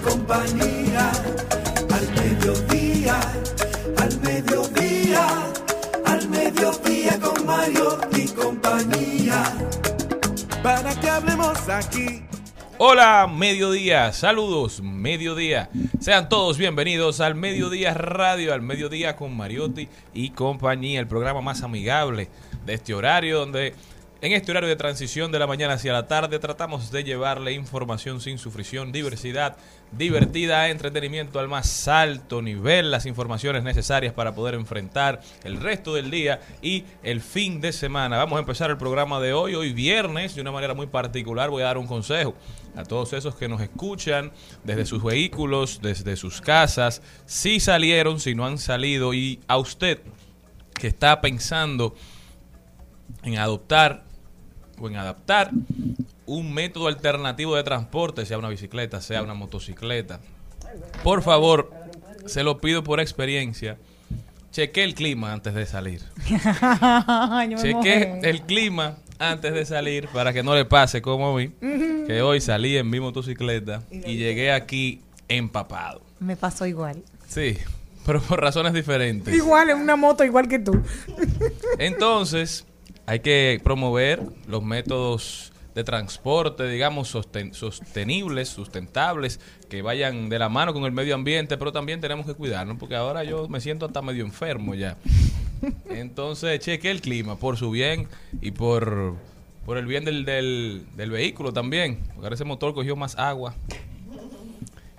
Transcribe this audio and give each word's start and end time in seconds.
compañía. 0.00 1.10
Al 1.90 2.08
mediodía, 2.14 3.20
al 3.98 4.20
mediodía, 4.20 5.26
al 6.04 6.28
mediodía 6.28 7.20
con 7.20 7.46
Mario 7.46 7.98
y 8.16 8.28
compañía 8.28 9.44
para 10.62 10.94
que 10.94 11.08
hablemos 11.08 11.68
aquí. 11.68 12.22
Hola, 12.78 13.28
mediodía, 13.32 14.12
saludos, 14.12 14.80
mediodía. 14.82 15.70
Sean 16.00 16.28
todos 16.28 16.58
bienvenidos 16.58 17.20
al 17.20 17.34
Mediodía 17.34 17.94
Radio, 17.94 18.54
al 18.54 18.62
Mediodía 18.62 19.14
con 19.14 19.36
Mariotti 19.36 19.88
y 20.14 20.30
compañía, 20.30 21.00
el 21.00 21.06
programa 21.06 21.40
más 21.40 21.62
amigable 21.62 22.28
de 22.64 22.74
este 22.74 22.94
horario, 22.94 23.40
donde 23.40 23.74
en 24.22 24.30
este 24.30 24.52
horario 24.52 24.68
de 24.68 24.76
transición 24.76 25.32
de 25.32 25.40
la 25.40 25.48
mañana 25.48 25.74
hacia 25.74 25.92
la 25.92 26.06
tarde 26.06 26.38
tratamos 26.38 26.92
de 26.92 27.02
llevarle 27.02 27.54
información 27.54 28.20
sin 28.20 28.38
sufrición, 28.38 28.92
diversidad, 28.92 29.56
divertida, 29.90 30.68
entretenimiento 30.68 31.40
al 31.40 31.48
más 31.48 31.88
alto 31.88 32.40
nivel, 32.40 32.92
las 32.92 33.04
informaciones 33.06 33.64
necesarias 33.64 34.14
para 34.14 34.32
poder 34.32 34.54
enfrentar 34.54 35.20
el 35.42 35.56
resto 35.56 35.92
del 35.94 36.12
día 36.12 36.40
y 36.62 36.84
el 37.02 37.20
fin 37.20 37.60
de 37.60 37.72
semana. 37.72 38.16
Vamos 38.16 38.36
a 38.36 38.40
empezar 38.40 38.70
el 38.70 38.76
programa 38.76 39.18
de 39.18 39.32
hoy, 39.32 39.56
hoy 39.56 39.72
viernes, 39.72 40.36
de 40.36 40.40
una 40.40 40.52
manera 40.52 40.72
muy 40.72 40.86
particular. 40.86 41.50
Voy 41.50 41.62
a 41.62 41.66
dar 41.66 41.78
un 41.78 41.88
consejo 41.88 42.36
a 42.76 42.84
todos 42.84 43.14
esos 43.14 43.34
que 43.34 43.48
nos 43.48 43.60
escuchan 43.60 44.30
desde 44.62 44.86
sus 44.86 45.02
vehículos, 45.02 45.80
desde 45.82 46.14
sus 46.14 46.40
casas, 46.40 47.02
si 47.26 47.58
salieron, 47.58 48.20
si 48.20 48.36
no 48.36 48.46
han 48.46 48.58
salido, 48.58 49.14
y 49.14 49.40
a 49.48 49.58
usted 49.58 49.98
que 50.74 50.86
está 50.86 51.20
pensando 51.20 51.96
en 53.24 53.38
adoptar 53.38 54.11
o 54.82 54.88
en 54.88 54.96
adaptar 54.96 55.50
un 56.26 56.52
método 56.52 56.88
alternativo 56.88 57.56
de 57.56 57.62
transporte, 57.62 58.26
sea 58.26 58.38
una 58.38 58.48
bicicleta, 58.48 59.00
sea 59.00 59.22
una 59.22 59.34
motocicleta. 59.34 60.20
Por 61.02 61.22
favor, 61.22 61.72
se 62.26 62.42
lo 62.42 62.60
pido 62.60 62.82
por 62.82 63.00
experiencia. 63.00 63.78
Cheque 64.50 64.84
el 64.84 64.94
clima 64.94 65.32
antes 65.32 65.54
de 65.54 65.66
salir. 65.66 66.02
Cheque 67.62 68.20
el 68.22 68.42
clima 68.42 68.96
antes 69.18 69.54
de 69.54 69.64
salir 69.64 70.08
para 70.08 70.32
que 70.32 70.42
no 70.42 70.54
le 70.54 70.64
pase 70.64 71.00
como 71.00 71.32
a 71.32 71.36
mí, 71.38 71.50
que 72.06 72.22
hoy 72.22 72.40
salí 72.40 72.76
en 72.76 72.90
mi 72.90 73.00
motocicleta 73.00 73.82
y 73.90 74.16
llegué 74.16 74.52
aquí 74.52 75.00
empapado. 75.28 76.02
Me 76.20 76.36
pasó 76.36 76.66
igual. 76.66 77.02
Sí, 77.26 77.56
pero 78.04 78.20
por 78.20 78.40
razones 78.40 78.72
diferentes. 78.72 79.34
Igual, 79.34 79.70
en 79.70 79.78
una 79.78 79.96
moto 79.96 80.24
igual 80.24 80.48
que 80.48 80.58
tú. 80.58 80.82
Entonces, 81.78 82.66
hay 83.12 83.20
que 83.20 83.60
promover 83.62 84.22
los 84.46 84.62
métodos 84.62 85.52
de 85.74 85.84
transporte, 85.84 86.66
digamos, 86.66 87.08
sosten 87.08 87.52
sostenibles, 87.52 88.48
sustentables, 88.48 89.38
que 89.68 89.82
vayan 89.82 90.30
de 90.30 90.38
la 90.38 90.48
mano 90.48 90.72
con 90.72 90.84
el 90.84 90.92
medio 90.92 91.14
ambiente, 91.14 91.58
pero 91.58 91.72
también 91.72 92.00
tenemos 92.00 92.24
que 92.24 92.32
cuidarnos, 92.32 92.78
porque 92.78 92.96
ahora 92.96 93.22
yo 93.22 93.48
me 93.48 93.60
siento 93.60 93.84
hasta 93.84 94.00
medio 94.00 94.24
enfermo 94.24 94.74
ya. 94.74 94.96
Entonces, 95.90 96.58
cheque 96.60 96.90
el 96.90 97.02
clima 97.02 97.36
por 97.36 97.58
su 97.58 97.70
bien 97.70 98.08
y 98.40 98.52
por, 98.52 99.14
por 99.66 99.76
el 99.76 99.84
bien 99.84 100.06
del, 100.06 100.24
del, 100.24 100.86
del 100.96 101.10
vehículo 101.10 101.52
también, 101.52 101.98
porque 102.14 102.22
ahora 102.22 102.34
ese 102.34 102.44
motor 102.44 102.72
cogió 102.72 102.96
más 102.96 103.18
agua. 103.18 103.54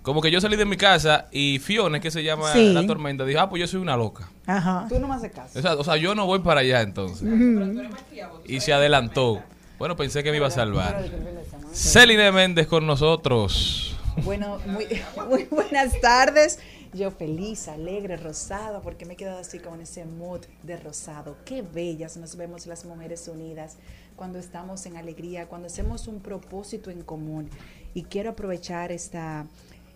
Como 0.03 0.21
que 0.21 0.29
yo 0.29 0.39
salí 0.41 0.55
de 0.57 0.65
mi 0.65 0.77
casa 0.77 1.27
y 1.31 1.59
Fiona, 1.59 1.99
que 1.99 2.11
se 2.11 2.23
llama 2.23 2.51
Sí. 2.53 2.73
la 2.73 2.85
tormenta, 2.85 3.23
dijo, 3.25 3.39
ah, 3.39 3.49
pues 3.49 3.61
yo 3.61 3.67
soy 3.67 3.79
una 3.79 3.97
loca. 3.97 4.29
Ajá. 4.45 4.85
Tú 4.89 4.99
no 4.99 5.07
me 5.07 5.15
haces 5.15 5.31
caso. 5.31 5.57
O 5.57 5.61
sea, 5.61 5.73
o 5.75 5.83
sea, 5.83 5.95
yo 5.97 6.13
no 6.13 6.25
voy 6.25 6.39
para 6.39 6.59
allá 6.59 6.81
entonces. 6.81 7.27
Y 8.45 8.59
se 8.59 8.73
adelantó. 8.73 9.41
Bueno, 9.79 9.95
pensé 9.95 10.21
que 10.23 10.31
me 10.31 10.37
iba 10.37 10.47
a 10.47 10.51
salvar. 10.51 11.03
Celine 11.71 12.31
Méndez 12.31 12.67
con 12.67 12.85
nosotros. 12.85 13.97
Bueno, 14.23 14.59
muy, 14.67 14.85
muy 15.29 15.45
buenas 15.45 15.99
tardes. 16.01 16.59
Yo 16.93 17.09
feliz, 17.09 17.67
alegre, 17.69 18.17
rosada, 18.17 18.81
porque 18.81 19.05
me 19.05 19.13
he 19.13 19.17
quedado 19.17 19.39
así 19.39 19.57
con 19.57 19.81
ese 19.81 20.05
mood 20.05 20.41
de 20.61 20.77
rosado. 20.77 21.37
Qué 21.43 21.63
bellas 21.63 22.17
nos 22.17 22.35
vemos 22.35 22.67
las 22.67 22.85
mujeres 22.85 23.27
unidas 23.27 23.77
cuando 24.15 24.37
estamos 24.37 24.85
en 24.85 24.97
alegría, 24.97 25.47
cuando 25.47 25.67
hacemos 25.67 26.07
un 26.07 26.19
propósito 26.19 26.91
en 26.91 27.01
común. 27.01 27.49
Y 27.95 28.03
quiero 28.03 28.29
aprovechar 28.31 28.91
esta, 28.91 29.47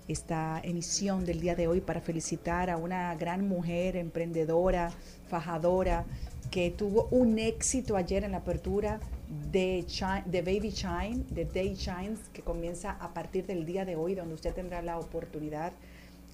esta 0.07 0.59
emisión 0.63 1.25
del 1.25 1.39
día 1.39 1.55
de 1.55 1.67
hoy 1.67 1.81
para 1.81 2.01
felicitar 2.01 2.69
a 2.69 2.77
una 2.77 3.13
gran 3.15 3.47
mujer 3.47 3.95
emprendedora, 3.95 4.91
fajadora, 5.27 6.05
que 6.51 6.71
tuvo 6.71 7.07
un 7.11 7.39
éxito 7.39 7.97
ayer 7.97 8.23
en 8.23 8.31
la 8.31 8.37
apertura 8.37 8.99
de, 9.51 9.85
de 10.25 10.41
Baby 10.41 10.69
Shine, 10.69 11.25
de 11.29 11.45
Day 11.45 11.75
Shines, 11.75 12.19
que 12.31 12.41
comienza 12.41 12.91
a 12.91 13.13
partir 13.13 13.45
del 13.45 13.65
día 13.65 13.83
de 13.83 13.95
hoy, 13.95 14.15
donde 14.15 14.33
usted 14.33 14.53
tendrá 14.53 14.81
la 14.81 14.97
oportunidad 14.97 15.73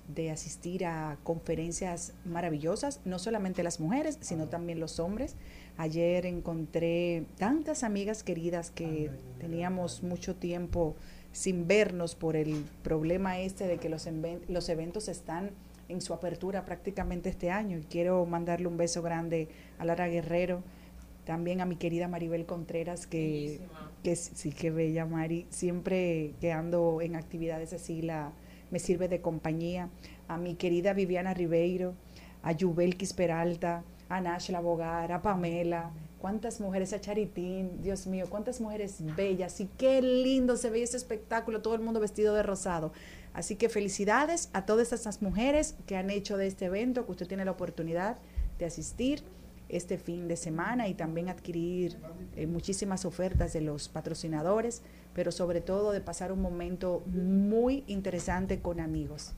de 0.07 0.31
asistir 0.31 0.85
a 0.85 1.17
conferencias 1.23 2.13
maravillosas, 2.25 2.99
no 3.05 3.19
solamente 3.19 3.63
las 3.63 3.79
mujeres, 3.79 4.17
sino 4.21 4.47
también 4.47 4.79
los 4.79 4.99
hombres. 4.99 5.35
Ayer 5.77 6.25
encontré 6.25 7.25
tantas 7.37 7.83
amigas 7.83 8.21
queridas 8.21 8.69
que 8.69 9.09
teníamos 9.39 10.03
mucho 10.03 10.35
tiempo 10.35 10.95
sin 11.33 11.67
vernos 11.67 12.15
por 12.15 12.37
el 12.37 12.63
problema 12.83 13.39
este 13.39 13.67
de 13.67 13.77
que 13.77 13.89
los, 13.89 14.07
los 14.47 14.69
eventos 14.69 15.09
están 15.09 15.51
en 15.89 15.99
su 16.01 16.13
apertura 16.13 16.63
prácticamente 16.63 17.29
este 17.29 17.51
año. 17.51 17.77
Y 17.79 17.83
quiero 17.83 18.25
mandarle 18.25 18.67
un 18.67 18.77
beso 18.77 19.01
grande 19.01 19.49
a 19.77 19.85
Lara 19.85 20.07
Guerrero, 20.07 20.63
también 21.25 21.59
a 21.59 21.65
mi 21.65 21.75
querida 21.75 22.07
Maribel 22.07 22.45
Contreras, 22.45 23.07
que, 23.07 23.59
que 24.03 24.15
sí, 24.15 24.51
que 24.51 24.71
bella 24.71 25.05
Mari, 25.05 25.47
siempre 25.49 26.33
que 26.39 26.51
ando 26.51 27.01
en 27.01 27.15
actividades 27.15 27.73
así 27.73 28.01
la, 28.01 28.31
me 28.71 28.79
sirve 28.79 29.07
de 29.07 29.21
compañía, 29.21 29.89
a 30.27 30.37
mi 30.37 30.55
querida 30.55 30.93
Viviana 30.93 31.33
Ribeiro, 31.33 31.93
a 32.43 32.51
Yubelkis 32.51 33.13
Peralta, 33.13 33.83
a 34.09 34.21
Nashla 34.21 34.59
Bogar, 34.59 35.11
a 35.11 35.21
Pamela, 35.21 35.91
cuántas 36.23 36.61
mujeres, 36.61 36.93
a 36.93 37.01
Charitín, 37.01 37.81
Dios 37.81 38.07
mío, 38.07 38.27
cuántas 38.29 38.61
mujeres 38.61 38.99
bellas 39.17 39.59
y 39.59 39.65
qué 39.65 40.01
lindo 40.01 40.55
se 40.55 40.69
ve 40.69 40.81
ese 40.81 40.95
espectáculo, 40.95 41.61
todo 41.61 41.75
el 41.75 41.81
mundo 41.81 41.99
vestido 41.99 42.33
de 42.33 42.43
rosado. 42.43 42.93
Así 43.33 43.57
que 43.57 43.67
felicidades 43.67 44.49
a 44.53 44.65
todas 44.65 44.93
estas 44.93 45.21
mujeres 45.21 45.75
que 45.85 45.97
han 45.97 46.09
hecho 46.09 46.37
de 46.37 46.47
este 46.47 46.67
evento, 46.67 47.05
que 47.05 47.11
usted 47.11 47.27
tiene 47.27 47.43
la 47.43 47.51
oportunidad 47.51 48.19
de 48.57 48.63
asistir 48.63 49.21
este 49.67 49.97
fin 49.97 50.29
de 50.29 50.37
semana 50.37 50.87
y 50.87 50.93
también 50.93 51.27
adquirir 51.27 51.97
eh, 52.37 52.47
muchísimas 52.47 53.03
ofertas 53.03 53.51
de 53.51 53.59
los 53.59 53.89
patrocinadores, 53.89 54.81
pero 55.13 55.29
sobre 55.29 55.59
todo 55.59 55.91
de 55.91 55.99
pasar 55.99 56.31
un 56.31 56.41
momento 56.41 57.03
muy 57.05 57.83
interesante 57.87 58.61
con 58.61 58.79
amigos. 58.79 59.33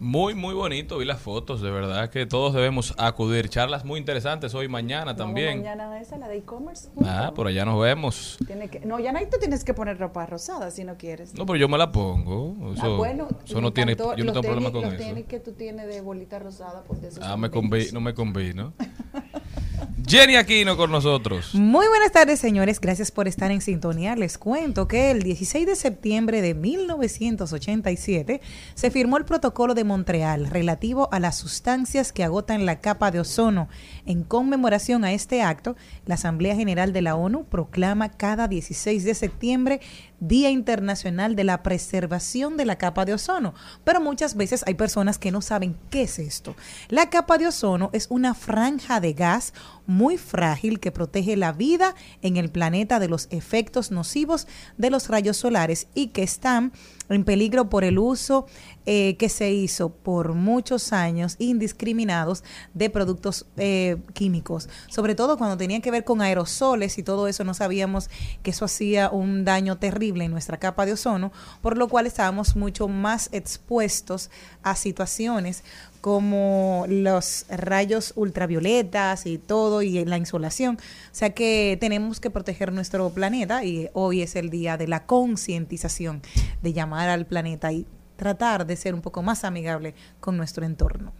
Muy, 0.00 0.34
muy 0.34 0.54
bonito. 0.54 0.98
Vi 0.98 1.04
las 1.04 1.20
fotos, 1.20 1.60
de 1.62 1.70
verdad 1.70 2.10
que 2.10 2.26
todos 2.26 2.52
debemos 2.52 2.94
acudir. 2.98 3.48
Charlas 3.48 3.84
muy 3.84 3.98
interesantes 4.00 4.54
hoy 4.54 4.66
y 4.66 4.68
mañana 4.68 5.14
también. 5.16 5.58
mañana 5.58 5.90
a 5.92 6.00
esa, 6.00 6.18
la 6.18 6.28
de 6.28 6.38
e-commerce. 6.38 6.90
Ah, 7.04 7.32
por 7.34 7.46
allá 7.46 7.64
nos 7.64 7.80
vemos. 7.80 8.38
Tiene 8.46 8.68
que, 8.68 8.80
no, 8.80 8.98
ya 8.98 9.12
no 9.12 9.20
tú 9.20 9.38
tienes 9.38 9.64
que 9.64 9.72
poner 9.72 9.98
ropa 9.98 10.26
rosada 10.26 10.70
si 10.70 10.84
no 10.84 10.96
quieres. 10.96 11.34
No, 11.34 11.46
pero 11.46 11.56
yo 11.56 11.68
me 11.68 11.78
la 11.78 11.90
pongo. 11.92 12.72
Eso, 12.74 12.94
ah, 12.94 12.96
bueno, 12.96 13.28
eso 13.44 13.60
no 13.60 13.72
tiene, 13.72 13.94
yo 13.96 14.04
no 14.16 14.24
Los 14.24 14.32
tengo 14.34 14.42
problema 14.42 14.68
tenis- 14.68 14.72
con 14.72 14.82
los 14.82 14.92
eso. 14.94 15.02
tenis 15.02 15.24
que 15.26 15.40
tú 15.40 15.52
tienes 15.52 15.86
de 15.86 16.00
bolita 16.00 16.38
rosada, 16.38 16.82
porque 16.86 17.06
esos 17.08 17.22
Ah, 17.22 17.36
me 17.36 17.50
convi 17.50 17.88
no 17.92 18.00
me 18.00 18.12
convino. 18.14 18.72
Jenny 20.06 20.36
Aquino 20.36 20.76
con 20.76 20.90
nosotros. 20.90 21.54
Muy 21.54 21.86
buenas 21.88 22.12
tardes, 22.12 22.38
señores. 22.38 22.78
Gracias 22.78 23.10
por 23.10 23.26
estar 23.26 23.50
en 23.50 23.62
sintonía. 23.62 24.14
Les 24.16 24.36
cuento 24.36 24.86
que 24.86 25.10
el 25.10 25.22
16 25.22 25.66
de 25.66 25.76
septiembre 25.76 26.42
de 26.42 26.52
1987 26.54 28.42
se 28.74 28.90
firmó 28.90 29.16
el 29.16 29.24
Protocolo 29.24 29.74
de 29.74 29.84
Montreal 29.84 30.46
relativo 30.46 31.08
a 31.10 31.20
las 31.20 31.38
sustancias 31.38 32.12
que 32.12 32.22
agotan 32.22 32.66
la 32.66 32.80
capa 32.80 33.10
de 33.10 33.20
ozono. 33.20 33.68
En 34.06 34.22
conmemoración 34.22 35.04
a 35.04 35.12
este 35.12 35.42
acto, 35.42 35.76
la 36.04 36.16
Asamblea 36.16 36.54
General 36.54 36.92
de 36.92 37.02
la 37.02 37.16
ONU 37.16 37.44
proclama 37.44 38.10
cada 38.10 38.48
16 38.48 39.04
de 39.04 39.14
septiembre 39.14 39.80
Día 40.20 40.50
Internacional 40.50 41.36
de 41.36 41.44
la 41.44 41.62
Preservación 41.62 42.56
de 42.56 42.64
la 42.64 42.76
Capa 42.76 43.04
de 43.04 43.14
Ozono. 43.14 43.54
Pero 43.82 44.00
muchas 44.00 44.36
veces 44.36 44.62
hay 44.66 44.74
personas 44.74 45.18
que 45.18 45.30
no 45.30 45.40
saben 45.40 45.76
qué 45.90 46.02
es 46.02 46.18
esto. 46.18 46.54
La 46.88 47.10
capa 47.10 47.38
de 47.38 47.46
ozono 47.46 47.90
es 47.92 48.06
una 48.10 48.34
franja 48.34 49.00
de 49.00 49.12
gas 49.12 49.54
muy 49.86 50.16
frágil 50.18 50.80
que 50.80 50.92
protege 50.92 51.36
la 51.36 51.52
vida 51.52 51.94
en 52.22 52.36
el 52.36 52.50
planeta 52.50 52.98
de 52.98 53.08
los 53.08 53.26
efectos 53.30 53.90
nocivos 53.90 54.46
de 54.78 54.90
los 54.90 55.08
rayos 55.08 55.36
solares 55.36 55.88
y 55.94 56.08
que 56.08 56.22
están 56.22 56.72
en 57.08 57.24
peligro 57.24 57.68
por 57.68 57.84
el 57.84 57.98
uso 57.98 58.46
eh, 58.86 59.16
que 59.16 59.28
se 59.28 59.50
hizo 59.52 59.90
por 59.90 60.34
muchos 60.34 60.92
años 60.92 61.36
indiscriminados 61.38 62.44
de 62.74 62.90
productos 62.90 63.46
eh, 63.56 63.96
químicos, 64.12 64.68
sobre 64.88 65.14
todo 65.14 65.38
cuando 65.38 65.56
tenía 65.56 65.80
que 65.80 65.90
ver 65.90 66.04
con 66.04 66.20
aerosoles 66.20 66.98
y 66.98 67.02
todo 67.02 67.28
eso, 67.28 67.44
no 67.44 67.54
sabíamos 67.54 68.10
que 68.42 68.50
eso 68.50 68.64
hacía 68.64 69.10
un 69.10 69.44
daño 69.44 69.78
terrible 69.78 70.24
en 70.24 70.30
nuestra 70.30 70.58
capa 70.58 70.86
de 70.86 70.92
ozono, 70.92 71.32
por 71.62 71.78
lo 71.78 71.88
cual 71.88 72.06
estábamos 72.06 72.56
mucho 72.56 72.88
más 72.88 73.28
expuestos 73.32 74.30
a 74.62 74.76
situaciones 74.76 75.62
como 76.04 76.84
los 76.86 77.46
rayos 77.48 78.12
ultravioletas 78.14 79.24
y 79.24 79.38
todo 79.38 79.80
y 79.80 80.04
la 80.04 80.18
insolación. 80.18 80.76
O 80.76 81.14
sea 81.14 81.30
que 81.30 81.78
tenemos 81.80 82.20
que 82.20 82.28
proteger 82.28 82.74
nuestro 82.74 83.08
planeta 83.08 83.64
y 83.64 83.88
hoy 83.94 84.20
es 84.20 84.36
el 84.36 84.50
día 84.50 84.76
de 84.76 84.86
la 84.86 85.06
concientización, 85.06 86.20
de 86.60 86.74
llamar 86.74 87.08
al 87.08 87.24
planeta 87.24 87.72
y 87.72 87.86
tratar 88.16 88.66
de 88.66 88.76
ser 88.76 88.92
un 88.92 89.00
poco 89.00 89.22
más 89.22 89.44
amigable 89.44 89.94
con 90.20 90.36
nuestro 90.36 90.66
entorno. 90.66 91.14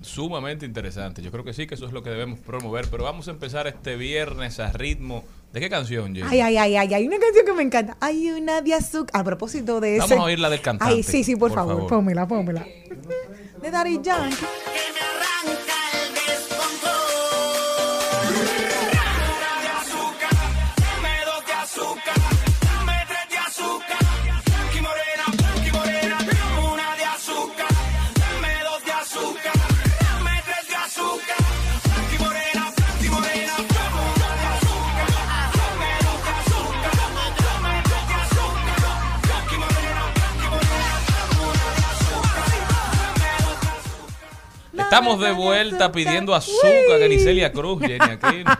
Sumamente 0.00 0.64
interesante. 0.64 1.22
Yo 1.22 1.32
creo 1.32 1.42
que 1.42 1.52
sí, 1.52 1.66
que 1.66 1.74
eso 1.74 1.86
es 1.86 1.92
lo 1.92 2.04
que 2.04 2.10
debemos 2.10 2.38
promover. 2.38 2.86
Pero 2.88 3.02
vamos 3.02 3.26
a 3.26 3.32
empezar 3.32 3.66
este 3.66 3.96
viernes 3.96 4.60
a 4.60 4.70
ritmo. 4.70 5.24
¿De 5.52 5.58
qué 5.58 5.68
canción, 5.68 6.14
Jenny? 6.14 6.28
Ay, 6.30 6.40
ay, 6.40 6.56
ay, 6.56 6.76
ay, 6.76 6.94
hay 6.94 7.06
una 7.08 7.18
canción 7.18 7.44
que 7.44 7.52
me 7.52 7.62
encanta. 7.64 7.96
Hay 8.00 8.30
una 8.30 8.60
de 8.60 8.74
azúcar. 8.74 9.20
A 9.20 9.24
propósito 9.24 9.80
de 9.80 9.96
eso. 9.96 10.06
Vamos 10.08 10.22
a 10.22 10.26
oír 10.26 10.38
la 10.38 10.48
del 10.48 10.60
cantante. 10.60 10.94
Ay, 10.94 11.02
sí, 11.02 11.24
sí, 11.24 11.34
por, 11.34 11.48
por 11.50 11.58
favor, 11.58 11.74
favor. 11.74 11.88
pónmela, 11.88 12.28
pónmela. 12.28 12.64
De 13.60 13.70
Daddy 13.70 14.00
Yankee. 14.00 14.36
que 14.36 14.92
me 14.92 15.00
arranca 15.00 15.69
Estamos 44.90 45.20
de 45.20 45.30
vuelta 45.30 45.92
pidiendo 45.92 46.34
azúcar, 46.34 46.98
Ganicelia 46.98 47.52
Cruz, 47.52 47.80
Jenny 47.80 48.10
Aquino. 48.10 48.50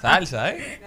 Salsa, 0.00 0.50
¿eh? 0.50 0.80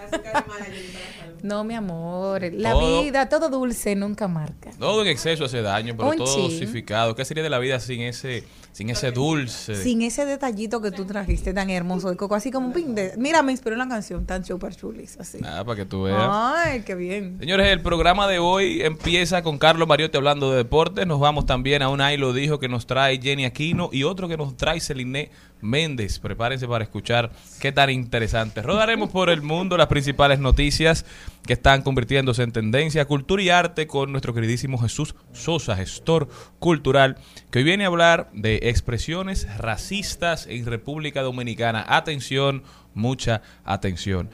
No, 1.46 1.62
mi 1.64 1.74
amor. 1.74 2.42
La 2.52 2.72
Todo- 2.72 3.02
vida, 3.02 3.28
todo 3.28 3.48
dulce 3.48 3.94
nunca 3.94 4.26
marca. 4.28 4.70
Todo 4.78 5.02
en 5.02 5.08
exceso 5.08 5.44
hace 5.44 5.62
daño, 5.62 5.94
pero 5.96 6.10
Un 6.10 6.16
todo 6.16 6.26
chin. 6.34 6.42
dosificado. 6.50 7.14
¿Qué 7.14 7.24
sería 7.24 7.42
de 7.42 7.50
la 7.50 7.58
vida 7.58 7.78
sin 7.78 8.00
ese, 8.00 8.44
sin 8.72 8.90
ese 8.90 9.12
dulce? 9.12 9.76
Sin 9.76 10.02
ese 10.02 10.26
detallito 10.26 10.80
que 10.82 10.90
tú 10.90 11.04
trajiste 11.04 11.54
tan 11.54 11.70
hermoso 11.70 12.10
de 12.10 12.16
coco, 12.16 12.34
así 12.34 12.50
como 12.50 12.66
un 12.68 12.72
pin 12.72 12.94
de. 12.94 13.12
Mira, 13.16 13.42
me 13.42 13.52
inspiró 13.52 13.76
una 13.76 13.88
canción 13.88 14.26
tan 14.26 14.44
super 14.44 14.74
chulis, 14.74 15.16
así. 15.20 15.38
Ah, 15.44 15.62
para 15.64 15.76
que 15.76 15.84
tú 15.84 16.02
veas. 16.02 16.18
Ay, 16.28 16.80
qué 16.82 16.94
bien. 16.94 17.36
Señores, 17.38 17.68
el 17.68 17.80
programa 17.80 18.26
de 18.26 18.38
hoy 18.38 18.82
empieza 18.82 19.42
con 19.42 19.58
Carlos 19.58 19.86
Mariotti 19.86 20.16
hablando 20.16 20.50
de 20.50 20.56
deportes. 20.58 21.06
Nos 21.06 21.20
vamos 21.20 21.46
también 21.46 21.82
a 21.82 21.88
un 21.88 22.00
Ahí 22.00 22.16
lo 22.16 22.32
dijo 22.32 22.58
que 22.58 22.68
nos 22.68 22.86
trae 22.86 23.20
Jenny 23.20 23.44
Aquino 23.44 23.88
y 23.92 24.02
otro 24.02 24.28
que 24.28 24.36
nos 24.36 24.56
trae 24.56 24.80
Celine 24.80 25.30
Méndez. 25.66 26.18
Prepárense 26.18 26.66
para 26.66 26.84
escuchar 26.84 27.30
qué 27.60 27.72
tan 27.72 27.90
interesante. 27.90 28.62
Rodaremos 28.62 29.10
por 29.10 29.28
el 29.28 29.42
mundo 29.42 29.76
las 29.76 29.88
principales 29.88 30.38
noticias 30.38 31.04
que 31.46 31.52
están 31.52 31.82
convirtiéndose 31.82 32.42
en 32.42 32.52
tendencia, 32.52 33.04
cultura 33.04 33.42
y 33.42 33.50
arte 33.50 33.86
con 33.86 34.12
nuestro 34.12 34.32
queridísimo 34.34 34.78
Jesús 34.78 35.14
Sosa, 35.32 35.76
gestor 35.76 36.28
cultural, 36.58 37.18
que 37.50 37.58
hoy 37.58 37.64
viene 37.64 37.84
a 37.84 37.88
hablar 37.88 38.30
de 38.32 38.60
expresiones 38.64 39.46
racistas 39.58 40.46
en 40.46 40.66
República 40.66 41.22
Dominicana. 41.22 41.84
Atención, 41.86 42.62
mucha 42.94 43.42
atención. 43.64 44.30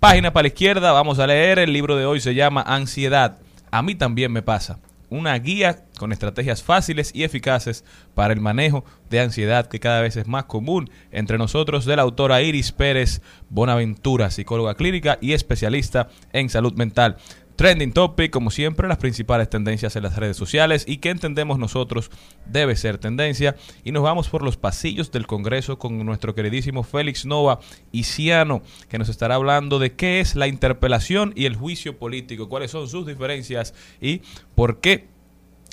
Página 0.00 0.32
para 0.32 0.44
la 0.44 0.48
izquierda, 0.48 0.92
vamos 0.92 1.18
a 1.18 1.26
leer. 1.26 1.58
El 1.58 1.72
libro 1.72 1.96
de 1.96 2.06
hoy 2.06 2.20
se 2.20 2.34
llama 2.34 2.62
Ansiedad. 2.62 3.38
A 3.70 3.82
mí 3.82 3.94
también 3.94 4.30
me 4.30 4.42
pasa. 4.42 4.78
Una 5.08 5.38
guía 5.38 5.84
con 5.98 6.12
estrategias 6.12 6.62
fáciles 6.62 7.12
y 7.14 7.24
eficaces 7.24 7.84
para 8.14 8.32
el 8.32 8.40
manejo 8.40 8.84
de 9.08 9.20
ansiedad 9.20 9.68
que 9.68 9.80
cada 9.80 10.00
vez 10.00 10.16
es 10.16 10.26
más 10.26 10.44
común 10.44 10.90
entre 11.12 11.38
nosotros 11.38 11.84
de 11.84 11.96
la 11.96 12.02
autora 12.02 12.42
Iris 12.42 12.72
Pérez 12.72 13.22
Bonaventura, 13.48 14.30
psicóloga 14.30 14.74
clínica 14.74 15.18
y 15.20 15.32
especialista 15.32 16.08
en 16.32 16.48
salud 16.48 16.74
mental. 16.74 17.16
Trending 17.56 17.92
Topic, 17.92 18.30
como 18.30 18.50
siempre, 18.50 18.86
las 18.86 18.98
principales 18.98 19.48
tendencias 19.48 19.96
en 19.96 20.02
las 20.02 20.16
redes 20.16 20.36
sociales 20.36 20.84
y 20.86 20.98
que 20.98 21.10
entendemos 21.10 21.58
nosotros 21.58 22.10
debe 22.44 22.76
ser 22.76 22.98
tendencia. 22.98 23.56
Y 23.82 23.92
nos 23.92 24.02
vamos 24.02 24.28
por 24.28 24.42
los 24.42 24.56
pasillos 24.56 25.10
del 25.10 25.26
Congreso 25.26 25.78
con 25.78 26.04
nuestro 26.04 26.34
queridísimo 26.34 26.82
Félix 26.82 27.24
Nova 27.24 27.60
Isiano, 27.92 28.62
que 28.88 28.98
nos 28.98 29.08
estará 29.08 29.36
hablando 29.36 29.78
de 29.78 29.94
qué 29.94 30.20
es 30.20 30.36
la 30.36 30.46
interpelación 30.46 31.32
y 31.34 31.46
el 31.46 31.56
juicio 31.56 31.98
político, 31.98 32.48
cuáles 32.48 32.70
son 32.70 32.88
sus 32.88 33.06
diferencias 33.06 33.74
y 34.00 34.20
por 34.54 34.80
qué 34.80 35.08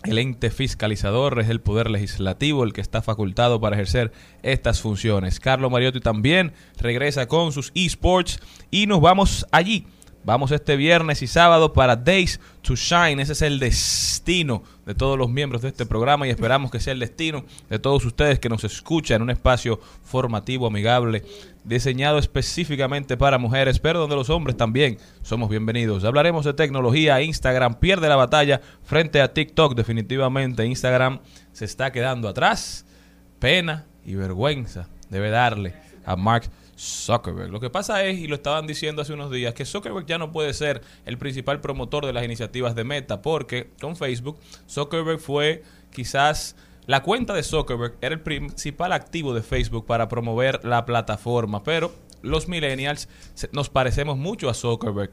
el 0.05 0.17
ente 0.17 0.51
fiscalizador 0.51 1.39
es 1.39 1.49
el 1.49 1.61
poder 1.61 1.89
legislativo 1.89 2.63
el 2.63 2.73
que 2.73 2.81
está 2.81 3.01
facultado 3.01 3.61
para 3.61 3.75
ejercer 3.75 4.11
estas 4.41 4.81
funciones. 4.81 5.39
Carlos 5.39 5.71
Mariotti 5.71 5.99
también 5.99 6.53
regresa 6.77 7.27
con 7.27 7.51
sus 7.51 7.71
esports 7.73 8.39
y 8.69 8.87
nos 8.87 8.99
vamos 9.01 9.45
allí. 9.51 9.85
Vamos 10.25 10.51
este 10.51 10.77
viernes 10.77 11.21
y 11.21 11.27
sábado 11.27 11.73
para 11.73 11.97
Days 11.97 12.39
to 12.61 12.77
Shine. 12.77 13.21
Ese 13.21 13.33
es 13.33 13.41
el 13.41 13.59
destino 13.59 14.63
de 14.85 14.95
todos 14.95 15.17
los 15.17 15.29
miembros 15.29 15.61
de 15.61 15.67
este 15.67 15.85
programa 15.85 16.25
y 16.25 16.29
esperamos 16.29 16.71
que 16.71 16.79
sea 16.79 16.93
el 16.93 16.99
destino 16.99 17.43
de 17.69 17.77
todos 17.77 18.05
ustedes 18.05 18.39
que 18.39 18.47
nos 18.47 18.63
escuchan 18.63 19.17
en 19.17 19.23
un 19.23 19.29
espacio 19.31 19.81
formativo, 20.01 20.65
amigable, 20.65 21.25
diseñado 21.65 22.19
específicamente 22.19 23.17
para 23.17 23.37
mujeres, 23.37 23.79
pero 23.79 23.99
donde 23.99 24.15
los 24.15 24.29
hombres 24.29 24.55
también 24.55 24.97
somos 25.23 25.49
bienvenidos. 25.49 26.05
Hablaremos 26.05 26.45
de 26.45 26.53
tecnología. 26.53 27.21
Instagram 27.21 27.75
pierde 27.75 28.07
la 28.07 28.15
batalla 28.15 28.61
frente 28.83 29.21
a 29.21 29.33
TikTok. 29.33 29.75
Definitivamente 29.75 30.65
Instagram 30.65 31.19
se 31.51 31.65
está 31.65 31.91
quedando 31.91 32.29
atrás. 32.29 32.85
Pena 33.39 33.83
y 34.05 34.15
vergüenza 34.15 34.87
debe 35.09 35.29
darle 35.31 35.73
a 36.05 36.15
Mark 36.15 36.49
Zuckerberg. 36.77 37.51
Lo 37.51 37.59
que 37.59 37.69
pasa 37.69 38.03
es, 38.03 38.19
y 38.19 38.27
lo 38.27 38.35
estaban 38.35 38.67
diciendo 38.67 39.01
hace 39.01 39.13
unos 39.13 39.31
días, 39.31 39.53
que 39.53 39.65
Zuckerberg 39.65 40.05
ya 40.05 40.17
no 40.17 40.31
puede 40.31 40.53
ser 40.53 40.81
el 41.05 41.17
principal 41.17 41.61
promotor 41.61 42.05
de 42.05 42.13
las 42.13 42.23
iniciativas 42.23 42.75
de 42.75 42.83
Meta, 42.83 43.21
porque 43.21 43.69
con 43.79 43.95
Facebook, 43.95 44.37
Zuckerberg 44.67 45.19
fue 45.19 45.63
quizás 45.91 46.55
la 46.85 47.01
cuenta 47.01 47.33
de 47.33 47.43
Zuckerberg 47.43 47.95
era 48.01 48.13
el 48.13 48.21
principal 48.21 48.91
activo 48.91 49.33
de 49.33 49.41
Facebook 49.41 49.85
para 49.85 50.09
promover 50.09 50.65
la 50.65 50.85
plataforma, 50.85 51.63
pero 51.63 51.93
los 52.21 52.47
millennials 52.47 53.07
nos 53.51 53.69
parecemos 53.69 54.17
mucho 54.17 54.49
a 54.49 54.53
Zuckerberg. 54.53 55.11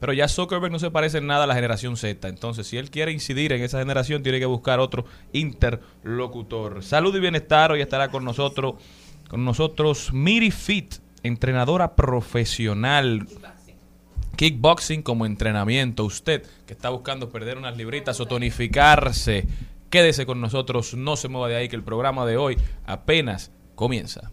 Pero 0.00 0.12
ya 0.12 0.28
Zuckerberg 0.28 0.72
no 0.72 0.78
se 0.78 0.90
parece 0.90 1.18
en 1.18 1.28
nada 1.28 1.44
a 1.44 1.46
la 1.46 1.54
generación 1.54 1.96
Z. 1.96 2.28
Entonces, 2.28 2.66
si 2.66 2.76
él 2.76 2.90
quiere 2.90 3.12
incidir 3.12 3.52
en 3.52 3.62
esa 3.62 3.78
generación, 3.78 4.22
tiene 4.22 4.40
que 4.40 4.46
buscar 4.46 4.80
otro 4.80 5.04
interlocutor. 5.32 6.82
Salud 6.82 7.14
y 7.14 7.20
bienestar. 7.20 7.70
Hoy 7.70 7.80
estará 7.80 8.08
con 8.08 8.24
nosotros, 8.24 8.74
con 9.34 9.44
nosotros 9.44 10.12
Miri 10.12 10.52
Fit, 10.52 10.94
entrenadora 11.24 11.96
profesional. 11.96 13.26
Kickboxing 14.36 15.02
como 15.02 15.26
entrenamiento. 15.26 16.04
Usted 16.04 16.46
que 16.64 16.72
está 16.72 16.90
buscando 16.90 17.30
perder 17.30 17.58
unas 17.58 17.76
libritas 17.76 18.20
o 18.20 18.26
tonificarse, 18.26 19.44
quédese 19.90 20.24
con 20.24 20.40
nosotros, 20.40 20.94
no 20.94 21.16
se 21.16 21.26
mueva 21.26 21.48
de 21.48 21.56
ahí 21.56 21.68
que 21.68 21.74
el 21.74 21.82
programa 21.82 22.24
de 22.26 22.36
hoy 22.36 22.58
apenas 22.86 23.50
comienza. 23.74 24.30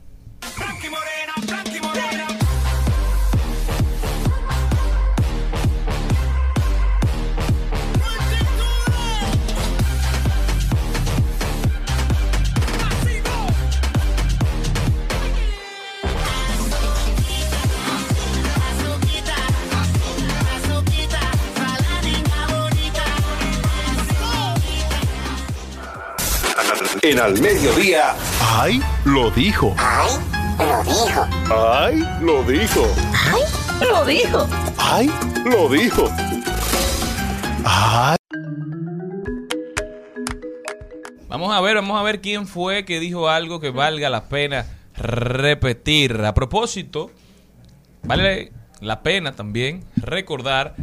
En 27.03 27.19
al 27.19 27.41
mediodía. 27.41 28.13
¡Ay! 28.39 28.79
Lo 29.05 29.31
dijo. 29.31 29.75
Ay, 29.79 30.13
lo 30.61 30.83
dijo. 30.83 31.27
¡Ay! 31.49 31.99
Lo 32.21 32.43
dijo. 32.43 32.87
Ay, 33.17 33.87
lo 33.89 34.05
dijo. 34.05 34.47
¡Ay! 34.77 35.11
Lo 35.45 35.69
dijo. 35.69 36.07
¡Ay! 37.65 38.17
Vamos 41.27 41.51
a 41.51 41.61
ver, 41.61 41.77
vamos 41.77 41.99
a 41.99 42.03
ver 42.03 42.21
quién 42.21 42.45
fue 42.45 42.85
que 42.85 42.99
dijo 42.99 43.29
algo 43.29 43.59
que 43.59 43.71
valga 43.71 44.11
la 44.11 44.25
pena 44.25 44.67
repetir. 44.95 46.23
A 46.23 46.35
propósito, 46.35 47.09
vale 48.03 48.51
la 48.79 49.01
pena 49.01 49.31
también 49.31 49.83
recordar, 49.95 50.75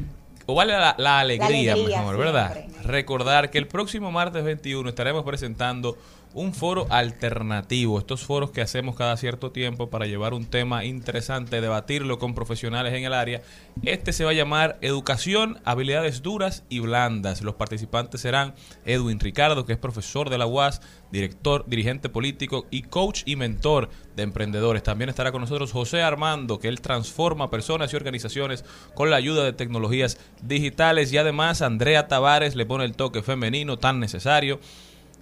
o 0.51 0.55
vale 0.55 0.73
la, 0.73 0.95
la 0.97 1.21
alegría, 1.21 1.75
alegría, 1.75 1.99
mejor, 1.99 2.17
¿verdad? 2.17 2.65
Recordar 2.83 3.51
que 3.51 3.59
el 3.59 3.67
próximo 3.67 4.11
martes 4.11 4.43
21 4.43 4.89
estaremos 4.89 5.23
presentando 5.23 5.99
un 6.35 6.55
foro 6.55 6.87
alternativo, 6.91 7.99
estos 7.99 8.25
foros 8.25 8.51
que 8.51 8.61
hacemos 8.61 8.97
cada 8.97 9.17
cierto 9.17 9.51
tiempo 9.51 9.91
para 9.91 10.07
llevar 10.07 10.35
un 10.35 10.47
tema 10.47 10.85
interesante, 10.85 11.61
debatirlo 11.61 12.19
con 12.19 12.35
profesionales 12.35 12.95
en 12.95 13.05
el 13.05 13.15
área. 13.15 13.43
Este 13.83 14.13
se 14.13 14.25
va 14.25 14.31
a 14.31 14.35
llamar 14.35 14.79
Educación, 14.81 15.61
habilidades 15.65 16.23
duras 16.23 16.65
y 16.69 16.81
blandas. 16.81 17.43
Los 17.43 17.55
participantes 17.55 18.21
serán 18.21 18.55
Edwin 18.85 19.21
Ricardo, 19.21 19.65
que 19.65 19.73
es 19.73 19.79
profesor 19.79 20.31
de 20.31 20.39
la 20.39 20.47
UAS, 20.47 20.81
director, 21.11 21.65
dirigente 21.67 22.09
político 22.09 22.67
y 22.71 22.83
coach 22.83 23.23
y 23.25 23.37
mentor 23.37 23.89
de 24.17 24.23
emprendedores. 24.23 24.83
También 24.83 25.09
estará 25.09 25.33
con 25.33 25.41
nosotros 25.41 25.73
José 25.73 26.03
Armando, 26.03 26.59
que 26.59 26.69
él 26.69 26.81
transforma 26.81 27.51
personas 27.51 27.93
y 27.93 27.97
organizaciones 27.97 28.65
con 28.95 29.11
la 29.11 29.17
ayuda 29.17 29.45
de 29.45 29.53
tecnologías 29.53 30.19
digitales. 30.43 31.13
Y 31.13 31.19
además 31.19 31.63
Andrea 31.63 32.09
Tavares 32.09 32.57
le 32.57 32.67
pone 32.67 32.85
el 32.85 32.97
toque 32.97 33.23
femenino 33.23 33.79
tan 33.79 34.01
necesario. 34.01 34.61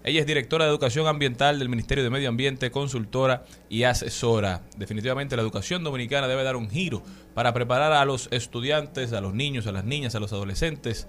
Ella 0.06 0.20
es 0.20 0.26
directora 0.26 0.64
de 0.64 0.70
Educación 0.70 1.08
Ambiental 1.08 1.58
del 1.58 1.68
Ministerio 1.68 2.04
de 2.04 2.10
Medio 2.10 2.28
Ambiente, 2.28 2.70
consultora 2.70 3.44
y 3.68 3.82
asesora. 3.82 4.62
Definitivamente 4.76 5.34
la 5.34 5.42
educación 5.42 5.82
dominicana 5.82 6.28
debe 6.28 6.44
dar 6.44 6.54
un 6.54 6.70
giro 6.70 7.02
para 7.34 7.52
preparar 7.52 7.92
a 7.92 8.04
los 8.04 8.28
estudiantes, 8.30 9.12
a 9.12 9.20
los 9.20 9.34
niños, 9.34 9.66
a 9.66 9.72
las 9.72 9.84
niñas, 9.84 10.14
a 10.14 10.20
los 10.20 10.32
adolescentes 10.32 11.08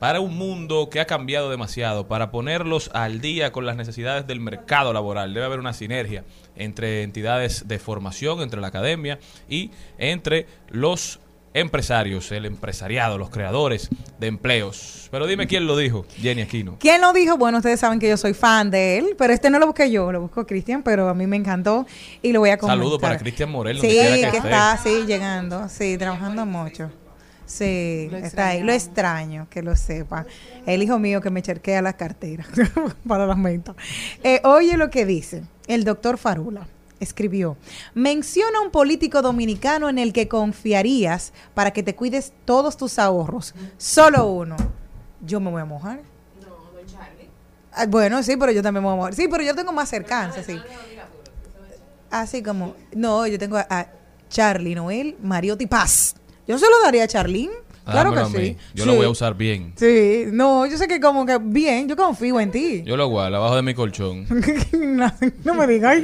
para 0.00 0.18
un 0.18 0.36
mundo 0.36 0.90
que 0.90 0.98
ha 0.98 1.06
cambiado 1.06 1.50
demasiado, 1.50 2.08
para 2.08 2.32
ponerlos 2.32 2.90
al 2.94 3.20
día 3.20 3.52
con 3.52 3.64
las 3.64 3.76
necesidades 3.76 4.26
del 4.26 4.40
mercado 4.40 4.92
laboral. 4.92 5.32
Debe 5.32 5.46
haber 5.46 5.60
una 5.60 5.72
sinergia 5.72 6.24
entre 6.56 7.04
entidades 7.04 7.68
de 7.68 7.78
formación, 7.78 8.40
entre 8.40 8.60
la 8.60 8.66
academia 8.66 9.20
y 9.48 9.70
entre 9.98 10.48
los 10.68 11.20
empresarios, 11.56 12.30
el 12.32 12.44
empresariado, 12.44 13.16
los 13.16 13.30
creadores 13.30 13.88
de 14.20 14.26
empleos. 14.26 15.08
Pero 15.10 15.26
dime 15.26 15.46
quién 15.46 15.66
lo 15.66 15.76
dijo, 15.76 16.04
Jenny 16.16 16.42
Aquino. 16.42 16.76
¿Quién 16.78 17.00
lo 17.00 17.12
dijo? 17.12 17.38
Bueno, 17.38 17.58
ustedes 17.58 17.80
saben 17.80 17.98
que 17.98 18.08
yo 18.08 18.16
soy 18.16 18.34
fan 18.34 18.70
de 18.70 18.98
él, 18.98 19.14
pero 19.16 19.32
este 19.32 19.48
no 19.48 19.58
lo 19.58 19.66
busqué 19.66 19.90
yo, 19.90 20.12
lo 20.12 20.20
buscó 20.20 20.46
Cristian, 20.46 20.82
pero 20.82 21.08
a 21.08 21.14
mí 21.14 21.26
me 21.26 21.36
encantó 21.36 21.86
y 22.20 22.32
lo 22.32 22.40
voy 22.40 22.50
a 22.50 22.58
comentar. 22.58 22.78
Saludo 22.78 22.98
para 23.00 23.16
Cristian 23.16 23.50
Morel, 23.50 23.80
Sí, 23.80 23.88
que, 23.88 24.28
que 24.30 24.36
está, 24.36 24.78
sí, 24.82 25.04
llegando, 25.06 25.68
sí, 25.68 25.96
trabajando 25.96 26.44
mucho. 26.44 26.90
Sí, 27.46 28.08
Lo 28.10 28.18
está 28.18 28.48
ahí. 28.48 28.62
Lo 28.62 28.72
extraño, 28.72 29.46
que 29.48 29.62
lo 29.62 29.76
sepa. 29.76 30.26
El 30.66 30.82
hijo 30.82 30.98
mío 30.98 31.20
que 31.20 31.30
me 31.30 31.42
cherquea 31.42 31.80
las 31.80 31.94
carteras 31.94 32.48
para 33.08 33.24
las 33.24 33.38
mentas. 33.38 33.76
Eh, 34.24 34.40
oye 34.44 34.76
lo 34.76 34.90
que 34.90 35.06
dice 35.06 35.44
el 35.68 35.84
doctor 35.84 36.18
Farula. 36.18 36.66
Escribió, 36.98 37.56
menciona 37.94 38.60
un 38.60 38.70
político 38.70 39.20
dominicano 39.20 39.88
en 39.90 39.98
el 39.98 40.12
que 40.14 40.28
confiarías 40.28 41.32
para 41.54 41.70
que 41.72 41.82
te 41.82 41.94
cuides 41.94 42.32
todos 42.46 42.76
tus 42.76 42.98
ahorros. 42.98 43.54
Solo 43.76 44.26
uno. 44.28 44.56
Yo 45.20 45.38
me 45.40 45.50
voy 45.50 45.60
a 45.60 45.66
mojar. 45.66 46.00
Ah, 47.72 47.86
Bueno, 47.86 48.22
sí, 48.22 48.36
pero 48.38 48.52
yo 48.52 48.62
también 48.62 48.82
me 48.82 48.88
voy 48.88 48.94
a 48.94 48.96
mojar. 48.96 49.14
Sí, 49.14 49.28
pero 49.28 49.42
yo 49.42 49.54
tengo 49.54 49.72
más 49.72 49.88
cercanza, 49.90 50.42
sí. 50.42 50.58
Así 52.10 52.42
como, 52.42 52.74
no, 52.94 53.26
yo 53.26 53.38
tengo 53.38 53.58
a, 53.58 53.66
a 53.68 53.88
Charlie 54.30 54.74
Noel, 54.74 55.16
Mariotti 55.22 55.66
Paz. 55.66 56.14
Yo 56.46 56.58
se 56.58 56.66
lo 56.70 56.80
daría 56.82 57.04
a 57.04 57.08
Charlene. 57.08 57.52
Claro 57.90 58.12
que 58.12 58.24
sí. 58.38 58.56
Yo 58.74 58.84
Sí. 58.84 58.90
lo 58.90 58.96
voy 58.96 59.06
a 59.06 59.10
usar 59.10 59.34
bien. 59.36 59.72
Sí, 59.76 60.24
no, 60.32 60.66
yo 60.66 60.76
sé 60.76 60.88
que 60.88 61.00
como 61.00 61.24
que 61.24 61.38
bien, 61.40 61.88
yo 61.88 61.96
confío 61.96 62.40
en 62.40 62.50
ti. 62.50 62.82
Yo 62.84 62.96
lo 62.96 63.06
guardo 63.08 63.36
abajo 63.36 63.56
de 63.56 63.62
mi 63.62 63.74
colchón. 63.74 64.26
no, 64.72 65.12
no 65.44 65.54
me 65.54 65.66
digas. 65.66 66.02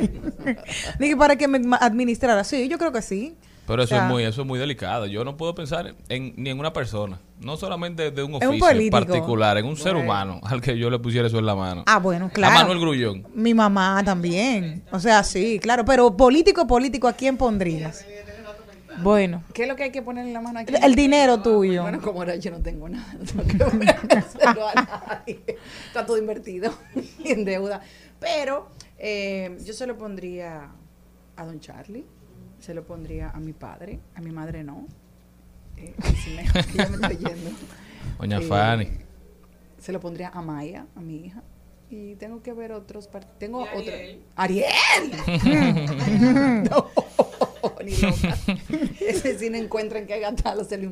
Dije 0.99 1.17
para 1.17 1.37
que 1.37 1.49
me 1.49 1.61
administrara. 1.81 2.45
Sí, 2.45 2.69
yo 2.69 2.79
creo 2.79 2.93
que 2.93 3.03
sí. 3.03 3.35
Pero 3.67 3.85
eso 3.85 3.95
O 3.95 3.97
sea, 3.97 4.07
es 4.07 4.11
muy, 4.12 4.25
eso 4.25 4.41
es 4.43 4.47
muy 4.47 4.59
delicado. 4.59 5.07
Yo 5.07 5.25
no 5.25 5.37
puedo 5.37 5.55
pensar 5.55 5.95
en, 6.09 6.35
ni 6.37 6.51
en 6.51 6.59
una 6.59 6.73
persona, 6.73 7.21
no 7.41 7.57
solamente 7.57 8.11
de 8.11 8.23
un 8.23 8.35
oficio 8.35 8.91
particular, 8.91 9.57
en 9.57 9.67
un 9.67 9.77
ser 9.77 9.95
humano 9.95 10.41
al 10.45 10.61
que 10.61 10.77
yo 10.77 10.91
le 10.91 10.99
pusiera 10.99 11.29
eso 11.29 11.39
en 11.39 11.47
la 11.47 11.55
mano. 11.55 11.85
Ah, 11.87 11.99
bueno, 12.01 12.29
claro. 12.35 12.55
A 12.57 12.59
Manuel 12.59 12.81
Grullón. 12.81 13.25
Mi 13.35 13.55
mamá 13.55 14.03
también. 14.05 14.83
O 14.91 14.99
sea, 14.99 15.23
sí, 15.23 15.61
claro. 15.62 15.85
Pero 15.85 16.17
político, 16.17 16.67
político, 16.67 17.07
¿a 17.07 17.12
quién 17.12 17.37
pondrías? 17.37 18.05
Bueno, 19.00 19.42
¿Qué 19.54 19.62
es 19.62 19.68
lo 19.68 19.76
que 19.76 19.84
hay 19.84 19.90
que 19.92 20.02
poner 20.02 20.26
en 20.26 20.32
la 20.32 20.40
mano 20.40 20.58
aquí? 20.61 20.75
el 20.82 20.94
dinero 20.94 21.40
tuyo. 21.42 21.82
Bueno, 21.82 22.00
como 22.00 22.20
ahora 22.20 22.37
yo 22.37 22.50
no 22.50 22.61
tengo 22.61 22.88
nada, 22.88 23.14
no 23.14 23.42
tengo 23.42 23.70
que 23.78 23.88
a 23.88 24.75
nadie. 24.75 25.42
Está 25.87 26.04
todo 26.04 26.18
invertido 26.18 26.72
y 27.25 27.30
en 27.32 27.44
deuda. 27.44 27.80
Pero 28.20 28.68
eh, 28.99 29.56
yo 29.64 29.72
se 29.72 29.87
lo 29.87 29.96
pondría 29.96 30.70
a 31.37 31.44
don 31.44 31.58
Charlie, 31.61 32.04
se 32.61 32.75
lo 32.75 32.84
pondría 32.84 33.30
a 33.30 33.40
mi 33.40 33.52
padre, 33.52 33.99
a 34.14 34.20
mi 34.20 34.30
madre 34.30 34.62
no. 34.62 34.87
Eh, 35.76 35.94
me, 36.37 36.44
ya 36.75 36.88
me 36.88 36.94
estoy 36.96 37.16
yendo. 37.16 37.50
Doña 38.18 38.38
Eh, 38.38 38.42
Fanny. 38.42 38.88
Se 39.78 39.90
lo 39.92 39.99
pondría 40.00 40.28
a 40.28 40.42
Maya, 40.42 40.87
a 40.94 41.00
mi 41.00 41.25
hija. 41.26 41.42
Y 41.90 42.14
tengo 42.16 42.42
que 42.42 42.52
ver 42.52 42.72
otros 42.72 43.06
partidos. 43.08 43.38
Tengo 43.38 43.62
otro. 43.62 43.92
¡Ariel! 44.37 44.66
no, 46.70 46.87
ni 47.85 47.97
loca. 47.97 48.38
Ese 49.00 49.35
no 50.54 50.64
se 50.64 50.78
lo. 50.78 50.90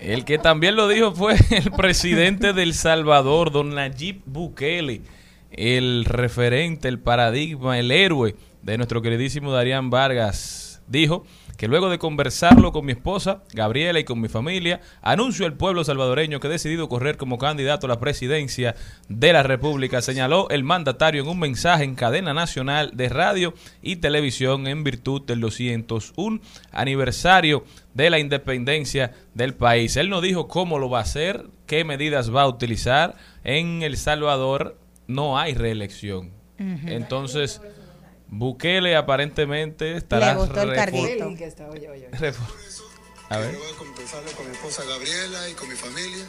El 0.00 0.24
que 0.24 0.38
también 0.38 0.76
lo 0.76 0.88
dijo 0.88 1.12
fue 1.12 1.36
el 1.50 1.70
presidente 1.72 2.52
del 2.52 2.74
Salvador, 2.74 3.50
don 3.50 3.74
Nayib 3.74 4.22
Bukele, 4.26 5.02
el 5.50 6.04
referente, 6.04 6.88
el 6.88 6.98
paradigma, 6.98 7.78
el 7.78 7.90
héroe 7.90 8.36
de 8.62 8.76
nuestro 8.76 9.02
queridísimo 9.02 9.52
Darían 9.52 9.90
Vargas. 9.90 10.82
Dijo 10.88 11.24
que 11.56 11.68
luego 11.68 11.88
de 11.88 11.98
conversarlo 11.98 12.72
con 12.72 12.84
mi 12.84 12.92
esposa, 12.92 13.42
Gabriela, 13.52 13.98
y 13.98 14.04
con 14.04 14.20
mi 14.20 14.28
familia, 14.28 14.80
anuncio 15.02 15.46
al 15.46 15.54
pueblo 15.54 15.84
salvadoreño 15.84 16.40
que 16.40 16.48
he 16.48 16.50
decidido 16.50 16.88
correr 16.88 17.16
como 17.16 17.38
candidato 17.38 17.86
a 17.86 17.88
la 17.88 18.00
presidencia 18.00 18.74
de 19.08 19.32
la 19.32 19.42
República, 19.42 20.02
señaló 20.02 20.48
el 20.50 20.64
mandatario 20.64 21.22
en 21.22 21.28
un 21.28 21.38
mensaje 21.38 21.84
en 21.84 21.94
cadena 21.94 22.34
nacional 22.34 22.92
de 22.94 23.08
radio 23.08 23.54
y 23.82 23.96
televisión 23.96 24.66
en 24.66 24.84
virtud 24.84 25.22
del 25.22 25.40
201 25.40 26.40
aniversario 26.72 27.64
de 27.94 28.10
la 28.10 28.18
independencia 28.18 29.14
del 29.34 29.54
país. 29.54 29.96
Él 29.96 30.10
no 30.10 30.20
dijo 30.20 30.48
cómo 30.48 30.78
lo 30.78 30.90
va 30.90 30.98
a 30.98 31.02
hacer, 31.02 31.46
qué 31.66 31.84
medidas 31.84 32.34
va 32.34 32.42
a 32.42 32.48
utilizar. 32.48 33.16
En 33.44 33.82
El 33.82 33.96
Salvador 33.96 34.76
no 35.06 35.38
hay 35.38 35.54
reelección. 35.54 36.32
Entonces, 36.58 37.60
Bukele 38.28 38.96
aparentemente 38.96 39.96
estará 39.96 40.34
Le 40.34 40.40
gustó 40.40 40.62
el 40.62 40.74
carguito. 40.74 41.32
A 43.28 43.38
ver. 43.38 43.52
Luego 43.54 43.66
de 43.66 43.74
conversarlo 43.74 44.30
con 44.32 44.46
mi 44.46 44.52
esposa 44.52 44.84
Gabriela 44.84 45.48
y 45.48 45.54
con 45.54 45.68
mi 45.68 45.74
familia, 45.74 46.24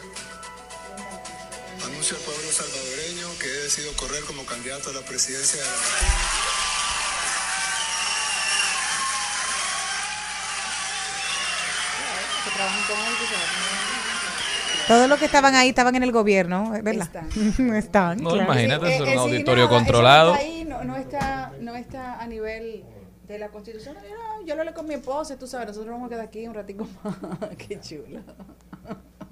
anuncio 1.86 2.18
al 2.18 2.24
pueblo 2.24 2.52
salvadoreño 2.52 3.40
que 3.40 3.48
he 3.48 3.64
decidido 3.64 3.94
correr 3.94 4.24
como 4.24 4.46
candidato 4.46 4.90
a 4.90 4.94
la 4.94 5.02
presidencia 5.02 5.60
de 5.60 5.66
la 5.66 5.72
República. 5.72 6.08
Que 12.44 12.52
trabajan 12.52 12.84
con 12.88 12.98
él, 12.98 13.14
que 13.18 13.28
se 13.28 13.34
va 13.34 14.07
Todos 14.88 15.10
los 15.10 15.20
que 15.20 15.26
estaban 15.26 15.56
ahí 15.56 15.70
estaban 15.70 15.96
en 15.96 16.04
el 16.04 16.12
gobierno, 16.12 16.72
¿verdad? 16.84 17.10
Están. 17.76 18.18
No, 18.22 18.30
claro. 18.32 18.44
imagínate, 18.44 18.88
Sí, 18.88 18.94
es 18.94 19.00
eh, 19.00 19.04
un 19.04 19.08
eh, 19.08 19.12
sí, 19.12 19.18
auditorio 19.18 19.64
no, 19.66 19.70
controlado. 19.70 20.34
está 20.34 20.46
ahí 20.46 20.66
no, 20.66 20.84
no 20.84 20.96
está, 20.96 21.54
no 21.62 21.76
está 21.76 22.22
a 22.22 22.28
nivel 22.28 22.84
De 23.28 23.38
la 23.38 23.50
constitución, 23.50 23.96
no, 23.96 24.46
yo 24.46 24.56
lo 24.56 24.64
leo 24.64 24.74
con 24.74 24.88
mi 24.88 24.94
esposa, 24.94 25.38
tú 25.38 25.48
sabes, 25.48 25.68
nosotros 25.68 25.92
vamos 25.92 26.08
a 26.08 26.10
quedar 26.10 26.26
aquí 26.26 26.48
un 26.48 26.54
ratico 26.54 26.88
más. 27.04 27.50
Qué 27.58 27.80
chulo. 27.80 28.22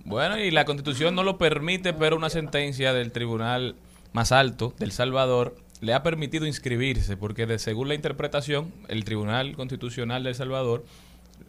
Bueno, 0.04 0.38
y 0.38 0.52
la 0.52 0.66
constitución 0.66 1.16
no 1.16 1.24
lo 1.24 1.38
permite, 1.38 1.94
pero 1.94 2.16
una 2.16 2.30
sentencia 2.30 2.94
del 2.94 3.12
tribunal 3.12 3.76
más 4.14 4.32
alto 4.32 4.74
del 4.78 4.92
Salvador 4.92 5.56
le 5.82 5.94
ha 5.94 6.04
permitido 6.04 6.46
inscribirse, 6.46 7.18
porque 7.18 7.46
de, 7.46 7.60
según 7.60 7.88
la 7.88 7.96
interpretación, 7.96 8.74
el 8.88 9.04
Tribunal 9.04 9.56
Constitucional 9.56 10.24
del 10.24 10.36
Salvador, 10.36 10.86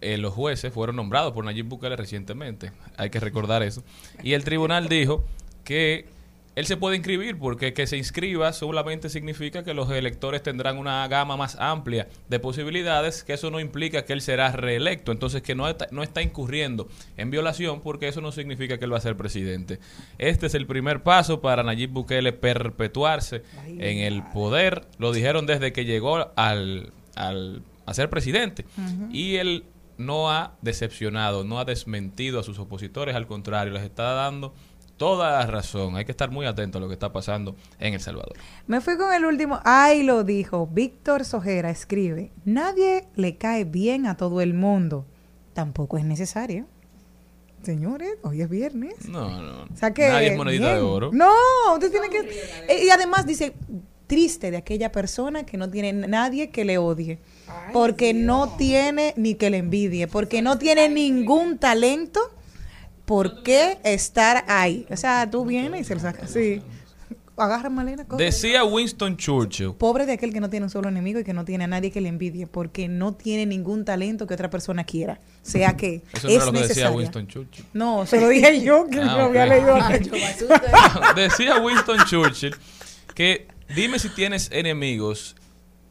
eh, 0.00 0.18
los 0.18 0.34
jueces 0.34 0.72
fueron 0.72 0.96
nombrados 0.96 1.32
por 1.32 1.44
Nayib 1.44 1.66
Bukele 1.66 1.96
recientemente, 1.96 2.72
hay 2.96 3.10
que 3.10 3.20
recordar 3.20 3.62
eso, 3.62 3.82
y 4.22 4.32
el 4.34 4.44
tribunal 4.44 4.88
dijo 4.88 5.24
que 5.64 6.06
él 6.56 6.64
se 6.64 6.78
puede 6.78 6.96
inscribir 6.96 7.38
porque 7.38 7.74
que 7.74 7.86
se 7.86 7.98
inscriba 7.98 8.50
solamente 8.54 9.10
significa 9.10 9.62
que 9.62 9.74
los 9.74 9.90
electores 9.90 10.42
tendrán 10.42 10.78
una 10.78 11.06
gama 11.06 11.36
más 11.36 11.54
amplia 11.60 12.08
de 12.30 12.40
posibilidades, 12.40 13.24
que 13.24 13.34
eso 13.34 13.50
no 13.50 13.60
implica 13.60 14.06
que 14.06 14.14
él 14.14 14.22
será 14.22 14.50
reelecto, 14.52 15.12
entonces 15.12 15.42
que 15.42 15.54
no 15.54 15.68
está, 15.68 15.86
no 15.90 16.02
está 16.02 16.22
incurriendo 16.22 16.88
en 17.18 17.30
violación 17.30 17.82
porque 17.82 18.08
eso 18.08 18.22
no 18.22 18.32
significa 18.32 18.78
que 18.78 18.86
él 18.86 18.92
va 18.92 18.96
a 18.96 19.02
ser 19.02 19.18
presidente. 19.18 19.80
Este 20.16 20.46
es 20.46 20.54
el 20.54 20.66
primer 20.66 21.02
paso 21.02 21.42
para 21.42 21.62
Nayib 21.62 21.90
Bukele 21.90 22.32
perpetuarse 22.32 23.42
en 23.66 23.98
el 23.98 24.22
poder, 24.22 24.86
lo 24.96 25.12
dijeron 25.12 25.44
desde 25.44 25.74
que 25.74 25.84
llegó 25.84 26.32
al, 26.36 26.90
al 27.16 27.62
a 27.84 27.94
ser 27.94 28.10
presidente. 28.10 28.64
Y 29.12 29.36
él 29.36 29.64
no 29.98 30.30
ha 30.30 30.56
decepcionado, 30.62 31.44
no 31.44 31.58
ha 31.58 31.64
desmentido 31.64 32.40
a 32.40 32.42
sus 32.42 32.58
opositores, 32.58 33.14
al 33.16 33.26
contrario, 33.26 33.72
les 33.72 33.82
está 33.82 34.12
dando 34.12 34.52
toda 34.96 35.30
la 35.40 35.46
razón. 35.46 35.96
Hay 35.96 36.04
que 36.04 36.10
estar 36.12 36.30
muy 36.30 36.46
atento 36.46 36.78
a 36.78 36.80
lo 36.80 36.88
que 36.88 36.94
está 36.94 37.12
pasando 37.12 37.54
en 37.78 37.94
El 37.94 38.00
Salvador. 38.00 38.34
Me 38.66 38.80
fui 38.80 38.96
con 38.96 39.12
el 39.12 39.24
último. 39.26 39.60
Ay, 39.64 40.02
lo 40.02 40.24
dijo. 40.24 40.66
Víctor 40.66 41.24
Sojera 41.24 41.70
escribe: 41.70 42.32
Nadie 42.44 43.06
le 43.14 43.36
cae 43.36 43.64
bien 43.64 44.06
a 44.06 44.16
todo 44.16 44.40
el 44.40 44.54
mundo. 44.54 45.04
Tampoco 45.52 45.98
es 45.98 46.04
necesario. 46.04 46.66
Señores, 47.62 48.14
hoy 48.22 48.42
es 48.42 48.48
viernes. 48.48 49.08
No, 49.08 49.42
no. 49.42 49.62
O 49.64 49.76
sea 49.76 49.92
que, 49.92 50.08
Nadie 50.08 50.28
es 50.28 50.36
monedita 50.36 50.66
bien. 50.66 50.76
de 50.76 50.82
oro. 50.82 51.10
No, 51.12 51.32
usted 51.74 51.90
tiene 51.90 52.08
que. 52.10 52.18
Eh, 52.68 52.84
Y 52.86 52.90
además 52.90 53.26
dice: 53.26 53.54
triste 54.06 54.50
de 54.50 54.56
aquella 54.56 54.92
persona 54.92 55.44
que 55.44 55.56
no 55.56 55.68
tiene 55.70 55.92
nadie 55.92 56.50
que 56.50 56.64
le 56.64 56.78
odie. 56.78 57.18
porque 57.72 58.12
no 58.14 58.56
tiene 58.56 59.14
ni 59.16 59.34
que 59.34 59.50
le 59.50 59.58
envidie. 59.58 60.06
Porque 60.08 60.42
no 60.42 60.58
tiene 60.58 60.88
ningún 60.88 61.58
talento. 61.58 62.20
¿Por 63.04 63.42
qué 63.44 63.78
estar 63.84 64.44
ahí? 64.48 64.86
O 64.90 64.96
sea, 64.96 65.30
tú 65.30 65.44
vienes 65.44 65.80
y 65.82 65.84
se 65.84 65.94
lo 65.94 66.00
sacas. 66.00 66.30
Sí. 66.30 66.60
Agarra 67.36 67.68
Malena. 67.68 68.04
coge. 68.06 68.24
Decía 68.24 68.64
Winston 68.64 69.16
Churchill. 69.18 69.74
Pobre 69.74 70.06
de 70.06 70.12
aquel 70.14 70.32
que 70.32 70.40
no 70.40 70.48
tiene 70.48 70.64
un 70.64 70.70
solo 70.70 70.88
enemigo 70.88 71.20
y 71.20 71.24
que 71.24 71.34
no 71.34 71.44
tiene 71.44 71.64
a 71.64 71.66
nadie 71.66 71.90
que 71.90 72.00
le 72.00 72.08
envidie, 72.08 72.46
porque 72.46 72.88
no 72.88 73.12
tiene 73.14 73.44
ningún 73.44 73.84
talento 73.84 74.26
que 74.26 74.32
otra 74.34 74.48
persona 74.48 74.84
quiera. 74.84 75.20
Sea 75.42 75.76
que 75.76 76.02
Eso 76.14 76.26
no 76.26 76.30
es 76.30 76.36
era 76.36 76.44
lo 76.46 76.52
que 76.52 76.58
decía. 76.68 76.90
Winston 76.90 77.26
Churchill. 77.26 77.64
No, 77.74 78.06
se 78.06 78.20
lo 78.20 78.28
dije 78.28 78.62
yo, 78.62 78.86
que 78.88 79.00
Ah, 79.00 79.16
yo 79.18 79.24
había 79.26 79.46
leído. 79.46 79.76
Ah, 79.76 79.96
yo 79.98 80.12
me 80.12 80.24
asusto. 80.24 80.54
Decía 81.14 81.60
Winston 81.60 81.98
Churchill 82.06 82.56
que 83.14 83.46
dime 83.74 83.98
si 83.98 84.08
tienes 84.10 84.50
enemigos 84.52 85.36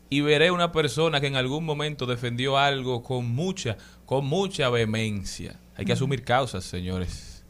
y 0.10 0.22
veré 0.22 0.52
una 0.52 0.72
persona 0.72 1.20
que 1.20 1.28
en 1.28 1.36
algún 1.36 1.66
momento 1.66 2.06
defendió 2.06 2.58
algo 2.58 3.04
con 3.04 3.28
mucha, 3.30 3.78
con 4.06 4.26
mucha 4.26 4.70
vehemencia. 4.70 5.60
Hay 5.76 5.86
que 5.86 5.94
asumir 5.94 6.24
causas, 6.24 6.64
señores, 6.64 7.44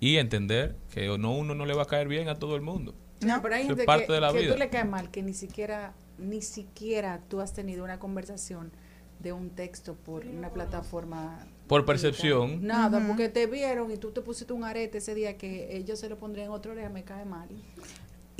y 0.00 0.16
entender 0.16 0.76
que 0.90 1.06
no 1.18 1.34
uno 1.34 1.54
no 1.54 1.64
le 1.64 1.74
va 1.74 1.82
a 1.82 1.86
caer 1.86 2.08
bien 2.08 2.28
a 2.28 2.34
todo 2.34 2.56
el 2.56 2.62
mundo. 2.62 2.94
No, 3.20 3.40
pero 3.42 3.54
hay 3.54 3.62
es 3.62 3.68
gente 3.68 3.84
parte 3.84 4.06
que, 4.06 4.12
de 4.14 4.20
la 4.20 4.32
que 4.32 4.40
vida. 4.40 4.52
tú 4.52 4.58
le 4.58 4.68
caes 4.68 4.86
mal, 4.88 5.10
que 5.10 5.22
ni 5.22 5.34
siquiera, 5.34 5.94
ni 6.18 6.42
siquiera 6.42 7.20
tú 7.28 7.40
has 7.40 7.52
tenido 7.52 7.84
una 7.84 7.98
conversación 7.98 8.72
de 9.18 9.32
un 9.32 9.50
texto 9.50 9.94
por 9.94 10.26
una 10.26 10.50
plataforma. 10.50 11.46
Por 11.68 11.82
digital. 11.82 11.84
percepción. 11.84 12.66
Nada, 12.66 13.06
porque 13.06 13.28
te 13.28 13.46
vieron 13.46 13.90
y 13.90 13.96
tú 13.96 14.10
te 14.10 14.22
pusiste 14.22 14.52
un 14.52 14.64
arete 14.64 14.98
ese 14.98 15.14
día 15.14 15.36
que 15.36 15.76
ellos 15.76 16.00
se 16.00 16.08
lo 16.08 16.18
pondrían 16.18 16.46
en 16.48 16.52
otro 16.52 16.74
día, 16.74 16.88
me 16.88 17.04
cae 17.04 17.24
mal. 17.24 17.48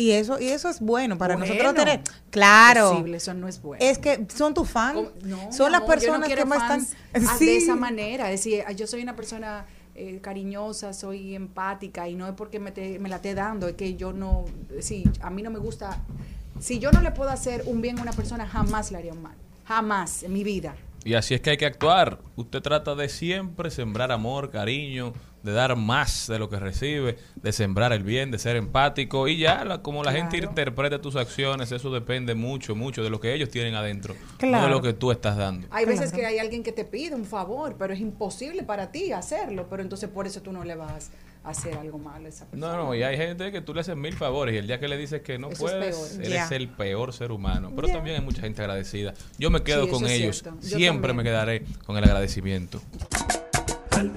Y 0.01 0.13
eso, 0.13 0.41
y 0.41 0.47
eso 0.49 0.69
es 0.71 0.81
bueno 0.81 1.19
para 1.19 1.37
Bueno, 1.37 1.53
nosotros 1.53 1.75
tener. 1.75 2.01
Claro. 2.31 2.93
Posible, 2.93 3.17
eso 3.19 3.35
no 3.35 3.49
es 3.49 3.61
bueno. 3.61 3.85
Es 3.85 3.99
que 3.99 4.27
son 4.35 4.55
tus 4.55 4.69
fans. 4.71 5.09
No, 5.23 5.53
son 5.53 5.67
mi 5.67 5.73
las 5.73 5.83
amor, 5.83 6.01
yo 6.01 6.13
no 6.13 6.21
personas 6.21 6.29
que 6.29 6.45
más 6.47 6.59
fans, 6.59 6.97
están. 7.13 7.27
ah, 7.29 7.37
Sí. 7.39 7.47
De 7.47 7.57
esa 7.59 7.77
manera, 7.77 8.31
es 8.33 8.41
decir, 8.43 8.65
ah, 8.67 8.73
yo 8.73 8.87
soy 8.87 9.03
una 9.03 9.15
persona 9.15 9.67
eh, 9.95 10.19
cariñosa, 10.23 10.95
soy 10.95 11.35
empática 11.35 12.09
y 12.09 12.15
no 12.15 12.27
es 12.27 12.33
porque 12.35 12.59
me, 12.59 12.73
te- 12.73 12.99
me 12.99 13.09
la 13.11 13.17
esté 13.17 13.35
dando, 13.35 13.69
es 13.69 13.75
que 13.75 13.97
yo 13.97 14.13
no, 14.15 14.47
sí, 14.81 15.05
a 15.21 15.29
mí 15.29 15.43
no 15.43 15.51
me 15.51 15.59
gusta, 15.59 16.01
si 16.59 16.79
yo 16.79 16.91
no 16.93 17.03
le 17.03 17.11
puedo 17.11 17.29
hacer 17.31 17.65
un 17.67 17.83
bien 17.83 17.99
a 17.99 18.03
una 18.03 18.13
persona, 18.13 18.47
jamás 18.47 18.91
le 18.93 18.97
haría 18.99 19.13
un 19.13 19.21
mal, 19.21 19.35
jamás 19.67 20.23
en 20.23 20.33
mi 20.33 20.43
vida. 20.45 20.75
Y 21.05 21.15
así 21.15 21.35
es 21.35 21.41
que 21.43 21.51
hay 21.51 21.57
que 21.59 21.67
actuar. 21.67 22.19
Usted 22.37 22.61
trata 22.63 22.95
de 22.95 23.09
siempre 23.11 23.71
sembrar 23.71 24.13
amor, 24.13 24.51
cariño, 24.51 25.13
de 25.43 25.53
dar 25.53 25.75
más 25.77 26.27
de 26.27 26.39
lo 26.39 26.49
que 26.51 26.59
recibe, 26.59 27.17
de 27.37 27.53
sembrar 27.53 27.93
el 27.93 28.03
bien, 28.03 28.31
de 28.31 28.39
ser 28.39 28.57
empático. 28.57 29.29
Y 29.29 29.39
ya, 29.39 29.65
la- 29.65 29.83
como 29.83 30.03
la 30.05 30.13
gente 30.13 30.39
Claro. 30.39 30.51
interprete 30.51 30.99
tus 30.99 31.17
acciones, 31.17 31.73
eso 31.73 31.91
depende 31.93 32.35
mucho, 32.35 32.75
mucho 32.75 33.03
de 33.03 33.11
lo 33.11 33.21
que 33.21 33.33
ellos 33.35 33.49
tienen 33.51 33.75
adentro, 33.75 34.15
no 34.15 34.39
Claro. 34.39 34.65
de 34.65 34.71
lo 34.71 34.83
que 34.83 34.93
tú 34.93 35.11
estás 35.13 35.37
dando. 35.37 35.67
Hay 35.71 35.85
veces 35.87 36.13
que 36.13 36.27
hay 36.27 36.39
alguien 36.39 36.63
que 36.63 36.73
te 36.73 36.85
pide 36.85 37.15
un 37.15 37.25
favor, 37.25 37.77
pero 37.79 37.93
es 37.95 38.01
imposible 38.01 38.63
para 38.63 38.91
ti 38.93 39.13
hacerlo, 39.13 39.67
pero 39.71 39.83
entonces 39.83 40.09
por 40.09 40.27
eso 40.27 40.43
tú 40.43 40.53
no 40.53 40.65
le 40.65 40.75
vas 40.75 41.11
a 41.43 41.49
hacer 41.51 41.75
algo 41.79 41.97
malo 41.99 42.27
a 42.27 42.29
esa 42.29 42.45
persona. 42.45 42.77
No, 42.77 42.85
no, 42.85 42.95
y 42.95 43.03
hay 43.03 43.17
gente 43.17 43.51
que 43.51 43.63
tú 43.63 43.73
le 43.73 43.81
haces 43.81 43.97
mil 43.97 44.13
favores 44.15 44.55
y 44.55 44.59
el 44.59 44.67
día 44.67 44.79
que 44.79 44.89
le 44.89 44.99
dices 44.99 45.23
que 45.23 45.39
no 45.39 45.49
Eso 45.49 45.63
puedes, 45.63 46.19
Ya. 46.29 46.47
el 46.51 46.69
peor 46.69 47.15
ser 47.15 47.33
humano. 47.33 47.73
Pero 47.75 47.89
también 47.89 48.17
hay 48.17 48.23
mucha 48.23 48.43
gente 48.43 48.61
agradecida. 48.61 49.15
Yo 49.39 49.49
me 49.49 49.63
quedo 49.63 49.85
Sí, 49.87 49.91
con 49.91 50.07
ellos. 50.07 50.45
Siempre 50.61 51.09
también. 51.09 51.17
me 51.17 51.23
quedaré 51.25 51.65
con 51.87 51.97
el 51.97 52.05
agradecimiento. 52.05 52.83
Al 53.93 54.11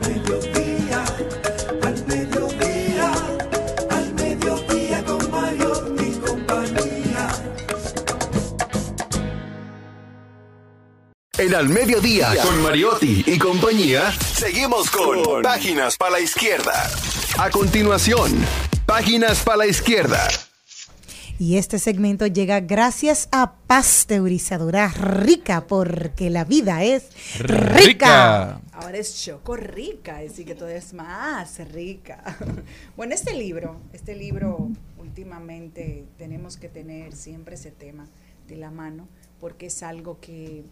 En 11.44 11.54
Al 11.54 11.68
Mediodía, 11.68 12.34
con 12.42 12.62
Mariotti 12.62 13.24
y 13.28 13.38
compañía, 13.38 14.14
seguimos 14.34 14.90
con 14.90 15.42
Páginas 15.42 15.98
para 15.98 16.12
la 16.12 16.20
Izquierda. 16.22 16.90
A 17.38 17.50
continuación, 17.50 18.32
Páginas 18.86 19.42
para 19.42 19.58
la 19.58 19.68
Izquierda. 19.68 20.26
Y 21.40 21.58
este 21.58 21.80
segmento 21.80 22.28
llega 22.28 22.60
gracias 22.62 23.28
a 23.32 23.56
Pasteurizadora 23.68 24.88
Rica, 24.90 25.66
porque 25.68 26.30
la 26.30 26.46
vida 26.46 26.84
es 26.84 27.10
rica. 27.40 28.62
Ahora 28.72 28.98
es 28.98 29.22
choco 29.24 29.56
rica, 29.56 30.22
es 30.22 30.32
decir, 30.32 30.46
que 30.46 30.56
todo 30.56 30.70
es 30.70 30.94
más 30.94 31.60
rica. 31.72 32.24
Bueno, 32.96 33.14
este 33.16 33.34
libro, 33.34 33.78
este 33.94 34.16
libro 34.16 34.70
últimamente 35.00 36.06
tenemos 36.18 36.58
que 36.58 36.70
tener 36.70 37.14
siempre 37.16 37.56
ese 37.56 37.72
tema 37.72 38.08
de 38.48 38.56
la 38.56 38.70
mano, 38.72 39.08
porque 39.40 39.66
es 39.66 39.82
algo 39.84 40.20
que 40.22 40.64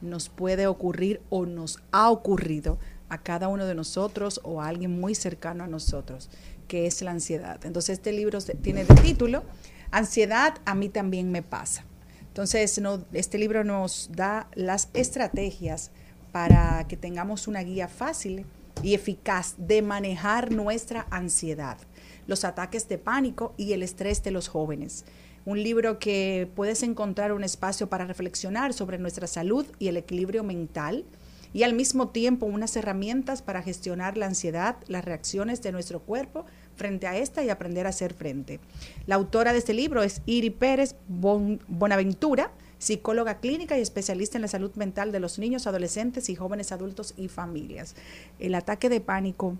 nos 0.00 0.28
puede 0.30 0.66
ocurrir 0.66 1.20
o 1.28 1.44
nos 1.46 1.80
ha 1.92 2.10
ocurrido 2.10 2.78
a 3.10 3.18
cada 3.22 3.48
uno 3.48 3.66
de 3.66 3.74
nosotros 3.74 4.40
o 4.44 4.62
a 4.62 4.68
alguien 4.68 4.98
muy 4.98 5.14
cercano 5.14 5.64
a 5.64 5.66
nosotros, 5.66 6.30
que 6.66 6.86
es 6.86 7.02
la 7.02 7.10
ansiedad. 7.10 7.64
Entonces, 7.66 7.98
este 7.98 8.12
libro 8.12 8.40
se- 8.40 8.54
tiene 8.54 8.84
de 8.84 8.94
título, 8.96 9.42
Ansiedad 9.90 10.54
a 10.66 10.74
mí 10.74 10.88
también 10.90 11.32
me 11.32 11.42
pasa. 11.42 11.84
Entonces, 12.28 12.80
este 13.12 13.38
libro 13.38 13.64
nos 13.64 14.10
da 14.12 14.48
las 14.54 14.90
estrategias 14.92 15.90
para 16.30 16.86
que 16.86 16.96
tengamos 16.96 17.48
una 17.48 17.62
guía 17.62 17.88
fácil 17.88 18.44
y 18.82 18.94
eficaz 18.94 19.54
de 19.56 19.82
manejar 19.82 20.52
nuestra 20.52 21.06
ansiedad, 21.10 21.78
los 22.26 22.44
ataques 22.44 22.88
de 22.88 22.98
pánico 22.98 23.54
y 23.56 23.72
el 23.72 23.82
estrés 23.82 24.22
de 24.22 24.30
los 24.30 24.48
jóvenes. 24.48 25.04
Un 25.46 25.62
libro 25.62 25.98
que 25.98 26.50
puedes 26.54 26.82
encontrar 26.82 27.32
un 27.32 27.42
espacio 27.42 27.88
para 27.88 28.04
reflexionar 28.04 28.74
sobre 28.74 28.98
nuestra 28.98 29.26
salud 29.26 29.66
y 29.78 29.88
el 29.88 29.96
equilibrio 29.96 30.44
mental 30.44 31.06
y 31.52 31.62
al 31.62 31.72
mismo 31.72 32.10
tiempo 32.10 32.46
unas 32.46 32.76
herramientas 32.76 33.40
para 33.40 33.62
gestionar 33.62 34.18
la 34.18 34.26
ansiedad, 34.26 34.76
las 34.86 35.04
reacciones 35.04 35.62
de 35.62 35.72
nuestro 35.72 36.00
cuerpo 36.00 36.44
frente 36.78 37.06
a 37.06 37.18
esta 37.18 37.44
y 37.44 37.50
aprender 37.50 37.84
a 37.84 37.90
hacer 37.90 38.14
frente. 38.14 38.60
La 39.06 39.16
autora 39.16 39.52
de 39.52 39.58
este 39.58 39.74
libro 39.74 40.02
es 40.02 40.22
Iri 40.24 40.48
Pérez 40.50 40.94
Bon- 41.08 41.60
Bonaventura, 41.68 42.50
psicóloga 42.78 43.40
clínica 43.40 43.76
y 43.76 43.82
especialista 43.82 44.38
en 44.38 44.42
la 44.42 44.48
salud 44.48 44.72
mental 44.76 45.12
de 45.12 45.20
los 45.20 45.38
niños, 45.38 45.66
adolescentes 45.66 46.30
y 46.30 46.36
jóvenes 46.36 46.72
adultos 46.72 47.12
y 47.16 47.28
familias. 47.28 47.96
El 48.38 48.54
ataque 48.54 48.88
de 48.88 49.00
pánico, 49.00 49.56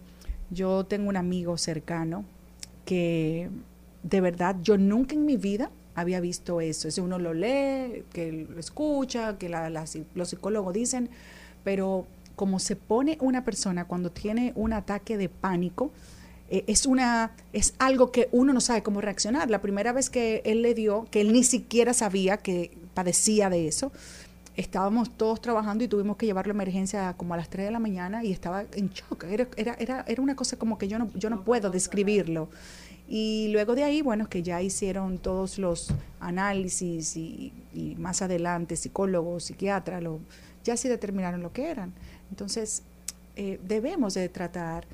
yo 0.50 0.86
tengo 0.86 1.08
un 1.08 1.16
amigo 1.16 1.58
cercano 1.58 2.24
que 2.84 3.50
de 4.02 4.20
verdad 4.20 4.56
yo 4.62 4.78
nunca 4.78 5.14
en 5.14 5.26
mi 5.26 5.36
vida 5.36 5.70
había 5.96 6.20
visto 6.20 6.60
eso. 6.60 6.86
Es 6.86 6.96
uno 6.98 7.18
lo 7.18 7.34
lee, 7.34 8.04
que 8.12 8.46
lo 8.48 8.60
escucha, 8.60 9.36
que 9.36 9.48
los 10.14 10.28
psicólogos 10.28 10.72
dicen, 10.72 11.10
pero 11.64 12.06
como 12.36 12.60
se 12.60 12.76
pone 12.76 13.18
una 13.20 13.44
persona 13.44 13.86
cuando 13.86 14.12
tiene 14.12 14.52
un 14.54 14.72
ataque 14.72 15.18
de 15.18 15.28
pánico, 15.28 15.90
eh, 16.50 16.64
es 16.66 16.86
una 16.86 17.32
es 17.52 17.74
algo 17.78 18.10
que 18.10 18.28
uno 18.32 18.52
no 18.52 18.60
sabe 18.60 18.82
cómo 18.82 19.00
reaccionar. 19.00 19.50
La 19.50 19.60
primera 19.60 19.92
vez 19.92 20.10
que 20.10 20.42
él 20.44 20.62
le 20.62 20.74
dio, 20.74 21.06
que 21.10 21.20
él 21.20 21.32
ni 21.32 21.44
siquiera 21.44 21.92
sabía 21.92 22.38
que 22.38 22.76
padecía 22.94 23.50
de 23.50 23.68
eso, 23.68 23.92
estábamos 24.56 25.10
todos 25.16 25.40
trabajando 25.40 25.84
y 25.84 25.88
tuvimos 25.88 26.16
que 26.16 26.26
llevarlo 26.26 26.52
a 26.52 26.56
emergencia 26.56 27.14
como 27.16 27.34
a 27.34 27.36
las 27.36 27.48
3 27.48 27.66
de 27.66 27.72
la 27.72 27.78
mañana 27.78 28.24
y 28.24 28.32
estaba 28.32 28.64
en 28.72 28.90
shock. 28.90 29.24
Era, 29.24 29.46
era, 29.56 29.74
era, 29.78 30.04
era 30.08 30.22
una 30.22 30.34
cosa 30.36 30.56
como 30.56 30.78
que 30.78 30.88
yo 30.88 30.98
no, 30.98 31.10
yo 31.14 31.30
no 31.30 31.44
puedo 31.44 31.70
describirlo. 31.70 32.48
Y 33.10 33.48
luego 33.52 33.74
de 33.74 33.84
ahí, 33.84 34.02
bueno, 34.02 34.28
que 34.28 34.42
ya 34.42 34.60
hicieron 34.60 35.18
todos 35.18 35.58
los 35.58 35.94
análisis 36.20 37.16
y, 37.16 37.52
y 37.72 37.94
más 37.96 38.20
adelante 38.20 38.76
psicólogos, 38.76 39.44
psiquiatras, 39.44 40.02
lo, 40.02 40.20
ya 40.64 40.76
sí 40.76 40.88
determinaron 40.88 41.42
lo 41.42 41.52
que 41.52 41.70
eran. 41.70 41.94
Entonces, 42.30 42.82
eh, 43.36 43.60
debemos 43.62 44.14
de 44.14 44.28
tratar 44.28 44.84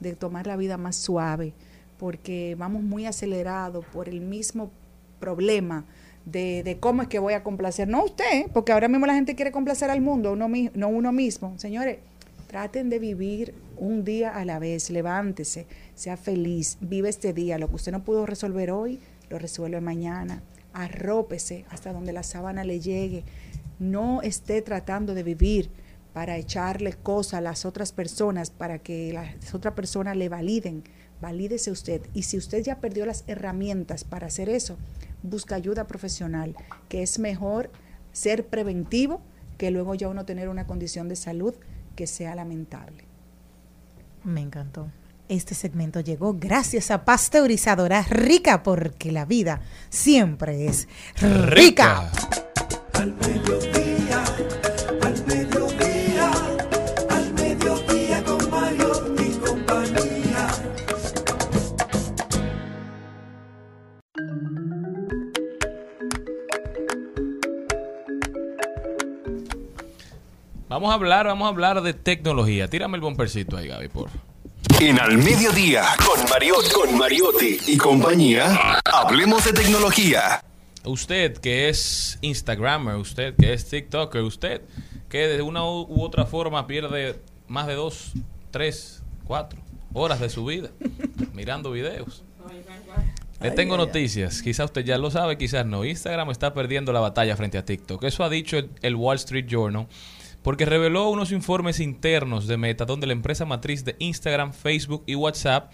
de 0.00 0.14
tomar 0.14 0.46
la 0.46 0.56
vida 0.56 0.76
más 0.76 0.96
suave 0.96 1.52
porque 2.00 2.56
vamos 2.58 2.82
muy 2.82 3.04
acelerados 3.04 3.84
por 3.84 4.08
el 4.08 4.22
mismo 4.22 4.70
problema 5.18 5.84
de, 6.24 6.62
de 6.62 6.78
cómo 6.78 7.02
es 7.02 7.08
que 7.08 7.18
voy 7.18 7.34
a 7.34 7.42
complacer. 7.42 7.88
No 7.88 8.04
usted, 8.04 8.46
porque 8.54 8.72
ahora 8.72 8.88
mismo 8.88 9.06
la 9.06 9.14
gente 9.14 9.34
quiere 9.34 9.52
complacer 9.52 9.90
al 9.90 10.00
mundo, 10.00 10.32
uno, 10.32 10.48
no 10.74 10.88
uno 10.88 11.12
mismo. 11.12 11.58
Señores, 11.58 11.98
traten 12.46 12.88
de 12.88 12.98
vivir 12.98 13.54
un 13.76 14.02
día 14.02 14.34
a 14.34 14.46
la 14.46 14.58
vez, 14.58 14.88
levántese, 14.88 15.66
sea 15.94 16.16
feliz, 16.16 16.78
vive 16.80 17.10
este 17.10 17.34
día. 17.34 17.58
Lo 17.58 17.68
que 17.68 17.76
usted 17.76 17.92
no 17.92 18.02
pudo 18.02 18.24
resolver 18.24 18.70
hoy, 18.70 18.98
lo 19.28 19.38
resuelve 19.38 19.82
mañana. 19.82 20.42
Arrópese 20.72 21.66
hasta 21.68 21.92
donde 21.92 22.14
la 22.14 22.22
sábana 22.22 22.64
le 22.64 22.80
llegue. 22.80 23.24
No 23.78 24.22
esté 24.22 24.62
tratando 24.62 25.12
de 25.12 25.22
vivir 25.22 25.68
para 26.12 26.36
echarle 26.36 26.92
cosas 26.92 27.34
a 27.34 27.40
las 27.40 27.64
otras 27.64 27.92
personas, 27.92 28.50
para 28.50 28.78
que 28.78 29.12
las 29.12 29.54
otras 29.54 29.74
personas 29.74 30.16
le 30.16 30.28
validen. 30.28 30.84
Valídese 31.20 31.70
usted. 31.70 32.02
Y 32.14 32.22
si 32.22 32.36
usted 32.36 32.62
ya 32.62 32.80
perdió 32.80 33.06
las 33.06 33.24
herramientas 33.26 34.04
para 34.04 34.26
hacer 34.26 34.48
eso, 34.48 34.76
busca 35.22 35.54
ayuda 35.54 35.86
profesional, 35.86 36.56
que 36.88 37.02
es 37.02 37.18
mejor 37.18 37.70
ser 38.12 38.46
preventivo 38.46 39.20
que 39.58 39.70
luego 39.70 39.94
ya 39.94 40.08
uno 40.08 40.24
tener 40.24 40.48
una 40.48 40.66
condición 40.66 41.08
de 41.08 41.16
salud 41.16 41.54
que 41.94 42.06
sea 42.06 42.34
lamentable. 42.34 43.04
Me 44.24 44.40
encantó. 44.40 44.90
Este 45.28 45.54
segmento 45.54 46.00
llegó 46.00 46.34
gracias 46.34 46.90
a 46.90 47.04
Pasteurizadora 47.04 48.02
Rica, 48.02 48.62
porque 48.62 49.12
la 49.12 49.26
vida 49.26 49.60
siempre 49.90 50.66
es 50.66 50.88
rica. 51.20 52.10
Al 52.94 53.14
mediodía, 53.14 53.80
al 53.84 53.89
Vamos 70.70 70.92
a 70.92 70.94
hablar, 70.94 71.26
vamos 71.26 71.46
a 71.46 71.48
hablar 71.48 71.82
de 71.82 71.94
tecnología. 71.94 72.68
Tírame 72.68 72.96
el 72.96 73.00
bompercito 73.00 73.56
ahí, 73.56 73.66
Gaby, 73.66 73.88
por 73.88 74.08
favor. 74.08 74.24
En 74.80 75.00
Al 75.00 75.18
Mediodía, 75.18 75.82
con 76.06 76.30
Mariotti, 76.30 76.70
con 76.70 76.96
Mariotti 76.96 77.58
y 77.66 77.76
compañía, 77.76 78.78
hablemos 78.84 79.44
de 79.44 79.52
tecnología. 79.52 80.44
Usted 80.84 81.38
que 81.38 81.68
es 81.68 82.20
Instagrammer, 82.20 82.94
usted 82.94 83.34
que 83.34 83.52
es 83.52 83.68
TikToker, 83.68 84.22
usted 84.22 84.62
que 85.08 85.26
de 85.26 85.42
una 85.42 85.64
u 85.64 85.86
u 85.88 86.04
otra 86.04 86.24
forma 86.24 86.68
pierde 86.68 87.20
más 87.48 87.66
de 87.66 87.74
dos, 87.74 88.12
tres, 88.52 89.02
cuatro 89.24 89.58
horas 89.92 90.20
de 90.20 90.28
su 90.28 90.44
vida 90.44 90.70
mirando 91.34 91.72
videos. 91.72 92.22
Le 93.40 93.50
tengo 93.50 93.76
noticias, 93.76 94.40
quizás 94.40 94.66
usted 94.66 94.84
ya 94.84 94.98
lo 94.98 95.10
sabe, 95.10 95.36
quizás 95.36 95.66
no. 95.66 95.84
Instagram 95.84 96.30
está 96.30 96.54
perdiendo 96.54 96.92
la 96.92 97.00
batalla 97.00 97.36
frente 97.36 97.58
a 97.58 97.64
TikTok. 97.64 98.04
Eso 98.04 98.22
ha 98.22 98.28
dicho 98.28 98.56
el, 98.56 98.70
el 98.82 98.94
Wall 98.94 99.16
Street 99.16 99.46
Journal 99.48 99.88
porque 100.42 100.64
reveló 100.64 101.08
unos 101.08 101.32
informes 101.32 101.80
internos 101.80 102.46
de 102.46 102.56
Meta 102.56 102.84
donde 102.84 103.06
la 103.06 103.12
empresa 103.12 103.44
matriz 103.44 103.84
de 103.84 103.96
Instagram, 103.98 104.52
Facebook 104.52 105.02
y 105.06 105.14
WhatsApp 105.14 105.72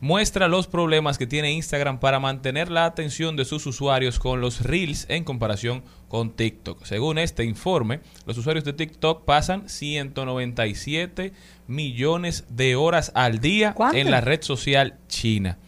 muestra 0.00 0.48
los 0.48 0.66
problemas 0.66 1.16
que 1.16 1.26
tiene 1.26 1.52
Instagram 1.52 1.98
para 1.98 2.20
mantener 2.20 2.70
la 2.70 2.84
atención 2.84 3.36
de 3.36 3.46
sus 3.46 3.64
usuarios 3.66 4.18
con 4.18 4.40
los 4.40 4.60
reels 4.60 5.06
en 5.08 5.24
comparación 5.24 5.82
con 6.08 6.30
TikTok. 6.32 6.84
Según 6.84 7.18
este 7.18 7.44
informe, 7.44 8.00
los 8.26 8.36
usuarios 8.36 8.64
de 8.64 8.74
TikTok 8.74 9.24
pasan 9.24 9.68
197 9.68 11.32
millones 11.68 12.44
de 12.50 12.76
horas 12.76 13.12
al 13.14 13.40
día 13.40 13.72
¿Cuánto? 13.72 13.96
en 13.96 14.10
la 14.10 14.20
red 14.20 14.42
social 14.42 14.98
china. 15.08 15.58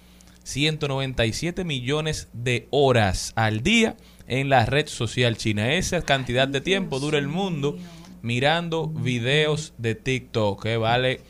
197 0.42 1.64
millones 1.64 2.28
de 2.32 2.68
horas 2.70 3.32
al 3.36 3.62
día 3.62 3.96
en 4.28 4.48
la 4.48 4.66
red 4.66 4.86
social 4.86 5.36
china. 5.36 5.72
Esa 5.72 6.02
cantidad 6.02 6.46
de 6.46 6.60
tiempo 6.60 7.00
dura 7.00 7.18
el 7.18 7.26
mundo 7.26 7.78
mirando 8.26 8.88
videos 8.88 9.72
de 9.78 9.94
TikTok. 9.94 10.60
que 10.62 10.76
vale, 10.76 11.20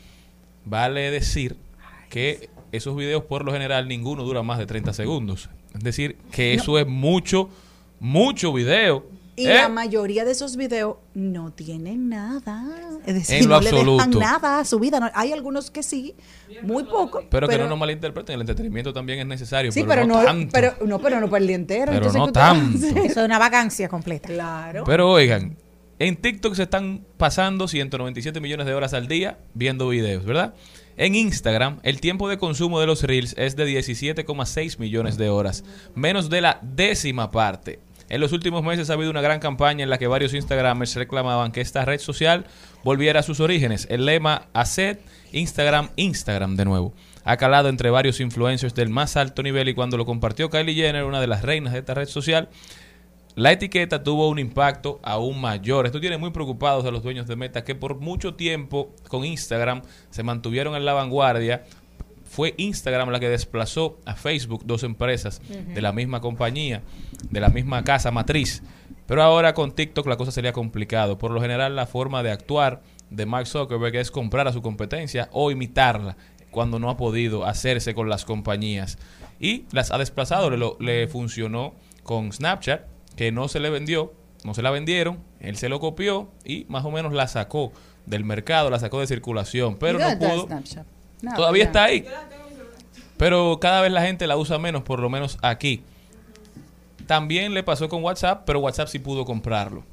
vale 0.65 1.11
decir 1.11 1.55
que 2.09 2.49
esos 2.71 2.95
videos 2.97 3.23
por 3.23 3.45
lo 3.45 3.53
general 3.53 3.87
ninguno 3.87 4.23
dura 4.23 4.41
más 4.41 4.57
de 4.57 4.65
30 4.65 4.93
segundos. 4.93 5.49
Es 5.75 5.83
decir, 5.83 6.17
que 6.31 6.55
eso 6.55 6.79
es 6.79 6.87
mucho, 6.87 7.49
mucho 7.99 8.51
video. 8.51 9.05
Y 9.35 9.45
¿eh? 9.45 9.53
la 9.53 9.69
mayoría 9.69 10.25
de 10.25 10.31
esos 10.31 10.57
videos 10.57 10.95
no 11.13 11.51
tienen 11.51 12.09
nada. 12.09 12.65
Es 13.05 13.13
decir, 13.13 13.43
En 13.43 13.47
lo 13.49 13.57
no 13.57 13.61
le 13.61 13.69
dejan 13.69 13.87
absoluto. 13.99 14.19
nada 14.19 14.59
a 14.61 14.65
su 14.65 14.79
vida. 14.79 14.99
No- 14.99 15.11
hay 15.13 15.31
algunos 15.31 15.69
que 15.69 15.83
sí, 15.83 16.15
muy 16.63 16.85
poco. 16.85 17.23
Pero, 17.29 17.47
que 17.47 17.59
no 17.59 17.67
nos 17.67 17.77
malinterpreten, 17.77 18.33
el 18.33 18.41
entretenimiento 18.41 18.91
también 18.91 19.19
es 19.19 19.27
necesario, 19.27 19.71
Sí, 19.71 19.81
pero, 19.83 20.01
pero, 20.01 20.07
no, 20.07 20.19
no, 20.19 20.25
tanto. 20.25 20.49
pero 20.51 20.73
no, 20.87 20.97
pero 20.99 21.19
no 21.21 21.29
para 21.29 21.41
el 21.41 21.47
día 21.47 21.55
entero. 21.55 21.91
Pero 21.91 22.07
Entonces, 22.07 22.17
no 22.19 22.25
¿qué 22.25 22.29
usted 22.31 22.41
va 22.41 22.49
a 22.49 22.53
tanto. 22.55 22.99
Eso 23.11 23.19
es 23.19 23.25
una 23.25 23.37
vacancia 23.37 23.87
completa. 23.87 24.27
Claro. 24.29 24.83
Pero 24.87 25.11
oigan, 25.11 25.55
en 25.99 26.15
TikTok 26.15 26.55
se 26.55 26.63
están 26.63 27.05
pasando 27.17 27.67
197 27.67 28.39
millones 28.39 28.67
de 28.67 28.73
horas 28.73 28.93
al 28.93 29.07
día 29.07 29.39
viendo 29.53 29.89
videos, 29.89 30.25
¿verdad? 30.25 30.53
En 30.95 31.15
Instagram, 31.15 31.79
el 31.83 32.01
tiempo 32.01 32.29
de 32.29 32.37
consumo 32.37 32.79
de 32.79 32.87
los 32.87 33.03
Reels 33.03 33.35
es 33.37 33.55
de 33.55 33.67
17,6 33.67 34.79
millones 34.79 35.17
de 35.17 35.29
horas, 35.29 35.63
menos 35.95 36.29
de 36.29 36.41
la 36.41 36.59
décima 36.61 37.31
parte. 37.31 37.79
En 38.09 38.21
los 38.21 38.31
últimos 38.31 38.63
meses 38.63 38.89
ha 38.89 38.93
habido 38.93 39.11
una 39.11 39.21
gran 39.21 39.39
campaña 39.39 39.83
en 39.83 39.89
la 39.89 39.97
que 39.97 40.07
varios 40.07 40.33
Instagramers 40.33 40.95
reclamaban 40.95 41.51
que 41.51 41.61
esta 41.61 41.83
red 41.83 41.99
social 41.99 42.45
volviera 42.83 43.19
a 43.19 43.23
sus 43.23 43.41
orígenes. 43.41 43.85
El 43.89 44.05
lema 44.05 44.47
Haced 44.53 44.99
Instagram, 45.31 45.89
Instagram 45.95 46.55
de 46.55 46.65
nuevo. 46.65 46.93
Ha 47.23 47.37
calado 47.37 47.67
entre 47.69 47.89
varios 47.89 48.19
influencers 48.19 48.73
del 48.73 48.89
más 48.89 49.17
alto 49.17 49.43
nivel 49.43 49.67
y 49.67 49.73
cuando 49.73 49.97
lo 49.97 50.05
compartió 50.05 50.49
Kylie 50.49 50.75
Jenner, 50.75 51.03
una 51.03 51.19
de 51.19 51.27
las 51.27 51.41
reinas 51.41 51.73
de 51.73 51.79
esta 51.79 51.93
red 51.93 52.07
social, 52.07 52.49
la 53.37 53.51
etiqueta 53.51 54.01
tuvo 54.01 54.27
un 54.29 54.39
impacto 54.39 54.99
aún 55.03 55.39
mayor. 55.39 55.85
Esto 55.85 55.99
tiene 56.01 56.17
muy 56.17 56.31
preocupados 56.31 56.85
a 56.85 56.91
los 56.91 57.03
dueños 57.03 57.27
de 57.27 57.35
Meta 57.35 57.63
que 57.63 57.75
por 57.75 57.99
mucho 57.99 58.33
tiempo 58.33 58.89
con 59.07 59.23
Instagram 59.23 59.83
se 60.09 60.23
mantuvieron 60.23 60.75
en 60.75 60.85
la 60.85 60.93
vanguardia. 60.93 61.63
Fue 62.25 62.55
Instagram 62.57 63.09
la 63.11 63.19
que 63.19 63.29
desplazó 63.29 63.99
a 64.05 64.15
Facebook, 64.15 64.63
dos 64.65 64.81
empresas 64.81 65.39
de 65.47 65.81
la 65.81 65.93
misma 65.93 66.19
compañía, 66.19 66.81
de 67.29 67.39
la 67.39 67.49
misma 67.49 67.83
casa 67.83 68.09
matriz. 68.09 68.63
Pero 69.05 69.21
ahora 69.21 69.53
con 69.53 69.71
TikTok 69.71 70.07
la 70.07 70.17
cosa 70.17 70.31
sería 70.31 70.51
complicado. 70.51 71.19
Por 71.19 71.29
lo 71.29 71.39
general 71.39 71.75
la 71.75 71.85
forma 71.85 72.23
de 72.23 72.31
actuar 72.31 72.81
de 73.11 73.25
Mark 73.27 73.45
Zuckerberg 73.45 73.95
es 73.97 74.09
comprar 74.09 74.47
a 74.47 74.51
su 74.51 74.63
competencia 74.63 75.29
o 75.31 75.51
imitarla 75.51 76.17
cuando 76.49 76.79
no 76.79 76.89
ha 76.89 76.97
podido 76.97 77.45
hacerse 77.45 77.93
con 77.93 78.09
las 78.09 78.25
compañías. 78.25 78.97
Y 79.39 79.65
las 79.71 79.91
ha 79.91 79.99
desplazado, 79.99 80.49
le, 80.49 80.57
lo- 80.57 80.75
le 80.79 81.07
funcionó 81.07 81.75
con 82.03 82.33
Snapchat, 82.33 82.81
que 83.17 83.33
no 83.33 83.49
se 83.49 83.59
le 83.59 83.69
vendió, 83.69 84.13
no 84.45 84.53
se 84.53 84.61
la 84.61 84.71
vendieron, 84.71 85.19
él 85.41 85.57
se 85.57 85.67
lo 85.67 85.81
copió 85.81 86.29
y 86.45 86.65
más 86.69 86.85
o 86.85 86.91
menos 86.91 87.11
la 87.11 87.27
sacó 87.27 87.73
del 88.05 88.23
mercado, 88.23 88.69
la 88.69 88.79
sacó 88.79 89.01
de 89.01 89.07
circulación, 89.07 89.75
pero 89.77 89.99
¿Y 89.99 90.01
no 90.03 90.17
pudo. 90.19 90.47
No, 91.21 91.35
Todavía 91.35 91.65
está 91.65 91.83
ahí. 91.83 92.05
Pero 93.17 93.57
cada 93.59 93.81
vez 93.81 93.91
la 93.91 94.03
gente 94.03 94.27
la 94.27 94.37
usa 94.37 94.59
menos, 94.59 94.83
por 94.83 94.99
lo 94.99 95.09
menos 95.09 95.37
aquí. 95.41 95.81
También 97.07 97.53
le 97.53 97.63
pasó 97.63 97.89
con 97.89 98.03
WhatsApp, 98.03 98.43
pero 98.45 98.59
WhatsApp 98.59 98.87
sí 98.87 98.99
pudo 98.99 99.25
comprarlo. 99.25 99.83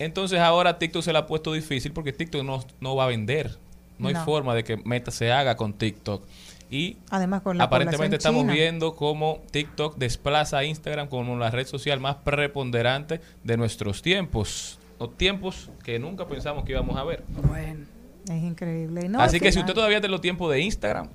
Entonces 0.00 0.40
ahora 0.40 0.78
TikTok 0.78 1.02
se 1.02 1.12
le 1.12 1.18
ha 1.18 1.26
puesto 1.26 1.52
difícil 1.52 1.92
porque 1.92 2.12
TikTok 2.12 2.42
no, 2.42 2.64
no 2.80 2.96
va 2.96 3.04
a 3.04 3.06
vender. 3.06 3.56
No, 3.98 4.08
hay 4.08 4.14
No. 4.14 4.24
forma 4.24 4.54
de 4.54 4.64
que 4.64 4.76
Meta 4.78 5.10
se 5.12 5.30
haga 5.32 5.56
con 5.56 5.72
TikTok. 5.72 6.24
Y 6.70 6.98
Además, 7.10 7.42
con 7.42 7.56
la 7.56 7.64
aparentemente 7.64 8.16
estamos 8.16 8.42
china. 8.42 8.52
viendo 8.52 8.94
cómo 8.94 9.40
TikTok 9.50 9.96
desplaza 9.96 10.58
a 10.58 10.64
Instagram 10.64 11.08
como 11.08 11.36
la 11.36 11.50
red 11.50 11.66
social 11.66 11.98
más 12.00 12.16
preponderante 12.16 13.20
de 13.42 13.56
nuestros 13.56 14.02
tiempos. 14.02 14.78
O 14.98 15.08
tiempos 15.08 15.70
que 15.84 15.98
nunca 15.98 16.26
pensamos 16.26 16.64
que 16.64 16.72
íbamos 16.72 16.96
a 16.96 17.04
ver. 17.04 17.24
Bueno. 17.46 17.86
Es 18.28 18.42
increíble. 18.42 19.08
No, 19.08 19.20
Así 19.20 19.40
que 19.40 19.50
si 19.52 19.58
usted 19.60 19.72
todavía 19.72 20.00
tiene 20.00 20.12
los 20.12 20.20
tiempos 20.20 20.50
de 20.52 20.60
Instagram, 20.60 21.08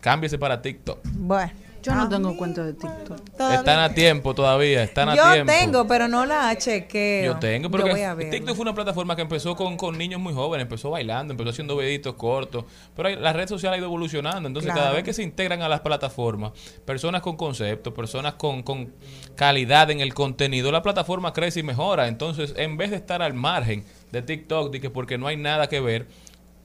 cámbiese 0.00 0.36
para 0.38 0.60
TikTok. 0.60 0.98
Bueno, 1.14 1.50
Yo 1.82 1.94
no 1.94 2.08
tengo 2.08 2.36
cuenta 2.36 2.62
de 2.64 2.74
TikTok. 2.74 3.30
Todavía. 3.36 3.58
Están 3.58 3.78
a 3.80 3.92
tiempo 3.94 4.34
todavía, 4.34 4.82
están 4.82 5.08
a 5.08 5.16
Yo 5.16 5.32
tiempo. 5.32 5.52
tengo, 5.52 5.86
pero 5.86 6.06
no 6.08 6.24
la 6.24 6.56
chequeo. 6.56 7.32
Yo 7.34 7.38
tengo, 7.38 7.70
pero 7.70 7.82
Yo 7.82 7.86
que 7.88 7.92
voy 7.92 8.02
a 8.02 8.14
verlo. 8.14 8.30
TikTok 8.30 8.54
fue 8.54 8.62
una 8.62 8.74
plataforma 8.74 9.16
que 9.16 9.22
empezó 9.22 9.56
con, 9.56 9.76
con 9.76 9.98
niños 9.98 10.20
muy 10.20 10.32
jóvenes, 10.32 10.62
empezó 10.64 10.90
bailando, 10.90 11.32
empezó 11.32 11.50
haciendo 11.50 11.76
videitos 11.76 12.14
cortos, 12.14 12.64
pero 12.94 13.08
hay- 13.08 13.16
la 13.16 13.32
red 13.32 13.48
social 13.48 13.72
ha 13.72 13.76
ido 13.76 13.86
evolucionando, 13.86 14.46
entonces 14.46 14.70
Claro. 14.72 14.80
cada 14.86 14.94
vez 14.94 15.04
que 15.04 15.12
se 15.12 15.22
integran 15.22 15.62
a 15.62 15.68
las 15.68 15.80
plataformas, 15.80 16.52
personas 16.84 17.20
con 17.22 17.36
conceptos, 17.36 17.92
personas 17.92 18.34
con, 18.34 18.62
con 18.62 18.92
calidad 19.34 19.90
en 19.90 20.00
el 20.00 20.14
contenido, 20.14 20.70
la 20.70 20.82
plataforma 20.82 21.32
crece 21.32 21.60
y 21.60 21.62
mejora, 21.62 22.06
entonces 22.08 22.54
en 22.56 22.76
vez 22.76 22.90
de 22.90 22.96
estar 22.96 23.22
al 23.22 23.34
margen 23.34 23.84
de 24.12 24.22
TikTok, 24.22 24.70
de 24.70 24.80
que 24.80 24.90
porque 24.90 25.18
no 25.18 25.26
hay 25.26 25.36
nada 25.36 25.68
que 25.68 25.80
ver, 25.80 26.06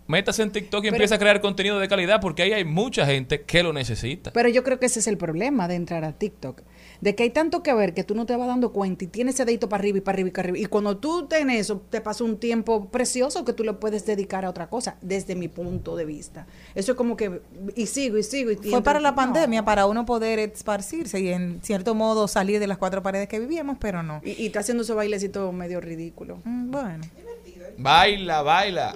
métase 0.07 0.43
en 0.43 0.51
TikTok 0.51 0.79
y 0.79 0.87
Pero- 0.87 0.95
empieza 0.95 1.15
a 1.15 1.19
crear 1.19 1.41
contenido 1.41 1.79
de 1.79 1.87
calidad, 1.87 2.19
porque 2.21 2.43
ahí 2.43 2.53
hay 2.53 2.65
mucha 2.65 3.05
gente 3.05 3.41
que 3.43 3.63
lo 3.63 3.73
necesita. 3.73 4.31
Pero 4.31 4.49
yo 4.49 4.63
creo 4.63 4.79
que 4.79 4.85
ese 4.87 4.99
es 4.99 5.07
el 5.07 5.17
problema 5.17 5.67
de 5.67 5.75
entrar 5.75 6.03
a 6.03 6.13
TikTok. 6.13 6.61
De 6.99 7.13
que 7.13 7.21
hay 7.23 7.29
tanto 7.29 7.61
que 7.61 7.71
ver 7.75 7.93
que 7.93 8.03
tú 8.03 8.15
no 8.15 8.25
te 8.25 8.35
vas 8.35 8.47
dando 8.47 8.71
cuenta 8.71 9.03
y 9.03 9.07
tienes 9.07 9.35
ese 9.35 9.45
dedito 9.45 9.69
para 9.69 9.81
arriba 9.81 9.99
y 9.99 10.01
para 10.01 10.15
arriba 10.15 10.29
y 10.29 10.31
para 10.31 10.49
arriba. 10.49 10.57
Y 10.57 10.65
cuando 10.65 10.97
tú 10.97 11.27
tienes 11.27 11.59
eso, 11.61 11.79
te 11.91 12.01
pasa 12.01 12.23
un 12.23 12.37
tiempo 12.39 12.89
precioso 12.89 13.45
que 13.45 13.53
tú 13.53 13.63
lo 13.63 13.79
puedes 13.79 14.03
dedicar 14.07 14.45
a 14.45 14.49
otra 14.49 14.67
cosa, 14.67 14.97
desde 15.01 15.35
mi 15.35 15.47
punto 15.47 15.95
de 15.95 16.05
vista. 16.05 16.47
Eso 16.73 16.93
es 16.93 16.97
como 16.97 17.15
que, 17.15 17.41
y 17.75 17.85
sigo 17.85 18.17
y 18.17 18.23
sigo. 18.23 18.49
Y 18.51 18.55
Fue 18.55 18.81
para 18.81 18.99
la 18.99 19.11
no. 19.11 19.15
pandemia, 19.15 19.63
para 19.63 19.85
uno 19.85 20.07
poder 20.07 20.39
esparcirse 20.39 21.19
y 21.19 21.29
en 21.29 21.59
cierto 21.61 21.93
modo 21.93 22.27
salir 22.27 22.59
de 22.59 22.65
las 22.65 22.79
cuatro 22.79 23.03
paredes 23.03 23.27
que 23.27 23.39
vivíamos, 23.39 23.77
pero 23.79 24.01
no. 24.01 24.19
Y, 24.23 24.31
y 24.31 24.45
está 24.47 24.61
haciendo 24.61 24.81
esos 24.81 24.95
bailecito 24.95 25.51
medio 25.51 25.79
ridículo. 25.79 26.39
Mm, 26.45 26.71
Bueno. 26.71 27.03
Baila, 27.77 28.41
baila. 28.41 28.95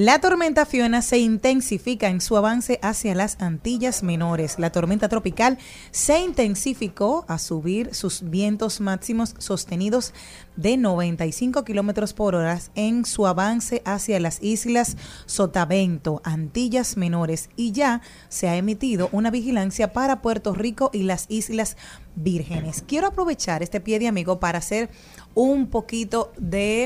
La 0.00 0.20
tormenta 0.20 0.64
Fiona 0.64 1.02
se 1.02 1.18
intensifica 1.18 2.08
en 2.08 2.20
su 2.20 2.36
avance 2.36 2.78
hacia 2.82 3.16
las 3.16 3.36
Antillas 3.40 4.04
Menores. 4.04 4.60
La 4.60 4.70
tormenta 4.70 5.08
tropical 5.08 5.58
se 5.90 6.20
intensificó 6.20 7.24
a 7.26 7.40
subir 7.40 7.92
sus 7.96 8.22
vientos 8.22 8.80
máximos 8.80 9.34
sostenidos 9.38 10.14
de 10.54 10.76
95 10.76 11.64
kilómetros 11.64 12.12
por 12.12 12.36
hora 12.36 12.60
en 12.76 13.04
su 13.06 13.26
avance 13.26 13.82
hacia 13.84 14.20
las 14.20 14.40
islas 14.40 14.96
Sotavento, 15.26 16.20
Antillas 16.22 16.96
Menores, 16.96 17.50
y 17.56 17.72
ya 17.72 18.00
se 18.28 18.48
ha 18.48 18.54
emitido 18.54 19.08
una 19.10 19.32
vigilancia 19.32 19.92
para 19.92 20.22
Puerto 20.22 20.54
Rico 20.54 20.90
y 20.92 21.02
las 21.02 21.26
Islas 21.28 21.76
Vírgenes. 22.14 22.84
Quiero 22.86 23.08
aprovechar 23.08 23.64
este 23.64 23.80
pie 23.80 23.98
de 23.98 24.06
amigo 24.06 24.38
para 24.38 24.58
hacer 24.58 24.90
un 25.34 25.66
poquito 25.66 26.30
de 26.38 26.84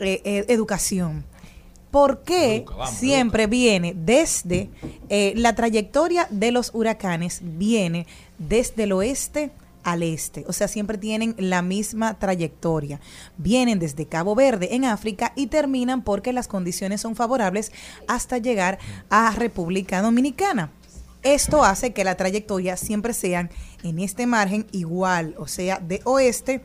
eh, 0.00 0.20
eh, 0.24 0.44
educación. 0.48 1.31
¿Por 1.92 2.22
qué 2.22 2.64
vamos, 2.66 2.90
siempre 2.90 3.46
viene 3.46 3.92
desde 3.94 4.70
eh, 5.10 5.34
la 5.36 5.54
trayectoria 5.54 6.26
de 6.30 6.50
los 6.50 6.70
huracanes, 6.74 7.40
viene 7.42 8.06
desde 8.38 8.84
el 8.84 8.92
oeste 8.92 9.50
al 9.84 10.02
este? 10.02 10.46
O 10.48 10.54
sea, 10.54 10.68
siempre 10.68 10.96
tienen 10.96 11.34
la 11.36 11.60
misma 11.60 12.18
trayectoria. 12.18 12.98
Vienen 13.36 13.78
desde 13.78 14.06
Cabo 14.06 14.34
Verde 14.34 14.74
en 14.74 14.86
África 14.86 15.34
y 15.36 15.48
terminan 15.48 16.02
porque 16.02 16.32
las 16.32 16.48
condiciones 16.48 17.02
son 17.02 17.14
favorables 17.14 17.72
hasta 18.08 18.38
llegar 18.38 18.78
a 19.10 19.30
República 19.32 20.00
Dominicana. 20.00 20.72
Esto 21.22 21.62
hace 21.62 21.92
que 21.92 22.04
la 22.04 22.16
trayectoria 22.16 22.78
siempre 22.78 23.12
sean 23.12 23.50
en 23.82 23.98
este 23.98 24.26
margen 24.26 24.66
igual, 24.72 25.34
o 25.36 25.46
sea, 25.46 25.78
de 25.78 26.00
oeste 26.04 26.62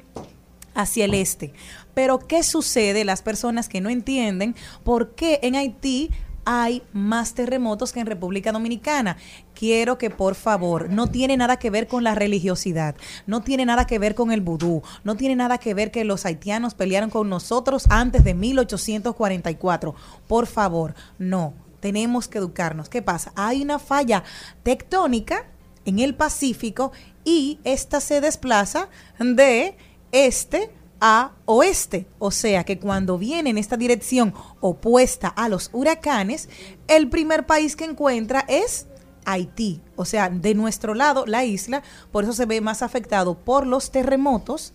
hacia 0.74 1.04
el 1.04 1.16
este. 1.16 1.54
Pero 1.98 2.20
¿qué 2.20 2.44
sucede? 2.44 3.06
Las 3.06 3.24
personas 3.24 3.68
que 3.68 3.82
no 3.82 3.90
entienden 3.90 4.56
por 4.84 5.16
qué 5.16 5.40
en 5.42 5.56
Haití 5.56 6.12
hay 6.46 6.84
más 6.94 7.34
terremotos 7.34 7.92
que 7.92 8.00
en 8.00 8.06
República 8.06 8.52
Dominicana. 8.52 9.18
Quiero 9.56 9.98
que 9.98 10.12
por 10.12 10.36
favor, 10.36 10.92
no 10.92 11.08
tiene 11.08 11.38
nada 11.38 11.58
que 11.58 11.72
ver 11.72 11.88
con 11.88 12.04
la 12.04 12.14
religiosidad, 12.14 12.96
no 13.26 13.42
tiene 13.42 13.66
nada 13.66 13.88
que 13.88 13.98
ver 13.98 14.14
con 14.14 14.32
el 14.32 14.42
vudú, 14.42 14.84
no 15.04 15.18
tiene 15.18 15.36
nada 15.36 15.58
que 15.58 15.74
ver 15.74 15.90
que 15.90 16.04
los 16.04 16.28
haitianos 16.28 16.76
pelearon 16.76 17.10
con 17.10 17.30
nosotros 17.30 17.86
antes 17.90 18.24
de 18.24 18.36
1844. 18.36 19.96
Por 20.28 20.46
favor, 20.46 20.94
no, 21.18 21.56
tenemos 21.80 22.28
que 22.28 22.38
educarnos. 22.38 22.90
¿Qué 22.90 23.02
pasa? 23.02 23.32
Hay 23.36 23.64
una 23.64 23.80
falla 23.80 24.24
tectónica 24.62 25.48
en 25.86 25.98
el 25.98 26.14
Pacífico 26.14 26.92
y 27.26 27.58
esta 27.64 28.02
se 28.02 28.22
desplaza 28.22 28.88
de 29.18 29.76
este 30.12 30.70
a 31.00 31.32
oeste. 31.46 32.08
O 32.20 32.32
sea 32.32 32.64
que 32.64 32.80
cuando 32.80 33.18
viene 33.18 33.50
en 33.50 33.58
esta 33.58 33.78
dirección 33.78 34.34
opuesta 34.60 35.28
a 35.28 35.50
los 35.50 35.70
huracanes, 35.74 36.50
el 36.88 37.10
primer 37.10 37.46
país 37.46 37.76
que 37.76 37.86
encuentra 37.86 38.46
es 38.48 38.88
Haití. 39.26 39.82
O 39.96 40.06
sea, 40.06 40.30
de 40.30 40.56
nuestro 40.56 40.94
lado, 40.94 41.26
la 41.26 41.44
isla, 41.44 41.84
por 42.12 42.24
eso 42.24 42.34
se 42.34 42.46
ve 42.46 42.62
más 42.62 42.82
afectado 42.82 43.38
por 43.38 43.68
los 43.68 43.92
terremotos 43.92 44.74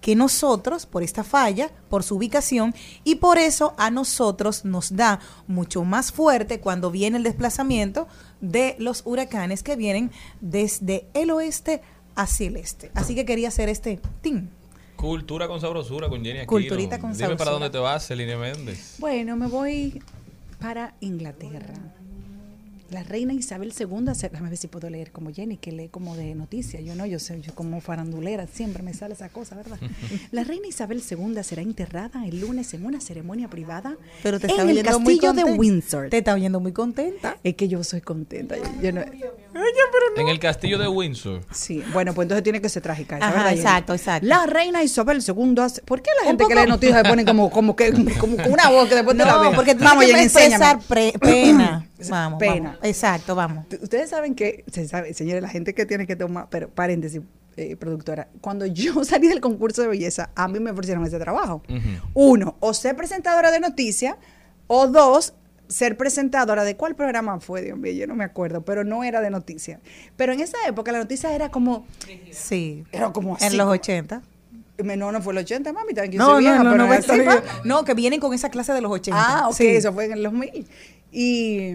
que 0.00 0.16
nosotros, 0.16 0.86
por 0.86 1.02
esta 1.02 1.24
falla, 1.24 1.70
por 1.90 2.02
su 2.02 2.16
ubicación, 2.16 2.74
y 3.04 3.16
por 3.16 3.38
eso 3.38 3.74
a 3.76 3.90
nosotros 3.90 4.64
nos 4.64 4.96
da 4.96 5.20
mucho 5.46 5.84
más 5.84 6.10
fuerte 6.10 6.60
cuando 6.60 6.90
viene 6.90 7.18
el 7.18 7.22
desplazamiento 7.22 8.08
de 8.40 8.76
los 8.78 9.02
huracanes 9.04 9.62
que 9.62 9.76
vienen 9.76 10.10
desde 10.40 11.06
el 11.12 11.30
oeste 11.30 11.82
hacia 12.14 12.48
el 12.48 12.56
este. 12.56 12.90
Así 12.94 13.14
que 13.14 13.26
quería 13.26 13.48
hacer 13.48 13.68
este 13.68 14.00
team. 14.22 14.48
Cultura 15.00 15.48
con 15.48 15.60
sabrosura 15.60 16.08
con 16.08 16.18
Jenny 16.24 16.40
Aquino. 16.40 16.46
Culturita 16.46 16.98
con 16.98 17.12
Dime 17.12 17.20
para 17.24 17.38
sabrosura. 17.38 17.52
dónde 17.52 17.70
te 17.70 17.78
vas, 17.78 18.06
Celine 18.06 18.36
Méndez. 18.36 18.96
Bueno, 18.98 19.36
me 19.36 19.46
voy 19.46 20.02
para 20.60 20.94
Inglaterra. 21.00 21.72
La 22.90 23.04
reina 23.04 23.32
Isabel 23.32 23.72
II, 23.78 24.14
se- 24.14 24.28
déjame 24.28 24.48
ver 24.50 24.58
si 24.58 24.66
puedo 24.66 24.90
leer 24.90 25.12
como 25.12 25.32
Jenny, 25.32 25.56
que 25.58 25.70
lee 25.70 25.88
como 25.88 26.16
de 26.16 26.34
noticias. 26.34 26.82
Yo 26.84 26.94
no, 26.96 27.06
yo 27.06 27.18
sé, 27.20 27.40
yo 27.40 27.54
como 27.54 27.80
farandulera 27.80 28.46
siempre 28.48 28.82
me 28.82 28.92
sale 28.94 29.14
esa 29.14 29.28
cosa, 29.28 29.54
¿verdad? 29.54 29.78
La 30.32 30.42
reina 30.44 30.66
Isabel 30.66 31.00
II 31.08 31.36
será 31.44 31.62
enterrada 31.62 32.26
el 32.26 32.40
lunes 32.40 32.74
en 32.74 32.84
una 32.84 33.00
ceremonia 33.00 33.48
privada 33.48 33.96
Pero 34.24 34.40
te 34.40 34.46
en 34.46 34.50
está 34.50 34.62
el 34.62 34.68
oyendo 34.70 34.98
muy 35.00 35.14
castillo 35.14 35.32
de 35.32 35.42
contenta. 35.42 35.60
Windsor. 35.60 36.08
Te 36.10 36.18
está 36.18 36.34
oyendo 36.34 36.58
muy 36.60 36.72
contenta. 36.72 37.36
Es 37.44 37.54
que 37.54 37.68
yo 37.68 37.84
soy 37.84 38.00
contenta. 38.00 38.56
yo- 38.56 38.62
yo 38.82 38.92
no- 38.92 39.02
En 40.16 40.28
el 40.28 40.38
castillo 40.40 40.78
de 40.78 40.88
Windsor. 40.88 41.42
Sí, 41.52 41.82
bueno, 41.92 42.12
pues 42.14 42.24
entonces 42.26 42.42
tiene 42.42 42.60
que 42.60 42.68
ser 42.68 42.82
trágica. 42.82 43.16
esa, 43.16 43.26
Ajá, 43.26 43.34
¿verdad, 43.36 43.48
Jenny? 43.50 43.60
exacto, 43.60 43.94
exacto. 43.94 44.26
La 44.26 44.46
reina 44.46 44.82
Isabel 44.82 45.22
II 45.26 45.54
hace... 45.60 45.82
¿Por 45.82 46.02
qué 46.02 46.10
la 46.20 46.26
gente 46.28 46.44
que 46.48 46.54
lee 46.54 46.66
noticias 46.66 47.02
se 47.02 47.08
pone 47.08 47.24
como, 47.24 47.50
como 47.50 47.76
que 47.76 47.92
como 48.18 48.36
con 48.36 48.52
una 48.52 48.68
voz 48.68 48.88
que 48.88 48.96
después 48.96 49.16
te 49.16 49.24
la 49.24 49.32
No, 49.42 49.52
porque 49.52 49.74
tú 49.74 49.84
Vamos, 49.84 50.04
Jenny, 50.04 50.18
que 50.18 50.24
expresar 50.24 50.80
pre- 50.80 51.12
pena. 51.20 51.86
Vamos, 52.08 52.38
Pena. 52.38 52.70
vamos. 52.70 52.78
Exacto, 52.84 53.34
vamos. 53.34 53.66
Ustedes 53.82 54.08
saben 54.10 54.34
que, 54.34 54.64
se 54.70 54.86
sabe, 54.88 55.12
señores, 55.14 55.42
la 55.42 55.48
gente 55.48 55.74
que 55.74 55.84
tiene 55.86 56.06
que 56.06 56.16
tomar, 56.16 56.48
pero 56.50 56.68
paréntesis, 56.70 57.20
eh, 57.56 57.76
productora, 57.76 58.28
cuando 58.40 58.64
yo 58.66 59.04
salí 59.04 59.28
del 59.28 59.40
concurso 59.40 59.82
de 59.82 59.88
belleza, 59.88 60.30
a 60.34 60.48
mí 60.48 60.60
me 60.60 60.70
ofrecieron 60.70 61.04
ese 61.04 61.18
trabajo. 61.18 61.62
Uno, 62.14 62.56
o 62.60 62.72
ser 62.74 62.96
presentadora 62.96 63.50
de 63.50 63.60
noticias, 63.60 64.16
o 64.66 64.86
dos, 64.86 65.34
ser 65.68 65.96
presentadora 65.96 66.64
de 66.64 66.76
cuál 66.76 66.94
programa 66.96 67.38
fue, 67.40 67.62
Dios 67.62 67.78
mío, 67.78 67.92
yo 67.92 68.06
no 68.06 68.14
me 68.16 68.24
acuerdo, 68.24 68.62
pero 68.64 68.82
no 68.84 69.04
era 69.04 69.20
de 69.20 69.30
noticias. 69.30 69.80
Pero 70.16 70.32
en 70.32 70.40
esa 70.40 70.56
época 70.66 70.90
la 70.92 70.98
noticia 70.98 71.32
era 71.34 71.50
como, 71.50 71.86
Sí. 72.32 72.84
era 72.92 73.12
como 73.12 73.36
así. 73.36 73.44
En 73.46 73.56
los 73.56 73.64
como- 73.66 73.72
80. 73.74 74.22
Me- 74.82 74.96
No, 74.96 75.12
no 75.12 75.20
fue 75.20 75.34
el 75.34 75.38
80, 75.40 75.72
mami, 75.74 75.92
también 75.92 76.12
que 76.12 76.16
yo 76.16 76.22
No, 76.22 76.30
soy 76.30 76.34
no, 76.44 76.50
vieja, 76.50 76.64
no, 76.64 76.70
pero 76.70 76.86
no, 77.24 77.42
no, 77.64 77.84
que 77.84 77.92
vienen 77.94 78.18
con 78.18 78.32
esa 78.32 78.48
clase 78.48 78.72
de 78.72 78.80
los 78.80 78.90
80. 78.90 79.20
Ah, 79.22 79.48
ok, 79.48 79.54
Sí. 79.54 79.66
eso 79.68 79.92
fue 79.92 80.06
en 80.06 80.22
los 80.22 80.32
2000. 80.32 80.66
Y, 81.12 81.72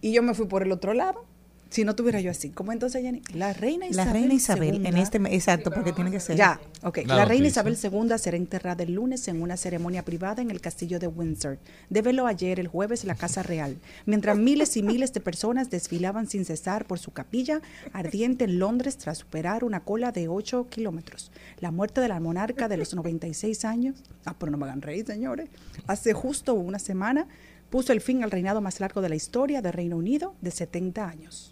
y 0.00 0.12
yo 0.12 0.22
me 0.22 0.34
fui 0.34 0.46
por 0.46 0.62
el 0.62 0.72
otro 0.72 0.94
lado. 0.94 1.24
si 1.70 1.84
no 1.84 1.94
tuviera 1.94 2.20
yo 2.20 2.30
así. 2.30 2.50
¿Cómo 2.50 2.70
entonces, 2.72 3.00
Jenny? 3.02 3.22
La 3.32 3.54
reina 3.54 3.86
Isabel. 3.86 4.06
La 4.06 4.12
reina 4.12 4.34
Isabel, 4.34 4.86
en 4.86 4.94
II. 4.94 5.02
este, 5.02 5.18
exacto, 5.34 5.70
porque 5.70 5.92
tiene 5.92 6.10
que 6.10 6.20
ser. 6.20 6.36
Ya, 6.36 6.60
ok. 6.82 6.98
La 7.06 7.16
La, 7.16 7.24
reina. 7.24 7.48
Isabel 7.48 7.78
II 7.82 8.18
será 8.18 8.36
enterrada 8.36 8.82
el 8.82 8.92
lunes 8.92 9.26
en 9.28 9.40
una 9.40 9.56
ceremonia 9.56 10.04
privada 10.04 10.42
en 10.42 10.50
el 10.50 10.60
castillo 10.60 10.98
de 10.98 11.06
Windsor. 11.06 11.58
Develó 11.88 12.26
ayer, 12.26 12.60
el 12.60 12.68
jueves, 12.68 13.04
la 13.04 13.14
Casa 13.14 13.42
Real, 13.42 13.78
mientras 14.04 14.36
miles 14.36 14.76
y 14.76 14.82
miles 14.82 15.14
de 15.14 15.20
personas 15.20 15.70
desfilaban 15.70 16.26
sin 16.26 16.44
cesar 16.44 16.84
por 16.86 16.98
su 16.98 17.12
capilla 17.12 17.62
ardiente 17.94 18.44
en 18.44 18.58
Londres 18.58 18.98
tras 18.98 19.18
superar 19.18 19.64
una 19.64 19.80
cola 19.80 20.12
de 20.12 20.28
8 20.28 20.66
kilómetros. 20.68 21.32
La 21.60 21.70
muerte 21.70 22.02
de 22.02 22.08
la 22.08 22.20
monarca 22.20 22.68
de 22.68 22.76
los 22.76 22.94
96 22.94 23.64
años, 23.64 23.96
ah, 24.26 24.34
pero 24.38 24.52
no 24.52 24.58
me 24.58 24.64
hagan 24.64 24.82
reír, 24.82 25.06
señores, 25.06 25.48
hace 25.86 26.12
justo 26.12 26.52
una 26.52 26.78
semana 26.78 27.28
puso 27.72 27.92
el 27.94 28.02
fin 28.02 28.22
al 28.22 28.30
reinado 28.30 28.60
más 28.60 28.78
largo 28.80 29.00
de 29.00 29.08
la 29.08 29.14
historia 29.16 29.62
del 29.62 29.72
Reino 29.72 29.96
Unido 29.96 30.34
de 30.42 30.50
70 30.50 31.08
años. 31.08 31.48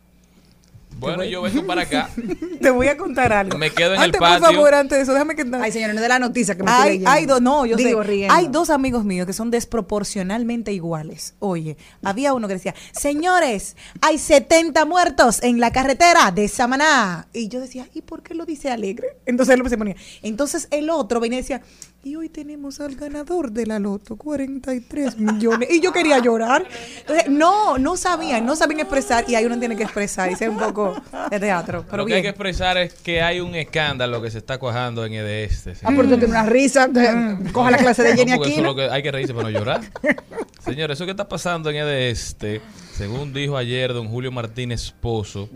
Bueno, 0.99 1.25
yo 1.25 1.41
vengo 1.41 1.65
para 1.67 1.83
acá. 1.83 2.11
Te 2.61 2.69
voy 2.69 2.89
a 2.89 2.97
contar 2.99 3.33
algo. 3.33 3.57
Me 3.57 3.71
quedo 3.71 3.95
en 3.95 4.01
el 4.01 4.05
antes, 4.07 4.21
patio. 4.21 4.41
por 4.45 4.55
favor, 4.55 4.75
antes 4.75 4.99
de 4.99 5.03
eso, 5.05 5.13
déjame 5.13 5.35
que... 5.35 5.47
Ay, 5.59 5.73
señores, 5.73 5.95
no 5.95 6.03
de 6.03 6.09
la 6.09 6.19
noticia 6.19 6.57
que 6.57 6.63
me 6.63 6.71
estoy 6.71 6.83
Hay, 6.85 6.91
leyendo. 6.99 7.11
hay 7.11 7.27
dos, 7.27 7.41
no, 7.41 7.65
yo 7.65 7.77
Digo, 7.77 8.03
sé. 8.03 8.09
riendo. 8.09 8.35
Hay 8.35 8.49
dos 8.49 8.69
amigos 8.69 9.05
míos 9.05 9.27
que 9.27 9.33
son 9.33 9.51
desproporcionalmente 9.51 10.73
iguales. 10.75 11.35
Oye, 11.39 11.79
había 12.03 12.35
uno 12.35 12.49
que 12.49 12.55
decía, 12.55 12.75
señores, 12.93 13.77
hay 14.03 14.19
70 14.19 14.85
muertos 14.85 15.43
en 15.43 15.59
la 15.59 15.71
carretera 15.73 16.33
de 16.33 16.49
Samaná. 16.49 17.29
Y 17.33 17.49
yo 17.49 17.61
decía, 17.61 17.87
¿y 17.95 18.03
por 18.03 18.23
qué 18.23 18.35
lo 18.35 18.45
dice 18.45 18.71
alegre? 18.71 19.07
Entonces 19.25 19.55
él 19.59 19.67
se 19.71 19.79
ponía. 19.79 19.97
Entonces 20.23 20.69
el 20.71 20.91
otro 20.91 21.19
venía 21.21 21.39
y 21.39 21.43
decía, 21.43 21.63
y 22.03 22.17
hoy 22.17 22.31
tenemos 22.31 22.81
al 22.81 22.95
ganador 22.97 23.53
de 23.53 23.67
la 23.67 23.79
loto, 23.79 24.17
43 24.17 25.19
millones. 25.19 25.69
Y 25.71 25.81
yo 25.81 25.93
quería 25.93 26.19
llorar. 26.19 26.67
Entonces, 27.01 27.29
no, 27.29 27.77
no 27.77 27.97
sabían, 27.99 28.47
no 28.47 28.57
sabían 28.57 28.81
expresar. 28.81 29.25
Y 29.29 29.35
ahí 29.35 29.45
uno 29.45 29.59
tiene 29.59 29.77
que 29.77 29.83
expresar 29.83 30.33
y 30.33 30.35
ser 30.37 30.49
un 30.49 30.59
poco 30.59 30.95
de 31.31 31.39
teatro. 31.39 31.85
Pero 31.91 31.99
Lo 31.99 32.07
que 32.07 32.15
hay 32.15 32.23
que 32.23 32.29
expresar 32.29 32.79
es 32.79 32.95
que 32.95 33.21
hay 33.21 33.41
un 33.41 33.55
escándalo 33.55 34.23
que 34.23 34.31
se 34.31 34.39
está 34.39 34.57
cuajando 34.59 35.05
en 35.05 35.13
EDESTE. 35.13 35.73
Ah, 35.83 35.89
pero 35.91 36.03
tú 36.05 36.09
tienes 36.11 36.31
una 36.31 36.45
risa. 36.47 36.89
te- 36.89 37.51
Coja 37.53 37.71
la 37.71 37.77
clase 37.79 38.03
de 38.03 38.11
No, 38.13 38.17
Jenny 38.17 38.33
porque 38.33 38.49
eso 38.49 38.61
es 38.61 38.65
Aquino. 38.67 38.69
lo 38.71 38.77
que 38.77 38.83
hay 38.95 39.03
que 39.03 39.13
reírse 39.13 39.35
para 39.35 39.51
no 39.51 39.59
llorar. 39.59 39.81
Señores, 40.61 40.97
eso 40.97 41.05
que 41.05 41.11
está 41.11 41.29
pasando 41.29 41.69
en 41.69 41.77
EDESTE, 41.77 42.63
según 42.95 43.35
dijo 43.35 43.59
ayer 43.59 43.93
don 43.93 44.09
Julio 44.09 44.33
Martínez 44.33 44.93
Pozo, 45.01 45.51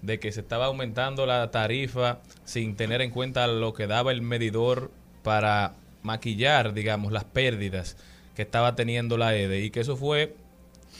de 0.00 0.18
que 0.18 0.32
se 0.32 0.40
estaba 0.40 0.64
aumentando 0.66 1.26
la 1.26 1.50
tarifa 1.50 2.20
sin 2.46 2.74
tener 2.74 3.02
en 3.02 3.10
cuenta 3.10 3.46
lo 3.46 3.74
que 3.74 3.86
daba 3.86 4.12
el 4.12 4.22
medidor 4.22 4.90
para 5.22 5.74
maquillar, 6.02 6.74
digamos, 6.74 7.12
las 7.12 7.24
pérdidas 7.24 7.96
que 8.34 8.42
estaba 8.42 8.74
teniendo 8.74 9.16
la 9.16 9.36
EDE 9.36 9.64
y 9.64 9.70
que 9.70 9.80
eso 9.80 9.96
fue, 9.96 10.34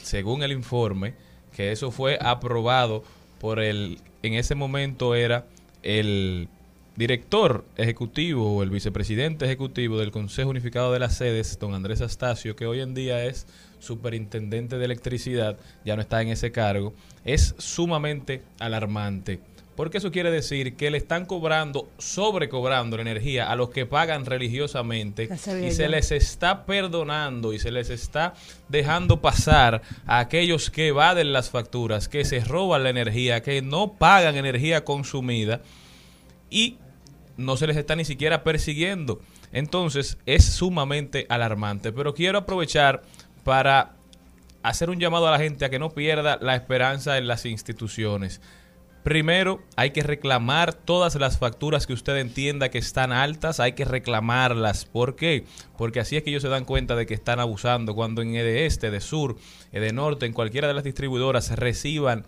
según 0.01 0.43
el 0.43 0.51
informe, 0.51 1.13
que 1.55 1.71
eso 1.71 1.91
fue 1.91 2.17
aprobado 2.21 3.03
por 3.39 3.59
el, 3.59 3.99
en 4.23 4.33
ese 4.33 4.55
momento 4.55 5.15
era 5.15 5.45
el 5.83 6.47
director 6.95 7.65
ejecutivo 7.77 8.57
o 8.57 8.63
el 8.63 8.69
vicepresidente 8.69 9.45
ejecutivo 9.45 9.97
del 9.97 10.11
Consejo 10.11 10.49
Unificado 10.49 10.91
de 10.93 10.99
las 10.99 11.17
Sedes, 11.17 11.57
don 11.59 11.73
Andrés 11.73 12.01
Astacio, 12.01 12.55
que 12.55 12.67
hoy 12.67 12.81
en 12.81 12.93
día 12.93 13.25
es 13.25 13.47
superintendente 13.79 14.77
de 14.77 14.85
electricidad, 14.85 15.57
ya 15.83 15.95
no 15.95 16.01
está 16.01 16.21
en 16.21 16.27
ese 16.27 16.51
cargo, 16.51 16.93
es 17.25 17.55
sumamente 17.57 18.43
alarmante. 18.59 19.39
Porque 19.81 19.97
eso 19.97 20.11
quiere 20.11 20.29
decir 20.29 20.75
que 20.75 20.91
le 20.91 20.99
están 20.99 21.25
cobrando, 21.25 21.89
sobrecobrando 21.97 22.97
la 22.97 23.01
energía 23.01 23.51
a 23.51 23.55
los 23.55 23.71
que 23.71 23.87
pagan 23.87 24.27
religiosamente 24.27 25.27
y 25.27 25.71
se 25.71 25.89
les 25.89 26.11
está 26.11 26.67
perdonando 26.67 27.51
y 27.51 27.57
se 27.57 27.71
les 27.71 27.89
está 27.89 28.35
dejando 28.69 29.21
pasar 29.21 29.81
a 30.05 30.19
aquellos 30.19 30.69
que 30.69 30.89
evaden 30.89 31.33
las 31.33 31.49
facturas, 31.49 32.07
que 32.07 32.25
se 32.25 32.41
roban 32.41 32.83
la 32.83 32.91
energía, 32.91 33.41
que 33.41 33.63
no 33.63 33.93
pagan 33.93 34.35
energía 34.35 34.85
consumida 34.85 35.61
y 36.51 36.77
no 37.35 37.57
se 37.57 37.65
les 37.65 37.75
está 37.75 37.95
ni 37.95 38.05
siquiera 38.05 38.43
persiguiendo. 38.43 39.19
Entonces 39.51 40.19
es 40.27 40.45
sumamente 40.45 41.25
alarmante. 41.27 41.91
Pero 41.91 42.13
quiero 42.13 42.37
aprovechar 42.37 43.01
para 43.43 43.93
hacer 44.61 44.91
un 44.91 44.99
llamado 44.99 45.27
a 45.27 45.31
la 45.31 45.39
gente 45.39 45.65
a 45.65 45.71
que 45.71 45.79
no 45.79 45.89
pierda 45.89 46.37
la 46.39 46.55
esperanza 46.55 47.17
en 47.17 47.25
las 47.25 47.47
instituciones. 47.47 48.41
Primero, 49.03 49.63
hay 49.75 49.91
que 49.91 50.03
reclamar 50.03 50.73
todas 50.73 51.15
las 51.15 51.39
facturas 51.39 51.87
que 51.87 51.93
usted 51.93 52.17
entienda 52.17 52.69
que 52.69 52.77
están 52.77 53.11
altas, 53.11 53.59
hay 53.59 53.73
que 53.73 53.83
reclamarlas. 53.83 54.85
¿Por 54.85 55.15
qué? 55.15 55.45
Porque 55.77 55.99
así 55.99 56.17
es 56.17 56.23
que 56.23 56.29
ellos 56.29 56.43
se 56.43 56.49
dan 56.49 56.65
cuenta 56.65 56.95
de 56.95 57.07
que 57.07 57.15
están 57.15 57.39
abusando. 57.39 57.95
Cuando 57.95 58.21
en 58.21 58.33
de 58.33 58.65
este, 58.67 58.91
de 58.91 59.01
sur, 59.01 59.37
de 59.71 59.93
norte, 59.93 60.27
en 60.27 60.33
cualquiera 60.33 60.67
de 60.67 60.75
las 60.75 60.83
distribuidoras 60.83 61.57
reciban 61.57 62.25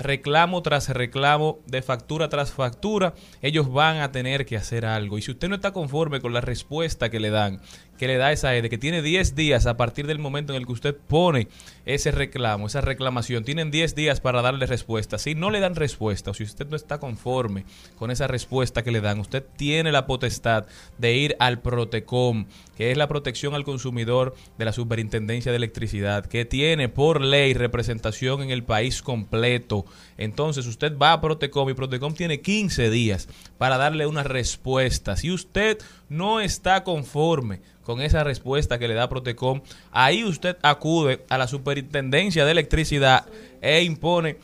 reclamo 0.00 0.62
tras 0.62 0.88
reclamo, 0.88 1.60
de 1.66 1.82
factura 1.82 2.28
tras 2.28 2.52
factura, 2.52 3.14
ellos 3.42 3.70
van 3.70 3.98
a 3.98 4.10
tener 4.10 4.46
que 4.46 4.56
hacer 4.56 4.86
algo. 4.86 5.18
Y 5.18 5.22
si 5.22 5.30
usted 5.30 5.48
no 5.48 5.54
está 5.54 5.72
conforme 5.72 6.20
con 6.20 6.32
la 6.32 6.40
respuesta 6.40 7.10
que 7.10 7.20
le 7.20 7.30
dan, 7.30 7.60
que 7.98 8.06
le 8.06 8.16
da 8.16 8.32
esa 8.32 8.56
EDE, 8.56 8.70
que 8.70 8.78
tiene 8.78 9.02
10 9.02 9.34
días 9.34 9.66
a 9.66 9.76
partir 9.76 10.06
del 10.06 10.18
momento 10.18 10.54
en 10.54 10.58
el 10.58 10.66
que 10.66 10.72
usted 10.72 10.96
pone 10.96 11.48
ese 11.94 12.10
reclamo, 12.10 12.66
esa 12.66 12.80
reclamación, 12.80 13.44
tienen 13.44 13.70
10 13.70 13.94
días 13.94 14.20
para 14.20 14.42
darle 14.42 14.66
respuesta. 14.66 15.18
Si 15.18 15.34
no 15.34 15.50
le 15.50 15.60
dan 15.60 15.74
respuesta 15.74 16.30
o 16.30 16.34
si 16.34 16.44
usted 16.44 16.66
no 16.68 16.76
está 16.76 16.98
conforme 16.98 17.64
con 17.96 18.10
esa 18.10 18.26
respuesta 18.26 18.82
que 18.82 18.90
le 18.90 19.00
dan, 19.00 19.20
usted 19.20 19.44
tiene 19.56 19.92
la 19.92 20.06
potestad 20.06 20.66
de 20.98 21.16
ir 21.16 21.36
al 21.38 21.60
Protecom, 21.60 22.46
que 22.76 22.90
es 22.90 22.96
la 22.96 23.08
protección 23.08 23.54
al 23.54 23.64
consumidor 23.64 24.34
de 24.58 24.64
la 24.64 24.72
Superintendencia 24.72 25.52
de 25.52 25.56
Electricidad, 25.56 26.26
que 26.26 26.44
tiene 26.44 26.88
por 26.88 27.20
ley 27.20 27.54
representación 27.54 28.42
en 28.42 28.50
el 28.50 28.64
país 28.64 29.02
completo. 29.02 29.84
Entonces 30.16 30.66
usted 30.66 30.96
va 30.96 31.12
a 31.12 31.20
Protecom 31.20 31.68
y 31.70 31.74
Protecom 31.74 32.14
tiene 32.14 32.40
15 32.40 32.90
días 32.90 33.28
para 33.58 33.76
darle 33.76 34.06
una 34.06 34.22
respuesta. 34.22 35.16
Si 35.16 35.30
usted 35.30 35.78
no 36.08 36.40
está 36.40 36.84
conforme 36.84 37.60
con 37.82 38.00
esa 38.00 38.22
respuesta 38.22 38.78
que 38.78 38.88
le 38.88 38.94
da 38.94 39.08
Protecom, 39.08 39.62
ahí 39.90 40.24
usted 40.24 40.56
acude 40.62 41.24
a 41.28 41.38
la 41.38 41.48
Superintendencia 41.48 41.79
de 41.82 42.50
Electricidad 42.50 43.26
e 43.60 43.82
impone, 43.82 44.36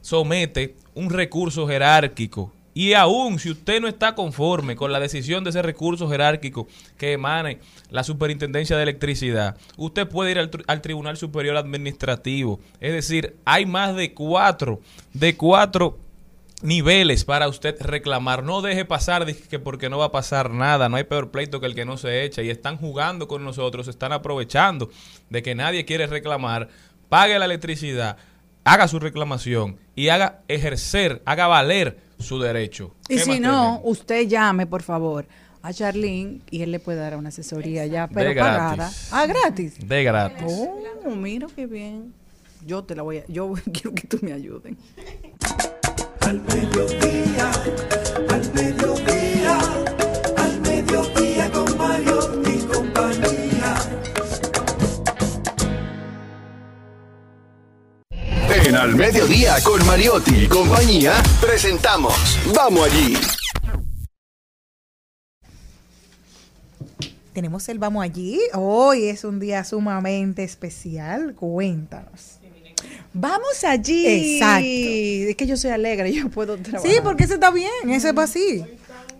somete 0.00 0.76
un 0.94 1.10
recurso 1.10 1.66
jerárquico. 1.66 2.52
Y 2.74 2.92
aún 2.92 3.38
si 3.38 3.50
usted 3.50 3.80
no 3.80 3.88
está 3.88 4.14
conforme 4.14 4.76
con 4.76 4.92
la 4.92 5.00
decisión 5.00 5.42
de 5.44 5.50
ese 5.50 5.62
recurso 5.62 6.10
jerárquico 6.10 6.68
que 6.98 7.12
emane 7.12 7.58
la 7.88 8.04
Superintendencia 8.04 8.76
de 8.76 8.82
Electricidad, 8.82 9.56
usted 9.78 10.06
puede 10.06 10.32
ir 10.32 10.38
al, 10.38 10.50
al 10.66 10.82
Tribunal 10.82 11.16
Superior 11.16 11.56
Administrativo. 11.56 12.60
Es 12.80 12.92
decir, 12.92 13.36
hay 13.46 13.64
más 13.64 13.96
de 13.96 14.12
cuatro, 14.12 14.82
de 15.14 15.36
cuatro 15.38 15.98
niveles 16.62 17.24
para 17.24 17.48
usted 17.48 17.76
reclamar. 17.80 18.42
No 18.42 18.62
deje 18.62 18.84
pasar 18.84 19.24
dije 19.26 19.44
que 19.48 19.58
porque 19.58 19.88
no 19.90 19.98
va 19.98 20.06
a 20.06 20.12
pasar 20.12 20.50
nada. 20.50 20.88
No 20.88 20.96
hay 20.96 21.04
peor 21.04 21.30
pleito 21.30 21.60
que 21.60 21.66
el 21.66 21.74
que 21.74 21.84
no 21.84 21.96
se 21.96 22.24
echa. 22.24 22.42
Y 22.42 22.50
están 22.50 22.76
jugando 22.76 23.28
con 23.28 23.44
nosotros, 23.44 23.88
están 23.88 24.12
aprovechando 24.12 24.90
de 25.30 25.42
que 25.42 25.54
nadie 25.54 25.84
quiere 25.84 26.06
reclamar. 26.06 26.68
Pague 27.08 27.38
la 27.38 27.44
electricidad, 27.44 28.16
haga 28.64 28.88
su 28.88 28.98
reclamación 28.98 29.78
y 29.94 30.08
haga 30.08 30.40
ejercer, 30.48 31.22
haga 31.24 31.46
valer 31.46 31.98
su 32.18 32.40
derecho. 32.40 32.94
Y 33.08 33.16
¿Qué 33.16 33.22
si 33.22 33.40
no, 33.40 33.50
tenemos? 33.76 33.80
usted 33.84 34.26
llame, 34.26 34.66
por 34.66 34.82
favor, 34.82 35.26
a 35.62 35.72
Charlene 35.72 36.40
y 36.50 36.62
él 36.62 36.72
le 36.72 36.80
puede 36.80 36.98
dar 36.98 37.16
una 37.16 37.28
asesoría 37.28 37.86
ya, 37.86 38.08
pero 38.08 38.30
De 38.30 38.34
pagada. 38.36 38.74
gratis. 38.74 39.08
Ah, 39.12 39.26
gratis. 39.26 39.88
De 39.88 40.02
gratis. 40.02 40.46
Oh, 40.48 41.14
mira 41.14 41.46
qué 41.54 41.66
bien. 41.66 42.12
Yo 42.64 42.82
te 42.82 42.96
la 42.96 43.02
voy 43.02 43.18
a, 43.18 43.24
yo 43.28 43.52
quiero 43.72 43.94
que 43.94 44.08
tú 44.08 44.18
me 44.22 44.32
ayudes. 44.32 44.74
Al 46.26 46.42
mediodía, 46.42 47.52
al 48.30 48.52
mediodía, 48.52 49.58
al 50.36 50.60
mediodía 50.60 51.52
con 51.52 51.78
Mario 51.78 52.42
y 52.44 52.58
compañía. 52.66 53.76
En 58.50 58.74
Al 58.74 58.96
Mediodía 58.96 59.54
con 59.62 59.86
Mariotti 59.86 60.34
y 60.34 60.48
compañía, 60.48 61.14
presentamos 61.40 62.40
Vamos 62.52 62.86
Allí. 62.86 63.16
Tenemos 67.32 67.68
el 67.68 67.78
Vamos 67.78 68.02
Allí. 68.02 68.40
Hoy 68.54 69.04
es 69.04 69.22
un 69.22 69.38
día 69.38 69.62
sumamente 69.62 70.42
especial. 70.42 71.36
Cuéntanos. 71.36 72.40
Vamos 73.18 73.64
allí. 73.64 74.06
Exacto. 74.06 74.66
Es 74.66 75.36
que 75.36 75.46
yo 75.46 75.56
soy 75.56 75.70
alegre, 75.70 76.12
yo 76.14 76.28
puedo 76.28 76.58
trabajar. 76.58 76.90
Sí, 76.90 76.98
porque 77.02 77.24
ese 77.24 77.34
está 77.34 77.50
bien, 77.50 77.70
ese 77.88 78.12
va 78.12 78.24
así. 78.24 78.62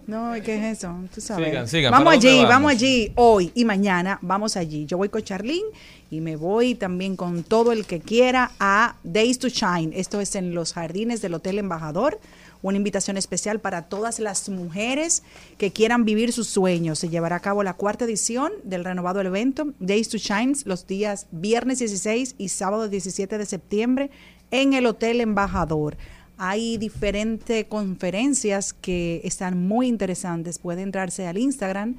No, 0.06 0.34
¿qué 0.44 0.56
es 0.56 0.78
eso? 0.78 0.94
Tú 1.12 1.20
sabes. 1.20 1.46
Sigan, 1.48 1.66
sigan. 1.66 1.90
Vamos 1.90 2.04
¿Para 2.04 2.14
dónde 2.16 2.28
allí, 2.28 2.36
vamos? 2.38 2.50
vamos 2.50 2.70
allí. 2.72 3.12
Hoy 3.16 3.50
y 3.54 3.64
mañana 3.64 4.18
vamos 4.22 4.56
allí. 4.56 4.86
Yo 4.86 4.98
voy 4.98 5.08
con 5.08 5.22
Charlene 5.22 5.66
y 6.10 6.20
me 6.20 6.36
voy 6.36 6.76
también 6.76 7.16
con 7.16 7.42
todo 7.42 7.72
el 7.72 7.86
que 7.86 7.98
quiera 8.00 8.52
a 8.60 8.96
Days 9.02 9.38
to 9.40 9.48
Shine. 9.48 9.92
Esto 9.94 10.20
es 10.20 10.36
en 10.36 10.54
los 10.54 10.74
jardines 10.74 11.22
del 11.22 11.34
Hotel 11.34 11.58
Embajador. 11.58 12.20
Una 12.62 12.76
invitación 12.78 13.16
especial 13.16 13.60
para 13.60 13.82
todas 13.82 14.18
las 14.18 14.48
mujeres 14.48 15.22
que 15.58 15.72
quieran 15.72 16.04
vivir 16.04 16.32
sus 16.32 16.48
sueños. 16.48 16.98
Se 16.98 17.08
llevará 17.08 17.36
a 17.36 17.40
cabo 17.40 17.62
la 17.62 17.74
cuarta 17.74 18.04
edición 18.04 18.52
del 18.64 18.84
renovado 18.84 19.20
evento 19.20 19.72
Days 19.78 20.08
to 20.08 20.18
Shine 20.18 20.54
los 20.64 20.86
días 20.86 21.26
viernes 21.30 21.78
16 21.78 22.34
y 22.38 22.48
sábado 22.48 22.88
17 22.88 23.38
de 23.38 23.46
septiembre 23.46 24.10
en 24.50 24.72
el 24.72 24.86
Hotel 24.86 25.20
Embajador. 25.20 25.96
Hay 26.38 26.76
diferentes 26.76 27.64
conferencias 27.64 28.72
que 28.74 29.20
están 29.24 29.66
muy 29.66 29.86
interesantes. 29.86 30.58
Puede 30.58 30.82
entrarse 30.82 31.26
al 31.26 31.38
Instagram 31.38 31.96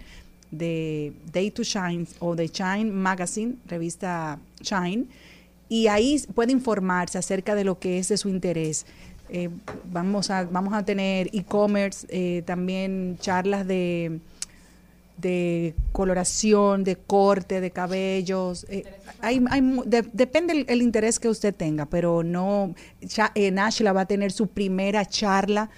de 0.52 1.14
Day 1.32 1.52
to 1.52 1.64
Shine 1.64 2.06
o 2.20 2.36
de 2.36 2.48
Shine 2.48 2.92
Magazine, 2.92 3.56
revista 3.68 4.40
Shine, 4.62 5.08
y 5.70 5.88
ahí 5.88 6.22
puede 6.34 6.52
informarse 6.52 7.18
acerca 7.18 7.56
de 7.56 7.64
lo 7.64 7.80
que 7.80 8.00
es 8.00 8.10
de 8.10 8.18
su 8.18 8.30
interés. 8.30 8.86
Eh, 9.30 9.50
vamos, 9.92 10.30
a, 10.30 10.44
vamos 10.46 10.74
a 10.74 10.84
tener 10.86 11.30
e-commerce, 11.34 12.08
eh, 12.10 12.44
también 12.46 13.18
charlas 13.20 13.68
de 13.68 14.20
de 15.18 15.74
coloración, 15.94 16.84
de 16.84 16.96
corte, 16.96 17.60
de 17.60 17.72
cabellos. 17.72 18.66
eh, 18.70 18.84
hay, 19.20 19.44
hay 19.50 19.62
depende 20.14 20.54
el, 20.54 20.66
el 20.70 20.82
interés 20.82 21.20
que 21.20 21.28
usted 21.28 21.56
tenga, 21.56 21.88
pero 21.88 22.22
no. 22.24 22.76
Ya, 23.02 23.32
eh, 23.34 23.50
Nashla 23.52 23.94
va 23.94 24.02
a 24.02 24.06
tener 24.06 24.32
su 24.32 24.48
primera 24.48 25.06
charla. 25.06 25.70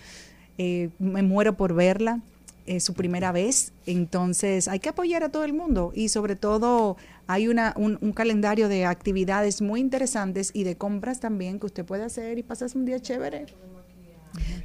eh, 0.58 0.90
me 1.00 1.24
muero 1.24 1.56
por 1.56 1.74
verla. 1.74 2.20
Es 2.66 2.84
su 2.84 2.94
primera 2.94 3.32
vez. 3.32 3.72
Entonces 3.86 4.68
hay 4.68 4.80
que 4.80 4.90
apoyar 4.90 5.24
a 5.24 5.30
todo 5.30 5.46
el 5.46 5.54
mundo 5.54 5.92
y 5.96 6.10
sobre 6.10 6.36
todo 6.36 6.98
hay 7.30 7.48
una, 7.48 7.76
un, 7.78 8.00
un 8.02 8.12
calendario 8.12 8.68
de 8.70 8.86
actividades 8.86 9.62
muy 9.62 9.82
interesantes 9.82 10.50
y 10.52 10.64
de 10.64 10.78
compras 10.78 11.20
también 11.20 11.60
que 11.60 11.68
usted 11.68 11.86
puede 11.86 12.04
hacer 12.04 12.40
y 12.40 12.44
pasarse 12.44 12.76
un 12.76 12.86
día 12.86 13.00
chévere. 13.00 13.46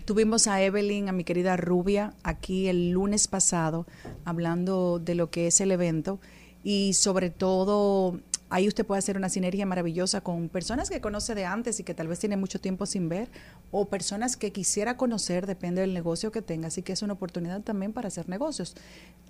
Tuvimos 0.07 0.47
a 0.47 0.63
Evelyn, 0.63 1.11
a 1.11 1.13
mi 1.13 1.25
querida 1.25 1.59
Rubia, 1.59 2.15
aquí 2.23 2.69
el 2.69 2.93
lunes 2.93 3.29
pasado, 3.29 3.87
hablando 4.25 4.99
de 4.99 5.15
lo 5.15 5.31
que 5.31 5.47
es 5.47 5.61
el 5.61 5.73
evento 5.73 6.21
y 6.63 6.95
sobre 6.95 7.29
todo 7.29 8.19
ahí 8.49 8.67
usted 8.67 8.87
puede 8.87 9.01
hacer 9.01 9.19
una 9.19 9.29
sinergia 9.29 9.67
maravillosa 9.67 10.23
con 10.23 10.49
personas 10.49 10.89
que 10.89 11.03
conoce 11.03 11.35
de 11.35 11.45
antes 11.45 11.81
y 11.81 11.85
que 11.85 11.93
tal 11.93 12.09
vez 12.09 12.19
tiene 12.19 12.39
mucho 12.39 12.63
tiempo 12.63 12.87
sin 12.87 13.11
ver 13.11 13.29
o 13.73 13.89
personas 13.91 14.39
que 14.39 14.53
quisiera 14.53 14.97
conocer, 14.97 15.47
depende 15.47 15.83
del 15.83 15.93
negocio 15.93 16.33
que 16.33 16.41
tenga, 16.41 16.69
así 16.69 16.81
que 16.81 16.95
es 16.95 17.03
una 17.03 17.13
oportunidad 17.13 17.61
también 17.61 17.93
para 17.93 18.09
hacer 18.09 18.27
negocios. 18.27 18.75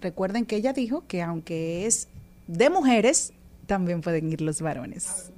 Recuerden 0.00 0.46
que 0.46 0.54
ella 0.54 0.72
dijo 0.72 1.02
que 1.08 1.20
aunque 1.20 1.86
es 1.86 2.06
de 2.46 2.70
mujeres, 2.70 3.32
también 3.66 4.00
pueden 4.00 4.30
ir 4.30 4.40
los 4.40 4.60
varones. 4.60 5.32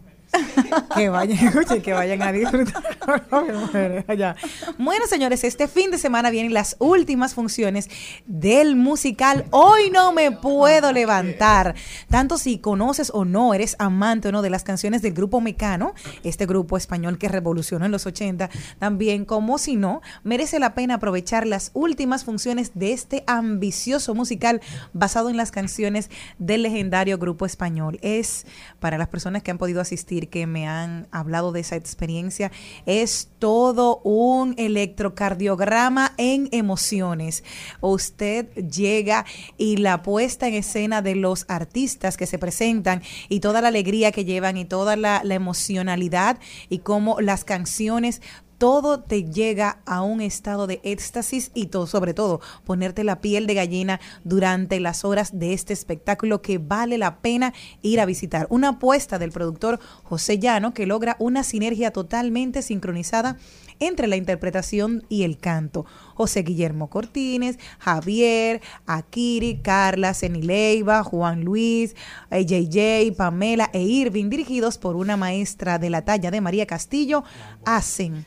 Que 0.94 1.08
vayan, 1.08 1.38
escuchen, 1.46 1.82
que 1.82 1.92
vayan 1.92 2.22
a 2.22 2.32
disfrutar. 2.32 2.84
Allá. 4.08 4.36
Bueno, 4.78 5.06
señores, 5.06 5.44
este 5.44 5.68
fin 5.68 5.90
de 5.90 5.98
semana 5.98 6.30
vienen 6.30 6.54
las 6.54 6.76
últimas 6.78 7.34
funciones 7.34 7.88
del 8.26 8.76
musical 8.76 9.46
Hoy 9.50 9.90
no 9.90 10.12
me 10.12 10.32
puedo 10.32 10.92
levantar. 10.92 11.74
Tanto 12.08 12.38
si 12.38 12.58
conoces 12.58 13.10
o 13.14 13.24
no, 13.24 13.54
eres 13.54 13.76
amante 13.78 14.28
o 14.28 14.32
no 14.32 14.42
de 14.42 14.50
las 14.50 14.64
canciones 14.64 15.02
del 15.02 15.12
grupo 15.12 15.40
Mecano, 15.40 15.94
este 16.24 16.46
grupo 16.46 16.76
español 16.76 17.18
que 17.18 17.28
revolucionó 17.28 17.86
en 17.86 17.92
los 17.92 18.06
80, 18.06 18.50
también 18.78 19.24
como 19.24 19.58
si 19.58 19.76
no, 19.76 20.02
merece 20.24 20.58
la 20.58 20.74
pena 20.74 20.94
aprovechar 20.94 21.46
las 21.46 21.70
últimas 21.74 22.24
funciones 22.24 22.72
de 22.74 22.92
este 22.92 23.24
ambicioso 23.26 24.14
musical 24.14 24.60
basado 24.92 25.30
en 25.30 25.36
las 25.36 25.50
canciones 25.50 26.10
del 26.38 26.62
legendario 26.62 27.18
grupo 27.18 27.46
español. 27.46 27.98
Es 28.02 28.46
para 28.80 28.98
las 28.98 29.08
personas 29.08 29.42
que 29.42 29.50
han 29.50 29.58
podido 29.58 29.80
asistir, 29.80 30.15
que 30.24 30.46
me 30.46 30.66
han 30.66 31.06
hablado 31.10 31.52
de 31.52 31.60
esa 31.60 31.76
experiencia, 31.76 32.50
es 32.86 33.28
todo 33.38 34.00
un 34.02 34.54
electrocardiograma 34.58 36.12
en 36.16 36.48
emociones. 36.52 37.44
Usted 37.80 38.48
llega 38.54 39.24
y 39.58 39.76
la 39.76 40.02
puesta 40.02 40.48
en 40.48 40.54
escena 40.54 41.02
de 41.02 41.14
los 41.14 41.44
artistas 41.48 42.16
que 42.16 42.26
se 42.26 42.38
presentan 42.38 43.02
y 43.28 43.40
toda 43.40 43.60
la 43.60 43.68
alegría 43.68 44.12
que 44.12 44.24
llevan 44.24 44.56
y 44.56 44.64
toda 44.64 44.96
la, 44.96 45.22
la 45.22 45.34
emocionalidad 45.34 46.38
y 46.68 46.78
cómo 46.78 47.20
las 47.20 47.44
canciones 47.44 48.22
todo 48.58 49.00
te 49.00 49.24
llega 49.24 49.80
a 49.86 50.02
un 50.02 50.20
estado 50.20 50.66
de 50.66 50.80
éxtasis 50.82 51.50
y 51.54 51.66
todo, 51.66 51.86
sobre 51.86 52.14
todo 52.14 52.40
ponerte 52.64 53.04
la 53.04 53.20
piel 53.20 53.46
de 53.46 53.54
gallina 53.54 54.00
durante 54.24 54.80
las 54.80 55.04
horas 55.04 55.38
de 55.38 55.52
este 55.52 55.72
espectáculo 55.72 56.42
que 56.42 56.58
vale 56.58 56.98
la 56.98 57.18
pena 57.18 57.52
ir 57.82 58.00
a 58.00 58.06
visitar. 58.06 58.46
Una 58.50 58.70
apuesta 58.70 59.18
del 59.18 59.32
productor 59.32 59.80
José 60.04 60.38
Llano 60.38 60.74
que 60.74 60.86
logra 60.86 61.16
una 61.18 61.42
sinergia 61.42 61.90
totalmente 61.90 62.62
sincronizada 62.62 63.36
entre 63.78 64.06
la 64.06 64.16
interpretación 64.16 65.04
y 65.08 65.24
el 65.24 65.38
canto. 65.38 65.84
José 66.14 66.42
Guillermo 66.42 66.88
Cortines, 66.88 67.58
Javier, 67.78 68.62
Akiri, 68.86 69.60
Carla, 69.62 70.14
Cenileiva, 70.14 71.02
Juan 71.02 71.44
Luis, 71.44 71.94
eh, 72.30 72.46
JJ, 72.46 73.12
Pamela 73.16 73.70
e 73.72 73.82
Irving, 73.82 74.30
dirigidos 74.30 74.78
por 74.78 74.96
una 74.96 75.16
maestra 75.16 75.78
de 75.78 75.90
la 75.90 76.04
talla 76.04 76.30
de 76.30 76.40
María 76.40 76.66
Castillo, 76.66 77.24
hacen 77.64 78.24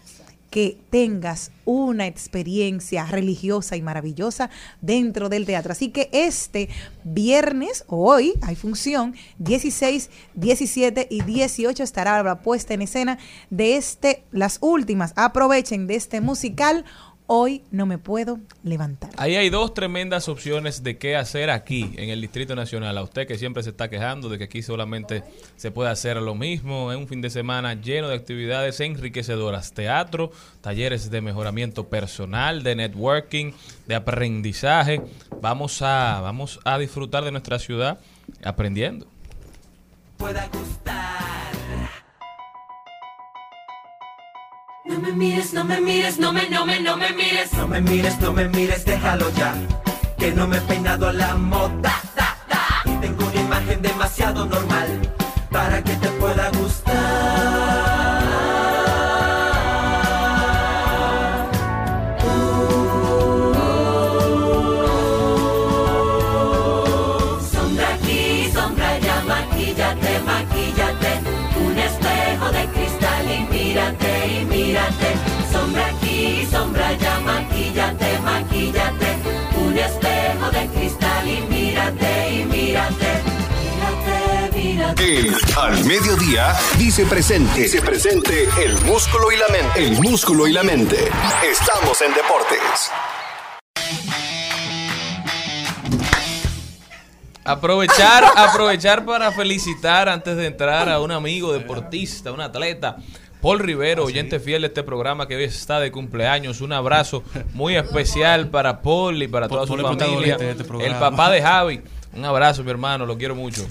que 0.49 0.77
tengas 0.89 1.51
una 1.65 2.07
experiencia 2.07 3.05
religiosa 3.05 3.75
y 3.75 3.81
maravillosa 3.81 4.49
dentro 4.81 5.29
del 5.29 5.45
teatro. 5.45 5.71
Así 5.71 5.89
que 5.89 6.09
este 6.11 6.69
viernes, 7.03 7.83
hoy, 7.87 8.33
hay 8.41 8.55
función, 8.55 9.15
16, 9.37 10.09
17 10.33 11.07
y 11.09 11.21
18 11.21 11.83
estará 11.83 12.21
la 12.23 12.41
puesta 12.41 12.73
en 12.73 12.81
escena 12.81 13.19
de 13.49 13.75
este, 13.75 14.23
las 14.31 14.57
últimas. 14.61 15.13
Aprovechen 15.15 15.85
de 15.87 15.95
este 15.95 16.21
musical. 16.21 16.85
Hoy 17.31 17.61
no 17.69 17.85
me 17.85 17.99
puedo 17.99 18.39
levantar. 18.63 19.11
Ahí 19.15 19.35
hay 19.35 19.51
dos 19.51 19.75
tremendas 19.75 20.27
opciones 20.27 20.81
de 20.81 20.97
qué 20.97 21.15
hacer 21.15 21.51
aquí 21.51 21.91
en 21.95 22.09
el 22.09 22.21
Distrito 22.21 22.55
Nacional. 22.55 22.97
A 22.97 23.03
usted 23.03 23.27
que 23.27 23.37
siempre 23.37 23.61
se 23.61 23.69
está 23.69 23.87
quejando 23.87 24.29
de 24.29 24.39
que 24.39 24.45
aquí 24.45 24.63
solamente 24.63 25.23
se 25.55 25.69
puede 25.69 25.91
hacer 25.91 26.17
lo 26.17 26.33
mismo. 26.33 26.91
Es 26.91 26.97
un 26.97 27.07
fin 27.07 27.21
de 27.21 27.29
semana 27.29 27.75
lleno 27.75 28.09
de 28.09 28.15
actividades 28.15 28.79
enriquecedoras. 28.79 29.73
Teatro, 29.73 30.31
talleres 30.61 31.11
de 31.11 31.21
mejoramiento 31.21 31.87
personal, 31.87 32.63
de 32.63 32.75
networking, 32.75 33.51
de 33.85 33.93
aprendizaje. 33.93 34.99
Vamos 35.39 35.83
a, 35.83 36.21
vamos 36.21 36.59
a 36.65 36.79
disfrutar 36.79 37.23
de 37.23 37.29
nuestra 37.29 37.59
ciudad 37.59 37.99
aprendiendo. 38.43 39.05
pueda 40.17 40.47
gustar. 40.47 41.29
No 44.89 44.99
me 44.99 45.11
mires, 45.11 45.53
no 45.53 45.63
me 45.63 45.79
mires, 45.79 46.17
no 46.17 46.33
me, 46.33 46.49
no 46.49 46.65
me, 46.65 46.79
no 46.79 46.97
me 46.97 47.11
mires. 47.13 47.53
No 47.53 47.67
me 47.67 47.79
mires, 47.79 48.19
no 48.19 48.33
me 48.33 48.49
mires, 48.49 48.83
déjalo 48.85 49.29
ya. 49.37 49.53
Que 50.17 50.31
no 50.31 50.47
me 50.47 50.57
he 50.57 50.61
peinado 50.61 51.07
a 51.09 51.13
la 51.13 51.35
moda. 51.35 51.93
da, 52.15 52.35
da. 52.49 52.91
Y 52.91 52.95
tengo 52.99 53.27
una 53.27 53.39
imagen 53.41 53.81
demasiado 53.83 54.45
normal 54.47 55.13
para 55.51 55.83
que 55.83 55.93
te 55.95 56.09
de 80.51 80.67
cristal 80.67 81.27
y 81.27 81.41
mírate, 81.41 82.29
y 82.31 82.45
mírate. 82.45 83.23
Mírate, 83.75 84.57
mírate. 84.57 85.19
El 85.19 85.35
Al 85.57 85.85
Mediodía 85.85 86.55
dice 86.77 87.05
presente. 87.05 87.61
Dice 87.61 87.81
presente 87.81 88.47
el 88.63 88.73
músculo 88.81 89.31
y 89.31 89.37
la 89.37 89.47
mente. 89.49 89.83
El 89.83 90.01
músculo 90.01 90.47
y 90.47 90.53
la 90.53 90.63
mente. 90.63 90.97
Estamos 91.43 92.01
en 92.01 92.13
deportes. 92.13 92.91
Aprovechar, 97.45 98.25
aprovechar 98.35 99.05
para 99.05 99.31
felicitar 99.31 100.09
antes 100.09 100.35
de 100.35 100.47
entrar 100.47 100.89
a 100.89 100.99
un 100.99 101.11
amigo 101.11 101.53
deportista, 101.53 102.31
un 102.31 102.41
atleta. 102.41 102.97
Paul 103.41 103.59
Rivero, 103.59 104.03
oyente 104.03 104.39
fiel 104.39 104.63
de 104.63 104.67
este 104.67 104.83
programa 104.83 105.25
que 105.27 105.35
hoy 105.35 105.43
está 105.45 105.79
de 105.79 105.91
cumpleaños. 105.91 106.59
Un 106.59 106.73
abrazo 106.73 107.23
muy 107.53 107.77
especial 107.77 108.49
para 108.49 108.81
Paul 108.81 109.23
y 109.23 109.27
para 109.29 109.47
toda 109.47 109.65
su 109.65 109.77
Paul 109.77 109.97
familia. 109.97 110.35
este 110.35 110.63
El 110.85 110.95
papá 110.95 111.31
de 111.31 111.41
Javi. 111.41 111.81
Un 112.13 112.25
abrazo, 112.25 112.63
mi 112.65 112.71
hermano, 112.71 113.05
lo 113.05 113.17
quiero 113.17 113.35
mucho. 113.35 113.65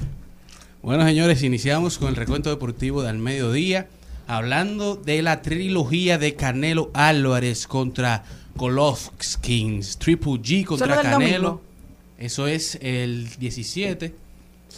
Bueno, 0.80 1.04
señores, 1.04 1.42
iniciamos 1.42 1.98
con 1.98 2.08
el 2.08 2.16
recuento 2.16 2.48
deportivo 2.48 3.02
del 3.02 3.18
mediodía, 3.18 3.88
hablando 4.26 4.96
de 4.96 5.20
la 5.20 5.42
trilogía 5.42 6.16
de 6.16 6.34
Canelo 6.34 6.90
Álvarez 6.94 7.66
contra 7.66 8.24
Golovkin, 8.54 9.82
Triple 9.98 10.32
G 10.32 10.64
contra 10.64 11.02
Canelo. 11.02 11.18
domingo. 11.18 11.62
Eso 12.16 12.46
es 12.46 12.78
el 12.80 13.28
17 13.38 14.14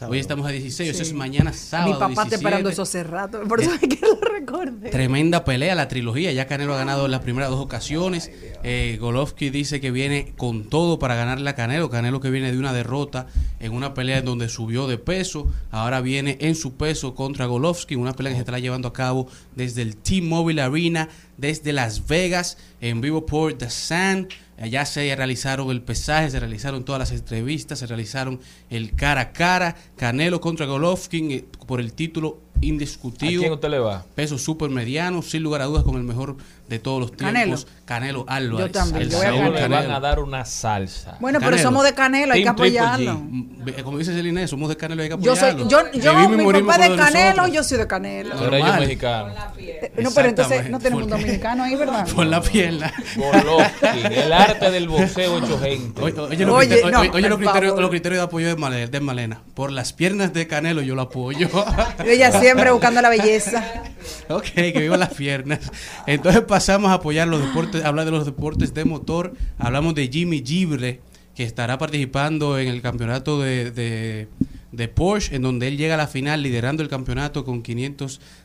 Hoy 0.09 0.19
estamos 0.19 0.47
a 0.47 0.51
16, 0.51 0.91
eso 0.91 1.03
es 1.03 1.13
mañana 1.13 1.53
sábado. 1.53 1.93
Mi 1.93 1.95
papá 1.95 2.11
está 2.11 2.25
17. 2.25 2.37
esperando 2.37 2.69
eso 2.71 2.83
hace 2.83 3.03
rato, 3.03 3.43
por 3.47 3.61
eso 3.61 3.75
es 3.75 3.81
que 3.81 3.99
lo 4.01 4.21
recordé. 4.21 4.91
Tremenda 4.91 5.45
pelea, 5.45 5.75
la 5.75 5.89
trilogía. 5.89 6.33
Ya 6.33 6.47
Canelo 6.47 6.75
ha 6.75 6.79
ganado 6.79 7.05
en 7.05 7.11
las 7.11 7.21
primeras 7.21 7.51
dos 7.51 7.61
ocasiones. 7.61 8.31
Eh, 8.63 8.97
Golovkin 9.01 9.53
dice 9.53 9.81
que 9.81 9.91
viene 9.91 10.33
con 10.37 10.65
todo 10.65 10.99
para 10.99 11.17
ganarle 11.17 11.51
a 11.51 11.55
Canelo. 11.55 11.91
Canelo 11.91 12.21
que 12.21 12.31
viene 12.31 12.53
de 12.53 12.59
una 12.59 12.73
derrota 12.73 13.27
en 13.59 13.73
una 13.73 13.93
pelea 13.93 14.19
en 14.19 14.25
donde 14.25 14.49
subió 14.49 14.87
de 14.87 14.97
peso. 14.97 15.51
Ahora 15.71 16.01
viene 16.01 16.39
en 16.41 16.55
su 16.55 16.75
peso 16.75 17.15
contra 17.15 17.47
Golovkin. 17.47 17.99
Una 17.99 18.15
pelea 18.15 18.33
que 18.33 18.37
se 18.37 18.41
estará 18.41 18.59
llevando 18.59 18.89
a 18.89 18.93
cabo 18.93 19.29
desde 19.55 19.83
el 19.83 19.97
T-Mobile 19.97 20.63
Arena, 20.63 21.09
desde 21.37 21.73
Las 21.73 22.07
Vegas, 22.07 22.59
en 22.81 23.01
vivo 23.01 23.27
por 23.27 23.53
The 23.55 23.69
Sun. 23.69 24.29
Allá 24.61 24.85
se 24.85 25.17
realizaron 25.17 25.71
el 25.71 25.81
pesaje, 25.81 26.31
se 26.31 26.39
realizaron 26.39 26.85
todas 26.85 26.99
las 26.99 27.13
entrevistas, 27.13 27.79
se 27.79 27.87
realizaron 27.87 28.41
el 28.69 28.95
cara 28.95 29.23
a 29.23 29.33
cara. 29.33 29.77
Canelo 30.01 30.41
contra 30.41 30.65
Golovkin 30.65 31.31
eh, 31.31 31.45
por 31.67 31.79
el 31.79 31.93
título 31.93 32.39
¿A 32.63 32.65
indiscutido. 32.65 33.41
quién 33.43 33.53
usted 33.53 33.69
le 33.69 33.79
va? 33.79 34.03
Peso 34.15 34.39
super 34.39 34.71
mediano, 34.71 35.21
sin 35.23 35.43
lugar 35.43 35.61
a 35.61 35.65
dudas, 35.67 35.83
con 35.85 35.97
el 35.97 36.03
mejor 36.05 36.37
de 36.69 36.79
todos 36.79 37.01
los 37.01 37.11
tiempos. 37.17 37.33
Canelo. 37.35 37.59
Canelo 37.87 38.25
Álvarez. 38.29 38.67
Yo 38.67 38.73
también, 38.73 39.03
El 39.03 39.11
yo 39.11 39.17
voy 39.19 39.27
a 39.27 39.33
le 39.51 39.69
van 39.69 39.91
a 39.91 39.99
dar 40.01 40.21
una 40.21 40.45
salsa. 40.45 41.17
Bueno, 41.21 41.39
pero 41.41 41.59
somos 41.59 41.85
de 41.85 41.93
Canelo, 41.95 42.33
hay 42.35 42.41
que 42.41 42.45
Team 42.45 42.55
apoyarlo. 42.55 43.15
Mm, 43.19 43.83
Como 43.83 43.99
dice 43.99 44.13
Celine, 44.15 44.47
somos 44.47 44.69
de 44.69 44.77
Canelo 44.77 45.03
y 45.03 45.11
hay 45.11 45.17
que 45.17 45.23
Yo 45.25 45.35
soy, 45.37 45.51
apoyarlo. 45.51 45.91
yo, 45.93 46.01
yo, 46.01 46.29
mi 46.29 46.61
papá 46.61 46.79
de 46.79 46.97
Canelo, 46.97 47.47
yo 47.49 47.65
soy 47.65 47.79
de 47.79 47.87
Canelo. 47.87 48.35
Pero 48.39 48.55
ellos 48.57 48.61
Normal. 48.69 48.81
mexicanos. 48.81 49.35
Eh, 49.59 49.93
No, 50.03 50.11
pero 50.15 50.29
entonces 50.29 50.59
Exactamente. 50.59 50.71
no 50.71 50.79
tenemos 50.79 51.05
un 51.05 51.11
dominicano 51.11 51.63
ahí, 51.65 51.77
¿verdad? 51.77 52.07
Por 52.15 52.27
la 52.27 52.43
pierna. 52.43 52.93
Golovkin, 53.17 54.13
el 54.13 54.33
arte 54.33 54.71
del 54.71 54.89
boxeo 54.89 55.39
hecho 55.39 55.59
gente. 55.59 56.03
Oye, 56.03 56.21
oye, 56.21 56.45
los 56.45 56.55
Oye, 56.57 56.69
criterios- 56.69 56.91
no, 56.93 57.01
oye, 57.01 57.11
oye 57.15 57.29
los, 57.29 57.39
criterios, 57.39 57.71
favor. 57.71 57.81
los 57.83 57.91
criterios 57.91 58.21
de 58.21 58.25
apoyo 58.25 58.47
de 58.49 58.57
Malena, 58.57 58.87
de 58.87 59.01
Malena. 59.01 59.43
Por 59.55 59.73
las 59.73 59.90
piernas 59.93 60.33
de 60.33 60.47
Canelo 60.47 60.83
yo 60.83 60.95
lo 60.95 61.03
apoyo. 61.03 61.49
Ella 62.05 62.33
siempre 62.41 62.71
buscando 62.71 63.01
la 63.03 63.09
belleza. 63.09 63.85
ok, 64.29 64.45
que 64.45 64.81
viva 64.81 64.97
las 64.97 65.15
piernas. 65.15 65.71
Entonces 66.07 66.43
pasamos 66.43 66.91
a 66.91 66.95
apoyar 66.95 67.29
los 67.29 67.41
deportes, 67.41 67.85
hablar 67.85 68.05
de 68.05 68.11
los 68.11 68.27
deportes 68.27 68.75
de 68.75 68.85
motor. 68.85 69.35
Hablamos 69.59 69.95
de 69.95 70.09
Jimmy 70.09 70.43
Gibre, 70.45 71.01
que 71.35 71.45
estará 71.45 71.79
participando 71.79 72.59
en 72.59 72.69
el 72.69 72.83
campeonato 72.83 73.41
de, 73.41 73.71
de, 73.71 74.29
de 74.73 74.89
Porsche, 74.89 75.37
en 75.37 75.43
donde 75.43 75.69
él 75.69 75.77
llega 75.77 75.95
a 75.95 75.99
la 75.99 76.07
final 76.07 76.43
liderando 76.43 76.83
el 76.83 76.89
campeonato 76.89 77.45
con 77.45 77.63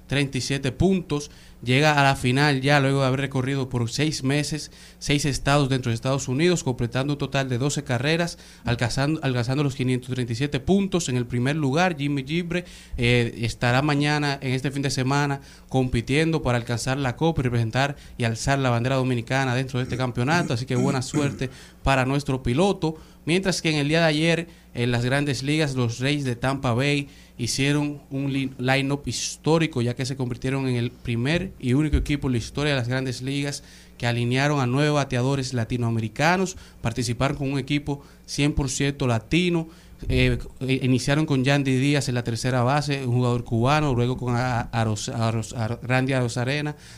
537 0.07 0.71
puntos. 0.71 1.31
Llega 1.63 1.99
a 1.99 2.03
la 2.03 2.15
final 2.15 2.61
ya 2.61 2.79
luego 2.79 3.01
de 3.01 3.07
haber 3.07 3.21
recorrido 3.21 3.69
por 3.69 3.89
seis 3.89 4.23
meses, 4.23 4.71
seis 4.99 5.25
estados 5.25 5.67
dentro 5.67 5.89
de 5.89 5.95
Estados 5.95 6.27
Unidos, 6.27 6.63
completando 6.63 7.13
un 7.13 7.17
total 7.17 7.49
de 7.49 7.57
12 7.57 7.83
carreras, 7.83 8.37
alcanzando, 8.65 9.19
alcanzando 9.23 9.63
los 9.63 9.73
537 9.73 10.59
puntos. 10.59 11.09
En 11.09 11.17
el 11.17 11.25
primer 11.25 11.55
lugar, 11.55 11.97
Jimmy 11.97 12.23
Gibre 12.23 12.65
eh, 12.97 13.33
estará 13.41 13.81
mañana, 13.81 14.37
en 14.41 14.53
este 14.53 14.69
fin 14.69 14.83
de 14.83 14.91
semana, 14.91 15.41
compitiendo 15.67 16.43
para 16.43 16.59
alcanzar 16.59 16.99
la 16.99 17.15
copa 17.15 17.41
y 17.41 17.45
representar 17.45 17.95
y 18.17 18.25
alzar 18.25 18.59
la 18.59 18.69
bandera 18.69 18.97
dominicana 18.97 19.55
dentro 19.55 19.79
de 19.79 19.83
este 19.83 19.97
campeonato. 19.97 20.53
Así 20.53 20.67
que 20.67 20.75
buena 20.75 21.01
suerte 21.01 21.49
para 21.83 22.05
nuestro 22.05 22.43
piloto. 22.43 22.95
Mientras 23.25 23.63
que 23.63 23.71
en 23.71 23.77
el 23.77 23.87
día 23.87 24.01
de 24.01 24.05
ayer, 24.05 24.47
en 24.75 24.91
las 24.91 25.03
grandes 25.03 25.41
ligas, 25.41 25.73
los 25.73 25.97
Reyes 25.97 26.25
de 26.25 26.35
Tampa 26.35 26.73
Bay 26.73 27.09
hicieron 27.37 28.01
un 28.11 28.31
li- 28.31 28.51
line-up 28.57 29.01
histórico, 29.05 29.81
ya 29.81 29.95
que 29.95 30.05
se 30.05 30.15
convirtieron 30.15 30.67
en 30.67 30.75
el 30.75 30.91
primer 30.91 31.51
y 31.59 31.73
único 31.73 31.97
equipo 31.97 32.27
en 32.27 32.33
la 32.33 32.37
historia 32.37 32.73
de 32.73 32.79
las 32.79 32.87
grandes 32.87 33.21
ligas 33.21 33.63
que 33.97 34.07
alinearon 34.07 34.59
a 34.59 34.65
nueve 34.67 34.89
bateadores 34.89 35.53
latinoamericanos, 35.53 36.57
participaron 36.81 37.37
con 37.37 37.51
un 37.51 37.59
equipo 37.59 38.03
100% 38.27 39.07
latino, 39.07 39.67
eh, 40.09 40.37
eh, 40.59 40.79
iniciaron 40.83 41.25
con 41.25 41.43
Yandy 41.45 41.77
Díaz 41.77 42.09
en 42.09 42.15
la 42.15 42.23
tercera 42.23 42.61
base, 42.63 43.05
un 43.05 43.15
jugador 43.15 43.43
cubano, 43.45 43.93
luego 43.93 44.17
con 44.17 44.35
Aros- 44.35 45.09
Aros- 45.09 45.53
Ar- 45.53 45.79
Randy 45.81 46.13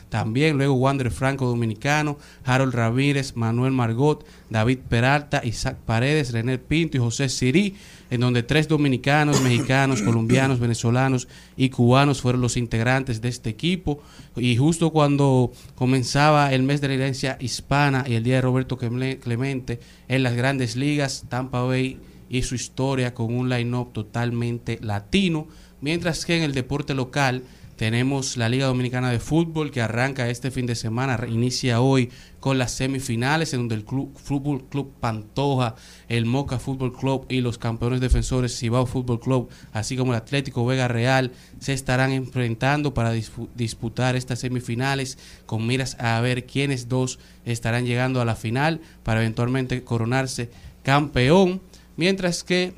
también 0.10 0.58
luego 0.58 0.74
Wander 0.74 1.12
Franco 1.12 1.46
dominicano, 1.46 2.18
Harold 2.44 2.74
Ramírez, 2.74 3.36
Manuel 3.36 3.72
Margot, 3.74 4.26
David 4.50 4.80
Peralta, 4.90 5.42
Isaac 5.46 5.78
Paredes, 5.86 6.32
René 6.34 6.58
Pinto 6.58 6.98
y 6.98 7.00
José 7.00 7.30
Sirí, 7.30 7.76
en 8.10 8.22
donde 8.22 8.44
tres 8.44 8.68
dominicanos, 8.68 9.42
mexicanos, 9.42 10.02
colombianos, 10.02 10.60
venezolanos 10.60 11.28
y 11.56 11.70
cubanos 11.70 12.22
fueron 12.22 12.42
los 12.42 12.58
integrantes 12.58 13.22
de 13.22 13.30
este 13.30 13.50
equipo. 13.50 14.02
Y 14.36 14.56
justo 14.58 14.92
cuando 14.92 15.52
comenzaba 15.76 16.54
el 16.54 16.64
mes 16.64 16.82
de 16.82 16.88
la 16.90 16.94
herencia 16.96 17.38
hispana 17.40 18.06
y 18.08 18.16
el 18.16 18.24
día 18.24 18.36
de 18.36 18.42
Roberto 18.42 18.78
Clemente 18.78 19.80
en 20.08 20.24
las 20.24 20.36
grandes 20.36 20.76
ligas, 20.76 21.26
Tampa 21.30 21.62
Bay 21.62 22.00
y 22.30 22.42
su 22.44 22.56
historia 22.56 23.14
con 23.14 23.34
un 23.34 23.50
line-up 23.50 23.94
totalmente 23.94 24.80
latino, 24.82 25.48
mientras 25.82 26.26
que 26.26 26.38
en 26.38 26.44
el 26.44 26.54
deporte 26.54 26.94
local 26.94 27.44
tenemos 27.78 28.38
la 28.38 28.50
Liga 28.50 28.66
Dominicana 28.66 29.12
de 29.12 29.20
Fútbol 29.20 29.70
que 29.72 29.82
arranca 29.82 30.30
este 30.30 30.50
fin 30.50 30.66
de 30.66 30.76
semana, 30.76 31.20
inicia 31.30 31.80
hoy 31.80 32.10
con 32.48 32.58
las 32.58 32.72
semifinales 32.72 33.54
en 33.54 33.60
donde 33.60 33.76
el 33.76 33.84
club, 33.84 34.18
Fútbol 34.18 34.64
Club 34.70 34.94
Pantoja, 35.02 35.76
el 36.08 36.26
Moca 36.26 36.60
Fútbol 36.60 36.96
Club 36.96 37.26
y 37.28 37.42
los 37.42 37.58
campeones 37.58 38.00
defensores 38.00 38.58
Cibao 38.58 38.86
Fútbol 38.86 39.20
Club, 39.20 39.50
así 39.74 39.98
como 39.98 40.14
el 40.14 40.18
Atlético 40.18 40.66
Vega 40.66 40.88
Real, 40.88 41.34
se 41.60 41.74
estarán 41.74 42.12
enfrentando 42.14 42.94
para 42.94 43.14
dispu- 43.14 43.50
disputar 43.54 44.16
estas 44.16 44.40
semifinales 44.40 45.18
con 45.46 45.68
miras 45.68 45.98
a 46.00 46.22
ver 46.22 46.46
quiénes 46.46 46.88
dos 46.88 47.20
estarán 47.44 47.86
llegando 47.86 48.22
a 48.22 48.26
la 48.26 48.36
final 48.36 48.80
para 49.04 49.20
eventualmente 49.20 49.84
coronarse 49.84 50.50
campeón, 50.84 51.60
mientras 51.98 52.46
que 52.46 52.74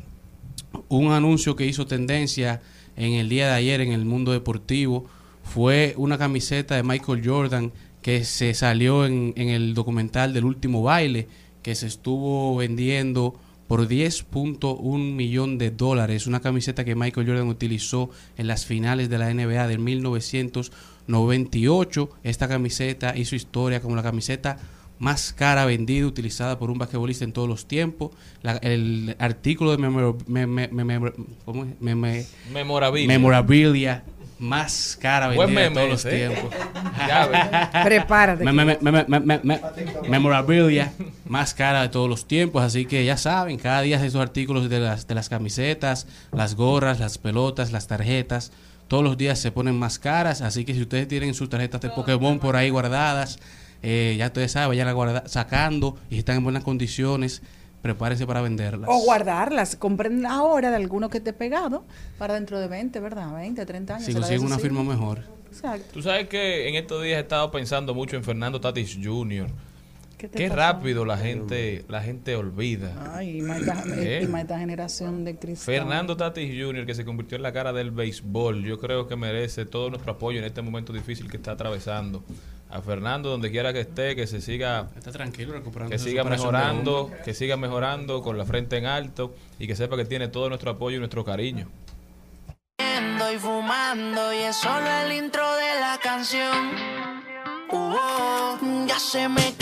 un 0.87 1.11
anuncio 1.11 1.55
que 1.55 1.67
hizo 1.67 1.85
tendencia 1.85 2.59
en 2.95 3.13
el 3.13 3.29
día 3.29 3.49
de 3.49 3.53
ayer 3.53 3.81
en 3.81 3.91
el 3.91 4.03
mundo 4.03 4.31
deportivo 4.31 5.05
fue 5.43 5.93
una 5.95 6.17
camiseta 6.17 6.75
de 6.75 6.81
Michael 6.81 7.21
Jordan 7.23 7.71
que 8.01 8.23
se 8.23 8.53
salió 8.53 9.05
en, 9.05 9.33
en 9.35 9.49
el 9.49 9.73
documental 9.73 10.33
del 10.33 10.45
último 10.45 10.81
baile 10.83 11.27
que 11.61 11.75
se 11.75 11.87
estuvo 11.87 12.55
vendiendo 12.55 13.35
por 13.67 13.85
10.1 13.87 15.13
millón 15.13 15.57
de 15.57 15.69
dólares. 15.71 16.25
Una 16.25 16.39
camiseta 16.39 16.85
que 16.85 16.95
Michael 16.95 17.27
Jordan 17.27 17.49
utilizó 17.49 18.09
en 18.37 18.47
las 18.47 18.65
finales 18.65 19.09
de 19.09 19.17
la 19.19 19.31
NBA 19.33 19.67
de 19.67 19.77
1998. 19.77 22.09
Esta 22.23 22.47
camiseta 22.47 23.15
hizo 23.17 23.35
historia 23.35 23.81
como 23.81 23.95
la 23.95 24.03
camiseta 24.03 24.57
más 24.99 25.31
cara 25.31 25.63
vendida, 25.65 26.05
utilizada 26.05 26.59
por 26.59 26.69
un 26.71 26.77
basquetbolista 26.77 27.23
en 27.23 27.31
todos 27.31 27.47
los 27.47 27.65
tiempos. 27.67 28.11
La- 28.41 28.57
el 28.57 29.15
artículo 29.19 29.71
de 29.71 29.77
memor- 29.77 30.17
me- 30.27 30.45
me- 30.45 30.67
memorabilia 33.07 34.03
más 34.39 34.97
cara 34.99 35.27
vendida 35.27 35.61
de 35.61 35.69
todos 35.71 35.89
los 35.89 36.05
¿eh? 36.05 36.09
tiempos. 36.09 36.53
Ya 37.07 37.27
ves. 37.27 37.83
Prepárate. 37.85 38.43
Me- 38.43 38.51
me- 38.53 38.65
me- 38.65 38.77
me- 38.81 38.91
me- 39.07 39.19
me- 39.19 39.39
me- 39.43 39.61
memorabilia 40.09 40.91
más 41.27 41.53
cara 41.53 41.81
de 41.81 41.89
todos 41.89 42.09
los 42.09 42.27
tiempos. 42.27 42.63
Así 42.63 42.85
que 42.85 43.05
ya 43.05 43.17
saben, 43.17 43.57
cada 43.57 43.81
día 43.81 44.03
esos 44.03 44.21
artículos 44.21 44.69
de 44.69 44.79
las, 44.79 45.07
de 45.07 45.15
las 45.15 45.29
camisetas, 45.29 46.07
las 46.31 46.55
gorras, 46.55 46.99
las 46.99 47.17
pelotas, 47.17 47.71
las 47.71 47.87
tarjetas, 47.87 48.51
todos 48.87 49.03
los 49.03 49.17
días 49.17 49.39
se 49.39 49.51
ponen 49.51 49.77
más 49.77 49.99
caras. 49.99 50.41
Así 50.41 50.65
que 50.65 50.73
si 50.73 50.81
ustedes 50.81 51.07
tienen 51.07 51.33
sus 51.33 51.49
tarjetas 51.49 51.81
de 51.81 51.89
Pokémon 51.89 52.39
por 52.39 52.55
ahí 52.55 52.69
guardadas, 52.69 53.39
eh, 53.81 54.15
ya 54.17 54.27
ustedes 54.27 54.51
saben, 54.51 54.69
vayan 54.69 54.87
a 54.87 54.93
guardar, 54.93 55.23
sacando 55.27 55.97
y 56.09 56.15
si 56.15 56.19
están 56.19 56.37
en 56.37 56.43
buenas 56.43 56.63
condiciones, 56.63 57.41
prepárense 57.81 58.25
para 58.27 58.41
venderlas. 58.41 58.89
O 58.91 59.03
guardarlas, 59.03 59.75
compren 59.75 60.25
ahora 60.25 60.69
de 60.69 60.75
alguno 60.75 61.09
que 61.09 61.19
te 61.19 61.31
he 61.31 61.33
pegado 61.33 61.83
para 62.17 62.33
dentro 62.33 62.59
de 62.59 62.67
20, 62.67 62.99
¿verdad? 62.99 63.33
20, 63.33 63.65
30 63.65 63.95
años. 63.95 64.05
Si 64.05 64.13
consiguen 64.13 64.45
una 64.45 64.59
firma 64.59 64.83
mejor. 64.83 65.23
Exacto. 65.47 65.87
Tú 65.93 66.01
sabes 66.01 66.27
que 66.27 66.69
en 66.69 66.75
estos 66.75 67.03
días 67.03 67.17
he 67.17 67.21
estado 67.21 67.49
pensando 67.51 67.93
mucho 67.93 68.15
en 68.15 68.23
Fernando 68.23 68.61
Tatis 68.61 68.97
Jr. 69.01 69.49
¿Qué 70.27 70.49
rápido 70.49 71.05
la 71.05 71.17
gente, 71.17 71.85
la 71.87 72.01
gente 72.01 72.35
olvida. 72.35 73.13
Ay, 73.15 73.37
y 73.37 73.41
más 73.41 73.61
esta, 73.61 73.83
¿Eh? 73.97 74.23
y 74.23 74.27
más 74.27 74.41
esta 74.41 74.59
generación 74.59 75.23
de 75.23 75.37
cristal. 75.37 75.75
Fernando 75.75 76.17
Tatis 76.17 76.51
Jr., 76.61 76.85
que 76.85 76.93
se 76.93 77.05
convirtió 77.05 77.37
en 77.37 77.43
la 77.43 77.53
cara 77.53 77.71
del 77.71 77.91
béisbol, 77.91 78.63
yo 78.63 78.79
creo 78.79 79.07
que 79.07 79.15
merece 79.15 79.65
todo 79.65 79.89
nuestro 79.89 80.11
apoyo 80.11 80.39
en 80.39 80.45
este 80.45 80.61
momento 80.61 80.91
difícil 80.91 81.31
que 81.31 81.37
está 81.37 81.51
atravesando. 81.51 82.25
A 82.69 82.81
Fernando, 82.81 83.29
donde 83.29 83.49
quiera 83.49 83.73
que 83.73 83.79
esté, 83.79 84.15
que 84.15 84.27
se 84.27 84.41
siga, 84.41 84.89
Está 84.95 85.11
tranquilo 85.11 85.53
recuperando 85.53 85.91
que 85.91 85.97
su 85.97 86.05
siga 86.05 86.23
mejorando, 86.23 87.11
que 87.25 87.33
siga 87.33 87.57
mejorando 87.57 88.21
con 88.21 88.37
la 88.37 88.45
frente 88.45 88.77
en 88.77 88.85
alto 88.85 89.33
y 89.57 89.65
que 89.65 89.75
sepa 89.75 89.97
que 89.97 90.05
tiene 90.05 90.27
todo 90.27 90.49
nuestro 90.49 90.71
apoyo 90.71 90.97
y 90.97 90.99
nuestro 90.99 91.25
cariño. 91.25 91.67
y 93.33 93.37
fumando 93.37 94.33
y 94.33 94.37
es 94.37 94.55
solo 94.55 94.87
el 95.03 95.11
intro 95.13 95.43
de 95.55 95.79
la 95.79 95.99
canción. 96.01 96.69
Uh, 97.71 98.87
ya 98.87 98.99
se 98.99 99.27
me 99.29 99.53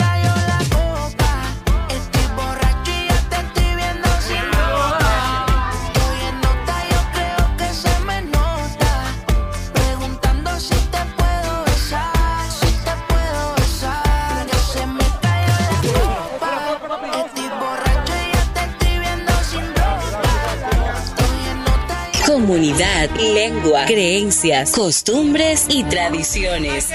comunidad, 22.38 23.10
lengua, 23.18 23.84
creencias, 23.84 24.70
costumbres 24.70 25.66
y 25.68 25.82
tradiciones. 25.82 26.88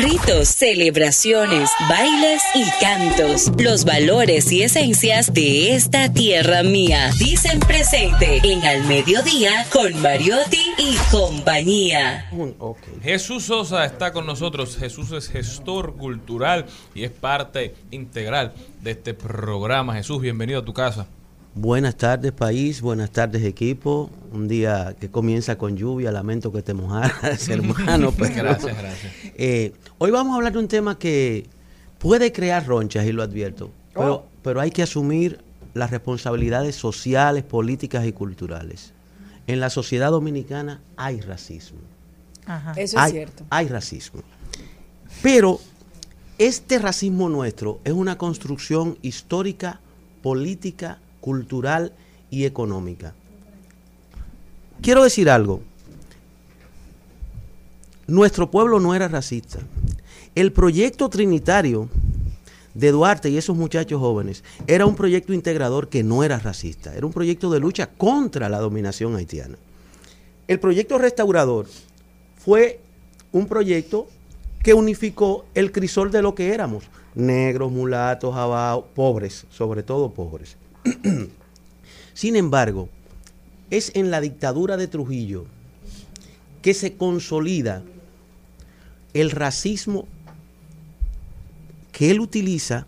Ritos, 0.00 0.48
celebraciones, 0.48 1.70
bailes 1.88 2.42
y 2.52 2.64
cantos. 2.80 3.52
Los 3.58 3.84
valores 3.84 4.50
y 4.50 4.64
esencias 4.64 5.32
de 5.32 5.76
esta 5.76 6.12
tierra 6.12 6.64
mía. 6.64 7.12
Dicen 7.16 7.60
presente 7.60 8.40
en 8.42 8.64
Al 8.64 8.82
Mediodía 8.86 9.66
con 9.70 10.02
Mariotti 10.02 10.64
y 10.78 10.96
compañía. 11.12 12.28
Jesús 13.04 13.44
Sosa 13.44 13.84
está 13.84 14.12
con 14.12 14.26
nosotros. 14.26 14.76
Jesús 14.76 15.12
es 15.12 15.28
gestor 15.28 15.94
cultural 15.94 16.66
y 16.92 17.04
es 17.04 17.12
parte 17.12 17.76
integral 17.92 18.52
de 18.80 18.90
este 18.90 19.14
programa. 19.14 19.94
Jesús, 19.94 20.20
bienvenido 20.20 20.58
a 20.58 20.64
tu 20.64 20.74
casa. 20.74 21.06
Buenas 21.54 21.96
tardes 21.96 22.32
país, 22.32 22.80
buenas 22.80 23.10
tardes 23.10 23.44
equipo. 23.44 24.10
Un 24.32 24.48
día 24.48 24.96
que 24.98 25.10
comienza 25.10 25.58
con 25.58 25.76
lluvia, 25.76 26.10
lamento 26.10 26.50
que 26.50 26.62
te 26.62 26.72
mojaras, 26.72 27.46
hermano. 27.48 28.10
pero, 28.18 28.34
Gracias, 28.34 28.76
gracias. 28.78 29.12
eh, 29.36 29.74
hoy 29.98 30.10
vamos 30.10 30.32
a 30.32 30.36
hablar 30.36 30.54
de 30.54 30.58
un 30.60 30.68
tema 30.68 30.98
que 30.98 31.46
puede 31.98 32.32
crear 32.32 32.66
ronchas, 32.66 33.04
y 33.04 33.12
lo 33.12 33.22
advierto, 33.22 33.70
pero, 33.92 34.24
pero 34.42 34.62
hay 34.62 34.70
que 34.70 34.82
asumir 34.82 35.40
las 35.74 35.90
responsabilidades 35.90 36.74
sociales, 36.74 37.44
políticas 37.44 38.06
y 38.06 38.12
culturales. 38.12 38.94
En 39.46 39.60
la 39.60 39.68
sociedad 39.68 40.10
dominicana 40.10 40.80
hay 40.96 41.20
racismo. 41.20 41.80
Eso 42.76 42.96
es 42.96 42.96
hay, 42.96 43.12
cierto. 43.12 43.44
Hay 43.50 43.68
racismo. 43.68 44.22
Pero 45.22 45.60
este 46.38 46.78
racismo 46.78 47.28
nuestro 47.28 47.80
es 47.84 47.92
una 47.92 48.16
construcción 48.16 48.96
histórica, 49.02 49.80
política, 50.22 50.98
cultural 51.22 51.94
y 52.30 52.44
económica. 52.44 53.14
Quiero 54.82 55.04
decir 55.04 55.30
algo. 55.30 55.62
Nuestro 58.06 58.50
pueblo 58.50 58.80
no 58.80 58.94
era 58.94 59.08
racista. 59.08 59.60
El 60.34 60.52
proyecto 60.52 61.08
trinitario 61.08 61.88
de 62.74 62.90
Duarte 62.90 63.30
y 63.30 63.36
esos 63.36 63.56
muchachos 63.56 64.00
jóvenes 64.00 64.42
era 64.66 64.84
un 64.86 64.96
proyecto 64.96 65.32
integrador 65.32 65.88
que 65.88 66.02
no 66.02 66.24
era 66.24 66.38
racista. 66.38 66.94
Era 66.94 67.06
un 67.06 67.12
proyecto 67.12 67.50
de 67.50 67.60
lucha 67.60 67.86
contra 67.86 68.48
la 68.48 68.58
dominación 68.58 69.14
haitiana. 69.14 69.56
El 70.48 70.58
proyecto 70.58 70.98
restaurador 70.98 71.66
fue 72.36 72.80
un 73.30 73.46
proyecto 73.46 74.08
que 74.62 74.74
unificó 74.74 75.44
el 75.54 75.70
crisol 75.70 76.10
de 76.10 76.22
lo 76.22 76.34
que 76.34 76.52
éramos, 76.52 76.84
negros, 77.14 77.70
mulatos, 77.70 78.34
abajo, 78.34 78.86
pobres, 78.94 79.46
sobre 79.50 79.82
todo 79.82 80.10
pobres. 80.10 80.56
Sin 82.14 82.36
embargo, 82.36 82.88
es 83.70 83.92
en 83.94 84.10
la 84.10 84.20
dictadura 84.20 84.76
de 84.76 84.88
Trujillo 84.88 85.46
que 86.60 86.74
se 86.74 86.96
consolida 86.96 87.82
el 89.14 89.30
racismo 89.30 90.06
que 91.90 92.10
él 92.10 92.20
utiliza 92.20 92.86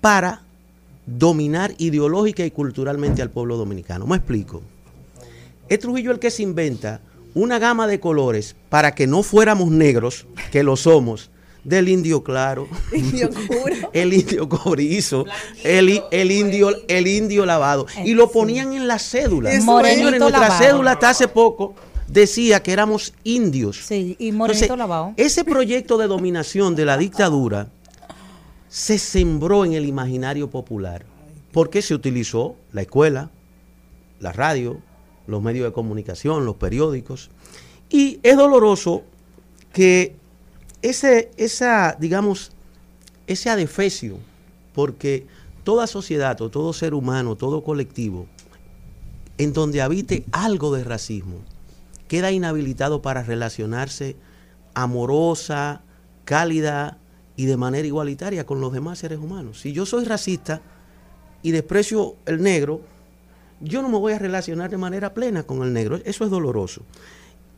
para 0.00 0.42
dominar 1.06 1.74
ideológica 1.78 2.44
y 2.44 2.50
culturalmente 2.50 3.22
al 3.22 3.30
pueblo 3.30 3.56
dominicano. 3.56 4.06
Me 4.06 4.16
explico. 4.16 4.62
Es 5.68 5.78
Trujillo 5.78 6.10
el 6.12 6.18
que 6.18 6.30
se 6.30 6.42
inventa 6.42 7.00
una 7.34 7.58
gama 7.58 7.86
de 7.86 8.00
colores 8.00 8.56
para 8.68 8.94
que 8.94 9.06
no 9.06 9.22
fuéramos 9.22 9.70
negros, 9.70 10.26
que 10.50 10.62
lo 10.62 10.76
somos, 10.76 11.30
del 11.64 11.88
indio 11.88 12.22
claro, 12.22 12.68
el 13.92 14.12
indio 14.12 14.48
cobrizo, 14.48 15.26
el, 15.62 16.02
el 16.10 16.30
indio, 16.30 16.70
el 16.88 17.06
indio 17.06 17.46
lavado. 17.46 17.86
Y 18.04 18.14
lo 18.14 18.30
ponían 18.30 18.72
en 18.72 18.88
la 18.88 18.98
cédula. 18.98 19.52
Eso 19.52 19.64
Morenito 19.66 19.96
Señores, 19.96 20.20
nuestra 20.20 20.40
lavado. 20.40 20.64
cédula 20.64 20.92
hasta 20.92 21.10
hace 21.10 21.28
poco 21.28 21.74
decía 22.08 22.62
que 22.62 22.72
éramos 22.72 23.14
indios. 23.24 23.78
Sí, 23.84 24.16
y 24.18 24.32
morenito 24.32 24.64
Entonces, 24.64 24.78
lavado. 24.78 25.14
Ese 25.16 25.44
proyecto 25.44 25.98
de 25.98 26.06
dominación 26.06 26.74
de 26.74 26.84
la 26.84 26.96
dictadura 26.96 27.68
se 28.68 28.98
sembró 28.98 29.64
en 29.64 29.72
el 29.72 29.84
imaginario 29.84 30.48
popular 30.50 31.04
porque 31.52 31.82
se 31.82 31.94
utilizó 31.94 32.56
la 32.72 32.82
escuela, 32.82 33.30
la 34.20 34.32
radio, 34.32 34.80
los 35.26 35.42
medios 35.42 35.66
de 35.66 35.72
comunicación, 35.72 36.44
los 36.44 36.56
periódicos. 36.56 37.30
Y 37.88 38.20
es 38.22 38.36
doloroso 38.36 39.02
que 39.72 40.16
ese, 40.82 41.30
esa, 41.36 41.96
digamos, 41.98 42.52
ese 43.26 43.50
adefesio, 43.50 44.18
porque 44.74 45.26
toda 45.64 45.86
sociedad 45.86 46.40
o 46.40 46.50
todo 46.50 46.72
ser 46.72 46.94
humano, 46.94 47.36
todo 47.36 47.62
colectivo, 47.62 48.26
en 49.38 49.52
donde 49.52 49.82
habite 49.82 50.24
algo 50.32 50.74
de 50.74 50.84
racismo, 50.84 51.36
queda 52.08 52.32
inhabilitado 52.32 53.02
para 53.02 53.22
relacionarse 53.22 54.16
amorosa, 54.74 55.82
cálida 56.24 56.98
y 57.36 57.46
de 57.46 57.56
manera 57.56 57.86
igualitaria 57.86 58.44
con 58.46 58.60
los 58.60 58.72
demás 58.72 58.98
seres 58.98 59.18
humanos. 59.18 59.60
Si 59.60 59.72
yo 59.72 59.86
soy 59.86 60.04
racista 60.04 60.60
y 61.42 61.52
desprecio 61.52 62.16
el 62.26 62.42
negro, 62.42 62.80
yo 63.60 63.82
no 63.82 63.88
me 63.88 63.98
voy 63.98 64.12
a 64.12 64.18
relacionar 64.18 64.70
de 64.70 64.76
manera 64.76 65.14
plena 65.14 65.42
con 65.42 65.62
el 65.62 65.72
negro. 65.72 65.98
Eso 66.04 66.24
es 66.24 66.30
doloroso. 66.30 66.82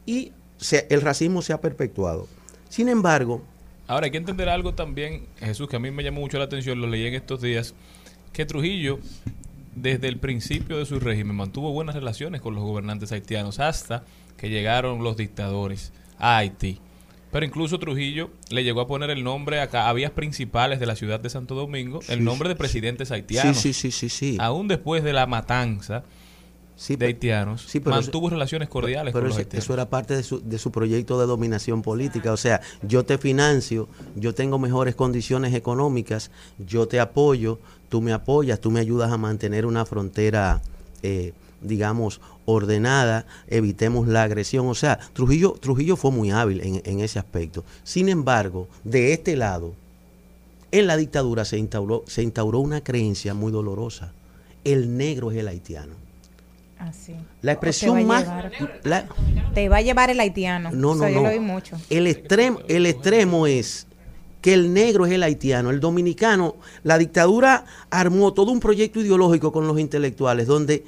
Y 0.06 0.32
se- 0.56 0.86
el 0.90 1.00
racismo 1.00 1.42
se 1.42 1.52
ha 1.52 1.60
perpetuado. 1.60 2.26
Sin 2.72 2.88
embargo, 2.88 3.42
Ahora 3.86 4.06
hay 4.06 4.10
que 4.10 4.16
entender 4.16 4.48
algo 4.48 4.72
también, 4.72 5.26
Jesús, 5.38 5.68
que 5.68 5.76
a 5.76 5.78
mí 5.78 5.90
me 5.90 6.02
llamó 6.02 6.20
mucho 6.20 6.38
la 6.38 6.44
atención, 6.44 6.80
lo 6.80 6.86
leí 6.86 7.04
en 7.04 7.12
estos 7.12 7.42
días, 7.42 7.74
que 8.32 8.46
Trujillo, 8.46 8.98
desde 9.76 10.08
el 10.08 10.16
principio 10.16 10.78
de 10.78 10.86
su 10.86 10.98
régimen, 10.98 11.36
mantuvo 11.36 11.70
buenas 11.70 11.94
relaciones 11.94 12.40
con 12.40 12.54
los 12.54 12.64
gobernantes 12.64 13.12
haitianos 13.12 13.58
hasta 13.58 14.04
que 14.38 14.48
llegaron 14.48 15.04
los 15.04 15.18
dictadores 15.18 15.92
a 16.18 16.38
Haití. 16.38 16.78
Pero 17.30 17.44
incluso 17.44 17.78
Trujillo 17.78 18.30
le 18.48 18.64
llegó 18.64 18.80
a 18.80 18.86
poner 18.86 19.10
el 19.10 19.22
nombre 19.22 19.60
acá, 19.60 19.90
a 19.90 19.92
vías 19.92 20.12
principales 20.12 20.80
de 20.80 20.86
la 20.86 20.96
ciudad 20.96 21.20
de 21.20 21.28
Santo 21.28 21.54
Domingo, 21.54 22.00
Sí, 22.00 22.14
el 22.14 22.24
nombre 22.24 22.48
de 22.48 22.56
presidentes 22.56 23.10
haitianos. 23.10 23.58
Sí, 23.58 23.74
sí, 23.74 23.90
sí, 23.90 24.08
sí, 24.08 24.08
sí. 24.08 24.36
Aún 24.40 24.68
después 24.68 25.04
de 25.04 25.12
la 25.12 25.26
matanza 25.26 26.04
de 26.98 27.06
haitianos, 27.06 27.62
sí, 27.68 27.80
pero 27.80 27.94
mantuvo 27.96 28.26
eso- 28.26 28.34
relaciones 28.34 28.68
cordiales 28.68 29.12
Pero 29.12 29.22
con 29.22 29.28
los 29.28 29.36
eso, 29.36 29.40
haitianos. 29.40 29.64
eso 29.64 29.74
era 29.74 29.88
parte 29.88 30.16
de 30.16 30.22
su, 30.22 30.40
de 30.42 30.58
su 30.58 30.70
proyecto 30.72 31.20
de 31.20 31.26
dominación 31.26 31.82
política. 31.82 32.32
O 32.32 32.36
sea, 32.36 32.60
yo 32.82 33.04
te 33.04 33.18
financio, 33.18 33.88
yo 34.16 34.34
tengo 34.34 34.58
mejores 34.58 34.94
condiciones 34.94 35.54
económicas, 35.54 36.30
yo 36.58 36.88
te 36.88 36.98
apoyo, 37.00 37.58
tú 37.88 38.00
me 38.02 38.12
apoyas, 38.12 38.60
tú 38.60 38.70
me 38.70 38.80
ayudas 38.80 39.12
a 39.12 39.18
mantener 39.18 39.64
una 39.66 39.84
frontera, 39.86 40.60
eh, 41.02 41.32
digamos, 41.60 42.20
ordenada, 42.46 43.26
evitemos 43.46 44.08
la 44.08 44.24
agresión. 44.24 44.66
O 44.66 44.74
sea, 44.74 44.98
Trujillo, 45.12 45.52
Trujillo 45.60 45.96
fue 45.96 46.10
muy 46.10 46.30
hábil 46.32 46.60
en, 46.62 46.82
en 46.84 47.00
ese 47.00 47.18
aspecto. 47.20 47.64
Sin 47.84 48.08
embargo, 48.08 48.66
de 48.82 49.12
este 49.12 49.36
lado, 49.36 49.74
en 50.72 50.86
la 50.86 50.96
dictadura 50.96 51.44
se 51.44 51.58
instauró, 51.58 52.02
se 52.06 52.22
instauró 52.22 52.58
una 52.58 52.82
creencia 52.82 53.34
muy 53.34 53.52
dolorosa. 53.52 54.12
El 54.64 54.96
negro 54.96 55.30
es 55.30 55.36
el 55.38 55.46
haitiano. 55.48 55.94
Así. 56.88 57.14
La 57.42 57.52
O 57.52 57.54
expresión 57.54 58.06
más... 58.06 58.24
llevar- 58.24 58.52
la- 58.84 59.06
Te 59.54 59.68
va 59.68 59.76
a 59.76 59.82
llevar 59.82 60.10
el 60.10 60.18
haitiano. 60.20 60.70
no, 60.72 60.90
O 60.90 60.94
no, 60.96 61.08
yo 61.08 61.14
no. 61.16 61.22
lo 61.22 61.28
oí 61.28 61.38
mucho. 61.40 61.76
El 61.90 62.06
extremo, 62.06 62.58
el 62.68 62.86
extremo 62.86 63.46
es 63.46 63.86
que 64.40 64.52
el 64.54 64.72
negro 64.74 65.06
es 65.06 65.12
el 65.12 65.22
haitiano, 65.22 65.70
el 65.70 65.78
dominicano, 65.78 66.56
la 66.82 66.98
dictadura 66.98 67.64
armó 67.90 68.32
todo 68.32 68.50
un 68.50 68.58
proyecto 68.58 69.00
ideológico 69.00 69.52
con 69.52 69.68
los 69.68 69.78
intelectuales 69.78 70.48
donde 70.48 70.84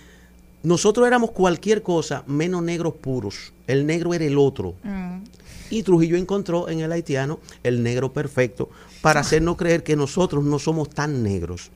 nosotros 0.65 1.07
éramos 1.07 1.31
cualquier 1.31 1.83
cosa 1.83 2.25
menos 2.27 2.63
negros 2.63 2.95
puros. 2.95 3.53
El 3.69 3.87
negro 3.87 4.13
era 4.15 4.25
el 4.25 4.37
otro. 4.39 4.75
Mm. 4.83 5.19
Y 5.71 5.83
Trujillo 5.85 6.17
encontró 6.17 6.69
en 6.69 6.81
el 6.81 6.91
haitiano 6.91 7.39
el 7.63 7.83
negro 7.85 8.13
perfecto 8.13 8.69
para 9.01 9.21
hacernos 9.21 9.57
creer 9.57 9.85
que 9.85 9.95
nosotros 9.95 10.43
no 10.43 10.59
somos 10.59 10.91
tan 10.91 11.23
negros. 11.23 11.71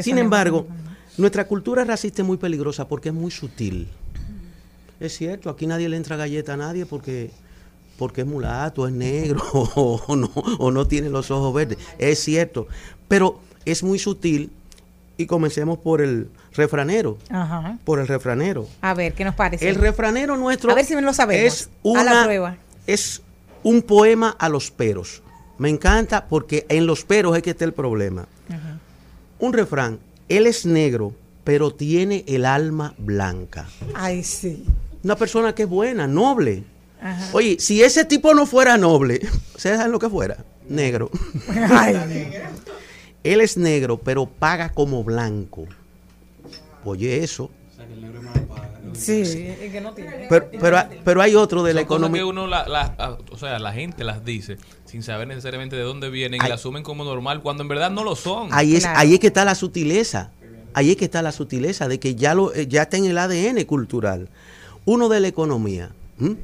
Sin 0.00 0.16
embargo, 0.18 0.66
nuestra 1.18 1.46
cultura 1.46 1.84
racista 1.84 2.22
es 2.22 2.28
muy 2.28 2.36
peligrosa 2.36 2.88
porque 2.88 3.10
es 3.10 3.14
muy 3.14 3.30
sutil. 3.30 3.88
Es 5.00 5.16
cierto, 5.16 5.50
aquí 5.50 5.66
nadie 5.66 5.88
le 5.88 5.96
entra 5.96 6.16
galleta 6.16 6.54
a 6.54 6.56
nadie 6.56 6.86
porque, 6.86 7.30
porque 7.98 8.20
es 8.22 8.26
mulato, 8.26 8.86
es 8.86 8.92
negro 8.94 9.42
o 9.52 10.16
no, 10.16 10.30
o 10.58 10.70
no 10.70 10.86
tiene 10.86 11.08
los 11.08 11.30
ojos 11.30 11.52
verdes. 11.52 11.78
Es 11.98 12.20
cierto, 12.20 12.68
pero 13.08 13.40
es 13.64 13.82
muy 13.82 13.98
sutil 13.98 14.50
y 15.16 15.26
comencemos 15.26 15.78
por 15.78 16.00
el 16.00 16.28
refranero. 16.54 17.18
Ajá. 17.30 17.78
Por 17.84 17.98
el 17.98 18.06
refranero. 18.08 18.68
A 18.80 18.94
ver, 18.94 19.12
¿qué 19.14 19.24
nos 19.24 19.34
parece? 19.34 19.68
El 19.68 19.74
refranero 19.76 20.36
nuestro 20.36 20.70
A 20.70 20.74
ver 20.74 20.84
si 20.84 20.94
me 20.94 21.02
lo 21.02 21.12
sabemos. 21.12 21.44
es 21.44 21.64
a 21.66 21.68
una, 21.82 22.04
la 22.04 22.24
prueba. 22.24 22.56
es 22.86 23.22
un 23.62 23.82
poema 23.82 24.30
a 24.38 24.48
los 24.48 24.70
peros. 24.70 25.22
Me 25.58 25.68
encanta 25.68 26.26
porque 26.26 26.64
en 26.68 26.86
los 26.86 27.04
peros 27.04 27.36
es 27.36 27.42
que 27.42 27.50
está 27.50 27.64
el 27.64 27.72
problema. 27.72 28.26
Ajá. 28.48 28.78
Un 29.38 29.52
refrán, 29.52 29.98
él 30.28 30.46
es 30.46 30.66
negro, 30.66 31.14
pero 31.44 31.72
tiene 31.72 32.24
el 32.26 32.44
alma 32.44 32.94
blanca. 32.98 33.68
Ay, 33.94 34.22
sí. 34.22 34.64
Una 35.02 35.16
persona 35.16 35.54
que 35.54 35.64
es 35.64 35.68
buena, 35.68 36.06
noble. 36.06 36.64
Ajá. 37.00 37.30
Oye, 37.32 37.56
si 37.58 37.82
ese 37.82 38.04
tipo 38.04 38.32
no 38.34 38.46
fuera 38.46 38.76
noble, 38.76 39.20
¿ustedes 39.54 39.76
saben 39.76 39.92
lo 39.92 39.98
que 39.98 40.08
fuera? 40.08 40.44
Negro. 40.68 41.10
Ay. 41.70 42.30
Él 43.24 43.40
es 43.40 43.56
negro, 43.56 43.98
pero 43.98 44.26
paga 44.26 44.70
como 44.70 45.04
blanco. 45.04 45.66
Oye, 46.84 47.22
eso. 47.22 47.50
Sí, 48.94 49.54
y 49.64 49.70
que 49.70 49.80
no 49.80 49.92
tiene. 49.92 50.26
Pero, 50.28 50.48
pero, 50.60 50.78
pero 51.04 51.22
hay 51.22 51.34
otro 51.34 51.62
de 51.62 51.74
la 51.74 51.80
Son 51.80 51.88
cosas 51.88 52.00
economía. 52.00 52.20
que 52.20 52.24
uno, 52.24 52.46
la, 52.46 52.66
la- 52.68 53.18
o 53.30 53.36
sea, 53.38 53.58
la 53.58 53.72
gente 53.72 54.04
las 54.04 54.24
dice 54.24 54.56
sin 54.84 55.02
saber 55.02 55.26
necesariamente 55.28 55.74
de 55.76 55.82
dónde 55.82 56.10
vienen 56.10 56.40
y 56.44 56.48
la 56.48 56.54
asumen 56.56 56.82
como 56.82 57.04
normal 57.04 57.40
cuando 57.42 57.62
en 57.62 57.68
verdad 57.68 57.90
no 57.90 58.04
lo 58.04 58.14
son. 58.16 58.48
Ahí 58.52 58.76
es, 58.76 58.84
ahí 58.84 59.14
es 59.14 59.20
que 59.20 59.28
está 59.28 59.44
la 59.44 59.54
sutileza. 59.54 60.30
Ahí 60.74 60.90
es 60.90 60.96
que 60.96 61.04
está 61.04 61.20
la 61.22 61.32
sutileza 61.32 61.86
de 61.88 61.98
que 62.00 62.14
ya 62.14 62.34
lo 62.34 62.54
eh, 62.54 62.66
ya 62.66 62.82
está 62.82 62.96
en 62.96 63.04
el 63.06 63.18
ADN 63.18 63.64
cultural. 63.64 64.28
Uno 64.84 65.08
de 65.08 65.20
la 65.20 65.28
economía. 65.28 65.90
¿m? 66.20 66.36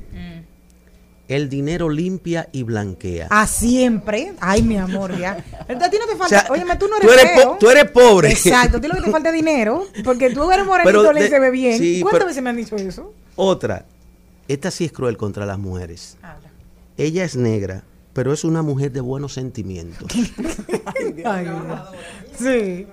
El 1.29 1.51
dinero 1.51 1.91
limpia 1.91 2.49
y 2.53 2.63
blanquea. 2.63 3.27
A 3.29 3.47
siempre. 3.47 4.33
Ay, 4.41 4.63
mi 4.63 4.79
amor, 4.79 5.17
ya. 5.19 5.33
A 5.33 5.67
ti 5.91 5.97
no 5.99 6.07
te 6.07 6.17
falta. 6.17 6.25
O 6.25 6.29
sea, 6.29 6.47
Óyeme, 6.51 6.77
tú 6.77 6.89
no 6.89 6.97
eres, 6.97 7.07
tú 7.07 7.13
eres 7.13 7.31
po- 7.33 7.41
feo. 7.41 7.57
tú 7.61 7.71
eres 7.71 7.91
pobre. 7.91 8.31
Exacto. 8.31 8.79
A 8.79 8.81
ti 8.81 8.89
lo 8.89 8.95
que 8.95 9.03
te 9.03 9.11
falta 9.11 9.29
es 9.29 9.35
dinero. 9.35 9.87
Porque 10.05 10.31
tú 10.31 10.51
eres 10.51 10.65
morenito, 10.65 11.03
Pero 11.03 11.13
de- 11.13 11.29
se 11.29 11.39
ve 11.39 11.51
bien. 11.51 11.79
sí, 11.79 12.01
¿Cuántas 12.01 12.19
pero- 12.21 12.27
veces 12.29 12.43
me 12.43 12.49
han 12.51 12.57
dicho 12.57 12.77
eso? 12.77 13.13
Otra. 13.37 13.85
Esta 14.49 14.71
sí 14.71 14.87
es 14.87 14.93
cruel 14.93 15.19
contra 15.19 15.45
las 15.45 15.59
mujeres. 15.59 16.17
Ella 16.97 17.25
es 17.25 17.37
negra, 17.37 17.85
pero 18.15 18.33
es 18.33 18.43
una 18.45 18.63
mujer 18.63 18.91
de 18.93 19.03
buenos 19.03 19.35
sentimientos. 19.35 20.11
Ay, 21.25 21.47
sí. 22.39 22.87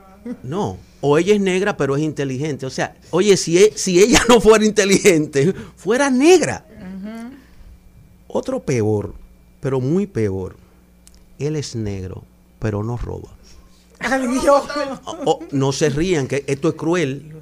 No. 0.44 0.78
O 1.02 1.18
ella 1.18 1.34
es 1.36 1.40
negra, 1.40 1.78
pero 1.78 1.96
es 1.96 2.02
inteligente. 2.02 2.66
O 2.66 2.70
sea, 2.70 2.96
oye, 3.12 3.38
si, 3.38 3.58
e- 3.60 3.74
si 3.76 4.00
ella 4.02 4.20
no 4.28 4.42
fuera 4.42 4.66
inteligente, 4.66 5.54
fuera 5.76 6.10
negra. 6.10 6.66
Otro 8.38 8.60
peor, 8.60 9.14
pero 9.62 9.80
muy 9.80 10.08
peor. 10.08 10.58
Él 11.40 11.56
es 11.56 11.74
negro, 11.74 12.24
pero 12.60 12.84
no 12.84 12.98
roba. 12.98 13.30
Ay, 14.00 14.28
Dios. 14.28 14.64
O- 15.24 15.40
no 15.52 15.72
se 15.72 15.90
rían, 15.90 16.28
que 16.28 16.44
esto 16.46 16.68
es 16.68 16.76
cruel. 16.76 17.34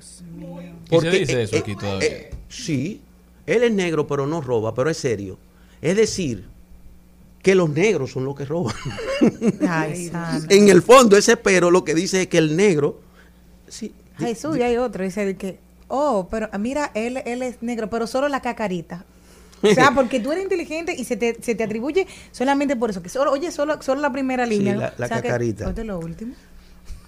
¿Y 0.92 1.00
se 1.00 1.10
dice 1.10 1.42
eso 1.42 1.56
eh, 1.56 1.60
aquí 1.60 1.76
todavía? 1.76 2.08
eh, 2.08 2.32
sí, 2.48 3.02
él 3.48 3.64
es 3.64 3.72
negro, 3.72 4.06
pero 4.06 4.28
no 4.28 4.40
roba, 4.40 4.76
pero 4.76 4.92
es 4.92 4.98
serio. 4.98 5.40
Es 5.82 5.98
decir, 5.98 6.46
que 7.42 7.56
los 7.56 7.72
negros 7.72 8.12
son 8.12 8.26
los 8.26 8.36
que 8.36 8.46
roban. 8.46 8.76
Ay, 9.68 10.10
santo. 10.10 10.54
en 10.54 10.70
el 10.70 10.84
fondo, 10.84 11.18
ese 11.18 11.38
pero 11.38 11.72
lo 11.72 11.84
que 11.84 11.96
dice 11.96 12.22
es 12.22 12.28
que 12.28 12.38
el 12.38 12.56
negro. 12.56 13.00
Sí, 13.68 13.96
Jesús, 14.20 14.58
y 14.58 14.62
hay 14.62 14.78
otro. 14.78 15.04
Dice 15.04 15.26
de 15.26 15.38
que, 15.38 15.58
oh, 15.88 16.28
pero 16.30 16.50
mira, 16.60 16.92
él, 16.94 17.18
él 17.26 17.42
es 17.42 17.64
negro, 17.64 17.90
pero 17.90 18.06
solo 18.06 18.30
la 18.30 18.42
cacarita. 18.44 19.06
O 19.64 19.74
sea, 19.74 19.92
porque 19.96 20.20
tú 20.20 20.32
eres 20.32 20.44
inteligente 20.44 20.94
y 20.98 21.04
se 21.06 21.16
te, 21.18 21.38
se 21.42 21.56
te 21.56 21.64
atribuye 21.64 22.06
solamente 22.32 22.76
por 22.76 22.90
eso. 22.90 23.02
Que 23.02 23.10
solo, 23.10 23.32
oye, 23.32 23.52
solo, 23.52 23.82
solo 23.82 24.02
la 24.02 24.12
primera 24.12 24.46
Sí, 24.46 24.58
línea. 24.60 24.76
la- 24.76 24.94
la 24.98 25.06
O 25.06 25.08
sea, 25.10 25.22
que- 25.22 25.28
cacarita. 25.30 25.68
oye, 25.70 25.84
lo 25.84 26.00
último. 26.00 26.34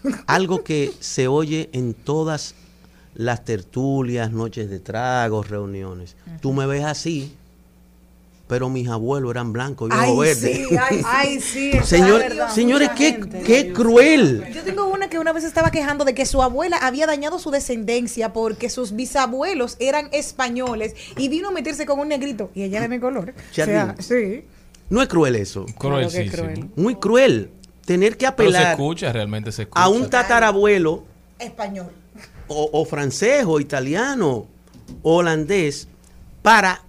algo 0.28 0.64
que 0.64 0.91
se 0.99 1.28
oye 1.28 1.70
en 1.74 1.93
todas 1.93 2.56
las 3.14 3.43
tertulias, 3.45 4.32
noches 4.32 4.70
de 4.70 4.80
tragos, 4.80 5.49
reuniones. 5.49 6.16
Tú 6.41 6.53
me 6.53 6.66
ves 6.66 6.84
así, 6.84 7.34
pero 8.48 8.70
mis 8.70 8.88
abuelos 8.89 9.32
eran 9.32 9.54
blancos 9.54 9.89
y 9.89 9.93
ojos 9.93 10.20
verdes. 10.20 10.58
sí, 10.70 10.78
ay, 10.80 11.02
ay, 11.06 11.41
sí. 11.41 11.72
Señor- 11.84 12.20
verdad, 12.20 12.50
señores, 12.52 12.89
qué, 12.96 13.14
gente. 13.14 13.41
qué 13.41 13.74
cruel. 13.74 14.46
Yo 14.54 14.64
tengo 14.64 14.86
una 14.88 15.10
que 15.10 15.18
una 15.18 15.34
vez 15.34 15.43
estaba 15.43 15.72
quejando 15.72 16.06
de 16.06 16.14
que 16.14 16.26
su 16.28 16.43
abuela 16.43 16.78
había 16.78 17.08
dañado 17.08 17.39
su 17.39 17.50
descendencia 17.50 18.34
porque 18.34 18.70
sus 18.70 18.96
bisabuelos 18.96 19.78
eran 19.80 20.10
españoles 20.12 20.93
y 21.18 21.28
vino 21.30 21.48
a 21.48 21.52
meterse 21.52 21.86
con 21.88 22.00
un 22.00 22.08
negrito 22.10 22.52
y 22.54 22.62
ella 22.64 22.78
era 22.80 22.88
de 22.88 23.00
color. 23.00 23.34
O 23.36 23.54
sea, 23.54 23.66
Chadwick. 23.66 24.02
sí. 24.02 24.43
No 24.89 25.02
es 25.02 25.08
cruel 25.08 25.36
eso. 25.36 25.66
Cruel, 25.80 26.12
sí, 26.12 26.30
sí. 26.30 26.70
Muy 26.76 26.96
cruel. 26.96 27.50
Tener 27.86 28.18
que 28.18 28.32
Pero 28.32 28.52
se 28.52 28.58
apelar 28.58 28.72
escucha, 28.74 29.12
realmente 29.12 29.52
se 29.52 29.64
escucha. 29.64 29.84
a 29.84 29.89
un 29.89 30.08
tatarabuelo 30.10 31.04
Español. 31.39 31.88
o, 32.48 32.70
o 32.72 32.86
francés 32.86 33.43
o 33.48 33.60
italiano 33.60 34.46
o 35.02 35.16
holandés 35.16 35.88
para 36.43 36.84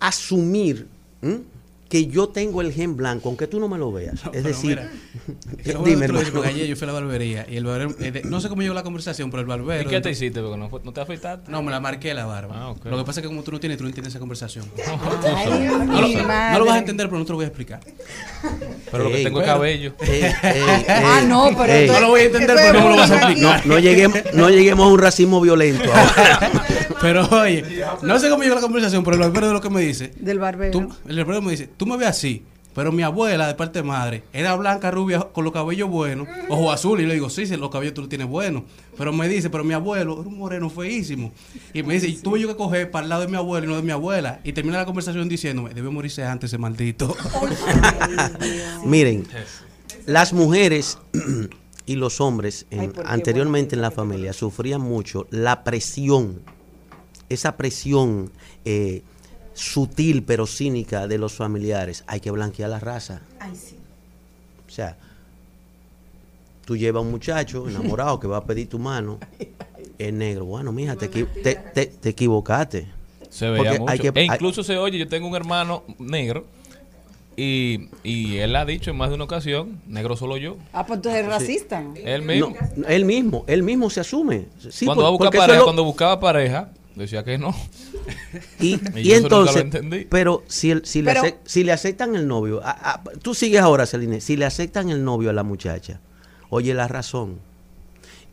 asumir 0.00 0.86
Hmm? 1.22 1.57
Que 1.88 2.06
yo 2.06 2.28
tengo 2.28 2.60
el 2.60 2.72
gen 2.72 2.96
blanco, 2.96 3.28
aunque 3.30 3.46
tú 3.46 3.58
no 3.60 3.66
me 3.68 3.78
lo 3.78 3.90
veas. 3.90 4.20
es 4.32 4.44
decir, 4.44 4.78
mira, 4.78 4.90
Yo, 5.64 5.82
dime, 5.84 6.06
digo, 6.06 6.18
hermano. 6.18 6.28
porque 6.34 6.48
ayer 6.50 6.66
yo 6.66 6.76
fui 6.76 6.84
a 6.84 6.92
la 6.92 7.00
barbería 7.00 7.46
y 7.48 7.56
el 7.56 7.64
barbero, 7.64 7.94
eh, 8.00 8.10
de- 8.12 8.22
no 8.24 8.40
sé 8.40 8.48
cómo 8.50 8.60
llegó 8.62 8.74
la 8.74 8.82
conversación, 8.82 9.30
pero 9.30 9.40
el 9.40 9.46
barbero. 9.46 9.82
¿Y 9.88 9.90
qué 9.90 10.00
te 10.02 10.10
hiciste? 10.10 10.40
Porque 10.42 10.58
no, 10.84 10.92
te 10.92 11.00
afeitaste. 11.00 11.50
No, 11.50 11.62
me 11.62 11.70
la 11.70 11.80
marqué 11.80 12.12
la 12.12 12.26
barba. 12.26 12.54
Ah. 12.56 12.74
Lo 12.84 12.98
que 12.98 13.04
pasa 13.04 13.20
es 13.20 13.22
que 13.22 13.28
como 13.28 13.42
tú 13.42 13.52
no 13.52 13.60
tienes, 13.60 13.78
tú 13.78 13.84
no 13.84 13.88
entiendes 13.88 14.12
esa 14.12 14.18
conversación. 14.20 14.66
Ay, 15.34 15.66
no, 15.66 15.84
no 16.52 16.58
lo 16.58 16.64
vas 16.66 16.74
a 16.74 16.78
entender, 16.78 17.06
pero 17.08 17.18
no 17.18 17.24
te 17.24 17.30
lo 17.32 17.36
voy 17.36 17.44
a 17.44 17.48
explicar. 17.48 17.80
Pero 18.90 19.04
lo 19.04 19.10
que 19.10 19.16
Ey, 19.18 19.24
tengo 19.24 19.40
es 19.40 19.46
bueno. 19.46 19.52
cabello. 19.58 19.94
Ey, 20.00 20.22
ey, 20.22 20.32
Ah, 20.88 21.22
no, 21.26 21.50
pero 21.56 21.92
No 21.92 22.00
lo 22.00 22.08
voy 22.08 22.20
a 22.20 22.24
entender, 22.24 22.56
pero 22.56 22.72
no 22.74 22.84
me 22.84 22.90
lo 22.90 22.96
vas 22.96 23.10
a 23.10 23.16
explicar. 23.16 23.66
No, 23.66 23.74
no 23.74 23.78
lleguemos, 23.80 24.18
no 24.34 24.50
lleguemos 24.50 24.86
a 24.86 24.90
un 24.90 24.98
racismo 24.98 25.40
violento. 25.40 25.84
ahora. 25.92 26.50
Pero 27.00 27.28
oye, 27.28 27.64
no 28.02 28.18
sé 28.18 28.28
cómo 28.28 28.42
llegó 28.42 28.54
la 28.56 28.60
conversación, 28.60 29.04
pero 29.04 29.14
el 29.16 29.20
barbero 29.22 29.46
de 29.48 29.52
lo 29.52 29.60
que 29.60 29.70
me 29.70 29.80
dice. 29.80 30.12
Del 30.16 30.38
barbero. 30.38 30.72
Tú, 30.72 30.88
el 31.08 31.16
barbero 31.16 31.42
me 31.42 31.52
dice, 31.52 31.68
tú 31.78 31.86
me 31.86 31.96
ves 31.96 32.08
así, 32.08 32.42
pero 32.74 32.92
mi 32.92 33.02
abuela, 33.02 33.48
de 33.48 33.54
parte 33.54 33.80
de 33.80 33.82
madre, 33.82 34.22
era 34.32 34.54
blanca, 34.54 34.90
rubia, 34.92 35.20
con 35.20 35.42
los 35.42 35.52
cabellos 35.52 35.88
buenos, 35.88 36.28
ojo 36.48 36.70
azul. 36.70 37.00
Y 37.00 37.06
le 37.06 37.14
digo, 37.14 37.28
sí, 37.28 37.44
sí, 37.46 37.56
los 37.56 37.70
cabellos 37.70 37.94
tú 37.94 38.02
los 38.02 38.08
tienes 38.10 38.28
buenos. 38.28 38.62
Pero 38.96 39.12
me 39.12 39.26
dice, 39.28 39.50
pero 39.50 39.64
mi 39.64 39.74
abuelo 39.74 40.20
era 40.20 40.28
un 40.28 40.38
moreno 40.38 40.70
feísimo. 40.70 41.32
Y 41.74 41.82
me 41.82 41.94
dice, 41.94 42.06
y 42.06 42.16
tuve 42.18 42.38
yo 42.40 42.46
que 42.46 42.54
coger 42.56 42.90
para 42.92 43.02
el 43.04 43.08
lado 43.08 43.22
de 43.22 43.28
mi 43.28 43.36
abuelo 43.36 43.66
y 43.66 43.70
no 43.70 43.76
de 43.76 43.82
mi 43.82 43.90
abuela. 43.90 44.40
Y 44.44 44.52
termina 44.52 44.76
la 44.78 44.84
conversación 44.84 45.28
diciéndome, 45.28 45.74
debe 45.74 45.90
morirse 45.90 46.22
antes 46.24 46.50
ese 46.50 46.58
maldito. 46.58 47.16
Miren, 48.84 49.26
las 50.06 50.32
mujeres 50.32 50.98
y 51.86 51.96
los 51.96 52.20
hombres 52.20 52.66
en- 52.70 52.80
Ay, 52.80 52.88
¿por 52.88 53.04
qué? 53.04 53.10
anteriormente 53.10 53.74
en 53.76 53.82
la 53.82 53.90
familia 53.90 54.32
sufrían 54.32 54.80
mucho 54.80 55.26
la 55.30 55.64
presión, 55.64 56.40
esa 57.28 57.56
presión 57.56 58.30
eh, 58.64 59.02
sutil 59.58 60.22
pero 60.22 60.46
cínica 60.46 61.06
de 61.08 61.18
los 61.18 61.34
familiares. 61.34 62.04
Hay 62.06 62.20
que 62.20 62.30
blanquear 62.30 62.70
la 62.70 62.78
raza. 62.80 63.20
Ay, 63.40 63.54
sí. 63.56 63.76
O 64.66 64.70
sea, 64.70 64.96
tú 66.64 66.76
llevas 66.76 67.00
a 67.00 67.04
un 67.04 67.10
muchacho 67.10 67.68
enamorado 67.68 68.20
que 68.20 68.26
va 68.26 68.38
a 68.38 68.44
pedir 68.44 68.68
tu 68.68 68.78
mano, 68.78 69.18
es 69.98 70.12
negro. 70.12 70.44
Bueno, 70.44 70.72
mija, 70.72 70.96
te, 70.96 71.10
equi- 71.10 71.26
te, 71.42 71.54
te- 71.56 71.86
te 71.86 72.08
equivocaste. 72.10 72.86
Se 73.30 73.48
veía 73.50 73.56
Porque 73.72 73.78
mucho. 73.80 73.92
hay 73.92 73.98
que- 73.98 74.08
e 74.08 74.20
hay- 74.20 74.26
incluso 74.26 74.62
se 74.62 74.76
oye, 74.78 74.98
yo 74.98 75.08
tengo 75.08 75.26
un 75.28 75.34
hermano 75.36 75.82
negro 75.98 76.44
y, 77.36 77.88
y 78.02 78.36
él 78.38 78.54
ha 78.56 78.64
dicho 78.64 78.90
en 78.90 78.96
más 78.96 79.08
de 79.10 79.14
una 79.14 79.24
ocasión, 79.24 79.80
negro 79.86 80.16
solo 80.16 80.36
yo. 80.36 80.56
Ah, 80.72 80.86
pues 80.86 81.00
tú 81.02 81.08
eres 81.08 81.26
racista. 81.26 81.82
Él 81.94 82.22
mismo. 82.22 82.54
No, 82.76 82.86
él 82.88 83.04
mismo, 83.04 83.44
él 83.46 83.62
mismo 83.62 83.90
se 83.90 84.00
asume. 84.00 84.46
Sí, 84.70 84.86
cuando, 84.86 85.02
por- 85.02 85.04
va 85.04 85.08
a 85.08 85.10
buscar 85.12 85.26
porque 85.26 85.36
eso 85.38 85.42
es 85.44 85.46
pareja, 85.48 85.58
lo- 85.60 85.64
cuando 85.64 85.84
buscaba 85.84 86.20
pareja, 86.20 86.70
decía 86.98 87.24
que 87.24 87.38
no. 87.38 87.54
Y, 88.60 88.74
Y 88.74 89.00
y 89.00 89.02
yo 89.04 89.14
eso 89.14 89.22
nunca 89.22 89.36
lo 89.36 89.40
entonces, 89.42 89.62
entendí. 89.62 90.06
pero 90.10 90.42
si, 90.48 90.70
el- 90.72 90.84
si, 90.84 91.02
Pero- 91.02 91.22
le, 91.22 91.28
acep- 91.30 91.36
si 91.44 91.64
le 91.64 91.72
aceptan 91.72 92.14
el 92.16 92.26
novio, 92.28 92.60
a- 92.62 92.92
a- 92.92 93.02
tú 93.22 93.34
sigues 93.34 93.60
ahora, 93.60 93.86
Celine, 93.86 94.20
si 94.20 94.36
le 94.36 94.44
aceptan 94.44 94.90
el 94.90 95.04
novio 95.04 95.30
a 95.30 95.32
la 95.32 95.42
muchacha, 95.44 96.00
oye 96.50 96.74
la 96.74 96.88
razón, 96.88 97.38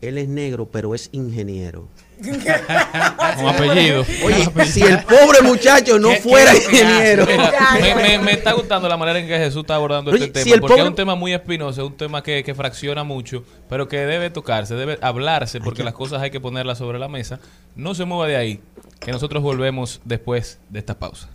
él 0.02 0.18
es 0.18 0.28
negro, 0.28 0.66
pero 0.70 0.94
es 0.94 1.08
ingeniero. 1.12 1.88
Con 2.18 3.46
apellido. 3.48 4.04
Oye, 4.24 4.48
si 4.66 4.80
el 4.82 5.02
pobre 5.04 5.42
muchacho 5.42 5.98
no 5.98 6.08
¿Qué- 6.10 6.16
fuera 6.20 6.52
qué- 6.52 6.58
ingeniero, 6.58 7.26
me, 7.26 7.94
me- 7.94 8.18
me 8.18 8.32
está 8.32 8.52
gustando 8.52 8.88
la 8.88 8.96
manera 8.96 9.18
en 9.18 9.26
que 9.26 9.36
Jesús 9.38 9.60
está 9.62 9.74
abordando 9.74 10.10
Oye, 10.10 10.24
este 10.26 10.42
si 10.42 10.50
tema, 10.50 10.60
porque 10.62 10.74
pobre- 10.74 10.82
es 10.84 10.88
un 10.88 10.94
tema 10.96 11.14
muy 11.14 11.32
espinoso, 11.34 11.82
es 11.82 11.86
un 11.88 11.96
tema 11.96 12.22
que, 12.22 12.42
que 12.42 12.54
fracciona 12.54 13.04
mucho, 13.04 13.44
pero 13.68 13.86
que 13.88 13.98
debe 13.98 14.30
tocarse, 14.30 14.74
debe 14.74 14.98
hablarse, 15.02 15.60
porque 15.60 15.84
las 15.84 15.94
cosas 15.94 16.22
hay 16.22 16.30
que 16.30 16.40
ponerlas 16.40 16.78
sobre 16.78 16.98
la 16.98 17.08
mesa. 17.08 17.38
No 17.74 17.94
se 17.94 18.04
mueva 18.06 18.26
de 18.26 18.36
ahí, 18.36 18.60
que 19.00 19.12
nosotros 19.12 19.42
volvemos 19.42 20.00
después 20.04 20.58
de 20.70 20.78
esta 20.78 20.98
pausa. 20.98 21.28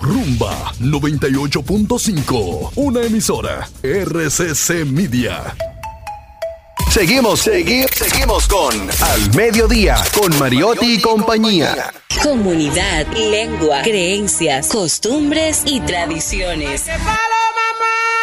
Rumba 0.00 0.72
98.5, 0.80 2.72
una 2.76 3.02
emisora 3.02 3.68
RCC 3.82 4.84
Media. 4.86 5.54
Seguimos, 6.90 7.40
seguimos, 7.40 7.90
seguimos 7.92 8.48
con 8.48 8.72
Al 8.80 9.34
Mediodía, 9.34 9.96
con 10.14 10.36
Mariotti 10.38 10.94
y 10.94 11.00
compañía. 11.00 11.92
Comunidad, 12.22 13.06
lengua, 13.16 13.82
creencias, 13.82 14.68
costumbres 14.68 15.62
y 15.66 15.80
tradiciones. 15.80 16.84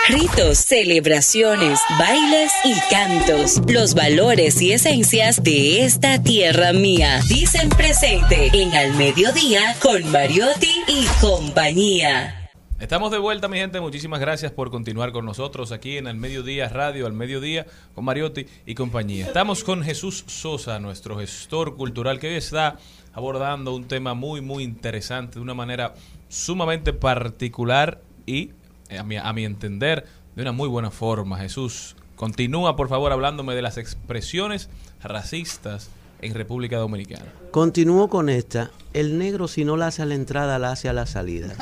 Ritos, 0.08 0.58
celebraciones, 0.58 1.80
bailes 2.00 2.52
y 2.64 2.74
cantos. 2.90 3.62
Los 3.68 3.94
valores 3.94 4.62
y 4.62 4.74
esencias 4.74 5.44
de 5.44 5.86
esta 5.86 6.22
tierra 6.22 6.74
mía. 6.74 7.22
Dicen 7.28 7.70
presente 7.70 8.50
en 8.54 8.74
Al 8.74 8.94
Mediodía 8.96 9.76
con 9.80 10.10
Mariotti 10.12 10.84
y 10.88 11.06
compañía. 11.20 12.41
Estamos 12.82 13.12
de 13.12 13.20
vuelta, 13.20 13.48
mi 13.48 13.60
gente. 13.60 13.80
Muchísimas 13.80 14.20
gracias 14.20 14.52
por 14.52 14.72
continuar 14.72 15.12
con 15.12 15.24
nosotros 15.24 15.72
aquí 15.72 15.98
en 15.98 16.08
Al 16.08 16.16
Mediodía 16.16 16.68
Radio, 16.68 17.06
Al 17.06 17.14
Mediodía, 17.14 17.68
con 17.94 18.04
Mariotti 18.04 18.48
y 18.66 18.74
compañía. 18.74 19.28
Estamos 19.28 19.64
con 19.64 19.84
Jesús 19.84 20.24
Sosa, 20.26 20.80
nuestro 20.80 21.16
gestor 21.20 21.78
cultural, 21.78 22.20
que 22.20 22.30
hoy 22.30 22.34
está 22.34 22.78
abordando 23.14 23.76
un 23.76 23.88
tema 23.88 24.16
muy, 24.16 24.42
muy 24.42 24.64
interesante, 24.64 25.36
de 25.36 25.42
una 25.42 25.54
manera 25.54 25.94
sumamente 26.28 26.92
particular 26.92 28.02
y, 28.26 28.50
eh, 28.90 28.98
a 28.98 29.04
mi, 29.04 29.16
a 29.16 29.32
mi 29.32 29.46
entender, 29.46 30.08
de 30.36 30.42
una 30.42 30.52
muy 30.52 30.68
buena 30.68 30.90
forma. 30.90 31.38
Jesús, 31.38 31.96
continúa, 32.16 32.76
por 32.76 32.90
favor, 32.90 33.12
hablándome 33.12 33.54
de 33.54 33.62
las 33.62 33.78
expresiones 33.78 34.72
racistas 35.04 35.92
en 36.22 36.34
República 36.34 36.78
Dominicana. 36.78 37.26
Continúo 37.52 38.10
con 38.10 38.30
esta. 38.30 38.72
El 38.94 39.18
negro 39.18 39.48
si 39.48 39.64
no 39.66 39.78
la 39.78 39.88
hace 39.88 40.02
a 40.02 40.06
la 40.06 40.16
entrada, 40.16 40.60
la 40.60 40.72
hace 40.72 40.90
a 40.90 40.94
la 40.94 41.06
salida. 41.06 41.56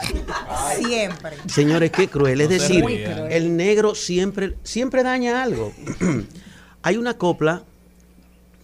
Siempre. 0.78 1.38
Señores, 1.48 1.92
qué 1.92 2.08
cruel. 2.08 2.42
Es 2.42 2.48
No 2.50 2.54
decir, 2.54 2.86
rían. 2.86 3.32
el 3.32 3.56
negro 3.56 3.96
siempre, 3.96 4.56
siempre 4.64 5.04
daña 5.04 5.44
algo. 5.44 5.72
Hay 6.82 6.98
una 6.98 7.18
copla 7.18 7.64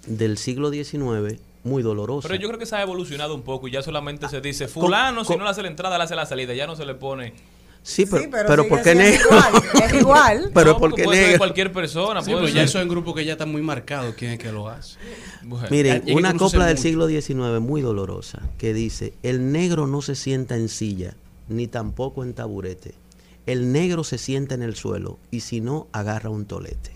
del 0.07 0.37
siglo 0.37 0.69
XIX 0.71 1.39
muy 1.63 1.81
dolorosa. 1.83 2.27
Pero 2.27 2.39
yo 2.39 2.47
creo 2.47 2.59
que 2.59 2.65
se 2.65 2.75
ha 2.75 2.81
evolucionado 2.81 3.33
un 3.35 3.41
poco 3.41 3.67
y 3.67 3.71
ya 3.71 3.81
solamente 3.81 4.29
se 4.29 4.39
dice, 4.41 4.67
fulano, 4.67 5.23
si 5.23 5.29
con- 5.29 5.39
no 5.39 5.43
le 5.45 5.49
hace 5.51 5.61
la 5.63 5.67
entrada, 5.67 5.97
le 5.97 6.03
hace 6.03 6.15
la 6.15 6.25
salida. 6.25 6.53
Ya 6.53 6.67
no 6.67 6.75
se 6.75 6.85
le 6.85 6.95
pone... 6.95 7.33
Sí, 7.87 8.07
pero, 8.07 8.23
Sí, 8.23 8.29
pero 8.31 8.47
pero, 8.47 8.67
¿por 8.67 8.81
qué 8.81 8.95
negro? 8.95 9.27
igual, 9.29 9.53
es 9.85 9.93
igual. 9.93 10.51
pero 10.55 10.71
No, 10.71 10.79
¿por 10.79 10.89
porque 10.89 11.01
qué 11.03 11.05
puede 11.05 11.17
ser 11.19 11.25
negro? 11.27 11.37
cualquier 11.37 11.71
persona. 11.71 12.21
Sí, 12.23 12.31
puede 12.31 12.45
pero 12.45 12.55
ya 12.55 12.63
eso 12.63 12.79
es 12.79 12.83
un 12.83 12.89
grupo 12.89 13.13
que 13.13 13.23
ya 13.23 13.33
está 13.33 13.45
muy 13.45 13.61
marcado 13.61 14.15
quién 14.17 14.31
es 14.31 14.39
que 14.39 14.51
lo 14.51 14.67
hace. 14.69 14.97
Bueno, 15.43 15.67
Miren, 15.69 16.03
una 16.15 16.33
copla 16.33 16.65
del 16.65 16.77
mucho. 16.77 16.81
siglo 16.81 17.07
XIX 17.07 17.59
muy 17.61 17.81
dolorosa 17.81 18.41
que 18.57 18.73
dice, 18.73 19.13
el 19.21 19.51
negro 19.51 19.85
no 19.85 20.01
se 20.01 20.15
sienta 20.15 20.55
en 20.55 20.67
silla, 20.67 21.15
ni 21.47 21.67
tampoco 21.67 22.23
en 22.23 22.33
taburete. 22.33 22.95
El 23.45 23.71
negro 23.71 24.03
se 24.03 24.17
sienta 24.17 24.55
en 24.55 24.63
el 24.63 24.75
suelo 24.75 25.19
y 25.29 25.41
si 25.41 25.61
no, 25.61 25.87
agarra 25.91 26.31
un 26.31 26.45
tolete. 26.45 26.89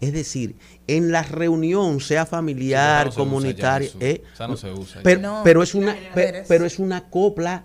Es 0.00 0.12
decir, 0.12 0.54
en 0.86 1.10
la 1.10 1.24
reunión, 1.24 2.00
sea 2.00 2.26
familiar, 2.26 3.10
Sí, 3.10 3.16
comunitaria, 3.16 3.90
eh, 3.98 4.22
Esa 4.32 4.46
no 4.46 4.56
se 4.56 4.70
usa 4.70 4.96
ya. 4.98 5.02
pero, 5.02 5.20
No, 5.20 5.40
pero 5.42 5.64
es 5.64 5.74
una, 5.74 5.96
pero 6.46 6.64
es 6.64 6.78
una 6.78 7.08
copla 7.10 7.64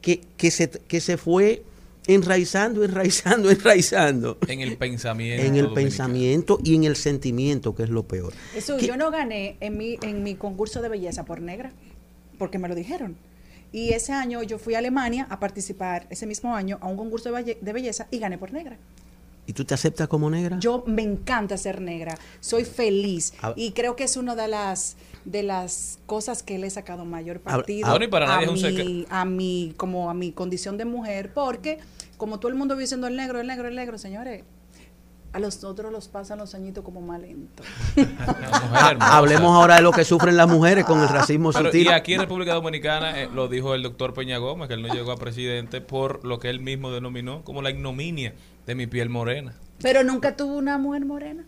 que, 0.00 0.20
que 0.36 0.52
se, 0.52 0.70
que 0.70 1.00
se 1.00 1.16
fue 1.16 1.64
enraizando, 2.06 2.84
enraizando, 2.84 3.50
enraizando 3.52 4.38
en 4.48 4.60
el 4.60 4.76
pensamiento. 4.76 5.42
en 5.42 5.54
el 5.56 5.62
dominicano. 5.64 5.74
pensamiento 5.74 6.58
y 6.64 6.74
en 6.74 6.84
el 6.84 6.96
sentimiento, 6.96 7.74
que 7.74 7.82
es 7.84 7.90
lo 7.90 8.04
peor. 8.04 8.32
Eso, 8.54 8.76
¿Qué- 8.76 8.86
yo 8.86 8.96
no 8.96 9.10
gané 9.10 9.56
en 9.60 9.76
mi, 9.76 9.98
en 10.02 10.22
mi 10.22 10.34
concurso 10.34 10.82
de 10.82 10.88
belleza 10.88 11.24
por 11.24 11.40
negra, 11.40 11.72
porque 12.38 12.58
me 12.58 12.68
lo 12.68 12.74
dijeron. 12.74 13.16
Y 13.72 13.90
ese 13.90 14.12
año 14.12 14.42
yo 14.42 14.58
fui 14.58 14.74
a 14.74 14.78
Alemania 14.78 15.26
a 15.28 15.40
participar, 15.40 16.06
ese 16.10 16.26
mismo 16.26 16.54
año, 16.54 16.78
a 16.80 16.86
un 16.86 16.96
concurso 16.96 17.30
de 17.32 17.72
belleza 17.72 18.06
y 18.10 18.18
gané 18.18 18.38
por 18.38 18.52
negra. 18.52 18.76
¿Y 19.46 19.52
tú 19.52 19.64
te 19.64 19.74
aceptas 19.74 20.08
como 20.08 20.28
negra? 20.28 20.58
Yo 20.60 20.82
me 20.86 21.02
encanta 21.02 21.56
ser 21.56 21.80
negra, 21.80 22.18
soy 22.40 22.64
feliz 22.64 23.32
A- 23.42 23.52
y 23.56 23.72
creo 23.72 23.94
que 23.96 24.04
es 24.04 24.16
una 24.16 24.34
de 24.34 24.48
las 24.48 24.96
de 25.24 25.42
las 25.42 25.98
cosas 26.06 26.42
que 26.44 26.56
le 26.58 26.68
he 26.68 26.70
sacado 26.70 27.04
mayor 27.04 27.40
partido 27.40 27.88
Bueno, 27.90 28.04
y 28.04 28.08
para 28.08 28.26
nadie 28.26 28.46
a, 28.46 28.52
es 28.54 28.62
un 28.62 28.74
mi, 28.74 29.06
a 29.10 29.24
mi 29.24 29.74
como 29.76 30.08
a 30.10 30.14
mi 30.14 30.30
condición 30.32 30.76
de 30.78 30.84
mujer, 30.84 31.32
porque 31.34 31.78
como 32.16 32.38
todo 32.38 32.48
el 32.50 32.54
mundo 32.56 32.74
vive 32.74 32.84
diciendo 32.84 33.06
el 33.08 33.16
negro, 33.16 33.40
el 33.40 33.46
negro, 33.46 33.66
el 33.68 33.74
negro, 33.74 33.98
señores, 33.98 34.44
a 35.32 35.38
los 35.40 35.62
otros 35.64 35.92
los 35.92 36.08
pasan 36.08 36.38
los 36.38 36.54
añitos 36.54 36.82
como 36.84 37.00
más 37.00 37.20
lento. 37.20 37.62
Ah, 38.78 39.18
hablemos 39.18 39.54
ahora 39.54 39.76
de 39.76 39.82
lo 39.82 39.90
que 39.92 40.04
sufren 40.04 40.36
las 40.36 40.48
mujeres 40.48 40.84
con 40.84 41.00
el 41.00 41.08
racismo 41.08 41.50
Pero, 41.52 41.66
sutil. 41.66 41.86
y 41.86 41.88
aquí 41.88 42.14
en 42.14 42.20
República 42.20 42.54
Dominicana 42.54 43.20
eh, 43.20 43.28
lo 43.32 43.48
dijo 43.48 43.74
el 43.74 43.82
doctor 43.82 44.14
Peña 44.14 44.38
Gómez, 44.38 44.68
que 44.68 44.74
él 44.74 44.82
no 44.82 44.92
llegó 44.92 45.12
a 45.12 45.16
presidente 45.16 45.80
por 45.80 46.24
lo 46.24 46.38
que 46.38 46.50
él 46.50 46.60
mismo 46.60 46.90
denominó 46.90 47.42
como 47.44 47.62
la 47.62 47.70
ignominia 47.70 48.34
de 48.66 48.74
mi 48.74 48.86
piel 48.86 49.08
morena. 49.08 49.54
Pero 49.80 50.02
nunca 50.04 50.36
tuvo 50.36 50.56
una 50.56 50.78
mujer 50.78 51.04
morena. 51.04 51.44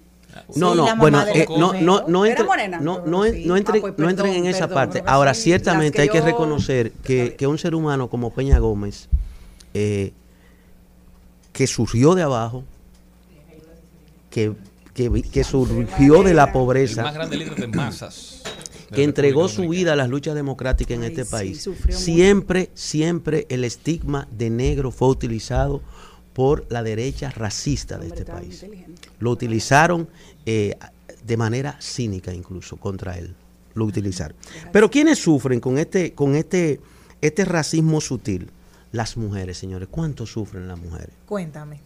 No, 0.54 0.72
Sí, 0.72 0.76
no, 0.78 0.96
bueno, 0.96 1.24
eh, 1.26 1.46
no, 1.48 1.72
no, 1.72 2.06
no, 2.06 2.24
¿Era 2.24 2.32
entre- 2.34 2.46
morena? 2.46 2.80
no, 2.80 3.04
no, 3.06 3.24
Sí. 3.24 3.44
no, 3.46 3.56
entre- 3.56 3.78
Ah, 3.78 3.80
pues, 3.80 3.94
no 3.96 4.08
entren 4.10 4.34
en 4.34 4.46
esa 4.46 4.68
perdón, 4.68 4.74
parte. 4.74 5.02
Ahora, 5.06 5.34
sí, 5.34 5.42
ciertamente 5.44 6.02
hay 6.02 6.08
que 6.10 6.20
reconocer 6.20 6.92
que, 7.02 7.34
que 7.36 7.46
un 7.46 7.58
ser 7.58 7.74
humano 7.74 8.08
como 8.08 8.30
Peña 8.32 8.58
Gómez, 8.58 9.08
eh, 9.74 10.12
que 11.52 11.66
surgió 11.66 12.14
de 12.14 12.22
abajo, 12.22 12.62
que, 14.30 14.52
que, 14.94 15.22
que 15.22 15.44
surgió 15.44 16.22
de 16.22 16.34
la 16.34 16.46
más 16.46 16.52
pobreza, 16.52 17.10
grande 17.10 17.36
líder 17.36 17.54
de 17.56 17.66
masas. 17.68 18.42
de 18.90 18.96
que 18.96 19.04
entregó 19.04 19.48
su 19.48 19.68
vida 19.68 19.94
a 19.94 19.96
las 19.96 20.08
luchas 20.10 20.34
democráticas 20.34 20.96
en 20.96 21.02
Ay, 21.02 21.08
este 21.08 21.24
país. 21.24 21.66
mucho. 21.66 21.92
Siempre, 21.98 22.70
siempre 22.74 23.46
el 23.48 23.64
estigma 23.64 24.28
de 24.30 24.50
negro 24.50 24.90
fue 24.92 25.08
utilizado 25.08 25.80
por 26.38 26.66
la 26.68 26.84
derecha 26.84 27.30
racista 27.30 27.98
de 27.98 28.06
este 28.06 28.24
país. 28.24 28.64
Lo 29.18 29.32
utilizaron 29.32 30.08
eh, 30.46 30.76
de 31.26 31.36
manera 31.36 31.76
cínica 31.80 32.32
incluso 32.32 32.76
contra 32.76 33.18
él. 33.18 33.34
Lo 33.74 33.84
utilizaron. 33.84 34.36
Pero 34.70 34.88
¿quiénes 34.88 35.18
sufren 35.18 35.58
con 35.58 35.78
este, 35.78 36.12
con 36.12 36.36
este, 36.36 36.80
este 37.20 37.44
racismo 37.44 38.00
sutil? 38.00 38.52
Las 38.92 39.16
mujeres, 39.16 39.58
señores. 39.58 39.88
¿Cuánto 39.90 40.26
sufren 40.26 40.68
las 40.68 40.78
mujeres? 40.78 41.10
Cuéntame. 41.26 41.80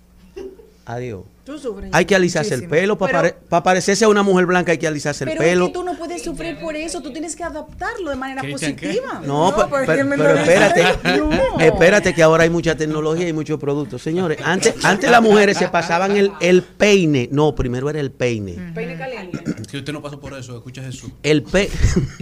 Adiós. 0.92 1.22
Tú 1.44 1.58
sufres. 1.58 1.90
Hay 1.92 2.04
que 2.04 2.14
alisarse 2.14 2.54
el 2.54 2.68
pelo. 2.68 2.96
Para, 2.96 3.20
Pero- 3.22 3.34
pare- 3.48 3.62
parecerse 3.64 4.04
a 4.04 4.08
una 4.08 4.22
mujer 4.22 4.46
blanca 4.46 4.70
hay 4.70 4.78
que 4.78 4.86
alisarse 4.86 5.24
el 5.24 5.30
Pero 5.30 5.40
pelo. 5.42 5.64
es 5.64 5.68
que 5.72 5.74
tú 5.74 5.82
no 5.84 5.96
puedes 5.98 6.22
sufrir 6.22 6.56
por 6.60 6.76
eso, 6.76 7.02
tú 7.02 7.12
tienes 7.12 7.34
que 7.34 7.42
adaptarlo 7.42 8.10
de 8.10 8.16
manera 8.16 8.42
positiva. 8.48 9.20
No, 9.26 9.50
No, 9.50 9.56
me 9.68 9.84
pero 10.14 10.34
espérate, 10.38 10.84
No. 11.18 11.58
espérate 11.58 12.14
que 12.14 12.22
ahora 12.22 12.44
hay 12.44 12.50
mucha 12.50 12.76
tecnología 12.76 13.26
y 13.28 13.32
muchos 13.32 13.58
productos. 13.58 14.00
Señores, 14.02 14.38
antes, 14.44 14.84
antes 14.84 15.10
las 15.10 15.20
mujeres 15.20 15.56
se 15.56 15.66
pasaban 15.68 16.16
el, 16.16 16.30
el 16.40 16.62
peine. 16.62 17.28
No, 17.32 17.56
primero 17.56 17.90
era 17.90 17.98
el 17.98 18.12
peine. 18.12 18.72
Peine 18.72 18.96
caliente. 18.96 19.42
Si 19.68 19.78
usted 19.78 19.92
no 19.92 20.00
pasó 20.00 20.20
por 20.20 20.38
eso, 20.38 20.54
escucha 20.56 20.82
Jesús. 20.82 21.10
El, 21.24 21.42
pe 21.42 21.68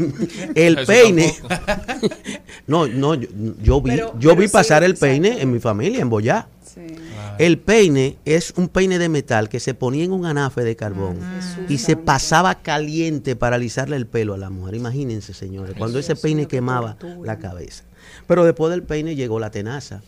el 0.55 0.77
Jesús 0.77 0.87
peine. 0.87 1.35
tampoco. 1.47 2.15
No, 2.67 2.87
no, 2.87 3.15
yo, 3.15 3.29
yo 3.63 3.81
vi, 3.83 3.91
Pero- 3.91 4.13
yo 4.19 4.31
pero 4.31 4.37
vi 4.37 4.47
sí, 4.49 4.53
pasar 4.53 4.83
el 4.85 4.93
exacto. 4.93 5.07
peine 5.13 5.43
en 5.43 5.51
mi 5.53 5.59
familia, 5.61 6.01
en 6.01 6.09
Boyá. 6.09 6.47
Sí. 6.75 6.81
El 7.39 7.59
peine 7.59 8.17
es 8.25 8.53
un 8.57 8.69
peine 8.69 8.99
de 8.99 9.09
metal 9.09 9.49
que 9.49 9.61
se 9.61 9.75
ponía 9.75 10.05
en 10.05 10.13
un 10.13 10.27
anafe 10.27 10.63
de 10.63 10.77
carbón 10.77 11.19
y 11.69 11.79
se 11.79 11.97
pasaba 11.97 12.63
caliente 12.63 13.35
para 13.37 13.57
alisarle 13.57 13.97
el 13.97 14.07
pelo 14.07 14.35
a 14.35 14.39
la 14.39 14.51
mujer. 14.51 14.75
Imagínense, 14.75 15.35
señores, 15.35 15.75
cuando 15.77 15.99
ese 15.99 16.17
peine 16.17 16.47
quemaba 16.47 16.95
tortura. 16.97 17.35
la 17.35 17.39
cabeza. 17.39 17.85
Pero 18.27 18.45
después 18.45 18.71
del 18.71 18.83
peine 18.83 19.17
llegó 19.17 19.41
la 19.41 19.51
tenaza. 19.51 20.03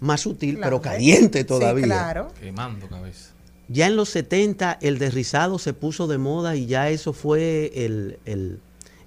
Más 0.00 0.20
sutil, 0.20 0.58
pero 0.62 0.80
caliente 0.80 1.40
Sí, 1.40 1.44
todavía. 1.44 1.84
claro. 1.84 2.32
Quemando 2.40 2.86
cabeza. 2.88 3.30
Ya 3.68 3.86
en 3.86 3.96
los 3.96 4.08
70 4.10 4.78
el 4.80 4.98
desrizado 4.98 5.58
se 5.58 5.72
puso 5.74 6.06
de 6.06 6.18
moda 6.18 6.56
y 6.56 6.66
ya 6.66 6.88
eso 6.88 7.12
fue 7.12 7.70
el, 7.74 8.18
el, 8.24 8.60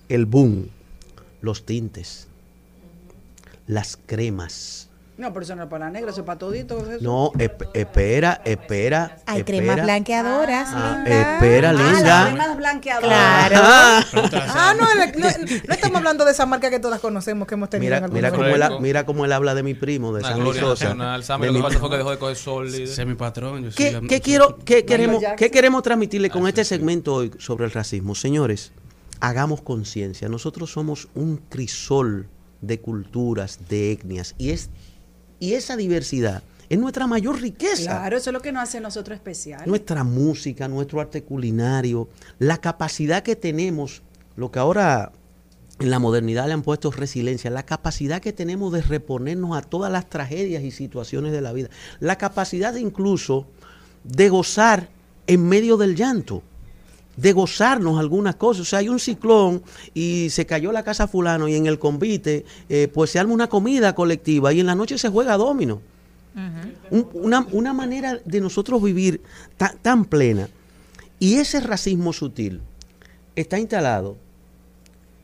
el 0.10 0.26
boom. 0.26 0.68
Los 1.42 1.66
tintes, 1.66 2.28
las 3.68 3.98
cremas. 4.06 4.90
No, 5.18 5.32
pero 5.34 5.44
eso 5.44 5.56
no 5.56 5.64
es 5.64 5.70
para 5.70 5.90
negra, 5.92 6.10
eso 6.12 6.22
es 6.22 6.26
para 6.26 6.40
todito. 6.40 6.80
eso. 6.80 7.04
No, 7.04 7.32
esp- 7.34 7.70
espera, 7.74 8.42
espera. 8.44 9.18
Hay 9.28 9.40
espera. 9.42 9.58
cremas 9.60 9.84
blanqueadoras, 9.84 10.70
Ah, 10.72 11.04
linda. 11.06 11.34
espera, 11.34 11.70
Ah, 11.70 11.74
linda. 11.74 12.02
las 12.02 12.30
cremas 12.30 12.58
blanqueadoras. 12.58 13.10
Claro. 13.50 13.56
Ah. 13.62 14.04
Ah, 14.48 14.74
no, 14.80 14.86
no, 14.96 15.06
no, 15.06 15.28
no 15.68 15.74
estamos 15.74 15.98
hablando 15.98 16.26
de 16.26 16.32
esa 16.32 16.46
marca 16.48 16.70
que 16.72 16.80
todas 16.80 17.00
conocemos, 17.02 17.48
que 17.48 17.54
hemos 17.54 17.70
tenido 17.70 17.88
Mira, 17.88 17.98
en 17.98 18.04
algún 18.06 18.16
mira, 18.18 18.32
cómo 18.32 18.46
él, 18.46 18.82
mira 18.82 19.06
cómo 19.06 19.26
él 19.26 19.32
habla 19.34 19.54
de 19.54 19.64
mi 19.64 19.74
primo, 19.76 20.12
de 20.14 20.22
San 20.22 20.40
Luis 20.44 20.58
Sosa. 20.58 20.90
de 20.90 20.96
mi- 21.52 21.62
pasa 21.62 21.80
fue 21.80 21.90
que 21.90 21.98
dejó 21.98 22.12
de 22.12 22.18
coger 22.18 22.36
sol. 22.38 22.66
líder. 22.72 22.84
Ese 22.84 23.02
es 23.02 23.08
mi 23.08 23.16
patrón. 23.16 23.64
Yo 23.66 23.70
¿Qué, 23.76 23.92
soy- 23.92 24.08
qué 24.08 24.22
quiero, 24.22 24.58
queremos. 24.66 25.22
¿Qué 25.38 25.52
queremos 25.52 25.84
transmitirle 25.84 26.30
con 26.32 26.46
Ah, 26.46 26.50
este 26.50 26.64
sí, 26.64 26.70
sí. 26.70 26.76
segmento 26.76 27.14
hoy 27.16 27.32
sobre 27.38 27.66
el 27.66 27.72
racismo? 27.72 28.16
Señores, 28.16 28.72
hagamos 29.20 29.62
conciencia. 29.62 30.30
Nosotros 30.30 30.72
somos 30.72 31.10
un 31.14 31.38
crisol 31.38 32.28
de 32.62 32.80
culturas, 32.80 33.60
de 33.70 33.92
etnias, 33.92 34.36
y, 34.38 34.52
es, 34.52 34.70
y 35.42 35.56
esa 35.56 35.76
diversidad 35.76 36.44
es 36.70 36.80
nuestra 36.80 37.06
mayor 37.06 37.42
riqueza. 37.42 37.98
Claro, 37.98 38.16
eso 38.16 38.30
es 38.30 38.34
lo 38.34 38.42
que 38.42 38.54
nos 38.54 38.64
hace 38.64 38.78
a 38.78 38.82
nosotros 38.82 39.16
especial. 39.16 39.64
Nuestra 39.66 40.06
música, 40.06 40.70
nuestro 40.70 41.02
arte 41.02 41.24
culinario, 41.24 42.08
la 42.40 42.60
capacidad 42.60 43.24
que 43.24 43.36
tenemos, 43.36 44.04
lo 44.38 44.52
que 44.52 44.60
ahora 44.60 45.12
en 45.80 45.90
la 45.90 46.00
modernidad 46.00 46.46
le 46.48 46.54
han 46.54 46.62
puesto 46.62 46.92
resiliencia, 46.92 47.50
la 47.50 47.66
capacidad 47.66 48.22
que 48.22 48.32
tenemos 48.32 48.72
de 48.72 48.84
reponernos 48.84 49.58
a 49.58 49.62
todas 49.62 49.92
las 49.92 50.08
tragedias 50.08 50.64
y 50.64 50.72
situaciones 50.72 51.32
de 51.32 51.42
la 51.42 51.52
vida, 51.52 51.70
la 52.00 52.18
capacidad 52.18 52.72
de 52.72 52.80
incluso 52.80 53.48
de 54.04 54.30
gozar 54.30 54.90
en 55.28 55.50
medio 55.50 55.76
del 55.76 55.96
llanto, 55.96 56.44
de 57.18 57.34
gozarnos 57.34 58.00
algunas 58.00 58.36
cosas. 58.36 58.62
O 58.62 58.66
sea, 58.66 58.80
hay 58.80 58.90
un 58.90 59.00
ciclón 59.00 59.62
y 59.94 60.30
se 60.30 60.46
cayó 60.46 60.72
la 60.72 60.84
casa 60.84 61.08
fulano 61.08 61.48
y 61.48 61.56
en 61.56 61.66
el 61.66 61.78
convite, 61.80 62.46
eh, 62.70 62.88
pues 62.94 63.12
se 63.12 63.20
arma 63.20 63.34
una 63.34 63.48
comida 63.50 63.94
colectiva 63.96 64.54
y 64.54 64.60
en 64.60 64.66
la 64.66 64.76
noche 64.76 64.98
se 64.98 65.10
juega 65.10 65.38
domino. 65.38 65.82
Un- 66.92 67.10
una, 67.14 67.46
una 67.52 67.74
manera 67.74 68.18
de 68.24 68.40
nosotros 68.42 68.82
vivir 68.82 69.22
ta- 69.58 69.76
tan 69.82 70.06
plena. 70.06 70.48
Y 71.20 71.36
ese 71.36 71.60
racismo 71.60 72.14
sutil 72.14 72.62
está 73.36 73.60
instalado 73.60 74.18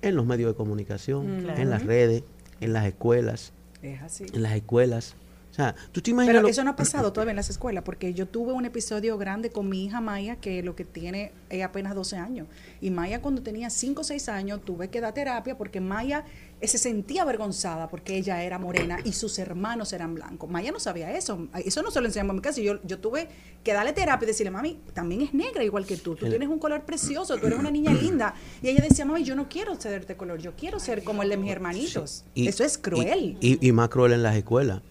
en 0.02 0.16
los 0.16 0.26
medios 0.26 0.52
de 0.52 0.56
comunicación, 0.58 1.50
en 1.58 1.70
las 1.70 1.84
redes, 1.86 2.24
en 2.62 2.74
las 2.74 2.86
escuelas, 2.86 3.52
Es 3.82 4.02
así. 4.02 4.26
en 4.34 4.44
las 4.44 4.54
escuelas, 4.54 5.16
sea, 5.58 5.76
tú 5.92 6.02
te 6.02 6.12
imaginas... 6.12 6.34
Pero 6.36 6.42
lo- 6.44 6.48
eso 6.50 6.64
no 6.64 6.72
ha 6.72 6.76
pasado 6.76 7.12
todavía 7.14 7.32
en 7.32 7.36
las 7.38 7.50
escuelas, 7.50 7.84
porque 7.84 8.14
yo 8.14 8.28
tuve 8.28 8.54
un 8.54 8.66
episodio 8.66 9.18
grande 9.18 9.50
con 9.52 9.68
mi 9.68 9.84
hija 9.86 10.00
Maya, 10.02 10.38
que 10.38 10.64
lo 10.64 10.76
que 10.76 10.86
tiene 10.86 11.32
es 11.50 11.64
apenas 11.64 11.94
12 11.96 12.16
años. 12.18 12.48
Y 12.82 12.90
Maya 12.92 13.22
cuando 13.22 13.42
tenía 13.44 13.70
5 13.70 14.02
o 14.02 14.04
6 14.04 14.30
años 14.30 14.62
tuve 14.64 14.90
que 14.90 15.02
dar 15.02 15.14
terapia 15.14 15.58
porque 15.58 15.82
Maya 15.82 16.24
eh, 16.62 16.68
se 16.68 16.78
sentía 16.78 17.24
avergonzada 17.24 17.88
porque 17.90 18.16
ella 18.18 18.44
era 18.44 18.58
morena 18.60 18.98
y 19.04 19.14
sus 19.14 19.38
hermanos 19.40 19.94
eran 19.94 20.16
blancos. 20.16 20.50
Maya 20.50 20.72
no 20.72 20.80
sabía 20.80 21.12
eso. 21.16 21.48
Eso 21.66 21.82
no 21.82 21.92
se 21.92 22.00
lo 22.02 22.08
enseñamos 22.08 22.32
en 22.32 22.36
mi 22.38 22.42
casa. 22.42 22.62
Yo, 22.62 22.82
yo 22.84 23.00
tuve 23.00 23.28
que 23.64 23.74
darle 23.74 23.94
terapia 23.94 24.26
y 24.26 24.28
decirle, 24.28 24.52
mami, 24.52 24.80
también 24.94 25.22
es 25.22 25.34
negra 25.34 25.64
igual 25.64 25.86
que 25.86 25.98
tú. 25.98 26.16
Tú 26.16 26.26
El- 26.26 26.32
tienes 26.32 26.50
un 26.50 26.60
color 26.60 26.84
precioso, 26.86 27.38
tú 27.38 27.48
eres 27.48 27.58
una 27.60 27.72
niña 27.72 27.92
linda. 28.02 28.34
Y 28.62 28.70
ella 28.70 28.84
decía, 28.88 29.06
mami, 29.06 29.24
yo 29.24 29.36
no 29.36 29.50
quiero 29.50 29.80
ser 29.80 29.92
de 29.92 29.98
este 29.98 30.16
color, 30.18 30.40
yo 30.40 30.54
quiero 30.56 30.80
ser 30.80 31.04
como 31.04 31.24
el 31.24 31.30
de 31.30 31.38
mis 31.38 31.52
hermanitos. 31.52 32.26
Y- 32.36 32.48
eso 32.48 32.64
es 32.64 32.78
cruel. 32.78 33.38
Y, 33.42 33.66
y 33.68 33.72
más 33.72 33.90
cruel 33.90 34.14
en 34.14 34.24
las 34.24 34.36
escuelas. 34.36 34.82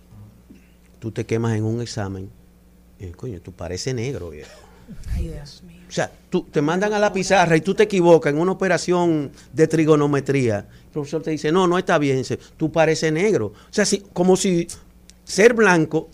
Tú 0.98 1.10
te 1.12 1.24
quemas 1.26 1.56
en 1.56 1.64
un 1.64 1.80
examen. 1.82 2.30
Y, 2.98 3.06
coño, 3.08 3.40
tú 3.40 3.52
pareces 3.52 3.94
negro, 3.94 4.30
viejo. 4.30 4.50
Ay, 5.14 5.28
Dios 5.28 5.62
mío. 5.66 5.76
O 5.88 5.92
sea, 5.92 6.10
tú 6.30 6.42
te 6.44 6.60
mandan 6.62 6.92
a 6.92 6.98
la 6.98 7.12
pizarra 7.12 7.56
y 7.56 7.60
tú 7.60 7.74
te 7.74 7.84
equivocas 7.84 8.32
en 8.32 8.38
una 8.40 8.52
operación 8.52 9.30
de 9.52 9.68
trigonometría. 9.68 10.58
El 10.86 10.90
profesor 10.92 11.22
te 11.22 11.30
dice, 11.32 11.52
no, 11.52 11.66
no 11.66 11.78
está 11.78 11.98
bien. 11.98 12.16
Dice, 12.18 12.38
tú 12.56 12.72
pareces 12.72 13.12
negro. 13.12 13.46
O 13.48 13.52
sea, 13.72 13.84
si, 13.84 13.98
como 14.12 14.36
si 14.36 14.66
ser 15.24 15.54
blanco. 15.54 16.08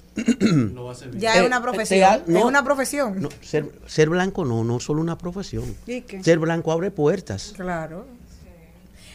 Ya 1.17 1.37
Eh, 1.37 1.41
es 1.41 1.47
una 1.47 1.57
te 1.59 1.63
profesión. 1.63 2.03
ha- 2.03 2.15
Es 2.17 2.29
no, 2.29 2.47
una 2.47 2.63
profesión. 2.65 3.23
no, 3.23 3.29
ser, 3.41 3.71
ser 3.87 4.11
blanco 4.11 4.45
no, 4.45 4.63
no 4.65 4.77
es 4.77 4.83
solo 4.83 5.01
una 5.01 5.17
profesión. 5.17 5.75
¿Y 5.87 6.03
qué? 6.03 6.23
Ser 6.23 6.39
blanco 6.39 6.71
abre 6.73 6.91
puertas. 6.91 7.53
Claro. 7.57 8.05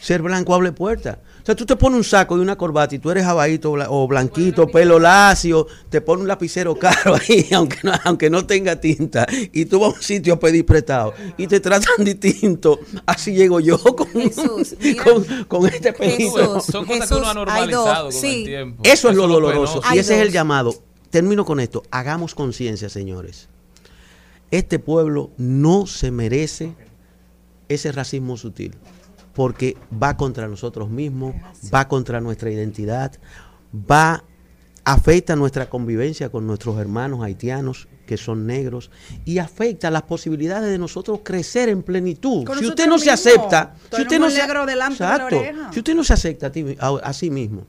Ser 0.08 0.22
blanco 0.22 0.54
abre 0.54 0.72
puertas. 0.72 1.18
O 1.42 1.44
sea, 1.44 1.54
tú 1.54 1.66
te 1.66 1.76
pones 1.76 1.98
un 1.98 2.02
saco 2.02 2.38
y 2.38 2.40
una 2.40 2.56
corbata 2.56 2.94
y 2.94 2.98
tú 2.98 3.10
eres 3.10 3.24
jabadito 3.24 3.72
o 3.72 4.08
blanquito, 4.08 4.66
pelo 4.66 4.98
lacio, 4.98 5.66
te 5.90 6.00
pones 6.00 6.22
un 6.22 6.28
lapicero 6.28 6.74
caro 6.78 7.14
ahí, 7.28 7.46
aunque 7.52 7.76
no, 7.82 7.92
aunque 8.04 8.30
no 8.30 8.46
tenga 8.46 8.80
tinta, 8.80 9.26
y 9.52 9.66
tú 9.66 9.80
vas 9.80 9.92
a 9.92 9.96
un 9.96 10.02
sitio 10.02 10.32
a 10.32 10.40
pedir 10.40 10.64
prestado 10.64 11.12
y 11.36 11.46
te 11.46 11.60
tratan 11.60 11.92
distinto. 11.98 12.80
Así 13.04 13.34
llego 13.34 13.60
yo 13.60 13.78
con, 13.82 14.06
con, 14.06 15.44
con 15.46 15.66
este 15.66 15.92
pelito. 15.92 16.58
Son 16.62 16.86
cosas 16.86 17.06
que 17.06 17.14
uno 17.14 17.28
ha 17.28 17.34
normalizado 17.34 18.08
con 18.08 18.24
el 18.24 18.44
tiempo. 18.44 18.82
Eso 18.86 19.10
es 19.10 19.14
lo 19.14 19.26
lo 19.26 19.34
doloroso. 19.34 19.82
Y 19.92 19.98
ese 19.98 20.14
es 20.16 20.22
el 20.22 20.32
llamado. 20.32 20.74
Termino 21.10 21.44
con 21.44 21.60
esto. 21.60 21.82
Hagamos 21.90 22.34
conciencia, 22.34 22.88
señores. 22.88 23.50
Este 24.50 24.78
pueblo 24.78 25.32
no 25.36 25.86
se 25.86 26.10
merece 26.10 26.72
ese 27.68 27.92
racismo 27.92 28.38
sutil. 28.38 28.74
Porque 29.38 29.76
va 30.02 30.16
contra 30.16 30.48
nosotros 30.48 30.90
mismos, 30.90 31.36
va 31.72 31.86
contra 31.86 32.20
nuestra 32.20 32.50
identidad, 32.50 33.12
va, 33.72 34.24
afecta 34.84 35.36
nuestra 35.36 35.70
convivencia 35.70 36.28
con 36.28 36.44
nuestros 36.44 36.76
hermanos 36.78 37.22
haitianos 37.22 37.86
que 38.04 38.16
son 38.16 38.46
negros 38.48 38.90
y 39.24 39.38
afecta 39.38 39.92
las 39.92 40.02
posibilidades 40.02 40.68
de 40.70 40.78
nosotros 40.78 41.20
crecer 41.22 41.68
en 41.68 41.84
plenitud. 41.84 42.44
Con 42.44 42.58
si 42.58 42.66
usted 42.66 42.88
no 42.88 42.98
se 42.98 43.12
acepta, 43.12 43.76
si 43.94 44.02
usted 44.02 44.18
no 44.18 44.28
se 44.28 44.40
de 44.44 44.74
la 44.76 44.88
Exacto. 44.88 45.36
oreja. 45.36 45.72
Si 45.72 45.78
usted 45.78 45.94
no 45.94 46.02
se 46.02 46.14
acepta 46.14 46.48
a, 46.48 46.50
ti- 46.50 46.76
a- 46.80 46.98
a 47.04 47.12
sí 47.12 47.30
mismo, 47.30 47.64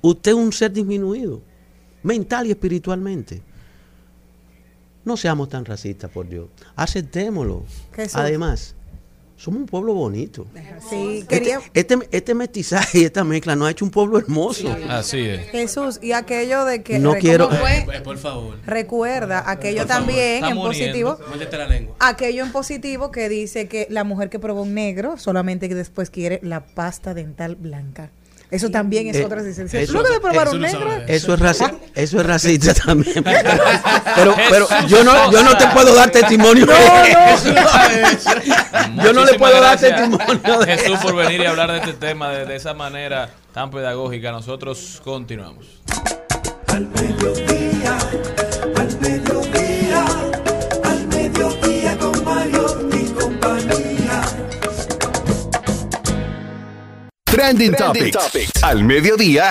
usted 0.00 0.32
es 0.32 0.36
un 0.36 0.52
ser 0.52 0.72
disminuido, 0.72 1.42
mental 2.02 2.48
y 2.48 2.50
espiritualmente. 2.50 3.40
No 5.04 5.16
seamos 5.16 5.48
tan 5.48 5.64
racistas, 5.64 6.10
por 6.10 6.28
Dios. 6.28 6.48
Aceptémoslo. 6.74 7.64
Jesús. 7.94 8.16
Además, 8.16 8.74
somos 9.36 9.60
un 9.60 9.66
pueblo 9.66 9.94
bonito. 9.94 10.46
Sí, 10.88 11.24
quería... 11.28 11.58
Este, 11.74 11.80
este, 11.94 12.08
este 12.12 12.34
mestizaje 12.34 13.00
y 13.00 13.04
esta 13.04 13.24
mezcla 13.24 13.56
nos 13.56 13.68
ha 13.68 13.70
hecho 13.72 13.84
un 13.84 13.90
pueblo 13.90 14.18
hermoso. 14.18 14.74
Así 14.88 15.20
es. 15.20 15.48
Jesús, 15.50 15.98
y 16.02 16.12
aquello 16.12 16.64
de 16.64 16.82
que... 16.82 16.98
No 16.98 17.14
quiero- 17.14 17.48
¿cómo 17.48 17.60
fue? 17.60 17.78
Eh, 17.92 18.00
Por 18.02 18.18
favor. 18.18 18.56
Recuerda 18.66 19.50
aquello 19.50 19.78
Por 19.82 19.88
favor. 19.88 20.06
también 20.06 20.44
en 20.44 20.56
positivo. 20.56 21.18
la 21.52 21.66
lengua. 21.66 21.96
Aquello 21.98 22.44
en 22.44 22.52
positivo 22.52 23.10
que 23.10 23.28
dice 23.28 23.68
que 23.68 23.86
la 23.90 24.04
mujer 24.04 24.30
que 24.30 24.38
probó 24.38 24.62
un 24.62 24.74
negro 24.74 25.16
solamente 25.18 25.68
que 25.68 25.74
después 25.74 26.10
quiere 26.10 26.38
la 26.42 26.64
pasta 26.64 27.14
dental 27.14 27.56
blanca. 27.56 28.10
Eso 28.52 28.70
también 28.70 29.08
es 29.08 29.16
Eh, 29.16 29.24
otra 29.24 29.40
licencia. 29.42 29.80
eso- 29.80 29.94
Luego 29.94 30.08
de 30.10 30.20
probar 30.20 30.46
eso 30.46 30.56
un 30.56 30.60
no 30.62 30.66
negro. 30.68 30.90
Eso 31.08 31.34
es, 31.34 31.40
raci- 31.40 31.74
eso 31.94 32.20
es 32.20 32.26
racista 32.26 32.74
también. 32.74 33.24
Pero, 34.14 34.36
pero 34.50 34.66
yo 34.88 35.02
no, 35.02 35.32
yo 35.32 35.42
no 35.42 35.56
te 35.56 35.66
puedo 35.68 35.94
dar 35.94 36.10
testimonio 36.10 36.66
de 36.66 36.74
eso. 37.34 37.48
Yo 39.02 39.12
no 39.14 39.24
le 39.24 39.34
puedo 39.38 39.58
dar 39.60 39.78
testimonio 39.78 40.58
de 40.60 40.66
Jesús 40.76 40.94
eso. 40.98 41.02
por 41.02 41.16
venir 41.16 41.40
y 41.40 41.46
hablar 41.46 41.72
de 41.72 41.78
este 41.78 41.94
tema 41.94 42.28
de, 42.30 42.44
de 42.44 42.56
esa 42.56 42.74
manera 42.74 43.30
tan 43.54 43.70
pedagógica. 43.70 44.30
Nosotros 44.32 45.00
continuamos. 45.02 45.66
Al 46.68 46.88
mediodía, 46.88 47.98
al 48.76 49.00
mediodía, 49.00 50.04
al 50.84 51.06
mediodía 51.08 51.98
con 51.98 52.24
Mario 52.24 52.90
Trending, 57.32 57.72
Topics. 57.72 58.62
Al 58.62 58.84
mediodía. 58.84 59.50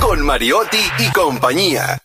Con 0.00 0.20
Mariotti 0.26 0.80
y 0.98 1.12
compañía. 1.12 2.02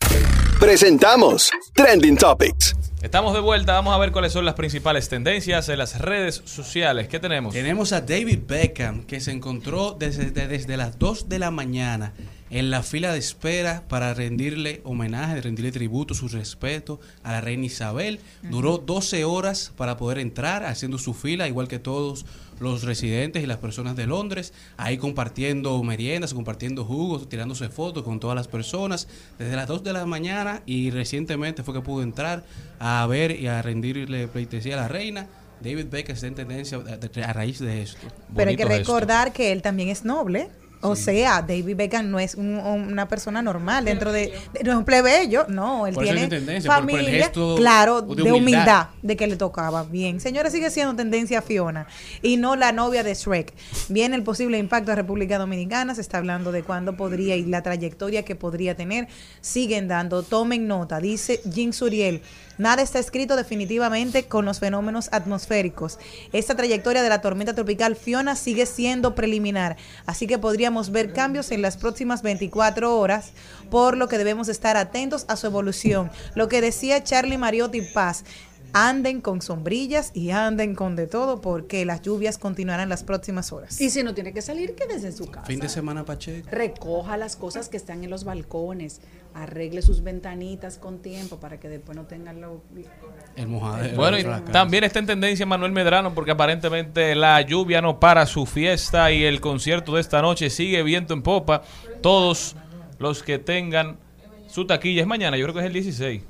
Presentamos 0.59 1.49
Trending 1.73 2.15
Topics. 2.15 2.75
Estamos 3.01 3.33
de 3.33 3.39
vuelta. 3.39 3.73
Vamos 3.73 3.95
a 3.95 3.97
ver 3.97 4.11
cuáles 4.11 4.33
son 4.33 4.45
las 4.45 4.53
principales 4.53 5.09
tendencias 5.09 5.67
en 5.69 5.79
las 5.79 5.99
redes 5.99 6.43
sociales. 6.45 7.07
¿Qué 7.07 7.19
tenemos? 7.19 7.55
Tenemos 7.55 7.91
a 7.91 8.01
David 8.01 8.41
Beckham 8.47 9.03
que 9.05 9.19
se 9.19 9.31
encontró 9.31 9.95
desde, 9.97 10.29
desde 10.29 10.77
las 10.77 10.99
2 10.99 11.27
de 11.27 11.39
la 11.39 11.49
mañana 11.49 12.13
en 12.49 12.69
la 12.69 12.83
fila 12.83 13.11
de 13.11 13.19
espera 13.19 13.83
para 13.87 14.13
rendirle 14.13 14.81
homenaje, 14.83 15.41
rendirle 15.41 15.71
tributo, 15.71 16.13
su 16.13 16.27
respeto 16.27 16.99
a 17.23 17.31
la 17.31 17.41
reina 17.41 17.65
Isabel. 17.65 18.19
Duró 18.43 18.77
12 18.77 19.25
horas 19.25 19.73
para 19.75 19.97
poder 19.97 20.19
entrar 20.19 20.63
haciendo 20.65 20.97
su 20.97 21.13
fila, 21.13 21.47
igual 21.47 21.67
que 21.67 21.79
todos 21.79 22.25
los 22.59 22.83
residentes 22.83 23.43
y 23.43 23.45
las 23.45 23.57
personas 23.57 23.95
de 23.95 24.07
Londres, 24.07 24.53
ahí 24.77 24.97
compartiendo 24.97 25.81
meriendas, 25.83 26.33
compartiendo 26.33 26.85
jugos, 26.85 27.29
tirándose 27.29 27.69
fotos 27.69 28.03
con 28.03 28.19
todas 28.19 28.35
las 28.35 28.47
personas 28.47 29.07
desde 29.37 29.55
las 29.55 29.67
2 29.67 29.83
de 29.83 29.93
la 29.93 30.05
mañana 30.05 30.61
y 30.65 30.89
recientemente 30.91 31.63
fue 31.63 31.73
que 31.73 31.81
pudo 31.81 32.03
entrar 32.03 32.43
a 32.79 33.05
ver 33.07 33.31
y 33.39 33.47
a 33.47 33.61
rendirle 33.61 34.27
pleitesía 34.27 34.73
a 34.75 34.81
la 34.81 34.87
reina. 34.87 35.27
David 35.61 35.87
Beckham 35.89 36.13
está 36.15 36.27
en 36.27 36.35
tendencia 36.35 36.77
a- 37.25 37.33
raíz 37.33 37.59
de 37.59 37.81
esto. 37.81 38.07
Pero 38.35 38.49
hay 38.51 38.55
que 38.55 38.65
recordar 38.65 39.33
que 39.33 39.51
él 39.51 39.61
también 39.63 39.89
es 39.89 40.05
noble. 40.05 40.49
O 40.81 40.95
sea, 40.95 41.41
David 41.41 41.75
Beckham 41.75 42.11
no 42.11 42.19
es 42.19 42.35
un- 42.35 42.59
una 42.59 43.07
persona 43.07 43.41
normal 43.41 43.85
dentro 43.85 44.11
de, 44.11 44.31
de- 44.53 44.63
no 44.63 44.71
es 44.73 44.77
un 44.77 44.85
plebeyo, 44.85 45.45
no, 45.49 45.87
él 45.87 45.95
Por 45.95 46.03
tiene 46.03 46.23
es 46.23 46.29
tendencia, 46.29 46.69
por- 46.71 46.81
por 46.85 46.89
el 46.91 46.97
familia, 47.05 47.23
gesto 47.25 47.55
claro, 47.57 48.01
de 48.01 48.07
de 48.15 48.21
humildad. 48.31 48.35
humildad. 48.35 48.87
de 49.01 49.15
que 49.17 49.27
le 49.27 49.35
tocaba. 49.37 49.83
Bien, 49.83 50.19
señores, 50.19 50.51
sigue 50.53 50.69
siendo 50.69 50.95
tendencia 50.95 51.41
Fiona 51.41 51.87
y 52.21 52.37
no 52.37 52.55
la 52.55 52.71
novia 52.71 53.03
de 53.03 53.13
Shrek. 53.15 53.53
Viene 53.89 54.15
el 54.15 54.23
posible 54.23 54.57
impacto 54.57 54.91
a 54.91 54.95
República 54.95 55.37
Dominicana, 55.37 55.95
se 55.95 56.01
está 56.01 56.17
hablando 56.19 56.51
de 56.51 56.63
cuándo 56.63 56.95
podría 56.97 57.35
y 57.35 57.45
la 57.45 57.63
trayectoria 57.63 58.23
que 58.23 58.35
podría 58.35 58.75
tener. 58.75 59.07
Siguen 59.41 59.87
dando, 59.87 60.23
tomen 60.23 60.67
nota, 60.67 60.99
dice 60.99 61.41
Jim 61.53 61.71
Suriel. 61.73 62.21
Nada 62.57 62.81
está 62.81 62.97
escrito 62.97 63.35
definitivamente 63.35 64.23
con 64.25 64.43
los 64.45 64.59
fenómenos 64.59 65.09
atmosféricos. 65.11 65.99
Esta 66.33 66.55
trayectoria 66.55 67.03
de 67.03 67.09
la 67.09 67.21
tormenta 67.21 67.53
tropical 67.53 67.95
Fiona 67.95 68.35
sigue 68.35 68.65
siendo 68.65 69.13
preliminar, 69.13 69.77
así 70.07 70.25
que 70.25 70.39
podríamos 70.67 70.91
ver 70.91 71.13
cambios 71.13 71.51
en 71.51 71.61
las 71.61 71.77
próximas 71.77 72.21
24 72.23 72.99
horas, 72.99 73.31
por 73.69 73.95
lo 73.95 74.09
que 74.09 74.17
debemos 74.17 74.49
estar 74.49 74.75
atentos 74.75 75.23
a 75.29 75.37
su 75.37 75.47
evolución. 75.47 76.11
Lo 76.35 76.49
que 76.49 76.59
decía 76.59 77.01
Charlie 77.05 77.37
Mariotti 77.37 77.81
Paz, 77.93 78.25
anden 78.73 79.21
con 79.21 79.41
sombrillas 79.41 80.11
y 80.13 80.31
anden 80.31 80.75
con 80.75 80.95
de 80.95 81.07
todo, 81.07 81.41
porque 81.41 81.85
las 81.85 82.01
lluvias 82.01 82.37
continuarán 82.37 82.89
las 82.89 83.03
próximas 83.03 83.51
horas. 83.51 83.79
Y 83.81 83.89
si 83.89 84.03
no 84.03 84.13
tiene 84.13 84.33
que 84.33 84.41
salir, 84.41 84.75
quédese 84.75 85.07
en 85.07 85.13
su 85.15 85.27
casa. 85.27 85.45
Fin 85.45 85.59
de 85.59 85.69
semana 85.69 86.05
Pacheco. 86.05 86.47
Recoja 86.51 87.17
las 87.17 87.35
cosas 87.35 87.69
que 87.69 87.77
están 87.77 88.03
en 88.03 88.09
los 88.09 88.23
balcones, 88.23 89.01
arregle 89.33 89.81
sus 89.81 90.03
ventanitas 90.03 90.77
con 90.77 90.99
tiempo 90.99 91.39
para 91.39 91.59
que 91.59 91.69
después 91.69 91.95
no 91.95 92.05
tengan 92.05 92.41
lo... 92.41 92.61
El 93.35 93.47
mojadero. 93.47 93.95
Bueno, 93.95 94.17
y 94.17 94.23
también 94.51 94.83
está 94.83 94.99
en 94.99 95.05
tendencia 95.05 95.45
Manuel 95.45 95.71
Medrano 95.71 96.13
porque 96.13 96.31
aparentemente 96.31 97.15
la 97.15 97.41
lluvia 97.41 97.81
no 97.81 97.99
para 97.99 98.25
su 98.25 98.45
fiesta 98.45 99.11
y 99.11 99.23
el 99.23 99.41
concierto 99.41 99.95
de 99.95 100.01
esta 100.01 100.21
noche 100.21 100.49
sigue 100.49 100.81
viento 100.83 101.13
en 101.13 101.21
popa. 101.21 101.61
Todos 102.01 102.55
los 102.99 103.23
que 103.23 103.37
tengan 103.37 103.97
su 104.47 104.65
taquilla 104.65 105.01
es 105.01 105.07
mañana, 105.07 105.37
yo 105.37 105.45
creo 105.45 105.53
que 105.53 105.59
es 105.61 105.65
el 105.67 105.73
16. 105.73 106.23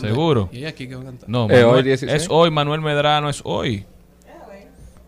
Seguro. 0.00 0.48
¿Y 0.52 0.64
aquí 0.64 0.88
qué 0.88 0.94
va 0.94 1.02
a 1.02 1.04
cantar? 1.04 1.28
No, 1.28 1.44
Eh, 1.44 1.48
Manuel- 1.62 1.66
hoy 1.66 1.82
16. 1.82 2.22
es 2.22 2.28
hoy, 2.30 2.50
Manuel 2.50 2.80
Medrano 2.80 3.28
es 3.30 3.40
hoy. 3.44 3.84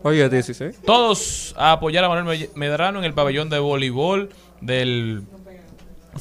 Hoy 0.05 0.19
es 0.19 0.29
16. 0.29 0.81
Todos 0.85 1.55
a 1.57 1.71
apoyar 1.73 2.03
a 2.03 2.09
Manuel 2.09 2.37
Me- 2.37 2.49
Medrano 2.67 2.99
en 2.99 3.05
el 3.05 3.13
pabellón 3.13 3.49
de 3.49 3.59
voleibol 3.59 4.29
del 4.59 5.23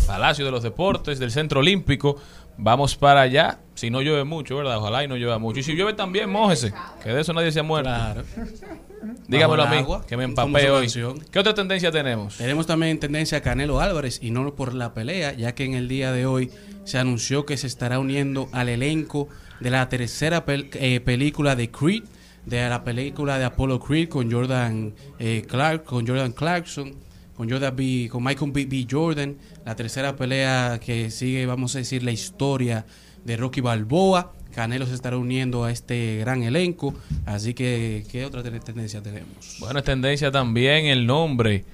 Palacio 0.06 0.44
de 0.44 0.50
los 0.52 0.62
Deportes, 0.62 1.18
del 1.18 1.30
Centro 1.32 1.60
Olímpico. 1.60 2.16
Vamos 2.56 2.94
para 2.96 3.22
allá. 3.22 3.58
Si 3.74 3.90
no 3.90 4.00
llueve 4.00 4.22
mucho, 4.24 4.56
¿verdad? 4.56 4.76
Ojalá 4.78 5.02
y 5.02 5.08
no 5.08 5.16
llueva 5.16 5.38
mucho. 5.38 5.58
Y 5.58 5.62
si 5.64 5.72
llueve 5.74 5.94
también, 5.94 6.30
mójese. 6.30 6.72
Que 7.02 7.10
de 7.10 7.22
eso 7.22 7.32
nadie 7.32 7.50
se 7.50 7.58
ha 7.60 7.62
muerto. 7.64 7.90
Dígamelo 9.28 9.62
a 9.62 9.66
mí, 9.70 9.76
agua, 9.78 10.06
que 10.06 10.16
me 10.16 10.24
empapé 10.24 10.50
hoy. 10.70 10.86
¿Qué 11.30 11.38
otra 11.38 11.54
tendencia 11.54 11.90
tenemos? 11.90 12.36
Tenemos 12.36 12.66
también 12.66 12.98
tendencia 13.00 13.38
a 13.38 13.40
Canelo 13.40 13.80
Álvarez 13.80 14.18
y 14.22 14.30
no 14.30 14.54
por 14.54 14.74
la 14.74 14.94
pelea, 14.94 15.32
ya 15.34 15.54
que 15.54 15.64
en 15.64 15.74
el 15.74 15.88
día 15.88 16.12
de 16.12 16.26
hoy 16.26 16.50
se 16.84 16.98
anunció 16.98 17.44
que 17.46 17.56
se 17.56 17.66
estará 17.66 17.98
uniendo 17.98 18.48
al 18.52 18.68
elenco 18.68 19.28
de 19.60 19.70
la 19.70 19.88
tercera 19.88 20.44
pel- 20.44 20.68
eh, 20.74 21.00
película 21.00 21.54
de 21.56 21.70
Creed, 21.70 22.02
de 22.46 22.68
la 22.68 22.82
película 22.82 23.38
de 23.38 23.44
Apollo 23.44 23.78
Creed 23.78 24.08
con 24.08 24.30
Jordan 24.30 24.92
eh, 25.18 25.44
Clark, 25.48 25.84
con 25.84 26.06
Jordan 26.06 26.32
Clarkson, 26.32 26.92
con 27.36 27.48
Jordan 27.48 27.74
B, 27.76 28.08
con 28.10 28.22
Michael 28.24 28.50
B. 28.52 28.66
B. 28.66 28.86
Jordan, 28.90 29.36
la 29.64 29.76
tercera 29.76 30.16
pelea 30.16 30.80
que 30.84 31.10
sigue, 31.10 31.46
vamos 31.46 31.74
a 31.76 31.78
decir, 31.78 32.02
la 32.02 32.10
historia 32.12 32.84
de 33.24 33.36
Rocky 33.36 33.60
Balboa. 33.60 34.32
Canelo 34.54 34.86
se 34.86 34.94
estará 34.94 35.16
uniendo 35.16 35.64
a 35.64 35.70
este 35.70 36.18
gran 36.18 36.42
elenco, 36.42 36.94
así 37.26 37.54
que 37.54 38.04
¿qué 38.10 38.24
otra 38.24 38.42
ten- 38.42 38.60
tendencia 38.60 39.02
tenemos? 39.02 39.56
Bueno, 39.60 39.78
es 39.78 39.84
tendencia 39.84 40.30
también 40.30 40.86
el 40.86 41.06
nombre 41.06 41.64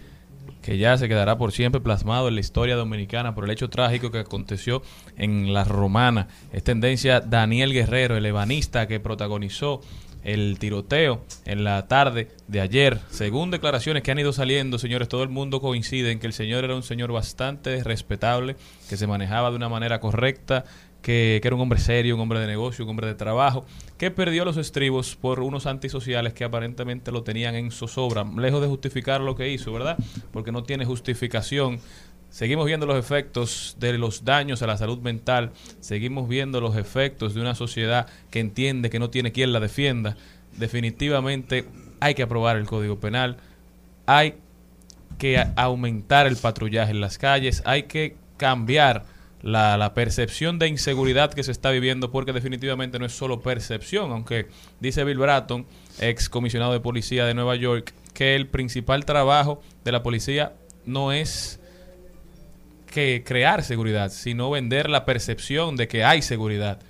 que 0.62 0.76
ya 0.78 0.96
se 0.98 1.08
quedará 1.08 1.38
por 1.38 1.52
siempre 1.52 1.80
plasmado 1.80 2.28
en 2.28 2.34
la 2.34 2.40
historia 2.40 2.76
dominicana 2.76 3.34
por 3.34 3.44
el 3.44 3.50
hecho 3.50 3.68
trágico 3.70 4.10
que 4.10 4.18
aconteció 4.18 4.82
en 5.16 5.52
La 5.54 5.64
Romana. 5.64 6.28
Es 6.52 6.62
tendencia 6.62 7.20
Daniel 7.20 7.72
Guerrero, 7.72 8.16
el 8.16 8.26
ebanista 8.26 8.86
que 8.86 9.00
protagonizó 9.00 9.80
el 10.24 10.58
tiroteo 10.58 11.22
en 11.46 11.64
la 11.64 11.86
tarde 11.86 12.28
de 12.48 12.60
ayer. 12.60 12.98
Según 13.08 13.50
declaraciones 13.50 14.02
que 14.02 14.10
han 14.10 14.18
ido 14.18 14.32
saliendo, 14.32 14.78
señores, 14.78 15.08
todo 15.08 15.22
el 15.22 15.28
mundo 15.30 15.60
coincide 15.60 16.10
en 16.10 16.18
que 16.18 16.26
el 16.26 16.32
señor 16.32 16.64
era 16.64 16.74
un 16.74 16.82
señor 16.82 17.12
bastante 17.12 17.82
respetable, 17.82 18.56
que 18.90 18.96
se 18.96 19.06
manejaba 19.06 19.50
de 19.50 19.56
una 19.56 19.68
manera 19.70 20.00
correcta, 20.00 20.64
que, 21.02 21.40
era 21.42 21.54
un 21.54 21.60
hombre 21.60 21.78
serio, 21.78 22.14
un 22.14 22.20
hombre 22.20 22.40
de 22.40 22.46
negocio, 22.46 22.84
un 22.84 22.90
hombre 22.90 23.06
de 23.06 23.14
trabajo, 23.14 23.64
que 23.96 24.10
perdió 24.10 24.44
los 24.44 24.56
estribos 24.56 25.16
por 25.16 25.40
unos 25.40 25.66
antisociales 25.66 26.32
que 26.32 26.44
aparentemente 26.44 27.12
lo 27.12 27.22
tenían 27.22 27.54
en 27.54 27.70
zozobra, 27.70 28.24
lejos 28.36 28.60
de 28.60 28.68
justificar 28.68 29.20
lo 29.20 29.34
que 29.34 29.50
hizo, 29.50 29.72
¿verdad? 29.72 29.96
Porque 30.32 30.52
no 30.52 30.64
tiene 30.64 30.84
justificación. 30.84 31.80
Seguimos 32.30 32.66
viendo 32.66 32.84
los 32.84 32.98
efectos 32.98 33.76
de 33.80 33.96
los 33.96 34.24
daños 34.24 34.60
a 34.62 34.66
la 34.66 34.76
salud 34.76 34.98
mental, 34.98 35.52
seguimos 35.80 36.28
viendo 36.28 36.60
los 36.60 36.76
efectos 36.76 37.34
de 37.34 37.40
una 37.40 37.54
sociedad 37.54 38.06
que 38.30 38.40
entiende 38.40 38.90
que 38.90 38.98
no 38.98 39.08
tiene 39.08 39.32
quien 39.32 39.52
la 39.52 39.60
defienda. 39.60 40.16
Definitivamente 40.58 41.64
hay 42.00 42.14
que 42.14 42.22
aprobar 42.22 42.58
el 42.58 42.66
Código 42.66 43.00
Penal, 43.00 43.38
hay 44.04 44.34
que 45.16 45.42
aumentar 45.56 46.26
el 46.26 46.36
patrullaje 46.36 46.90
en 46.90 47.00
las 47.00 47.18
calles, 47.18 47.62
hay 47.64 47.84
que 47.84 48.16
cambiar 48.36 49.04
la, 49.42 49.76
la 49.76 49.94
percepción 49.94 50.58
de 50.58 50.68
inseguridad 50.68 51.32
que 51.32 51.42
se 51.42 51.52
está 51.52 51.70
viviendo, 51.70 52.10
porque 52.10 52.32
definitivamente 52.32 52.98
no 52.98 53.06
es 53.06 53.12
solo 53.12 53.40
percepción, 53.40 54.10
aunque 54.12 54.46
dice 54.80 55.04
Bill 55.04 55.18
Bratton, 55.18 55.66
ex 56.00 56.28
comisionado 56.28 56.72
de 56.72 56.80
policía 56.80 57.24
de 57.24 57.34
Nueva 57.34 57.56
York, 57.56 57.94
que 58.14 58.34
el 58.34 58.48
principal 58.48 59.04
trabajo 59.04 59.62
de 59.84 59.92
la 59.92 60.02
policía 60.02 60.54
no 60.86 61.12
es 61.12 61.60
que 62.86 63.22
crear 63.24 63.62
seguridad, 63.62 64.10
sino 64.10 64.50
vender 64.50 64.90
la 64.90 65.04
percepción 65.04 65.76
de 65.76 65.88
que 65.88 66.04
hay 66.04 66.22
seguridad. 66.22 66.80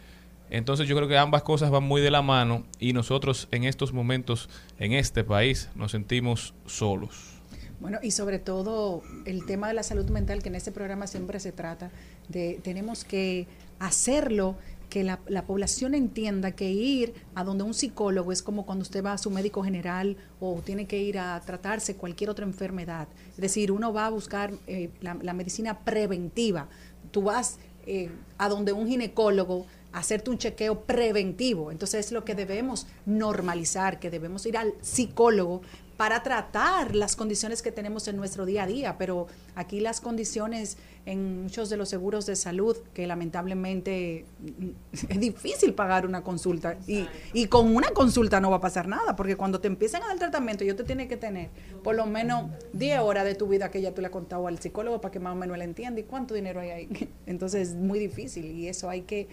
Entonces 0.51 0.89
yo 0.89 0.97
creo 0.97 1.09
que 1.09 1.19
ambas 1.19 1.43
cosas 1.43 1.71
van 1.71 1.85
muy 1.85 2.01
de 2.01 2.11
la 2.11 2.23
mano 2.23 2.65
y 2.79 2.93
nosotros 2.93 3.49
en 3.51 3.65
estos 3.65 3.93
momentos 3.93 4.49
en 4.79 4.95
este 4.95 5.25
país 5.25 5.69
nos 5.75 5.93
sentimos 5.93 6.55
solos. 6.67 7.38
Bueno, 7.81 7.99
y 8.03 8.11
sobre 8.11 8.39
todo 8.39 9.03
el 9.25 9.47
tema 9.47 9.69
de 9.69 9.75
la 9.75 9.83
salud 9.83 10.09
mental, 10.11 10.43
que 10.43 10.49
en 10.49 10.57
este 10.57 10.73
programa 10.73 11.07
siempre 11.07 11.39
se 11.39 11.53
trata 11.53 11.91
de, 12.29 12.61
tenemos 12.63 13.05
que 13.05 13.47
hacerlo, 13.79 14.57
que 14.91 15.05
la, 15.05 15.21
la 15.29 15.45
población 15.45 15.95
entienda 15.95 16.53
que 16.53 16.71
ir 16.71 17.13
a 17.35 17.45
donde 17.45 17.63
un 17.63 17.75
psicólogo 17.75 18.33
es 18.33 18.43
como 18.43 18.65
cuando 18.65 18.83
usted 18.83 19.05
va 19.05 19.13
a 19.13 19.19
su 19.19 19.31
médico 19.31 19.63
general 19.63 20.17
o 20.41 20.63
tiene 20.63 20.87
que 20.87 20.99
ir 20.99 21.19
a 21.19 21.41
tratarse 21.45 21.95
cualquier 21.95 22.31
otra 22.31 22.47
enfermedad. 22.47 23.07
Es 23.33 23.37
decir, 23.37 23.71
uno 23.71 23.93
va 23.93 24.07
a 24.07 24.11
buscar 24.11 24.53
eh, 24.67 24.91
la, 25.01 25.15
la 25.21 25.35
medicina 25.35 25.81
preventiva. 25.81 26.69
Tú 27.11 27.23
vas 27.23 27.59
eh, 27.87 28.11
a 28.39 28.49
donde 28.49 28.73
un 28.73 28.89
ginecólogo 28.89 29.67
a 29.93 30.01
hacerte 30.01 30.31
un 30.31 30.39
chequeo 30.39 30.81
preventivo. 30.81 31.71
Entonces 31.71 32.07
es 32.07 32.13
lo 32.13 32.25
que 32.25 32.35
debemos 32.35 32.87
normalizar, 33.07 33.99
que 33.99 34.11
debemos 34.11 34.45
ir 34.47 34.57
al 34.57 34.75
psicólogo 34.81 35.63
para 35.99 36.23
tratar 36.23 36.95
las 36.95 37.17
condiciones 37.17 37.61
que 37.61 37.73
tenemos 37.73 38.07
en 38.07 38.17
nuestro 38.17 38.47
día 38.47 38.63
a 38.63 38.67
día, 38.69 38.97
pero 38.99 39.27
aquí 39.57 39.81
las 39.81 40.01
condiciones 40.01 40.79
en 41.07 41.43
muchos 41.43 41.71
de 41.71 41.77
los 41.77 41.89
seguros 41.89 42.25
de 42.25 42.37
salud, 42.37 42.77
que 42.95 43.05
lamentablemente 43.09 44.25
mm, 44.39 44.69
es 45.09 45.21
difícil 45.21 45.75
pagar 45.75 46.07
una 46.07 46.23
consulta 46.23 46.77
y, 46.87 47.09
y 47.33 47.47
con 47.47 47.75
una 47.75 47.91
consulta 47.91 48.41
no 48.41 48.49
va 48.49 48.59
a 48.59 48.61
pasar 48.61 48.87
nada, 48.87 49.17
porque 49.17 49.35
cuando 49.35 49.61
te 49.61 49.67
empiezan 49.67 50.05
a 50.05 50.07
dar 50.07 50.19
tratamiento, 50.21 50.63
yo 50.65 50.77
te 50.77 50.85
tiene 50.85 51.09
que 51.09 51.17
tener 51.17 51.51
por 51.83 51.97
lo 51.97 52.07
menos 52.07 52.49
10 52.75 53.01
horas 53.01 53.25
de 53.25 53.35
tu 53.35 53.49
vida 53.49 53.69
que 53.73 53.83
ya 53.83 53.93
tú 53.93 54.01
le 54.01 54.07
has 54.07 54.13
contado 54.13 54.47
al 54.47 54.61
psicólogo 54.61 55.01
para 55.01 55.11
que 55.11 55.19
más 55.19 55.33
o 55.33 55.37
menos 55.37 55.57
él 55.57 55.63
entienda 55.63 55.99
y 56.01 56.05
cuánto 56.05 56.33
dinero 56.33 56.61
hay 56.61 56.71
ahí. 56.71 57.09
Entonces 57.27 57.71
es 57.71 57.75
muy 57.75 57.99
difícil 57.99 58.45
y 58.45 58.69
eso 58.69 58.89
hay 58.89 59.01
que 59.03 59.27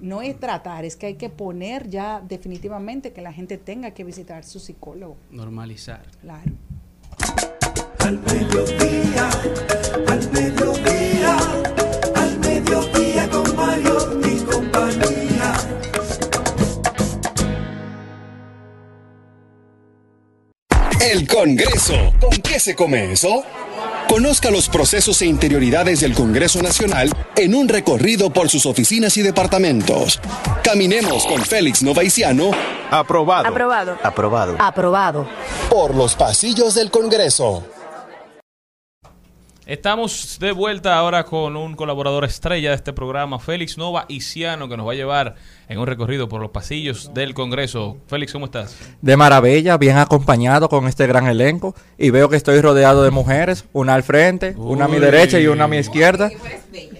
no 0.00 0.22
es 0.22 0.38
tratar, 0.38 0.84
es 0.84 0.96
que 0.96 1.06
hay 1.06 1.14
que 1.14 1.30
poner 1.30 1.88
ya 1.88 2.20
definitivamente 2.20 3.12
que 3.12 3.20
la 3.20 3.32
gente 3.32 3.58
tenga 3.58 3.92
que 3.92 4.04
visitar 4.04 4.44
su 4.44 4.60
psicólogo. 4.60 5.16
Normalizar. 5.30 6.02
Claro. 6.20 6.50
Al 8.00 8.18
mediodía, 8.20 9.30
al 10.06 10.32
mediodía, 10.32 11.36
al 12.14 12.38
mediodía 12.38 13.30
con 13.30 13.56
Mario 13.56 14.20
y 14.24 14.44
compañía. 14.44 15.54
El 21.00 21.26
Congreso. 21.26 22.12
¿Con 22.20 22.36
qué 22.42 22.60
se 22.60 22.74
come 22.74 23.12
eso? 23.12 23.44
Conozca 24.08 24.50
los 24.50 24.68
procesos 24.68 25.20
e 25.22 25.26
interioridades 25.26 26.00
del 26.00 26.14
Congreso 26.14 26.62
Nacional 26.62 27.10
en 27.36 27.54
un 27.54 27.68
recorrido 27.68 28.30
por 28.30 28.48
sus 28.48 28.64
oficinas 28.64 29.16
y 29.16 29.22
departamentos. 29.22 30.20
Caminemos 30.62 31.26
con 31.26 31.42
Félix 31.42 31.82
Novaiciano. 31.82 32.52
Aprobado. 32.90 33.48
Aprobado. 33.48 33.98
Aprobado. 34.02 34.56
Aprobado. 34.60 35.28
Por 35.68 35.94
los 35.94 36.14
pasillos 36.14 36.76
del 36.76 36.90
Congreso. 36.90 37.64
Estamos 39.66 40.38
de 40.38 40.52
vuelta 40.52 40.96
ahora 40.96 41.24
con 41.24 41.56
un 41.56 41.74
colaborador 41.74 42.24
estrella 42.24 42.70
de 42.70 42.76
este 42.76 42.92
programa, 42.92 43.40
Félix 43.40 43.76
Nova 43.76 44.04
Iciano, 44.06 44.68
que 44.68 44.76
nos 44.76 44.86
va 44.86 44.92
a 44.92 44.94
llevar 44.94 45.34
en 45.68 45.78
un 45.78 45.86
recorrido 45.86 46.28
por 46.28 46.40
los 46.40 46.50
pasillos 46.50 47.12
del 47.12 47.34
Congreso. 47.34 47.96
Félix, 48.06 48.32
¿cómo 48.32 48.46
estás? 48.46 48.76
De 49.02 49.16
maravilla, 49.16 49.76
bien 49.76 49.96
acompañado 49.98 50.68
con 50.68 50.86
este 50.86 51.06
gran 51.06 51.26
elenco. 51.26 51.74
Y 51.98 52.10
veo 52.10 52.28
que 52.28 52.36
estoy 52.36 52.60
rodeado 52.60 53.02
de 53.02 53.10
mujeres, 53.10 53.64
una 53.72 53.94
al 53.94 54.02
frente, 54.02 54.54
una 54.56 54.84
a 54.84 54.88
mi 54.88 54.98
derecha 54.98 55.40
y 55.40 55.46
una 55.46 55.64
a 55.64 55.68
mi 55.68 55.78
izquierda. 55.78 56.30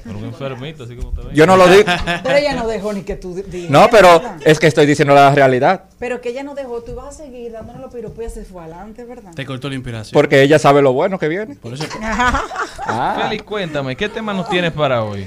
Pero 0.05 0.19
un 0.19 0.25
enfermito, 0.25 0.85
así 0.85 0.97
como 0.97 1.11
te. 1.11 1.35
Yo 1.35 1.47
no 1.47 1.57
lo 1.57 1.69
digo. 1.69 1.85
Pero 2.23 2.37
ella 2.37 2.55
no 2.55 2.67
dejó 2.67 2.93
ni 2.93 3.03
que 3.03 3.17
tú 3.17 3.35
dijeras. 3.35 3.71
No, 3.71 3.89
pero 3.91 4.21
es 4.45 4.59
que 4.59 4.67
estoy 4.67 4.87
diciendo 4.87 5.14
la 5.14 5.35
realidad. 5.35 5.85
Pero 5.99 6.21
que 6.21 6.31
ella 6.31 6.43
no 6.43 6.55
dejó, 6.55 6.83
tú 6.83 6.93
ibas 6.93 7.09
a 7.09 7.12
seguir 7.25 7.53
dándole 7.53 7.81
los 7.81 7.93
piropos 7.93 8.25
y 8.25 8.31
se 8.31 8.45
fue 8.45 8.62
adelante, 8.62 9.05
¿verdad? 9.05 9.33
Te 9.35 9.45
cortó 9.47 9.69
la 9.69 9.75
inspiración. 9.75 10.12
Porque 10.12 10.43
ella 10.43 10.59
sabe 10.59 10.83
lo 10.83 10.93
bueno 10.93 11.19
que 11.19 11.29
viene. 11.29 11.55
Por 11.57 11.75
eso 11.75 11.85
Ah. 12.89 13.23
Félix, 13.23 13.43
cuéntame, 13.45 13.97
¿qué 13.97 14.09
tema 14.09 14.33
nos 14.33 14.49
tienes 14.49 14.73
para 14.73 15.03
hoy? 15.03 15.27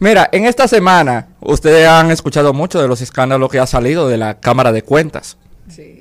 Mira, 0.00 0.30
en 0.32 0.46
esta 0.46 0.66
semana 0.66 1.28
ustedes 1.40 1.86
han 1.86 2.10
escuchado 2.10 2.54
mucho 2.54 2.80
de 2.80 2.88
los 2.88 3.02
escándalos 3.02 3.50
que 3.50 3.58
ha 3.58 3.66
salido 3.66 4.08
de 4.08 4.16
la 4.16 4.40
Cámara 4.40 4.72
de 4.72 4.82
Cuentas. 4.82 5.36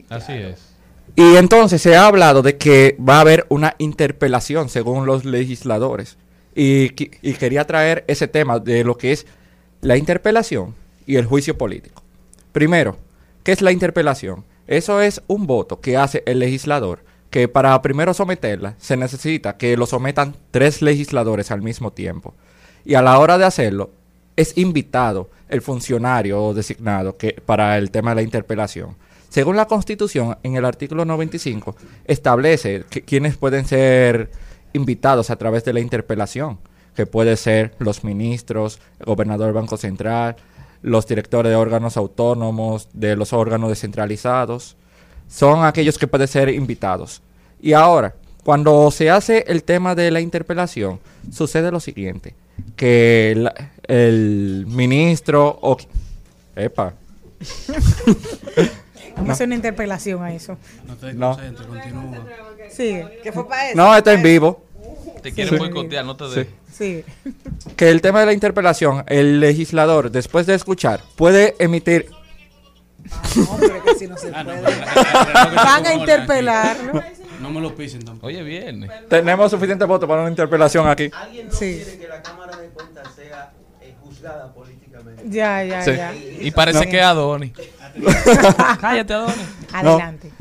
Así 0.09 0.31
es. 0.31 0.69
Y 1.17 1.35
entonces 1.35 1.81
se 1.81 1.97
ha 1.97 2.05
hablado 2.05 2.41
de 2.41 2.57
que 2.57 2.95
va 2.97 3.17
a 3.17 3.21
haber 3.21 3.45
una 3.49 3.75
interpelación 3.77 4.69
según 4.69 5.05
los 5.05 5.25
legisladores. 5.25 6.17
Y, 6.55 6.93
y 7.21 7.33
quería 7.33 7.67
traer 7.67 8.05
ese 8.07 8.29
tema 8.29 8.59
de 8.59 8.85
lo 8.85 8.97
que 8.97 9.11
es 9.11 9.27
la 9.81 9.97
interpelación 9.97 10.75
y 11.05 11.17
el 11.17 11.25
juicio 11.25 11.57
político. 11.57 12.01
Primero, 12.53 12.95
¿qué 13.43 13.51
es 13.51 13.61
la 13.61 13.73
interpelación? 13.73 14.45
Eso 14.65 15.01
es 15.01 15.21
un 15.27 15.45
voto 15.45 15.81
que 15.81 15.97
hace 15.97 16.23
el 16.25 16.39
legislador, 16.39 17.03
que 17.31 17.49
para 17.49 17.81
primero 17.81 18.13
someterla 18.13 18.75
se 18.77 18.95
necesita 18.95 19.57
que 19.57 19.75
lo 19.75 19.85
sometan 19.85 20.37
tres 20.51 20.81
legisladores 20.81 21.51
al 21.51 21.61
mismo 21.61 21.91
tiempo. 21.91 22.33
Y 22.86 22.95
a 22.95 23.01
la 23.01 23.19
hora 23.19 23.38
de 23.38 23.45
hacerlo, 23.45 23.91
es 24.36 24.57
invitado 24.57 25.30
el 25.49 25.61
funcionario 25.61 26.53
designado 26.53 27.17
que, 27.17 27.34
para 27.34 27.77
el 27.77 27.91
tema 27.91 28.11
de 28.11 28.15
la 28.15 28.21
interpelación. 28.21 28.95
Según 29.30 29.57
la 29.57 29.67
Constitución, 29.67 30.38
en 30.43 30.55
el 30.55 30.65
artículo 30.65 31.05
95, 31.05 31.75
establece 32.05 32.86
que, 32.89 33.03
quiénes 33.03 33.38
pueden 33.38 33.65
ser 33.65 34.32
invitados 34.73 35.30
a 35.30 35.36
través 35.36 35.65
de 35.65 35.73
la 35.73 35.80
interpelación, 35.82 36.57
que 36.95 37.05
puede 37.05 37.38
ser 37.38 37.73
los 37.80 38.03
ministros, 38.03 38.80
el 38.99 39.05
gobernador 39.05 39.47
del 39.47 39.55
Banco 39.55 39.77
Central, 39.77 40.36
los 40.82 41.07
directores 41.07 41.51
de 41.51 41.55
órganos 41.55 41.97
autónomos, 41.97 42.89
de 42.93 43.15
los 43.15 43.34
órganos 43.34 43.69
descentralizados, 43.69 44.77
son 45.27 45.63
aquellos 45.63 45.97
que 45.97 46.07
pueden 46.07 46.27
ser 46.27 46.49
invitados. 46.49 47.21
Y 47.61 47.73
ahora, 47.73 48.15
cuando 48.43 48.89
se 48.89 49.09
hace 49.09 49.43
el 49.47 49.63
tema 49.63 49.93
de 49.93 50.11
la 50.11 50.21
interpelación, 50.21 50.99
sucede 51.32 51.71
lo 51.71 51.80
siguiente, 51.80 52.36
que 52.76 53.34
la- 53.38 53.53
el 53.88 54.66
ministro 54.68 55.57
o... 55.62 55.78
Epa. 56.55 56.93
Vamos 59.16 59.30
a 59.30 59.34
hacer 59.34 59.47
una 59.47 59.55
interpelación 59.55 60.24
a 60.24 60.34
eso. 60.34 60.57
No 60.88 60.95
te 60.95 61.14
No. 61.14 61.38
continúa. 61.68 62.26
Sigue. 62.72 63.19
¿Qué 63.23 63.31
fue 63.31 63.48
para 63.48 63.69
eso? 63.69 63.77
No, 63.77 63.95
está 63.95 64.14
en 64.14 64.23
vivo. 64.23 64.64
Te 65.22 65.31
quieren 65.34 65.53
Sí. 65.53 65.57
boicotear, 65.60 66.06
no 66.06 66.15
te 66.15 66.48
Sí. 66.77 67.03
Que 67.76 67.90
el 67.90 68.02
tema 68.02 68.22
de 68.22 68.27
la 68.27 68.34
interpelación, 68.34 69.03
el 69.07 69.40
legislador, 69.41 70.11
después 70.11 70.45
de 70.45 70.56
escuchar, 70.56 71.02
puede 71.18 71.56
emitir 71.60 72.07
No, 73.36 73.57
pero 73.60 73.84
que 73.84 73.95
si 73.95 74.07
no 74.07 74.18
se 74.18 74.27
puede. 74.31 74.44
Van 74.44 74.49
a 75.65 75.80
la- 75.81 75.94
interpelarlo. 75.94 77.02
No 77.49 77.59
me 77.59 77.61
lo 77.67 77.76
pisen 77.76 78.03
tampoco. 78.03 78.27
Oye, 78.27 78.43
bien. 78.43 78.88
Tenemos 79.09 79.51
suficiente 79.51 79.85
voto 79.85 80.07
para 80.07 80.21
una 80.21 80.30
interpelación 80.30 80.88
aquí. 80.88 81.09
Alguien 81.13 81.47
no 81.47 81.53
Sí. 81.53 81.81
quiere 81.84 81.97
que 81.99 82.07
la 82.07 82.21
Cámara 82.21 82.55
de 82.57 82.67
Cuentas 82.69 83.07
sea 83.15 83.51
eh, 83.81 83.95
juzgada 84.01 84.53
políticamente. 84.53 85.23
Ya, 85.27 85.63
ya, 85.63 85.81
Sí. 85.84 85.91
ya. 85.95 86.13
Y 86.15 86.51
parece 86.51 86.85
No. 86.85 86.91
que 86.91 87.01
Adonis. 87.01 87.51
Cállate, 88.81 89.13
Adonis. 89.13 89.35
Adelante. 89.73 90.31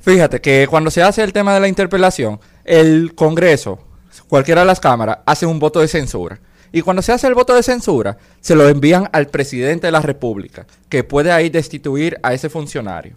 Fíjate 0.00 0.40
que 0.40 0.66
cuando 0.70 0.90
se 0.90 1.02
hace 1.02 1.22
el 1.24 1.32
tema 1.32 1.52
de 1.54 1.60
la 1.60 1.68
interpelación, 1.68 2.38
el 2.64 3.14
Congreso, 3.14 3.80
cualquiera 4.28 4.60
de 4.60 4.66
las 4.66 4.78
cámaras, 4.78 5.18
hace 5.26 5.46
un 5.46 5.58
voto 5.58 5.80
de 5.80 5.88
censura. 5.88 6.38
Y 6.72 6.82
cuando 6.82 7.02
se 7.02 7.12
hace 7.12 7.26
el 7.26 7.34
voto 7.34 7.54
de 7.54 7.62
censura, 7.62 8.16
se 8.40 8.54
lo 8.54 8.68
envían 8.68 9.08
al 9.12 9.26
presidente 9.28 9.86
de 9.86 9.92
la 9.92 10.00
República, 10.00 10.66
que 10.88 11.02
puede 11.04 11.32
ahí 11.32 11.48
destituir 11.48 12.18
a 12.22 12.34
ese 12.34 12.48
funcionario. 12.50 13.16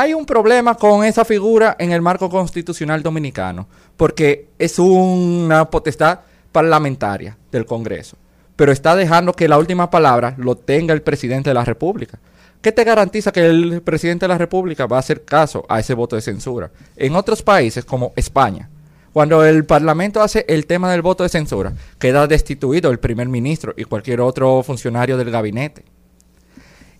Hay 0.00 0.14
un 0.14 0.24
problema 0.24 0.76
con 0.76 1.04
esa 1.04 1.26
figura 1.26 1.76
en 1.78 1.92
el 1.92 2.00
marco 2.00 2.30
constitucional 2.30 3.02
dominicano, 3.02 3.68
porque 3.98 4.48
es 4.58 4.78
una 4.78 5.68
potestad 5.68 6.20
parlamentaria 6.50 7.36
del 7.52 7.66
Congreso, 7.66 8.16
pero 8.56 8.72
está 8.72 8.96
dejando 8.96 9.34
que 9.34 9.46
la 9.46 9.58
última 9.58 9.90
palabra 9.90 10.34
lo 10.38 10.56
tenga 10.56 10.94
el 10.94 11.02
presidente 11.02 11.50
de 11.50 11.54
la 11.54 11.66
República. 11.66 12.18
¿Qué 12.62 12.72
te 12.72 12.82
garantiza 12.82 13.30
que 13.30 13.44
el 13.44 13.82
presidente 13.82 14.24
de 14.24 14.28
la 14.28 14.38
República 14.38 14.86
va 14.86 14.96
a 14.96 15.00
hacer 15.00 15.22
caso 15.26 15.66
a 15.68 15.80
ese 15.80 15.92
voto 15.92 16.16
de 16.16 16.22
censura? 16.22 16.70
En 16.96 17.14
otros 17.14 17.42
países 17.42 17.84
como 17.84 18.14
España, 18.16 18.70
cuando 19.12 19.44
el 19.44 19.66
Parlamento 19.66 20.22
hace 20.22 20.46
el 20.48 20.64
tema 20.64 20.90
del 20.90 21.02
voto 21.02 21.24
de 21.24 21.28
censura, 21.28 21.74
queda 21.98 22.26
destituido 22.26 22.90
el 22.90 23.00
primer 23.00 23.28
ministro 23.28 23.74
y 23.76 23.84
cualquier 23.84 24.22
otro 24.22 24.62
funcionario 24.62 25.18
del 25.18 25.30
gabinete. 25.30 25.84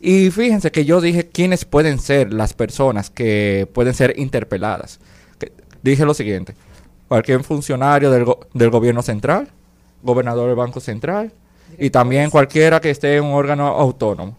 Y 0.01 0.31
fíjense 0.31 0.71
que 0.73 0.85
yo 0.85 1.01
dije 1.01 1.29
quiénes 1.29 1.65
pueden 1.65 1.99
ser 1.99 2.33
las 2.33 2.55
personas 2.55 3.11
que 3.11 3.69
pueden 3.73 3.93
ser 3.95 4.15
interpeladas. 4.19 4.99
Que- 5.39 5.53
dije 5.83 6.05
lo 6.07 6.15
siguiente, 6.15 6.55
cualquier 7.09 7.43
funcionario 7.45 8.11
del, 8.11 8.25
go- 8.25 8.41
del 8.55 8.71
gobierno 8.71 9.03
central, 9.03 9.49
gobernador 10.03 10.47
del 10.47 10.57
Banco 10.57 10.81
Central 10.81 11.33
y 11.79 11.91
también 11.91 12.31
cualquiera 12.31 12.81
que 12.81 12.91
esté 12.91 13.17
en 13.17 13.25
un 13.25 13.33
órgano 13.33 13.67
autónomo. 13.69 14.37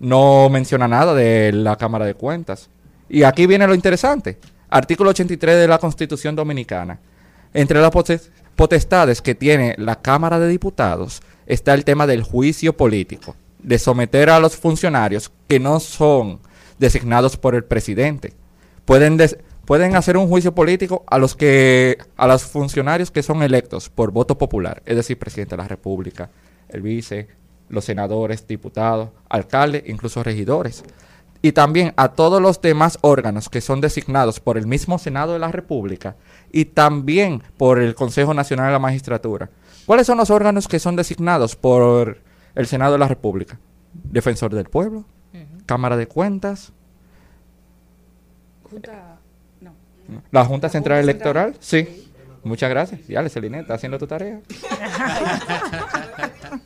No 0.00 0.48
menciona 0.50 0.88
nada 0.88 1.14
de 1.14 1.52
la 1.52 1.76
Cámara 1.76 2.04
de 2.06 2.14
Cuentas. 2.14 2.68
Y 3.08 3.22
aquí 3.24 3.46
viene 3.46 3.66
lo 3.66 3.74
interesante. 3.74 4.38
Artículo 4.70 5.10
83 5.10 5.56
de 5.58 5.68
la 5.68 5.78
Constitución 5.78 6.34
Dominicana. 6.34 6.98
Entre 7.52 7.78
las 7.80 7.90
potes- 7.90 8.30
potestades 8.56 9.20
que 9.20 9.34
tiene 9.34 9.74
la 9.78 9.96
Cámara 10.00 10.40
de 10.40 10.48
Diputados 10.48 11.20
está 11.46 11.74
el 11.74 11.84
tema 11.84 12.06
del 12.06 12.22
juicio 12.22 12.72
político, 12.76 13.36
de 13.62 13.78
someter 13.78 14.30
a 14.30 14.40
los 14.40 14.56
funcionarios 14.56 15.30
que 15.48 15.60
no 15.60 15.80
son 15.80 16.40
designados 16.78 17.36
por 17.36 17.54
el 17.54 17.64
presidente. 17.64 18.32
Pueden, 18.84 19.18
pueden 19.64 19.96
hacer 19.96 20.16
un 20.16 20.28
juicio 20.28 20.54
político 20.54 21.04
a 21.06 21.18
los 21.18 21.36
que 21.36 21.98
a 22.16 22.26
los 22.26 22.42
funcionarios 22.44 23.10
que 23.10 23.22
son 23.22 23.42
electos 23.42 23.88
por 23.88 24.10
voto 24.10 24.36
popular, 24.36 24.82
es 24.84 24.96
decir, 24.96 25.18
presidente 25.18 25.56
de 25.56 25.62
la 25.62 25.68
República, 25.68 26.30
el 26.68 26.82
vice, 26.82 27.28
los 27.68 27.84
senadores, 27.84 28.46
diputados, 28.46 29.10
alcaldes, 29.28 29.84
incluso 29.86 30.22
regidores. 30.22 30.84
Y 31.44 31.52
también 31.52 31.92
a 31.96 32.08
todos 32.10 32.40
los 32.40 32.60
demás 32.60 32.98
órganos 33.00 33.48
que 33.48 33.60
son 33.60 33.80
designados 33.80 34.38
por 34.38 34.56
el 34.56 34.66
mismo 34.66 34.98
Senado 34.98 35.32
de 35.32 35.40
la 35.40 35.50
República 35.50 36.14
y 36.52 36.66
también 36.66 37.42
por 37.56 37.80
el 37.80 37.96
Consejo 37.96 38.32
Nacional 38.32 38.66
de 38.66 38.72
la 38.72 38.78
Magistratura. 38.78 39.50
¿Cuáles 39.86 40.06
son 40.06 40.18
los 40.18 40.30
órganos 40.30 40.68
que 40.68 40.78
son 40.78 40.94
designados 40.94 41.56
por 41.56 42.18
el 42.54 42.66
Senado 42.66 42.92
de 42.92 42.98
la 42.98 43.08
República? 43.08 43.58
Defensor 43.92 44.54
del 44.54 44.64
Pueblo, 44.64 45.04
Cámara 45.66 45.96
de 45.96 46.06
Cuentas, 46.06 46.72
Junta. 48.70 49.18
No. 49.60 49.74
la 50.30 50.44
Junta 50.44 50.68
Central 50.68 50.98
Junta 50.98 51.10
Electoral. 51.10 51.56
Sí. 51.60 52.08
Muchas 52.44 52.70
gracias. 52.70 53.06
Ya, 53.06 53.26
Celine, 53.28 53.60
está 53.60 53.74
haciendo 53.74 53.98
tu 53.98 54.06
tarea. 54.06 54.40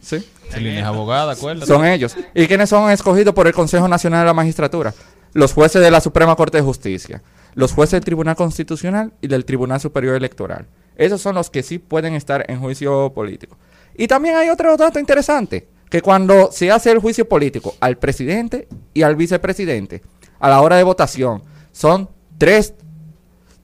Sí. 0.01 0.25
Celine 0.51 0.81
es 0.81 0.85
abogada, 0.85 1.33
acuérdate. 1.33 1.67
Son 1.67 1.85
ellos. 1.85 2.17
¿Y 2.35 2.47
quiénes 2.47 2.69
son 2.69 2.91
escogidos 2.91 3.35
por 3.35 3.47
el 3.47 3.53
Consejo 3.53 3.89
Nacional 3.89 4.21
de 4.21 4.27
la 4.27 4.35
Magistratura? 4.35 4.95
Los 5.33 5.53
jueces 5.53 5.83
de 5.83 5.91
la 5.91 6.01
Suprema 6.01 6.37
Corte 6.37 6.59
de 6.59 6.63
Justicia, 6.63 7.23
los 7.55 7.73
jueces 7.73 7.93
del 7.93 8.05
Tribunal 8.05 8.37
Constitucional 8.37 9.13
y 9.21 9.29
del 9.29 9.45
Tribunal 9.45 9.81
Superior 9.81 10.17
Electoral. 10.17 10.67
Esos 10.97 11.21
son 11.21 11.35
los 11.35 11.51
que 11.51 11.63
sí 11.63 11.79
pueden 11.79 12.15
estar 12.15 12.45
en 12.49 12.61
juicio 12.61 13.13
político. 13.15 13.59
Y 13.97 14.09
también 14.09 14.37
hay 14.37 14.49
otro 14.49 14.77
dato 14.77 14.99
interesante, 14.99 15.69
que 15.91 16.03
cuando 16.03 16.51
se 16.53 16.71
hace 16.71 16.91
el 16.91 16.99
juicio 16.99 17.29
político 17.29 17.75
al 17.81 17.99
presidente 17.99 18.69
y 18.93 19.03
al 19.03 19.17
vicepresidente, 19.17 20.03
a 20.39 20.49
la 20.49 20.61
hora 20.61 20.77
de 20.77 20.83
votación, 20.83 21.43
son 21.73 22.09
tres, 22.39 22.75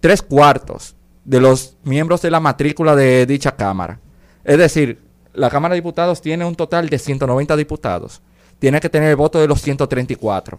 tres 0.00 0.22
cuartos 0.22 0.96
de 1.24 1.40
los 1.40 1.76
miembros 1.84 2.22
de 2.22 2.30
la 2.30 2.40
matrícula 2.40 2.96
de 2.96 3.26
dicha 3.26 3.56
Cámara. 3.56 4.00
Es 4.44 4.58
decir, 4.58 5.00
la 5.32 5.50
Cámara 5.50 5.74
de 5.74 5.80
Diputados 5.80 6.20
tiene 6.20 6.44
un 6.44 6.54
total 6.54 6.88
de 6.88 6.98
190 6.98 7.56
diputados. 7.56 8.22
Tiene 8.58 8.80
que 8.80 8.88
tener 8.88 9.10
el 9.10 9.16
voto 9.16 9.40
de 9.40 9.48
los 9.48 9.60
134. 9.62 10.58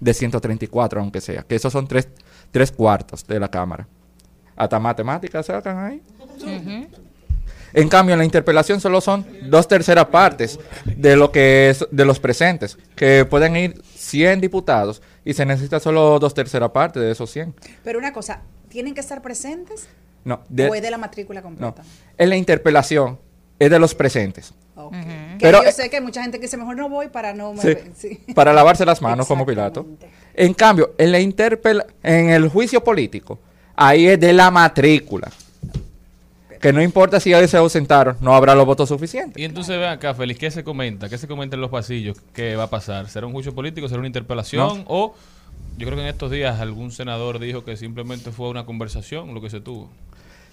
De 0.00 0.14
134, 0.14 1.00
aunque 1.00 1.20
sea. 1.20 1.42
Que 1.42 1.56
esos 1.56 1.72
son 1.72 1.86
tres, 1.86 2.08
tres 2.50 2.70
cuartos 2.70 3.26
de 3.26 3.40
la 3.40 3.50
Cámara. 3.50 3.88
Hasta 4.56 4.78
matemáticas 4.78 5.46
sacan 5.46 5.78
ahí. 5.78 6.02
En 7.72 7.88
cambio, 7.88 8.14
en 8.14 8.18
la 8.18 8.24
interpelación 8.24 8.80
solo 8.80 9.00
son 9.00 9.26
dos 9.44 9.68
terceras 9.68 10.06
partes 10.06 10.58
de 10.84 11.16
lo 11.16 11.30
que 11.30 11.70
es 11.70 11.86
de 11.90 12.04
los 12.04 12.18
presentes, 12.20 12.78
que 12.96 13.24
pueden 13.24 13.56
ir 13.56 13.82
100 13.94 14.40
diputados 14.40 15.02
y 15.24 15.34
se 15.34 15.44
necesita 15.44 15.78
solo 15.80 16.18
dos 16.18 16.32
terceras 16.34 16.70
partes 16.70 17.02
de 17.02 17.10
esos 17.10 17.30
100. 17.30 17.54
Pero 17.84 17.98
una 17.98 18.12
cosa, 18.12 18.40
¿tienen 18.68 18.94
que 18.94 19.00
estar 19.00 19.20
presentes 19.22 19.86
No, 20.24 20.42
de- 20.48 20.68
o 20.68 20.74
es 20.74 20.82
de 20.82 20.90
la 20.90 20.98
matrícula 20.98 21.40
no. 21.40 21.44
completa? 21.48 21.82
En 22.16 22.28
la 22.30 22.36
interpelación 22.36 23.18
es 23.58 23.70
de 23.70 23.78
los 23.78 23.94
presentes. 23.94 24.54
Ok. 24.76 24.92
Que 24.92 25.36
Pero, 25.40 25.62
yo 25.62 25.68
eh, 25.68 25.72
sé 25.72 25.90
que 25.90 25.96
hay 25.96 26.02
mucha 26.02 26.22
gente 26.22 26.38
que 26.38 26.42
dice, 26.46 26.56
mejor 26.56 26.76
no 26.76 26.88
voy 26.88 27.08
para 27.08 27.34
no... 27.34 27.52
me- 27.52 27.60
Sí, 27.62 27.74
sí. 27.96 28.32
para 28.34 28.52
lavarse 28.52 28.86
las 28.86 29.02
manos 29.02 29.26
como 29.26 29.44
Pilato. 29.44 29.84
En 30.34 30.54
cambio, 30.54 30.94
en 30.98 31.10
la 31.12 31.18
interpela 31.18 31.84
en 32.02 32.30
el 32.30 32.48
juicio 32.48 32.82
político, 32.82 33.40
ahí 33.74 34.06
es 34.06 34.20
de 34.20 34.32
la 34.32 34.50
matrícula. 34.52 35.30
Que 36.60 36.72
no 36.72 36.82
importa 36.82 37.20
si 37.20 37.32
ellos 37.32 37.50
se 37.50 37.56
ausentaron, 37.56 38.16
no 38.20 38.34
habrá 38.34 38.54
los 38.54 38.66
votos 38.66 38.88
suficientes. 38.88 39.40
Y 39.40 39.44
entonces 39.44 39.78
vean 39.78 39.92
acá, 39.92 40.14
Félix, 40.14 40.40
¿qué 40.40 40.50
se 40.50 40.64
comenta? 40.64 41.08
¿Qué 41.08 41.18
se 41.18 41.28
comenta 41.28 41.56
en 41.56 41.60
los 41.60 41.70
pasillos? 41.70 42.18
¿Qué 42.32 42.56
va 42.56 42.64
a 42.64 42.70
pasar? 42.70 43.08
¿Será 43.08 43.26
un 43.26 43.32
juicio 43.32 43.54
político? 43.54 43.88
¿Será 43.88 44.00
una 44.00 44.08
interpelación? 44.08 44.78
No. 44.78 44.84
O 44.88 45.14
yo 45.76 45.86
creo 45.86 45.96
que 45.96 46.02
en 46.02 46.08
estos 46.08 46.30
días 46.30 46.60
algún 46.60 46.90
senador 46.90 47.38
dijo 47.38 47.64
que 47.64 47.76
simplemente 47.76 48.32
fue 48.32 48.48
una 48.48 48.66
conversación 48.66 49.34
lo 49.34 49.40
que 49.40 49.50
se 49.50 49.60
tuvo. 49.60 49.88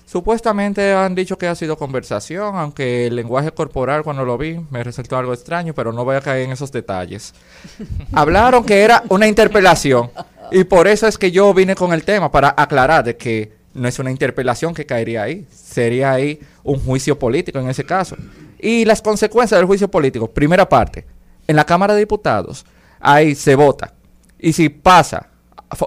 Supuestamente 0.06 0.94
han 0.94 1.16
dicho 1.16 1.36
que 1.38 1.48
ha 1.48 1.56
sido 1.56 1.78
conversación, 1.78 2.56
aunque 2.56 3.08
el 3.08 3.16
lenguaje 3.16 3.52
corporal 3.52 4.04
cuando 4.04 4.24
lo 4.24 4.38
vi 4.38 4.60
me 4.70 4.84
resultó 4.84 5.18
algo 5.18 5.34
extraño, 5.34 5.74
pero 5.74 5.92
no 5.92 6.06
voy 6.06 6.16
a 6.16 6.22
caer 6.22 6.44
en 6.44 6.52
esos 6.52 6.72
detalles. 6.72 7.34
Hablaron 8.14 8.64
que 8.64 8.84
era 8.84 9.04
una 9.10 9.28
interpelación 9.28 10.12
y 10.52 10.64
por 10.64 10.88
eso 10.88 11.08
es 11.08 11.18
que 11.18 11.32
yo 11.32 11.52
vine 11.56 11.74
con 11.74 11.92
el 11.92 12.04
tema 12.04 12.32
para 12.32 12.54
aclarar 12.56 13.04
de 13.04 13.18
que 13.18 13.55
no 13.76 13.88
es 13.88 14.00
una 14.00 14.10
interpelación 14.10 14.74
que 14.74 14.86
caería 14.86 15.24
ahí, 15.24 15.46
sería 15.52 16.14
ahí 16.14 16.40
un 16.64 16.80
juicio 16.80 17.20
político 17.20 17.60
en 17.60 17.70
ese 17.70 17.84
caso. 17.84 18.16
Y 18.58 18.86
las 18.86 19.02
consecuencias 19.02 19.60
del 19.60 19.68
juicio 19.68 19.90
político, 19.90 20.32
primera 20.32 20.68
parte, 20.68 21.06
en 21.46 21.56
la 21.56 21.66
Cámara 21.66 21.94
de 21.94 22.00
Diputados, 22.00 22.66
ahí 23.00 23.36
se 23.36 23.56
vota. 23.56 23.94
Y 24.40 24.54
si 24.54 24.70
pasa 24.70 25.30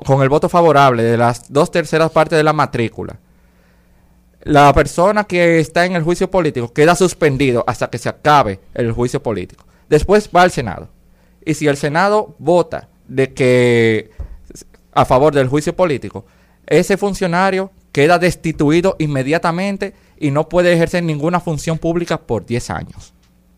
con 0.04 0.22
el 0.22 0.28
voto 0.28 0.48
favorable 0.48 1.02
de 1.02 1.16
las 1.16 1.50
dos 1.50 1.70
terceras 1.70 2.10
partes 2.10 2.36
de 2.36 2.44
la 2.44 2.52
matrícula, 2.52 3.18
la 4.42 4.72
persona 4.72 5.24
que 5.24 5.58
está 5.58 5.84
en 5.84 5.96
el 5.96 6.02
juicio 6.02 6.30
político 6.30 6.72
queda 6.72 6.94
suspendido 6.94 7.64
hasta 7.66 7.90
que 7.90 7.98
se 7.98 8.08
acabe 8.08 8.60
el 8.74 8.92
juicio 8.92 9.22
político. 9.22 9.64
Después 9.88 10.30
va 10.34 10.42
al 10.42 10.50
Senado. 10.50 10.88
Y 11.44 11.54
si 11.54 11.66
el 11.66 11.76
Senado 11.76 12.36
vota 12.38 12.88
de 13.08 13.32
que 13.32 14.10
a 14.92 15.04
favor 15.04 15.34
del 15.34 15.48
juicio 15.48 15.74
político, 15.74 16.26
ese 16.68 16.96
funcionario 16.96 17.70
queda 17.92 18.18
destituido 18.18 18.96
inmediatamente 18.98 19.94
y 20.18 20.30
no 20.30 20.48
puede 20.48 20.72
ejercer 20.72 21.02
ninguna 21.02 21.40
función 21.40 21.78
pública 21.78 22.18
por 22.18 22.46
10 22.46 22.70
años. 22.70 23.14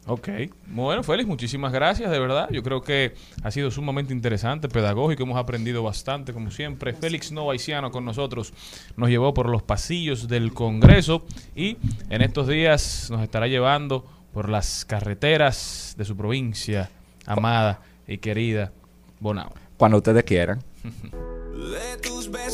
Ok. 0.07 0.29
Bueno, 0.67 1.05
Félix, 1.05 1.29
muchísimas 1.29 1.73
gracias, 1.73 2.11
de 2.11 2.19
verdad. 2.19 2.49
Yo 2.51 2.63
creo 2.63 2.83
que 2.83 3.15
ha 3.45 3.51
sido 3.51 3.71
sumamente 3.71 4.13
interesante, 4.13 4.69
pedagógico, 4.69 5.23
hemos 5.23 5.39
aprendido 5.39 5.83
bastante, 5.83 6.33
como 6.33 6.51
siempre. 6.51 6.95
Félix 6.95 7.31
Novaisiano 7.31 7.91
con 7.91 8.05
nosotros 8.05 8.53
nos 8.97 9.09
llevó 9.09 9.33
por 9.35 9.49
los 9.49 9.63
pasillos 9.63 10.27
del 10.27 10.53
Congreso 10.53 11.25
y 11.55 11.77
en 12.09 12.23
estos 12.23 12.49
días 12.49 13.09
nos 13.11 13.23
estará 13.23 13.47
llevando 13.47 14.05
por 14.33 14.49
las 14.49 14.85
carreteras 14.85 15.95
de 15.97 16.05
su 16.05 16.17
provincia, 16.17 16.91
amada 17.27 17.81
y 18.09 18.19
querida 18.19 18.73
Bonao. 19.21 19.53
cuando 19.77 19.99
ustedes 19.99 20.25
quieran. 20.25 20.61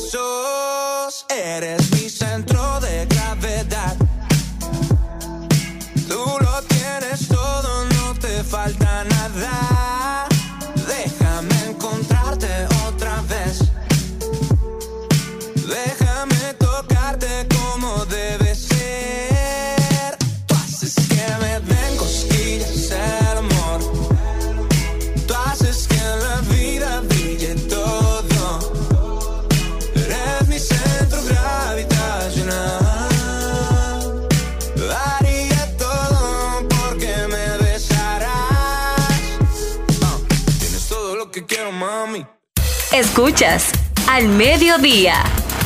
Besos 0.07 1.25
eres 1.27 1.91
mi 1.91 2.09
centro 2.09 2.79
de 2.79 2.86
Escuchas 43.17 43.71
Al 44.07 44.27
Mediodía 44.27 45.15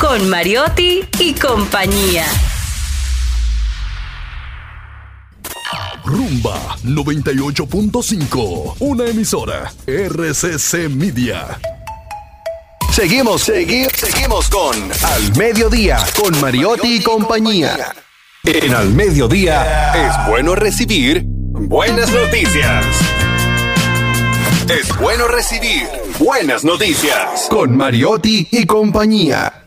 con 0.00 0.26
Mariotti 0.30 1.04
y 1.18 1.34
compañía. 1.34 2.24
Rumba 6.02 6.78
98.5, 6.82 8.76
una 8.78 9.04
emisora 9.04 9.70
RCC 9.86 10.88
Media. 10.88 11.60
Seguimos, 12.90 13.42
seguimos, 13.42 13.92
seguimos 13.98 14.48
con 14.48 14.74
Al 15.02 15.36
Mediodía, 15.36 15.98
con 16.18 16.40
Mariotti 16.40 16.96
y 16.96 17.02
compañía. 17.02 17.94
En 18.44 18.74
Al 18.74 18.88
Mediodía 18.94 19.92
es 19.92 20.26
bueno 20.26 20.54
recibir 20.54 21.20
buenas 21.26 22.10
noticias. 22.10 22.86
Es 24.70 24.96
bueno 24.96 25.28
recibir 25.28 25.86
buenas 26.22 26.64
noticias 26.64 27.48
con 27.50 27.76
Mariotti 27.76 28.46
y 28.52 28.64
compañía. 28.64 29.64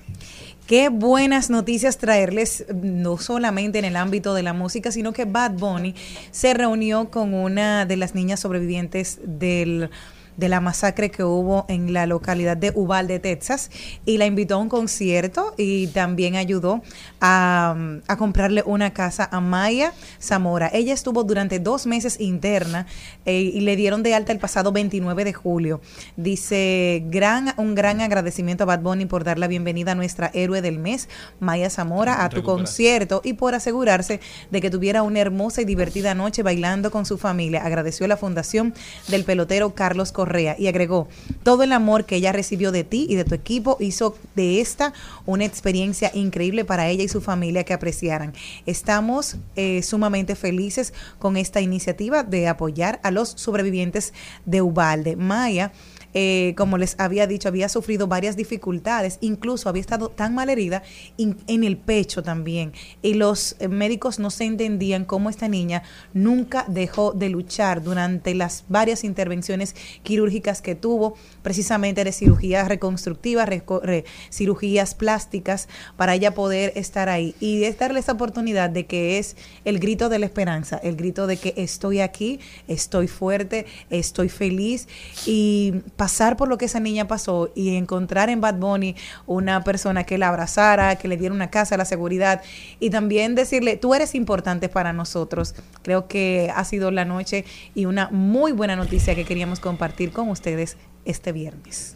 Qué 0.67 0.87
buenas 0.87 1.49
noticias 1.49 1.97
traerles, 1.97 2.65
no 2.73 3.17
solamente 3.17 3.77
en 3.77 3.85
el 3.85 3.97
ámbito 3.97 4.33
de 4.33 4.41
la 4.41 4.53
música, 4.53 4.89
sino 4.91 5.11
que 5.11 5.25
Bad 5.25 5.51
Bunny 5.51 5.95
se 6.31 6.53
reunió 6.53 7.11
con 7.11 7.33
una 7.33 7.85
de 7.85 7.97
las 7.97 8.15
niñas 8.15 8.39
sobrevivientes 8.39 9.19
del 9.21 9.89
de 10.37 10.49
la 10.49 10.59
masacre 10.59 11.11
que 11.11 11.23
hubo 11.23 11.65
en 11.67 11.93
la 11.93 12.05
localidad 12.05 12.57
de 12.57 12.71
Uvalde, 12.75 13.19
Texas, 13.19 13.71
y 14.05 14.17
la 14.17 14.25
invitó 14.25 14.55
a 14.55 14.57
un 14.57 14.69
concierto 14.69 15.53
y 15.57 15.87
también 15.87 16.35
ayudó 16.35 16.81
a, 17.21 17.75
a 18.07 18.17
comprarle 18.17 18.63
una 18.65 18.91
casa 18.91 19.29
a 19.31 19.39
Maya 19.39 19.93
Zamora. 20.21 20.69
Ella 20.73 20.93
estuvo 20.93 21.23
durante 21.23 21.59
dos 21.59 21.85
meses 21.85 22.19
interna 22.19 22.85
eh, 23.25 23.39
y 23.39 23.61
le 23.61 23.75
dieron 23.75 24.03
de 24.03 24.13
alta 24.13 24.31
el 24.31 24.39
pasado 24.39 24.71
29 24.71 25.23
de 25.23 25.33
julio. 25.33 25.81
Dice, 26.17 27.03
gran, 27.07 27.53
un 27.57 27.75
gran 27.75 28.01
agradecimiento 28.01 28.63
a 28.63 28.67
Bad 28.67 28.81
Bunny 28.81 29.05
por 29.05 29.23
dar 29.23 29.39
la 29.39 29.47
bienvenida 29.47 29.93
a 29.93 29.95
nuestra 29.95 30.31
héroe 30.33 30.61
del 30.61 30.79
mes, 30.79 31.09
Maya 31.39 31.69
Zamora, 31.69 32.23
a 32.23 32.29
tu 32.29 32.43
concierto 32.43 33.21
y 33.23 33.33
por 33.33 33.55
asegurarse 33.55 34.19
de 34.51 34.61
que 34.61 34.69
tuviera 34.69 35.03
una 35.03 35.19
hermosa 35.19 35.61
y 35.61 35.65
divertida 35.65 36.13
noche 36.13 36.43
bailando 36.43 36.91
con 36.91 37.05
su 37.05 37.17
familia. 37.17 37.63
Agradeció 37.65 38.07
la 38.07 38.17
fundación 38.17 38.73
del 39.07 39.23
pelotero 39.23 39.73
Carlos 39.75 40.11
Correa 40.11 40.24
y 40.57 40.67
agregó, 40.67 41.07
todo 41.43 41.63
el 41.63 41.71
amor 41.71 42.05
que 42.05 42.15
ella 42.15 42.31
recibió 42.31 42.71
de 42.71 42.83
ti 42.83 43.05
y 43.09 43.15
de 43.15 43.25
tu 43.25 43.35
equipo 43.35 43.77
hizo 43.79 44.17
de 44.35 44.61
esta 44.61 44.93
una 45.25 45.45
experiencia 45.45 46.11
increíble 46.13 46.65
para 46.65 46.87
ella 46.87 47.03
y 47.03 47.07
su 47.07 47.21
familia 47.21 47.63
que 47.63 47.73
apreciaran. 47.73 48.33
Estamos 48.65 49.37
eh, 49.55 49.83
sumamente 49.83 50.35
felices 50.35 50.93
con 51.19 51.37
esta 51.37 51.61
iniciativa 51.61 52.23
de 52.23 52.47
apoyar 52.47 52.99
a 53.03 53.11
los 53.11 53.29
sobrevivientes 53.29 54.13
de 54.45 54.61
Ubalde. 54.61 55.15
Maya 55.15 55.71
eh, 56.15 56.55
como 56.57 56.79
les 56.79 56.95
había 56.97 57.27
dicho, 57.27 57.47
había 57.49 57.69
sufrido 57.69 58.07
varias 58.07 58.35
dificultades, 58.35 59.19
incluso 59.21 59.69
había 59.69 59.81
estado 59.81 60.09
tan 60.09 60.33
mal 60.33 60.49
herida 60.49 60.81
en 61.17 61.63
el 61.63 61.77
pecho 61.77 62.23
también. 62.23 62.73
Y 63.03 63.13
los 63.13 63.57
médicos 63.69 64.17
no 64.17 64.31
se 64.31 64.45
entendían 64.45 65.05
cómo 65.05 65.29
esta 65.29 65.47
niña 65.47 65.83
nunca 66.13 66.65
dejó 66.67 67.11
de 67.11 67.29
luchar 67.29 67.83
durante 67.83 68.33
las 68.33 68.63
varias 68.69 69.03
intervenciones 69.03 69.75
quirúrgicas 70.01 70.61
que 70.61 70.73
tuvo, 70.73 71.15
precisamente 71.43 72.03
de 72.03 72.11
cirugías 72.11 72.67
reconstructivas, 72.69 73.47
reco- 73.47 73.81
re- 73.83 74.05
cirugías 74.31 74.95
plásticas, 74.95 75.67
para 75.97 76.15
ella 76.15 76.33
poder 76.33 76.71
estar 76.75 77.09
ahí. 77.09 77.35
Y 77.41 77.65
es 77.65 77.77
darle 77.77 77.99
esa 77.99 78.13
oportunidad 78.13 78.69
de 78.69 78.85
que 78.85 79.17
es 79.17 79.35
el 79.65 79.79
grito 79.79 80.07
de 80.07 80.19
la 80.19 80.25
esperanza, 80.25 80.77
el 80.77 80.95
grito 80.95 81.27
de 81.27 81.35
que 81.35 81.53
estoy 81.57 81.99
aquí, 81.99 82.39
estoy 82.69 83.09
fuerte, 83.09 83.65
estoy 83.89 84.29
feliz 84.29 84.87
y 85.25 85.73
pasar 86.05 86.37
por 86.37 86.47
lo 86.49 86.59
que 86.59 86.65
esa 86.65 86.79
niña 86.79 87.07
pasó 87.07 87.49
y 87.55 87.77
encontrar 87.77 88.29
en 88.29 88.39
Bad 88.39 88.59
Bunny 88.59 88.95
una 89.25 89.63
persona 89.63 90.03
que 90.03 90.19
la 90.19 90.27
abrazara, 90.27 90.97
que 90.97 91.07
le 91.07 91.17
diera 91.17 91.33
una 91.33 91.49
casa, 91.49 91.77
la 91.77 91.85
seguridad 91.85 92.43
y 92.79 92.91
también 92.91 93.33
decirle, 93.33 93.75
tú 93.75 93.95
eres 93.95 94.13
importante 94.13 94.69
para 94.69 94.93
nosotros. 94.93 95.55
Creo 95.81 96.07
que 96.07 96.53
ha 96.55 96.63
sido 96.63 96.91
la 96.91 97.05
noche 97.05 97.43
y 97.73 97.85
una 97.85 98.09
muy 98.11 98.51
buena 98.51 98.75
noticia 98.75 99.15
que 99.15 99.25
queríamos 99.25 99.59
compartir 99.59 100.11
con 100.11 100.29
ustedes 100.29 100.77
este 101.05 101.31
viernes. 101.31 101.95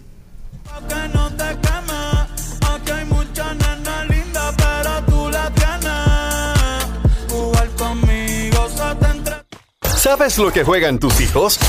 ¿Sabes 9.96 10.40
lo 10.40 10.52
que 10.52 10.64
juegan 10.64 10.98
tus 10.98 11.22
hijos? 11.22 11.60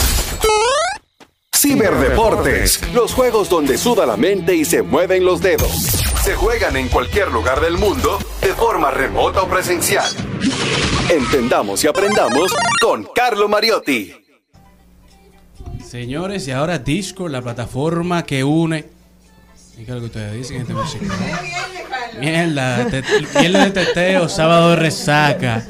Ciberdeportes, 1.71 2.81
los 2.93 3.15
juegos 3.15 3.49
donde 3.49 3.79
suda 3.79 4.05
la 4.05 4.17
mente 4.17 4.57
y 4.57 4.65
se 4.65 4.83
mueven 4.83 5.25
los 5.25 5.41
dedos. 5.41 5.71
Se 6.25 6.35
juegan 6.35 6.77
en 6.77 6.89
cualquier 6.89 7.31
lugar 7.31 7.61
del 7.61 7.79
mundo 7.79 8.19
de 8.41 8.49
forma 8.55 8.91
remota 8.91 9.43
o 9.43 9.49
presencial. 9.49 10.11
Entendamos 11.09 11.85
y 11.85 11.87
aprendamos 11.87 12.53
con 12.83 13.07
Carlo 13.15 13.49
Mariotti. 13.49 14.13
Señores, 15.87 16.49
y 16.49 16.51
ahora 16.51 16.81
Discord, 16.81 17.31
la 17.31 17.41
plataforma 17.41 18.25
que 18.25 18.43
une. 18.43 18.87
Mierda, 22.19 22.87
mierda 23.39 23.65
de 23.67 23.71
teteo, 23.71 24.29
sábado 24.29 24.77
resaca. 24.77 25.65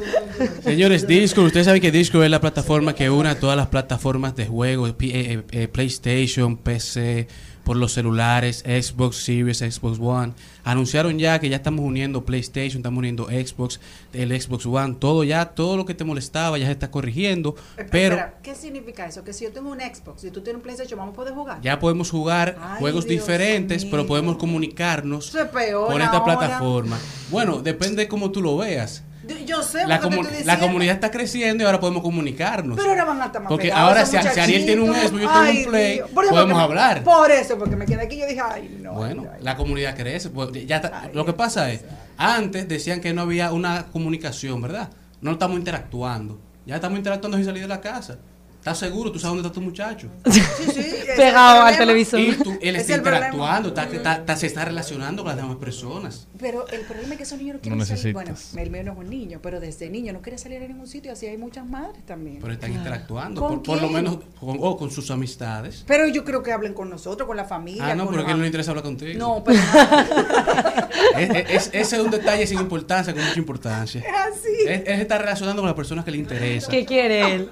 Señores, 0.63 1.07
Discord, 1.07 1.47
ustedes 1.47 1.67
saben 1.67 1.83
que 1.83 1.91
Discord 1.91 2.25
es 2.25 2.31
la 2.31 2.41
plataforma 2.41 2.95
que 2.95 3.11
une 3.11 3.29
a 3.29 3.39
todas 3.39 3.57
las 3.57 3.67
plataformas 3.67 4.35
de 4.37 4.47
juegos, 4.47 4.91
eh, 4.91 4.95
eh, 5.01 5.43
eh, 5.51 5.69
PlayStation, 5.69 6.57
PC, 6.57 7.29
por 7.65 7.77
los 7.77 7.93
celulares, 7.93 8.65
Xbox 8.67 9.17
Series, 9.17 9.59
Xbox 9.59 9.99
One. 10.01 10.33
Anunciaron 10.65 11.19
ya 11.19 11.39
que 11.39 11.49
ya 11.49 11.57
estamos 11.57 11.85
uniendo 11.85 12.25
PlayStation, 12.25 12.79
estamos 12.81 12.99
uniendo 12.99 13.27
Xbox, 13.27 13.81
el 14.13 14.39
Xbox 14.41 14.67
One, 14.67 14.97
todo 14.99 15.25
ya, 15.25 15.47
todo 15.47 15.77
lo 15.77 15.85
que 15.87 15.95
te 15.95 16.05
molestaba 16.05 16.59
ya 16.59 16.67
se 16.67 16.73
está 16.73 16.91
corrigiendo, 16.91 17.55
pero 17.91 18.17
Espera, 18.17 18.35
¿qué 18.43 18.55
significa 18.55 19.07
eso? 19.07 19.25
Que 19.25 19.33
si 19.33 19.45
yo 19.45 19.53
tengo 19.53 19.71
un 19.71 19.81
Xbox 19.81 20.25
y 20.25 20.31
tú 20.31 20.41
tienes 20.43 20.57
un 20.59 20.63
PlayStation, 20.63 20.99
¿vamos 20.99 21.13
a 21.15 21.17
poder 21.17 21.35
jugar? 21.35 21.61
ya 21.63 21.79
podemos 21.79 22.11
jugar 22.11 22.59
Ay, 22.61 22.79
juegos 22.79 23.07
Dios 23.07 23.21
diferentes, 23.21 23.85
pero 23.85 24.07
podemos 24.07 24.37
comunicarnos 24.37 25.31
por 25.31 26.01
esta 26.01 26.17
ahora. 26.17 26.25
plataforma. 26.25 26.99
Bueno, 27.31 27.63
depende 27.63 28.03
de 28.03 28.09
cómo 28.09 28.31
tú 28.31 28.43
lo 28.43 28.57
veas. 28.57 29.03
Yo 29.47 29.63
sé 29.63 29.87
La, 29.87 30.01
te 30.01 30.07
comu- 30.09 30.27
estoy 30.27 30.45
la 30.45 30.59
comunidad 30.59 30.95
está 30.95 31.11
creciendo 31.11 31.63
y 31.63 31.67
ahora 31.67 31.81
podemos 31.81 32.03
comunicarnos. 32.03 32.77
Pero 32.77 32.91
ahora 32.91 33.05
van 33.05 33.23
a 33.23 33.27
estar 33.27 33.43
más 33.43 33.49
Porque 33.49 33.69
pegados 33.69 33.89
ahora 33.89 34.07
si, 34.07 34.19
si 34.19 34.41
Ariel 34.41 34.65
tiene 34.67 34.83
un. 34.83 34.95
Xbox 34.95 35.13
y 35.13 35.21
yo 35.23 35.29
tengo 35.31 35.51
un 35.59 35.65
Play, 35.71 36.01
podemos 36.15 36.59
hablar. 36.61 37.03
Por 37.05 37.31
eso, 37.31 37.59
porque 37.59 37.77
me 37.77 37.87
quedé 37.87 38.03
aquí 38.03 38.17
y 38.17 38.21
yo 38.21 38.27
dije, 38.27 38.41
ay, 38.45 38.79
no. 38.81 38.93
Bueno, 38.95 39.27
la 39.41 39.57
comunidad 39.57 39.97
crece. 39.97 40.31
pues, 40.31 40.51
ya 40.67 40.77
está- 40.77 41.11
lo 41.13 41.25
que 41.25 41.33
pasa 41.33 41.71
es, 41.71 41.83
antes 42.17 42.69
decían 42.69 43.01
que 43.01 43.13
no 43.13 43.23
había 43.23 43.53
una 43.53 43.87
comunicación, 43.87 44.61
¿verdad? 44.63 44.91
No 45.21 45.33
estamos 45.33 45.59
interactuando. 45.59 46.39
Ya 46.67 46.77
estamos 46.77 46.99
interactuando 46.99 47.37
sin 47.37 47.47
salir 47.47 47.63
de 47.63 47.69
la 47.69 47.81
casa. 47.81 48.19
¿Estás 48.61 48.77
seguro? 48.79 49.11
¿Tú 49.11 49.19
sabes 49.19 49.37
dónde 49.37 49.49
está 49.49 49.55
tu 49.55 49.63
muchacho? 49.63 50.09
Pegado 51.17 51.63
al 51.63 51.79
televisor. 51.79 52.21
Y 52.21 52.33
tú, 52.35 52.51
él 52.61 52.77
Es 52.77 52.83
está 52.83 52.97
interactuando, 52.97 53.71
está, 53.71 53.85
está- 53.85 54.15
está- 54.17 54.37
se 54.37 54.47
está 54.47 54.67
relacionando 54.67 55.23
con 55.23 55.31
las 55.35 55.41
demás 55.41 55.57
personas. 55.57 56.29
Pero 56.39 56.69
el 56.69 56.83
problema 56.83 57.13
es 57.15 57.17
que 57.17 57.23
esos 57.23 57.39
niños 57.39 57.55
no 57.57 57.61
quieren 57.63 57.79
No 57.79 57.85
salir. 57.87 58.13
Bueno, 58.13 58.35
el 58.57 58.71
mío 58.71 58.85
no 58.85 58.93
es 58.93 58.99
un 58.99 59.09
niño, 59.11 59.41
pero 59.43 59.61
desde 59.61 59.89
niño 59.89 60.13
no 60.13 60.21
quiere 60.21 60.37
salir 60.37 60.63
a 60.63 60.69
ningún 60.69 60.87
sitio. 60.87 61.11
Así 61.13 61.27
hay 61.27 61.39
muchas 61.39 61.67
madres 61.67 62.05
también. 62.05 62.39
Pero 62.41 62.53
están 62.53 62.71
Claro. 62.71 62.85
interactuando, 62.85 63.41
¿Con 63.41 63.63
por, 63.63 63.63
por 63.63 63.83
lo 63.83 63.89
menos 63.89 64.19
con, 64.39 64.59
o 64.61 64.77
con 64.77 64.91
sus 64.91 65.11
amistades. 65.11 65.83
Pero 65.87 66.07
yo 66.07 66.25
creo 66.27 66.43
que 66.43 66.53
hablen 66.53 66.75
con 66.75 66.91
nosotros, 66.91 67.27
con 67.27 67.37
la 67.39 67.47
familia. 67.47 67.87
Ah, 67.87 67.95
no, 67.95 68.05
con 68.05 68.15
pero 68.15 68.27
que 68.27 68.33
no 68.35 68.41
le 68.41 68.47
interesa 68.47 68.73
hablar 68.73 68.85
contigo. 68.85 69.19
No, 69.19 69.43
pero 69.43 69.59
Es- 71.17 71.31
es- 71.31 71.47
es- 71.51 71.71
ese 71.73 71.97
es 71.97 72.03
un 72.03 72.11
detalle 72.11 72.47
sin 72.47 72.61
importancia, 72.61 73.13
con 73.15 73.25
mucha 73.25 73.39
importancia. 73.39 74.01
es 74.01 74.07
así. 74.39 74.69
Él, 74.69 74.85
él 74.87 75.01
está 75.01 75.17
relacionando 75.19 75.63
con 75.63 75.67
las 75.69 75.77
personas 75.77 76.05
que 76.05 76.11
le 76.11 76.19
interesan. 76.19 76.71
¿Qué 76.71 76.85
quiere 76.85 77.35
él? 77.35 77.51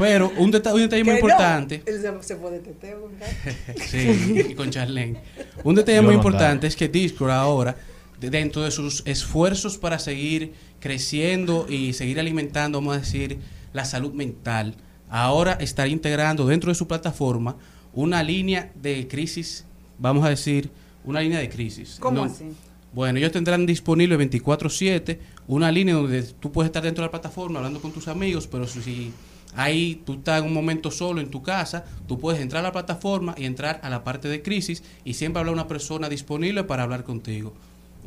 Pero 0.00 0.32
un, 0.38 0.50
deta- 0.50 0.74
un 0.74 0.80
detalle 0.80 1.04
muy 1.04 1.12
no. 1.12 1.18
importante. 1.20 1.82
Él 1.86 2.00
se, 2.00 2.22
se 2.22 2.36
fue 2.36 2.50
de 2.50 2.58
teteo, 2.60 3.08
¿verdad? 3.08 3.28
Sí, 3.88 4.46
y 4.50 4.54
con 4.54 4.70
Charlene. 4.70 5.20
Un 5.62 5.74
detalle 5.76 5.98
Yo 5.98 6.02
muy 6.02 6.14
no 6.14 6.18
importante 6.20 6.66
es 6.66 6.74
que 6.74 6.88
Discord 6.88 7.30
ahora, 7.30 7.76
de- 8.18 8.30
dentro 8.30 8.62
de 8.62 8.70
sus 8.72 9.02
esfuerzos 9.06 9.78
para 9.78 9.98
seguir 9.98 10.52
creciendo 10.80 11.66
y 11.68 11.92
seguir 11.92 12.18
alimentando, 12.18 12.78
vamos 12.80 12.96
a 12.96 13.00
decir, 13.00 13.38
la 13.72 13.84
salud 13.84 14.12
mental, 14.14 14.74
ahora 15.08 15.52
estará 15.60 15.88
integrando 15.88 16.46
dentro 16.46 16.70
de 16.70 16.74
su 16.74 16.88
plataforma 16.88 17.56
una 17.92 18.22
línea 18.22 18.72
de 18.80 19.06
crisis, 19.06 19.66
vamos 19.98 20.24
a 20.24 20.30
decir, 20.30 20.70
una 21.04 21.20
línea 21.20 21.38
de 21.38 21.48
crisis. 21.48 21.98
¿Cómo 22.00 22.16
No- 22.18 22.24
así? 22.24 22.44
Bueno, 22.92 23.18
ellos 23.20 23.30
tendrán 23.30 23.66
disponible 23.66 24.16
24/7 24.18 25.18
una 25.46 25.70
línea 25.70 25.94
donde 25.94 26.22
tú 26.24 26.50
puedes 26.50 26.68
estar 26.70 26.82
dentro 26.82 27.02
de 27.02 27.06
la 27.06 27.10
plataforma 27.12 27.58
hablando 27.60 27.80
con 27.80 27.92
tus 27.92 28.08
amigos, 28.08 28.48
pero 28.48 28.66
si- 28.66 28.82
si 28.82 29.12
ahí 29.54 30.02
tú 30.04 30.14
estás 30.14 30.40
en 30.40 30.46
un 30.46 30.54
momento 30.54 30.90
solo 30.90 31.20
en 31.20 31.30
tu 31.30 31.42
casa, 31.42 31.84
tú 32.06 32.18
puedes 32.18 32.40
entrar 32.40 32.60
a 32.60 32.68
la 32.68 32.72
plataforma 32.72 33.34
y 33.36 33.44
entrar 33.44 33.80
a 33.82 33.90
la 33.90 34.04
parte 34.04 34.28
de 34.28 34.42
crisis 34.42 34.82
y 35.04 35.14
siempre 35.14 35.40
habrá 35.40 35.52
una 35.52 35.68
persona 35.68 36.08
disponible 36.08 36.64
para 36.64 36.84
hablar 36.84 37.04
contigo. 37.04 37.52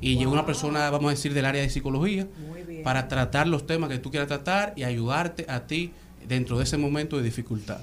Y 0.01 0.17
llega 0.17 0.31
una 0.31 0.45
persona, 0.45 0.89
vamos 0.89 1.07
a 1.07 1.11
decir, 1.11 1.33
del 1.33 1.45
área 1.45 1.61
de 1.61 1.69
psicología 1.69 2.27
para 2.83 3.07
tratar 3.07 3.47
los 3.47 3.65
temas 3.65 3.89
que 3.89 3.99
tú 3.99 4.11
quieras 4.11 4.27
tratar 4.27 4.73
y 4.75 4.83
ayudarte 4.83 5.45
a 5.47 5.65
ti 5.65 5.91
dentro 6.27 6.57
de 6.57 6.65
ese 6.65 6.77
momento 6.77 7.17
de 7.17 7.23
dificultad. 7.23 7.79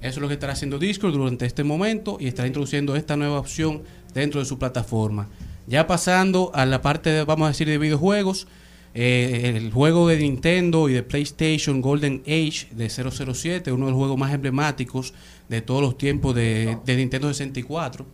Eso 0.00 0.18
es 0.18 0.18
lo 0.18 0.28
que 0.28 0.34
estará 0.34 0.54
haciendo 0.54 0.78
Discord 0.78 1.12
durante 1.12 1.46
este 1.46 1.64
momento 1.64 2.16
y 2.20 2.26
estará 2.26 2.46
introduciendo 2.46 2.96
esta 2.96 3.16
nueva 3.16 3.38
opción 3.38 3.82
dentro 4.14 4.40
de 4.40 4.46
su 4.46 4.58
plataforma. 4.58 5.28
Ya 5.66 5.86
pasando 5.86 6.50
a 6.54 6.64
la 6.66 6.80
parte, 6.82 7.10
de, 7.10 7.24
vamos 7.24 7.46
a 7.46 7.48
decir, 7.48 7.68
de 7.68 7.78
videojuegos, 7.78 8.46
eh, 8.94 9.52
el 9.56 9.72
juego 9.72 10.08
de 10.08 10.16
Nintendo 10.18 10.88
y 10.88 10.92
de 10.94 11.02
PlayStation 11.02 11.80
Golden 11.80 12.22
Age 12.26 12.66
de 12.72 12.88
007, 12.90 13.70
uno 13.72 13.86
de 13.86 13.92
los 13.92 13.98
juegos 13.98 14.18
más 14.18 14.32
emblemáticos 14.34 15.14
de 15.48 15.62
todos 15.62 15.80
los 15.82 15.96
tiempos 15.98 16.34
de, 16.34 16.76
de 16.84 16.96
Nintendo 16.96 17.28
64. 17.28 18.04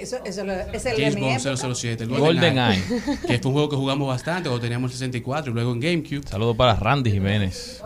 Eso, 0.00 0.18
eso 0.24 0.44
lo- 0.44 0.52
es 0.52 0.86
el 0.86 0.96
de 0.96 1.02
James 1.02 1.16
Bond 1.16 1.46
época. 1.46 1.74
007, 1.74 2.04
el 2.04 2.10
Golden 2.10 2.58
Eye. 2.58 2.80
que 3.26 3.38
fue 3.40 3.48
un 3.48 3.52
juego 3.54 3.68
que 3.68 3.76
jugamos 3.76 4.06
bastante 4.06 4.48
cuando 4.48 4.60
teníamos 4.60 4.92
el 4.92 4.98
64 4.98 5.50
y 5.50 5.54
luego 5.54 5.72
en 5.72 5.80
GameCube. 5.80 6.22
Saludos 6.28 6.56
para 6.56 6.76
Randy 6.76 7.10
Jiménez. 7.10 7.82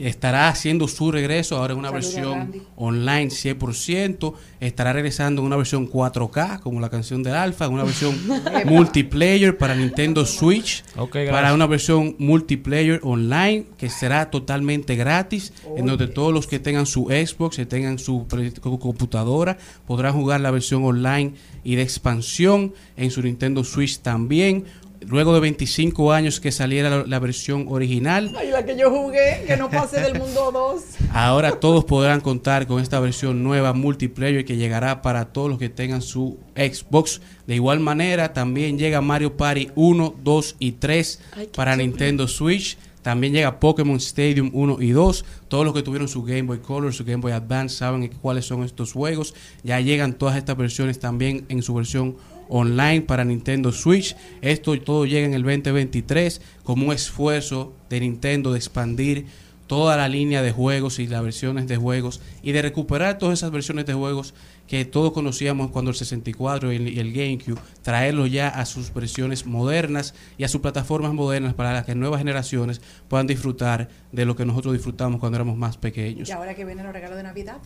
Estará 0.00 0.48
haciendo 0.48 0.88
su 0.88 1.12
regreso 1.12 1.56
ahora 1.56 1.74
en 1.74 1.78
una 1.78 1.90
versión 1.90 2.52
online 2.76 3.28
100%. 3.28 4.34
Estará 4.60 4.92
regresando 4.92 5.42
en 5.42 5.46
una 5.46 5.56
versión 5.56 5.88
4K, 5.88 6.60
como 6.60 6.80
la 6.80 6.88
canción 6.88 7.22
del 7.22 7.34
Alfa, 7.34 7.66
en 7.66 7.72
una 7.74 7.84
versión 7.84 8.18
multiplayer 8.64 9.58
para 9.58 9.74
Nintendo 9.74 10.24
Switch. 10.24 10.84
Para 11.30 11.52
una 11.52 11.66
versión 11.66 12.16
multiplayer 12.18 13.00
online 13.02 13.66
que 13.76 13.90
será 13.90 14.30
totalmente 14.30 14.96
gratis, 14.96 15.52
en 15.76 15.86
donde 15.86 16.06
todos 16.06 16.32
los 16.32 16.46
que 16.46 16.58
tengan 16.58 16.86
su 16.86 17.06
Xbox, 17.06 17.56
que 17.56 17.66
tengan 17.66 17.98
su 17.98 18.26
computadora, 18.62 19.58
podrán 19.86 20.14
jugar 20.14 20.40
la 20.40 20.50
versión 20.50 20.84
online 20.84 21.34
y 21.62 21.74
de 21.74 21.82
expansión 21.82 22.72
en 22.96 23.10
su 23.10 23.22
Nintendo 23.22 23.64
Switch 23.64 23.98
también. 24.00 24.64
Luego 25.06 25.32
de 25.32 25.40
25 25.40 26.12
años 26.12 26.40
que 26.40 26.52
saliera 26.52 26.90
la, 26.90 27.04
la 27.06 27.18
versión 27.18 27.66
original, 27.68 28.34
Ay, 28.38 28.50
la 28.50 28.64
que 28.64 28.76
yo 28.76 28.90
jugué, 28.90 29.44
que 29.46 29.56
no 29.56 29.70
pasé 29.70 30.00
del 30.00 30.18
mundo 30.18 30.50
2. 30.52 30.82
Ahora 31.12 31.58
todos 31.58 31.84
podrán 31.84 32.20
contar 32.20 32.66
con 32.66 32.82
esta 32.82 33.00
versión 33.00 33.42
nueva 33.42 33.72
multiplayer 33.72 34.44
que 34.44 34.56
llegará 34.56 35.00
para 35.02 35.26
todos 35.32 35.48
los 35.48 35.58
que 35.58 35.68
tengan 35.70 36.02
su 36.02 36.38
Xbox. 36.54 37.20
De 37.46 37.54
igual 37.54 37.80
manera, 37.80 38.32
también 38.32 38.78
llega 38.78 39.00
Mario 39.00 39.36
Party 39.36 39.70
1, 39.74 40.14
2 40.22 40.56
y 40.58 40.72
3 40.72 41.20
Ay, 41.36 41.46
qué 41.46 41.52
para. 41.56 41.76
Nintendo 41.76 42.28
Switch. 42.28 42.76
También 43.02 43.32
llega 43.32 43.58
Pokémon 43.60 43.96
Stadium 43.96 44.50
1 44.52 44.82
y 44.82 44.90
2. 44.90 45.24
Todos 45.48 45.64
los 45.64 45.72
que 45.72 45.82
tuvieron 45.82 46.06
su 46.06 46.22
Game 46.22 46.42
Boy 46.42 46.58
Color, 46.58 46.92
su 46.92 47.04
Game 47.04 47.22
Boy 47.22 47.32
Advance 47.32 47.76
saben 47.76 48.06
cuáles 48.20 48.44
son 48.44 48.62
estos 48.62 48.92
juegos. 48.92 49.34
Ya 49.62 49.80
llegan 49.80 50.12
todas 50.12 50.36
estas 50.36 50.56
versiones 50.56 50.98
también 50.98 51.46
en 51.48 51.62
su 51.62 51.72
versión 51.74 52.16
online 52.50 53.02
para 53.02 53.24
Nintendo 53.24 53.72
Switch. 53.72 54.14
Esto 54.42 54.78
todo 54.80 55.06
llega 55.06 55.26
en 55.26 55.34
el 55.34 55.42
2023 55.42 56.42
como 56.64 56.86
un 56.86 56.92
esfuerzo 56.92 57.72
de 57.88 58.00
Nintendo 58.00 58.52
de 58.52 58.58
expandir 58.58 59.26
toda 59.70 59.96
la 59.96 60.08
línea 60.08 60.42
de 60.42 60.50
juegos 60.50 60.98
y 60.98 61.06
las 61.06 61.22
versiones 61.22 61.68
de 61.68 61.76
juegos 61.76 62.20
y 62.42 62.50
de 62.50 62.60
recuperar 62.60 63.18
todas 63.18 63.38
esas 63.38 63.52
versiones 63.52 63.86
de 63.86 63.94
juegos 63.94 64.34
que 64.66 64.84
todos 64.84 65.12
conocíamos 65.12 65.70
cuando 65.70 65.92
el 65.92 65.96
64 65.96 66.72
y 66.72 66.76
el, 66.76 66.88
y 66.88 66.98
el 66.98 67.12
GameCube, 67.12 67.60
traerlos 67.82 68.32
ya 68.32 68.48
a 68.48 68.66
sus 68.66 68.92
versiones 68.92 69.46
modernas 69.46 70.12
y 70.38 70.44
a 70.44 70.48
sus 70.48 70.60
plataformas 70.60 71.14
modernas 71.14 71.54
para 71.54 71.84
que 71.84 71.94
nuevas 71.94 72.18
generaciones 72.18 72.80
puedan 73.06 73.28
disfrutar 73.28 73.88
de 74.10 74.24
lo 74.24 74.34
que 74.34 74.44
nosotros 74.44 74.74
disfrutamos 74.74 75.20
cuando 75.20 75.36
éramos 75.36 75.56
más 75.56 75.76
pequeños. 75.76 76.28
Y 76.28 76.32
ahora 76.32 76.56
que 76.56 76.64
vienen 76.64 76.84
los 76.84 76.92
regalos 76.92 77.16
de 77.16 77.22
Navidad. 77.22 77.58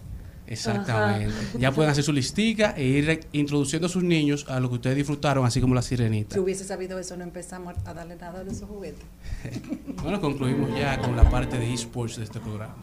Exactamente. 0.46 1.34
Ya 1.58 1.72
pueden 1.72 1.90
hacer 1.90 2.04
su 2.04 2.12
listica 2.12 2.74
e 2.76 2.84
ir 2.84 3.26
introduciendo 3.32 3.86
a 3.86 3.90
sus 3.90 4.02
niños 4.02 4.46
a 4.48 4.60
lo 4.60 4.68
que 4.68 4.76
ustedes 4.76 4.96
disfrutaron, 4.96 5.46
así 5.46 5.60
como 5.60 5.74
la 5.74 5.82
sirenita. 5.82 6.34
Si 6.34 6.40
hubiese 6.40 6.64
sabido 6.64 6.98
eso, 6.98 7.16
no 7.16 7.24
empezamos 7.24 7.74
a 7.84 7.94
darle 7.94 8.16
nada 8.16 8.44
de 8.44 8.50
esos 8.52 8.68
juguetes. 8.68 9.04
Bueno, 10.02 10.20
concluimos 10.20 10.68
ya 10.78 10.98
con 10.98 11.16
la 11.16 11.28
parte 11.30 11.56
de 11.58 11.72
esports 11.72 12.16
de 12.16 12.24
este 12.24 12.38
programa. 12.38 12.74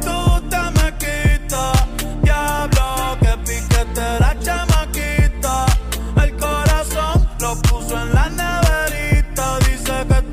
Tú 0.00 0.48
te 0.48 0.56
me 0.56 0.90
quitas, 0.98 1.86
diablo, 2.22 3.18
que 3.20 3.36
piquete 3.44 4.20
la 4.20 4.36
chamaquita. 4.40 5.66
El 6.24 6.36
corazón 6.36 7.28
lo 7.40 7.60
puso 7.62 8.00
en 8.00 8.14
la 8.14 8.28
neverita. 8.30 9.58
Dice 9.58 9.92
que 10.08 10.32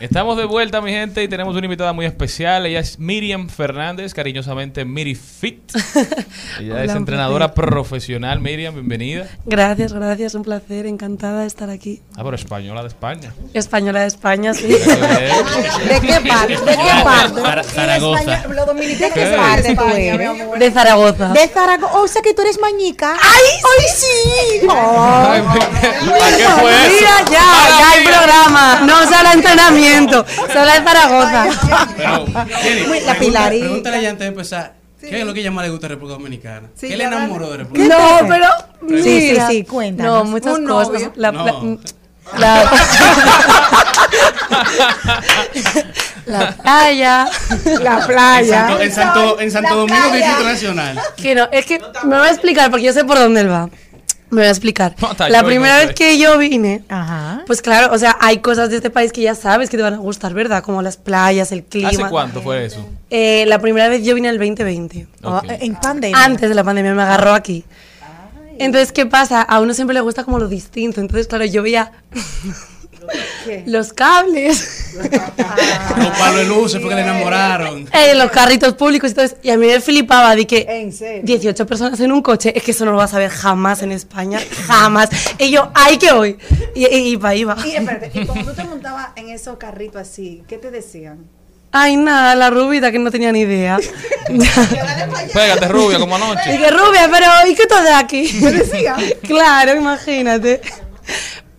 Estamos 0.00 0.36
de 0.36 0.44
vuelta, 0.44 0.80
mi 0.80 0.92
gente, 0.92 1.22
y 1.22 1.28
tenemos 1.28 1.56
una 1.56 1.64
invitada 1.66 1.92
muy 1.92 2.06
especial. 2.06 2.66
Ella 2.66 2.80
es 2.80 2.98
Miriam 2.98 3.48
Fernández, 3.48 4.14
cariñosamente 4.14 4.84
Miri 4.84 5.14
Fit. 5.14 5.72
Ella 6.60 6.74
Hola, 6.74 6.84
es 6.84 6.94
entrenadora 6.94 7.52
profesional. 7.54 8.40
Miriam, 8.40 8.74
bienvenida. 8.74 9.26
Gracias, 9.46 9.92
gracias, 9.92 10.34
un 10.34 10.42
placer, 10.44 10.86
encantada 10.86 11.40
de 11.42 11.46
estar 11.48 11.68
aquí. 11.70 12.00
Ah, 12.16 12.22
pero 12.22 12.34
española 12.36 12.82
de 12.82 12.88
España. 12.88 13.32
Española 13.54 14.00
de 14.02 14.06
España, 14.06 14.54
sí. 14.54 14.66
¿De 14.68 14.76
¿De 14.78 16.00
qué 16.00 16.20
parte? 16.28 16.56
¿De 16.56 16.76
qué 16.76 17.04
parte? 17.04 17.40
Zara- 17.40 17.64
Zaragoza. 17.64 18.46
Los 18.48 18.66
dominicanos 18.66 19.14
¿Qué? 19.14 19.24
de 19.26 19.36
parte 19.36 19.74
tú 19.76 19.84
eres? 19.96 20.58
De 20.60 20.70
Zaragoza. 20.70 21.28
De 21.32 21.48
Zaragoza. 21.48 21.98
O 21.98 22.06
sea 22.08 22.22
que 22.22 22.34
tú 22.34 22.42
eres 22.42 22.58
mañica. 22.60 23.14
¡Ay, 23.14 23.42
ay, 23.78 23.86
sí! 23.96 24.66
Ay, 24.70 25.42
¿Para 25.42 26.36
qué 26.36 26.44
fue 26.60 26.70
eso? 26.86 26.94
Mira, 27.00 27.16
ya, 27.30 27.78
ya 27.78 27.90
hay 27.90 28.04
programa. 28.04 28.80
No 28.86 29.00
de 29.00 29.06
entrenamiento, 29.40 30.24
habla 30.56 30.74
de 30.80 30.84
Zaragoza. 30.84 31.46
Pero, 31.96 32.26
Jenny, 32.62 32.86
Muy- 32.86 33.00
la 33.00 33.14
Pilarí. 33.14 33.60
Pregúntale 33.60 34.02
ya 34.02 34.10
antes 34.10 34.24
de 34.24 34.28
empezar. 34.28 34.74
¿Qué 35.00 35.20
es 35.20 35.24
lo 35.26 35.32
que 35.32 35.40
ella 35.40 35.50
más 35.50 35.64
le 35.64 35.70
gusta 35.70 35.88
de 35.88 35.94
República 35.94 36.18
Dominicana? 36.18 36.68
Sí, 36.74 36.88
¿Qué 36.88 36.96
le 36.96 37.04
enamoró 37.04 37.50
de 37.50 37.56
República 37.58 37.88
No, 37.88 37.98
Dominicana? 38.18 38.56
pero. 38.80 38.96
Sí, 39.02 39.02
sí, 39.02 39.28
mira. 39.32 39.46
sí, 39.48 39.64
cuéntanos. 39.64 40.12
No, 40.12 40.24
muchas 40.30 40.58
Un 40.58 40.66
cosas. 40.66 40.92
novio. 40.92 41.12
La, 41.16 41.32
No. 41.32 41.44
la- 41.46 41.52
la- 42.38 42.70
la 46.26 46.52
playa. 46.52 47.28
La 47.82 47.98
En 48.00 48.06
playa. 48.06 48.66
Santo, 48.68 48.80
en 48.82 48.92
Santo, 48.92 49.40
en 49.40 49.50
Santo 49.50 49.74
Domingo. 49.76 50.10
Distrito 50.12 50.42
Nacional. 50.44 51.00
Que 51.16 51.34
no, 51.34 51.48
es 51.50 51.66
que 51.66 51.80
me 52.04 52.18
voy 52.18 52.26
a 52.28 52.30
explicar 52.30 52.70
porque 52.70 52.84
yo 52.86 52.92
sé 52.92 53.04
por 53.04 53.18
dónde 53.18 53.40
él 53.40 53.50
va. 53.50 53.68
Me 54.30 54.42
voy 54.42 54.46
a 54.46 54.50
explicar. 54.50 54.94
No, 55.00 55.28
La 55.28 55.40
yo, 55.40 55.46
primera 55.46 55.80
no 55.80 55.86
vez 55.86 55.94
que 55.96 56.18
yo 56.18 56.38
vine, 56.38 56.82
Ajá. 56.88 57.42
pues 57.46 57.62
claro, 57.62 57.92
o 57.92 57.98
sea, 57.98 58.16
hay 58.20 58.38
cosas 58.38 58.70
de 58.70 58.76
este 58.76 58.90
país 58.90 59.12
que 59.12 59.20
ya 59.22 59.34
sabes 59.34 59.68
que 59.70 59.76
te 59.76 59.82
van 59.82 59.94
a 59.94 59.98
gustar, 59.98 60.32
¿verdad? 60.34 60.62
Como 60.62 60.82
las 60.82 60.96
playas, 60.96 61.52
el 61.52 61.64
clima. 61.64 61.88
¿Hace 61.88 62.04
cuánto 62.08 62.40
fue 62.40 62.64
eso? 62.64 62.86
Eh, 63.10 63.44
la 63.46 63.58
primera 63.58 63.88
vez 63.88 64.04
yo 64.04 64.14
vine 64.14 64.28
en 64.28 64.34
el 64.34 64.38
2020. 64.38 65.06
Ok. 65.22 65.32
Oh, 65.34 65.42
en 65.48 65.74
pandemia. 65.74 66.24
Antes 66.24 66.48
de 66.48 66.54
la 66.54 66.64
pandemia 66.64 66.94
me 66.94 67.02
agarró 67.02 67.34
aquí. 67.34 67.64
Entonces, 68.58 68.92
¿qué 68.92 69.06
pasa? 69.06 69.40
A 69.40 69.60
uno 69.60 69.72
siempre 69.72 69.94
le 69.94 70.00
gusta 70.02 70.24
como 70.24 70.38
lo 70.38 70.46
distinto. 70.46 71.00
Entonces, 71.00 71.26
claro, 71.26 71.46
yo 71.46 71.62
veía 71.62 71.92
¿Qué? 73.44 73.62
los 73.66 73.92
cables, 73.92 74.92
Los 74.94 76.18
palos 76.18 76.36
de 76.36 76.44
luces 76.46 76.80
porque 76.80 76.94
le 76.96 77.02
enamoraron. 77.02 77.88
eh, 77.92 78.14
los 78.14 78.30
carritos 78.30 78.74
públicos 78.74 79.10
y 79.10 79.14
todo 79.14 79.24
eso. 79.24 79.36
Y 79.42 79.50
a 79.50 79.56
mí 79.56 79.66
me 79.66 79.80
flipaba. 79.80 80.34
Di 80.34 80.44
que 80.44 80.66
En 80.68 80.92
serio. 80.92 81.22
18 81.24 81.66
personas 81.66 81.98
en 82.00 82.12
un 82.12 82.22
coche, 82.22 82.52
es 82.56 82.62
que 82.62 82.70
eso 82.72 82.84
no 82.84 82.92
lo 82.92 82.98
vas 82.98 83.14
a 83.14 83.18
ver 83.18 83.30
jamás 83.30 83.82
en 83.82 83.92
España. 83.92 84.38
Jamás. 84.66 85.08
Y 85.38 85.50
yo, 85.50 85.70
¡ay, 85.74 85.96
que 85.98 86.12
voy! 86.12 86.38
Y, 86.74 86.86
y, 86.86 87.12
y 87.12 87.16
pa' 87.16 87.28
ahí 87.30 87.44
va. 87.44 87.56
Y 87.64 87.70
espérate, 87.76 88.10
y 88.14 88.26
cuando 88.26 88.50
tú 88.50 88.56
te 88.56 88.64
montabas 88.64 89.08
en 89.16 89.30
esos 89.30 89.56
carritos 89.56 90.00
así, 90.02 90.42
¿qué 90.48 90.58
te 90.58 90.70
decían? 90.70 91.24
Ay, 91.72 91.96
nada, 91.96 92.34
la 92.34 92.50
rubita 92.50 92.90
que 92.90 92.98
no 92.98 93.10
tenía 93.12 93.30
ni 93.30 93.40
idea. 93.42 93.78
Pégate, 95.32 95.68
rubia, 95.68 95.98
como 95.98 96.16
anoche. 96.16 96.54
Y 96.54 96.58
que 96.58 96.70
rubia, 96.70 97.08
pero 97.10 97.26
¿y 97.48 97.54
qué 97.54 97.66
tú 97.66 97.74
haces 97.74 97.94
aquí? 97.94 98.30
Me 98.42 98.52
decía. 98.52 98.96
claro, 99.26 99.76
imagínate. 99.76 100.60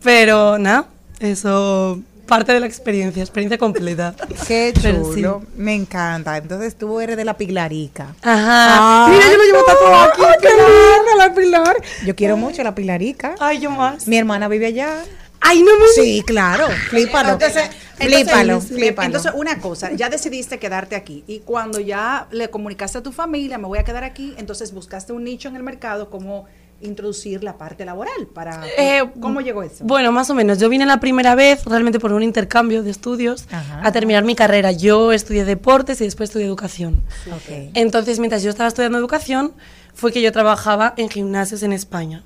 Pero 0.04 0.58
nada, 0.58 0.86
eso 1.22 2.00
parte 2.28 2.54
de 2.54 2.62
la 2.62 2.66
experiencia, 2.66 3.22
experiencia 3.22 3.58
completa. 3.58 4.16
Qué 4.48 4.74
chulo. 4.74 5.42
sí. 5.42 5.48
Me 5.58 5.76
encanta. 5.76 6.38
Entonces 6.38 6.78
tú 6.78 7.00
eres 7.02 7.18
de 7.18 7.26
la 7.26 7.36
Pilarica. 7.36 8.16
Ajá. 8.22 9.06
Ay, 9.08 9.12
Mira, 9.14 9.32
yo 9.32 9.38
lo 9.38 9.44
llevo 9.44 9.64
tatuado 9.66 10.12
aquí. 10.12 10.22
¡Qué 10.42 10.48
linda 10.50 11.16
la 11.28 11.34
Pilar! 11.34 11.76
Yo 12.06 12.16
quiero 12.16 12.38
mucho 12.38 12.64
la 12.64 12.74
Pilarica. 12.74 13.36
Ay, 13.40 13.60
yo 13.60 13.70
más. 13.72 14.08
Mi 14.08 14.18
hermana 14.18 14.48
vive 14.48 14.68
allá. 14.68 15.04
Ay, 15.42 15.62
no 15.64 15.72
me 15.78 15.88
Sí, 15.94 16.24
claro. 16.26 16.68
Flípalo. 16.90 17.32
Entonces, 17.34 17.70
Flípalo, 17.98 18.54
entonces, 18.54 18.78
flípalo. 18.78 19.06
entonces, 19.06 19.32
una 19.36 19.60
cosa, 19.60 19.92
ya 19.92 20.10
decidiste 20.10 20.58
quedarte 20.58 20.96
aquí 20.96 21.24
y 21.28 21.40
cuando 21.40 21.80
ya 21.80 22.28
le 22.32 22.50
comunicaste 22.50 22.98
a 22.98 23.04
tu 23.04 23.12
familia, 23.12 23.58
me 23.60 23.68
voy 23.68 23.78
a 23.78 23.84
quedar 23.84 24.04
aquí, 24.04 24.34
entonces 24.38 24.74
buscaste 24.74 25.14
un 25.14 25.24
nicho 25.24 25.50
en 25.50 25.56
el 25.56 25.62
mercado, 25.64 26.10
cómo 26.10 26.46
introducir 26.82 27.44
la 27.44 27.58
parte 27.58 27.86
laboral 27.86 28.28
para 28.34 28.66
Eh, 28.78 29.04
¿Cómo 29.20 29.42
llegó 29.42 29.64
eso? 29.64 29.84
Bueno, 29.86 30.12
más 30.12 30.30
o 30.30 30.36
menos. 30.36 30.58
Yo 30.60 30.70
vine 30.70 30.86
la 30.86 31.00
primera 31.00 31.36
vez 31.36 31.64
realmente 31.66 32.00
por 32.00 32.12
un 32.14 32.24
intercambio 32.24 32.84
de 32.84 32.92
estudios 32.92 33.46
Ajá. 33.52 33.82
a 33.84 33.92
terminar 33.92 34.24
mi 34.24 34.36
carrera. 34.36 34.72
Yo 34.72 35.12
estudié 35.12 35.46
deportes 35.46 36.02
y 36.02 36.06
después 36.06 36.30
estudié 36.30 36.46
educación. 36.48 37.04
Ok. 37.28 37.70
Entonces, 37.74 38.20
mientras 38.20 38.44
yo 38.44 38.50
estaba 38.50 38.68
estudiando 38.68 38.98
educación, 38.98 39.54
fue 39.94 40.12
que 40.12 40.22
yo 40.22 40.32
trabajaba 40.32 40.94
en 40.98 41.10
gimnasios 41.10 41.64
en 41.64 41.74
España. 41.74 42.24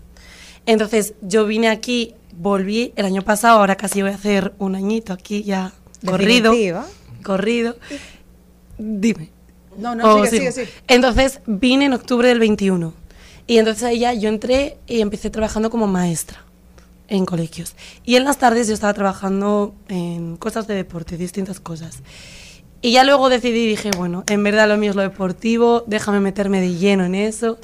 Entonces, 0.66 1.14
yo 1.22 1.46
vine 1.46 1.70
aquí, 1.70 2.16
volví 2.38 2.94
el 2.96 3.06
año 3.06 3.22
pasado, 3.22 3.60
ahora 3.60 3.76
casi 3.76 4.02
voy 4.02 4.12
a 4.12 4.16
hacer 4.16 4.54
un 4.60 4.76
añito 4.76 5.14
aquí 5.14 5.44
ya 5.44 5.74
corrido. 6.06 6.52
Definitiva. 6.52 6.86
Corrido. 7.24 7.76
Dime. 8.78 9.32
No, 9.78 9.94
no, 9.96 10.04
Oh, 10.16 10.26
sigue, 10.26 10.30
sí. 10.30 10.38
sigue, 10.38 10.52
sigue. 10.52 10.70
Entonces 10.88 11.42
vine 11.46 11.86
en 11.86 11.94
octubre 11.94 12.28
del 12.30 12.40
21. 12.40 12.94
Y 13.48 13.58
entonces 13.58 13.84
ahí 13.84 14.00
ya 14.00 14.14
yo 14.14 14.30
entré 14.30 14.78
y 14.88 15.02
empecé 15.02 15.30
trabajando 15.30 15.70
como 15.70 15.88
maestra 15.88 16.44
en 17.08 17.26
colegios. 17.26 17.76
Y 18.04 18.16
en 18.16 18.26
las 18.26 18.38
tardes 18.38 18.68
yo 18.68 18.74
estaba 18.74 18.94
trabajando 18.94 19.76
en 19.88 20.38
cosas 20.38 20.68
de 20.68 20.74
deporte, 20.76 21.18
distintas 21.18 21.60
cosas. 21.60 22.00
Y 22.82 22.92
ya 22.92 23.04
luego 23.04 23.30
decidí, 23.30 23.68
dije, 23.68 23.92
bueno, 23.98 24.24
en 24.28 24.44
verdad 24.44 24.68
lo 24.68 24.78
mío 24.78 24.92
es 24.92 24.96
lo 24.96 25.02
deportivo, 25.02 25.84
déjame 25.88 26.20
meterme 26.20 26.62
de 26.62 26.76
lleno 26.76 27.06
en 27.06 27.16
eso. 27.16 27.58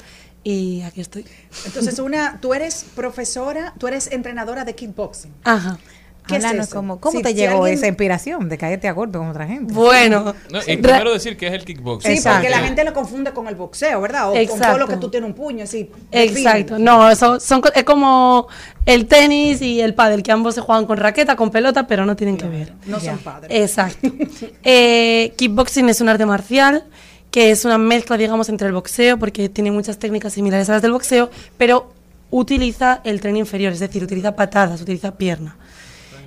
Y 0.44 0.82
aquí 0.82 1.00
estoy. 1.00 1.24
Entonces, 1.66 2.00
una, 2.00 2.40
tú 2.40 2.54
eres 2.54 2.84
profesora, 2.96 3.74
tú 3.78 3.86
eres 3.86 4.10
entrenadora 4.10 4.64
de 4.64 4.74
kickboxing. 4.74 5.32
Ajá. 5.44 5.78
¿Qué 6.26 6.36
es 6.36 6.44
Háblanos 6.44 6.66
eso? 6.68 6.76
cómo, 6.76 7.00
¿Cómo 7.00 7.18
Si- 7.18 7.22
te 7.22 7.30
si 7.30 7.34
llegó 7.34 7.56
alguien- 7.64 7.74
esa 7.78 7.88
inspiración 7.88 8.48
de 8.48 8.56
caerte 8.56 8.86
a 8.88 8.92
golpe 8.92 9.18
con 9.18 9.28
otra 9.28 9.46
gente? 9.46 9.74
Bueno, 9.74 10.34
No, 10.52 10.60
y 10.66 10.76
primero 10.76 11.12
decir 11.12 11.36
que 11.36 11.48
es 11.48 11.52
el 11.52 11.64
kickboxing. 11.64 12.16
Sí, 12.16 12.28
porque 12.28 12.48
la 12.48 12.58
gente 12.60 12.84
lo 12.84 12.92
confunde 12.92 13.32
con 13.32 13.48
el 13.48 13.56
boxeo, 13.56 14.00
¿verdad? 14.00 14.30
O 14.30 14.32
con 14.34 14.44
todo 14.46 14.54
Exacto. 14.56 14.78
lo 14.78 14.86
que 14.88 14.96
tú 14.98 15.10
tienes 15.10 15.28
un 15.28 15.34
puño, 15.34 15.64
así. 15.64 15.90
Exacto, 16.12 16.78
no, 16.78 17.10
eso 17.10 17.40
son, 17.40 17.60
es 17.74 17.82
como 17.84 18.46
el 18.86 19.06
tenis 19.06 19.60
y 19.62 19.80
el 19.80 19.94
pádel, 19.94 20.22
que 20.22 20.30
ambos 20.30 20.54
se 20.54 20.60
juegan 20.60 20.86
con 20.86 20.96
raqueta, 20.98 21.34
con 21.34 21.50
pelota, 21.50 21.86
pero 21.88 22.06
no 22.06 22.14
tienen 22.14 22.36
que 22.36 22.48
ver. 22.48 22.72
No 22.86 23.00
son 23.00 23.18
padres. 23.18 23.50
Exacto. 23.52 24.08
Eh, 24.64 25.32
kickboxing 25.36 25.88
es 25.88 26.00
un 26.00 26.08
arte 26.08 26.24
marcial 26.26 26.84
que 27.30 27.50
es 27.50 27.64
una 27.64 27.78
mezcla, 27.78 28.16
digamos, 28.16 28.48
entre 28.48 28.66
el 28.68 28.74
boxeo, 28.74 29.18
porque 29.18 29.48
tiene 29.48 29.70
muchas 29.70 29.98
técnicas 29.98 30.34
similares 30.34 30.68
a 30.68 30.74
las 30.74 30.82
del 30.82 30.92
boxeo, 30.92 31.30
pero 31.56 31.90
utiliza 32.30 33.00
el 33.04 33.20
tren 33.20 33.36
inferior, 33.36 33.72
es 33.72 33.80
decir, 33.80 34.02
utiliza 34.04 34.36
patadas, 34.36 34.80
utiliza 34.80 35.16
pierna. 35.16 35.56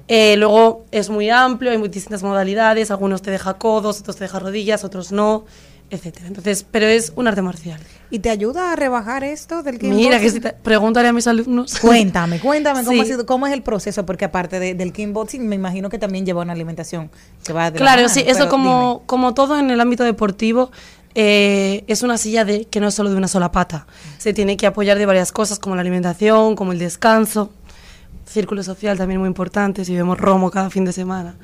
Eh, 0.08 0.38
luego 0.38 0.86
es 0.92 1.10
muy 1.10 1.30
amplio, 1.30 1.72
hay 1.72 1.78
muy 1.78 1.90
distintas 1.90 2.22
modalidades, 2.24 2.92
algunos 2.92 3.22
te 3.22 3.32
deja 3.32 3.56
codos, 3.56 4.00
otros 4.02 4.16
te 4.18 4.24
deja 4.26 4.38
rodillas, 4.40 4.84
otros 4.84 5.12
no, 5.12 5.46
etcétera. 5.90 6.28
Entonces, 6.28 6.66
pero 6.70 6.86
es 6.86 7.12
un 7.16 7.28
arte 7.28 7.42
marcial. 7.42 7.80
¿Y 8.12 8.20
te 8.20 8.30
ayuda 8.30 8.72
a 8.72 8.76
rebajar 8.76 9.24
esto 9.24 9.64
del 9.64 9.80
Mira, 9.82 10.20
que 10.20 10.28
kickboxing? 10.28 10.32
si 10.32 10.40
te, 10.40 10.54
pregúntale 10.54 11.08
a 11.08 11.14
mis 11.14 11.26
alumnos. 11.26 11.80
Cuéntame, 11.82 12.40
cuéntame 12.40 12.84
cómo, 12.84 12.92
Sí. 12.92 13.00
ha 13.02 13.06
sido, 13.06 13.26
cómo 13.26 13.48
es 13.48 13.54
el 13.54 13.64
proceso, 13.64 14.06
porque 14.06 14.26
aparte 14.26 14.60
de- 14.60 14.76
del 14.76 14.94
kickboxing, 14.94 15.48
me 15.48 15.56
imagino 15.56 15.90
que 15.90 15.98
también 15.98 16.24
lleva 16.26 16.44
una 16.44 16.54
alimentación 16.54 17.10
que 17.44 17.52
va 17.54 17.72
de 17.72 17.80
la 17.80 17.84
Claro, 17.86 18.04
mano, 18.04 18.14
sí, 18.14 18.24
eso 18.28 18.48
como, 18.48 19.02
como 19.08 19.34
todo 19.34 19.58
en 19.58 19.72
el 19.72 19.82
ámbito 19.82 20.04
deportivo, 20.04 20.72
eh, 21.16 21.84
es 21.88 22.04
una 22.04 22.18
silla 22.18 22.46
de, 22.46 22.66
que 22.66 22.80
no 22.80 22.90
es 22.90 22.94
solo 22.94 23.10
de 23.10 23.16
una 23.16 23.28
sola 23.28 23.52
pata. 23.52 23.88
Se 24.18 24.34
tiene 24.34 24.58
que 24.58 24.68
apoyar 24.68 24.98
de 25.00 25.06
varias 25.06 25.32
cosas, 25.32 25.58
como 25.60 25.76
la 25.76 25.82
alimentación, 25.82 26.56
como 26.56 26.74
el 26.74 26.80
descanso. 26.80 27.52
Círculo 28.26 28.64
social 28.64 28.98
también 28.98 29.20
muy 29.20 29.28
importante, 29.28 29.86
si 29.86 29.96
vemos 29.96 30.18
romo 30.18 30.50
cada 30.50 30.70
fin 30.72 30.84
de 30.84 30.92
semana. 30.92 31.36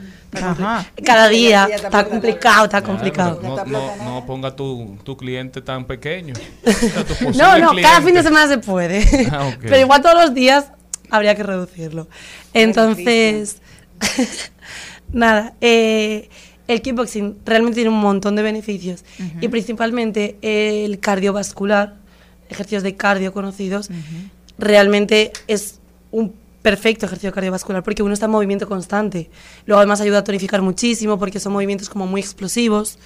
Cada 1.04 1.30
día, 1.30 1.68
está 1.72 2.04
complicado, 2.06 2.66
está 2.66 2.82
complicado. 2.82 3.40
No, 3.44 3.64
no, 3.66 3.96
no 3.98 4.26
ponga 4.26 4.56
tu, 4.56 4.98
tu 5.04 5.16
cliente 5.16 5.62
tan 5.62 5.86
pequeño. 5.86 6.34
No, 7.36 7.58
no, 7.58 7.72
cada 7.82 8.02
fin 8.02 8.16
de 8.16 8.24
semana 8.24 8.48
se 8.48 8.58
puede. 8.58 9.06
Ah, 9.32 9.48
ok. 9.48 9.60
Pero 9.62 9.78
igual 9.78 10.02
todos 10.02 10.16
los 10.16 10.34
días 10.34 10.72
habría 11.12 11.36
que 11.36 11.44
reducirlo. 11.44 12.08
Entonces, 12.54 13.62
nada, 15.14 15.54
eh, 15.62 16.30
el 16.68 16.82
kickboxing 16.82 17.38
realmente 17.46 17.76
tiene 17.76 17.90
un 17.92 18.00
montón 18.00 18.36
de 18.36 18.42
beneficios 18.42 19.04
y 19.40 19.48
principalmente 19.50 20.38
el 20.42 21.00
cardiovascular, 21.00 21.96
ejercicios 22.50 22.84
de 22.84 22.96
cardio 22.96 23.34
conocidos, 23.34 23.90
realmente 24.58 25.32
es 25.48 25.80
un 26.12 26.34
perfecto 26.62 27.06
ejercicio 27.06 27.32
cardiovascular 27.32 27.84
porque 27.84 28.04
uno 28.04 28.14
está 28.14 28.26
en 28.26 28.32
movimiento 28.32 28.68
constante. 28.68 29.30
Luego 29.66 29.80
además 29.80 30.02
ayuda 30.02 30.20
a 30.20 30.24
tonificar 30.24 30.62
muchísimo 30.62 31.18
porque 31.18 31.40
son 31.40 31.54
movimientos 31.54 31.90
como 31.90 32.08
muy 32.08 32.22
explosivos. 32.22 33.00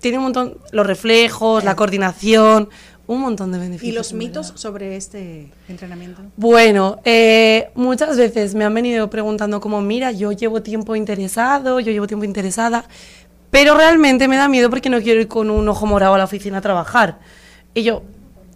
Tiene 0.00 0.18
un 0.18 0.24
montón, 0.24 0.58
los 0.72 0.86
reflejos, 0.86 1.62
la 1.62 1.76
coordinación, 1.76 2.68
un 3.06 3.20
montón 3.20 3.52
de 3.52 3.58
beneficios. 3.58 3.92
¿Y 3.92 3.96
los 3.96 4.12
verdad. 4.12 4.26
mitos 4.26 4.52
sobre 4.56 4.96
este 4.96 5.52
entrenamiento? 5.68 6.22
Bueno, 6.36 6.98
eh, 7.04 7.70
muchas 7.74 8.16
veces 8.16 8.54
me 8.54 8.64
han 8.64 8.74
venido 8.74 9.08
preguntando 9.10 9.60
como, 9.60 9.80
mira, 9.80 10.10
yo 10.10 10.32
llevo 10.32 10.62
tiempo 10.62 10.96
interesado, 10.96 11.78
yo 11.78 11.92
llevo 11.92 12.06
tiempo 12.06 12.24
interesada, 12.24 12.84
pero 13.50 13.76
realmente 13.76 14.28
me 14.28 14.36
da 14.36 14.48
miedo 14.48 14.70
porque 14.70 14.90
no 14.90 15.00
quiero 15.00 15.20
ir 15.20 15.28
con 15.28 15.50
un 15.50 15.68
ojo 15.68 15.86
morado 15.86 16.14
a 16.14 16.18
la 16.18 16.24
oficina 16.24 16.58
a 16.58 16.60
trabajar. 16.62 17.20
Y 17.74 17.82
yo, 17.82 18.02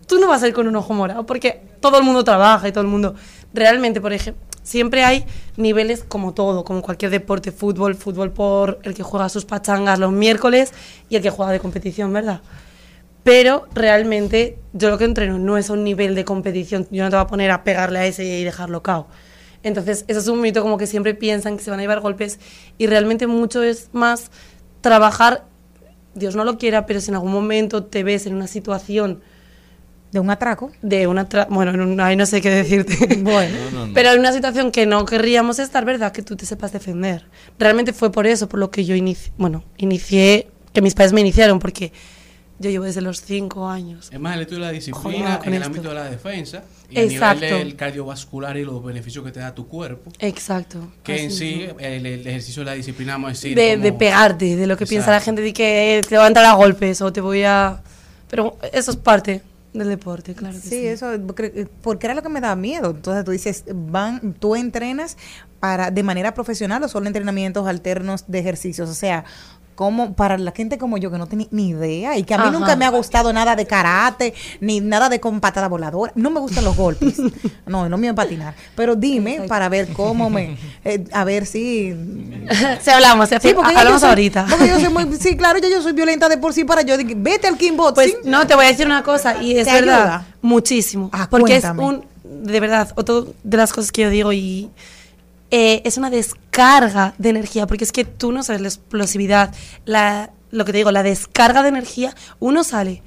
tú 0.06 0.18
no 0.18 0.28
vas 0.28 0.42
a 0.42 0.48
ir 0.48 0.54
con 0.54 0.66
un 0.66 0.74
ojo 0.76 0.94
morado 0.94 1.26
porque 1.26 1.62
todo 1.80 1.98
el 1.98 2.04
mundo 2.04 2.24
trabaja 2.24 2.66
y 2.68 2.72
todo 2.72 2.82
el 2.82 2.90
mundo... 2.90 3.14
Realmente, 3.56 4.02
por 4.02 4.12
ejemplo, 4.12 4.42
siempre 4.62 5.02
hay 5.02 5.24
niveles 5.56 6.04
como 6.04 6.34
todo, 6.34 6.62
como 6.62 6.82
cualquier 6.82 7.10
deporte, 7.10 7.52
fútbol, 7.52 7.94
fútbol 7.94 8.30
por 8.30 8.78
el 8.82 8.92
que 8.92 9.02
juega 9.02 9.30
sus 9.30 9.46
pachangas 9.46 9.98
los 9.98 10.12
miércoles 10.12 10.74
y 11.08 11.16
el 11.16 11.22
que 11.22 11.30
juega 11.30 11.52
de 11.52 11.58
competición, 11.58 12.12
¿verdad? 12.12 12.42
Pero 13.24 13.66
realmente 13.72 14.58
yo 14.74 14.90
lo 14.90 14.98
que 14.98 15.04
entreno 15.04 15.38
no 15.38 15.56
es 15.56 15.70
un 15.70 15.84
nivel 15.84 16.14
de 16.14 16.26
competición. 16.26 16.86
Yo 16.90 17.02
no 17.02 17.08
te 17.08 17.16
voy 17.16 17.24
a 17.24 17.28
poner 17.28 17.50
a 17.50 17.64
pegarle 17.64 17.98
a 17.98 18.06
ese 18.06 18.26
y 18.26 18.44
dejarlo 18.44 18.82
cao. 18.82 19.08
Entonces, 19.62 20.04
eso 20.06 20.20
es 20.20 20.28
un 20.28 20.42
mito 20.42 20.60
como 20.60 20.76
que 20.76 20.86
siempre 20.86 21.14
piensan 21.14 21.56
que 21.56 21.64
se 21.64 21.70
van 21.70 21.80
a 21.80 21.82
llevar 21.82 22.00
golpes 22.00 22.38
y 22.76 22.88
realmente 22.88 23.26
mucho 23.26 23.62
es 23.62 23.88
más 23.94 24.30
trabajar, 24.82 25.46
Dios 26.14 26.36
no 26.36 26.44
lo 26.44 26.58
quiera, 26.58 26.84
pero 26.84 27.00
si 27.00 27.10
en 27.10 27.14
algún 27.14 27.32
momento 27.32 27.84
te 27.84 28.04
ves 28.04 28.26
en 28.26 28.34
una 28.34 28.48
situación 28.48 29.22
De 30.12 30.20
un 30.20 30.30
atraco. 30.30 30.70
de 30.82 31.06
una 31.06 31.28
tra- 31.28 31.46
bueno, 31.50 31.72
en 31.82 32.00
ahí 32.00 32.16
no 32.16 32.24
sé 32.26 32.40
qué 32.40 32.48
decirte. 32.50 33.16
Bueno. 33.22 33.54
No, 33.66 33.70
no, 33.80 33.86
no. 33.88 33.94
Pero 33.94 34.12
en 34.12 34.20
una 34.20 34.32
situación 34.32 34.70
que 34.70 34.86
no 34.86 35.04
querríamos 35.04 35.58
estar, 35.58 35.84
¿verdad? 35.84 36.12
Que 36.12 36.22
tú 36.22 36.36
te 36.36 36.46
sepas 36.46 36.72
defender. 36.72 37.26
Realmente 37.58 37.92
fue 37.92 38.10
por 38.12 38.26
eso, 38.26 38.48
por 38.48 38.60
lo 38.60 38.70
que 38.70 38.84
yo 38.84 38.94
inicié, 38.94 39.32
bueno, 39.36 39.64
inicié, 39.76 40.48
que 40.72 40.80
mis 40.80 40.94
padres 40.94 41.12
me 41.12 41.20
iniciaron, 41.20 41.58
porque 41.58 41.92
yo 42.58 42.70
llevo 42.70 42.84
desde 42.84 43.02
los 43.02 43.20
cinco 43.20 43.68
años. 43.68 44.08
Es 44.12 44.18
más 44.20 44.34
el 44.36 44.42
estudio 44.42 44.60
de 44.60 44.66
la 44.66 44.72
disciplina 44.72 45.40
en 45.44 45.48
el 45.52 45.54
esto. 45.60 45.66
ámbito 45.66 45.88
de 45.90 45.94
la 45.94 46.04
defensa 46.08 46.62
y 46.88 46.98
Exacto. 47.00 47.44
a 47.44 47.48
nivel 47.48 47.64
del 47.68 47.76
cardiovascular 47.76 48.56
y 48.56 48.64
los 48.64 48.82
beneficios 48.82 49.22
que 49.24 49.32
te 49.32 49.40
da 49.40 49.54
tu 49.54 49.66
cuerpo. 49.68 50.10
Exacto. 50.20 50.92
Que 51.02 51.20
en 51.20 51.26
así 51.26 51.36
sí, 51.36 51.54
mismo. 51.56 51.78
el, 51.80 52.06
el 52.06 52.26
ejercicio 52.26 52.60
de 52.62 52.66
la 52.66 52.72
disciplina, 52.74 53.12
vamos 53.14 53.28
a 53.28 53.32
decir. 53.32 53.54
de, 53.56 53.72
como- 53.72 53.82
de 53.84 53.92
pegarte, 53.92 54.56
de 54.56 54.66
lo 54.66 54.76
que 54.78 54.86
piensa 54.86 55.10
la 55.10 55.20
gente, 55.20 55.42
de 55.42 55.52
que 55.52 56.00
te 56.08 56.16
va 56.16 56.24
a 56.24 56.28
entrar 56.28 56.46
a 56.46 56.52
golpes 56.54 57.02
o 57.02 57.12
te 57.12 57.20
voy 57.20 57.42
a... 57.42 57.82
Pero 58.30 58.56
eso 58.72 58.90
es 58.92 58.96
parte 58.96 59.42
del 59.78 59.88
deporte, 59.88 60.34
claro 60.34 60.54
que 60.54 60.60
sí. 60.60 60.68
Sí, 60.68 60.86
eso, 60.86 61.12
porque 61.82 62.06
era 62.06 62.14
lo 62.14 62.22
que 62.22 62.28
me 62.28 62.40
da 62.40 62.56
miedo. 62.56 62.90
Entonces 62.90 63.24
tú 63.24 63.30
dices, 63.30 63.64
van, 63.74 64.34
tú 64.34 64.56
entrenas 64.56 65.16
para 65.60 65.90
de 65.90 66.02
manera 66.02 66.34
profesional 66.34 66.82
o 66.82 66.88
solo 66.88 67.06
entrenamientos 67.06 67.66
alternos 67.66 68.24
de 68.28 68.38
ejercicios, 68.38 68.88
o 68.88 68.94
sea, 68.94 69.24
como 69.76 70.14
para 70.14 70.36
la 70.38 70.50
gente 70.50 70.76
como 70.78 70.96
yo 70.98 71.10
que 71.12 71.18
no 71.18 71.28
tenía 71.28 71.46
ni 71.52 71.68
idea 71.68 72.16
y 72.18 72.24
que 72.24 72.34
a 72.34 72.38
mí 72.38 72.44
Ajá. 72.48 72.50
nunca 72.58 72.74
me 72.74 72.84
ha 72.84 72.90
gustado 72.90 73.32
nada 73.32 73.54
de 73.54 73.64
karate 73.66 74.34
ni 74.60 74.80
nada 74.80 75.08
de 75.08 75.20
con 75.20 75.38
patada 75.40 75.68
voladora, 75.68 76.10
no 76.16 76.30
me 76.30 76.40
gustan 76.40 76.64
los 76.64 76.74
golpes, 76.76 77.18
no, 77.66 77.88
no 77.88 77.96
me 77.98 78.08
voy 78.08 78.08
a 78.08 78.14
patinar, 78.14 78.54
pero 78.74 78.96
dime 78.96 79.42
para 79.46 79.68
ver 79.68 79.92
cómo 79.92 80.28
me, 80.30 80.56
eh, 80.84 81.04
a 81.12 81.22
ver 81.24 81.46
si 81.46 81.94
Se 82.80 82.90
hablamos, 82.90 83.28
se 83.28 83.38
Sí, 83.38 83.52
porque 83.54 83.70
hablamos 83.76 83.92
yo 83.92 83.98
soy- 84.00 84.08
ahorita. 84.08 84.46
porque 84.50 84.68
yo 84.68 84.80
soy 84.80 84.88
muy- 84.92 85.16
sí, 85.16 85.36
claro, 85.36 85.58
ya 85.58 85.68
yo 85.68 85.82
soy 85.82 85.92
violenta 85.92 86.28
de 86.28 86.38
por 86.38 86.52
sí 86.52 86.64
para 86.64 86.82
yo, 86.82 86.96
de 86.96 87.04
vete 87.14 87.46
al 87.46 87.56
kickboxing. 87.58 87.94
Pues 87.94 88.14
no, 88.24 88.46
te 88.46 88.54
voy 88.54 88.64
a 88.64 88.68
decir 88.68 88.86
una 88.86 89.02
cosa, 89.02 89.42
y 89.42 89.58
es 89.58 89.66
¿Te 89.66 89.72
verdad, 89.74 90.00
ayuda? 90.02 90.26
muchísimo. 90.42 91.10
Ah, 91.12 91.28
porque 91.30 91.60
cuéntame. 91.60 91.82
es 91.82 91.88
un, 91.88 92.04
de 92.46 92.60
verdad, 92.60 92.88
otro 92.96 93.34
de 93.44 93.56
las 93.56 93.72
cosas 93.72 93.92
que 93.92 94.02
yo 94.02 94.10
digo, 94.10 94.32
y 94.32 94.70
eh, 95.50 95.82
es 95.84 95.96
una 95.96 96.10
descarga 96.10 97.14
de 97.18 97.28
energía, 97.30 97.66
porque 97.66 97.84
es 97.84 97.92
que 97.92 98.04
tú 98.04 98.32
no 98.32 98.42
sabes 98.42 98.60
la 98.62 98.68
explosividad, 98.68 99.54
la, 99.84 100.30
lo 100.50 100.64
que 100.64 100.72
te 100.72 100.78
digo, 100.78 100.90
la 100.92 101.02
descarga 101.02 101.62
de 101.62 101.68
energía, 101.68 102.14
uno 102.40 102.64
sale. 102.64 103.02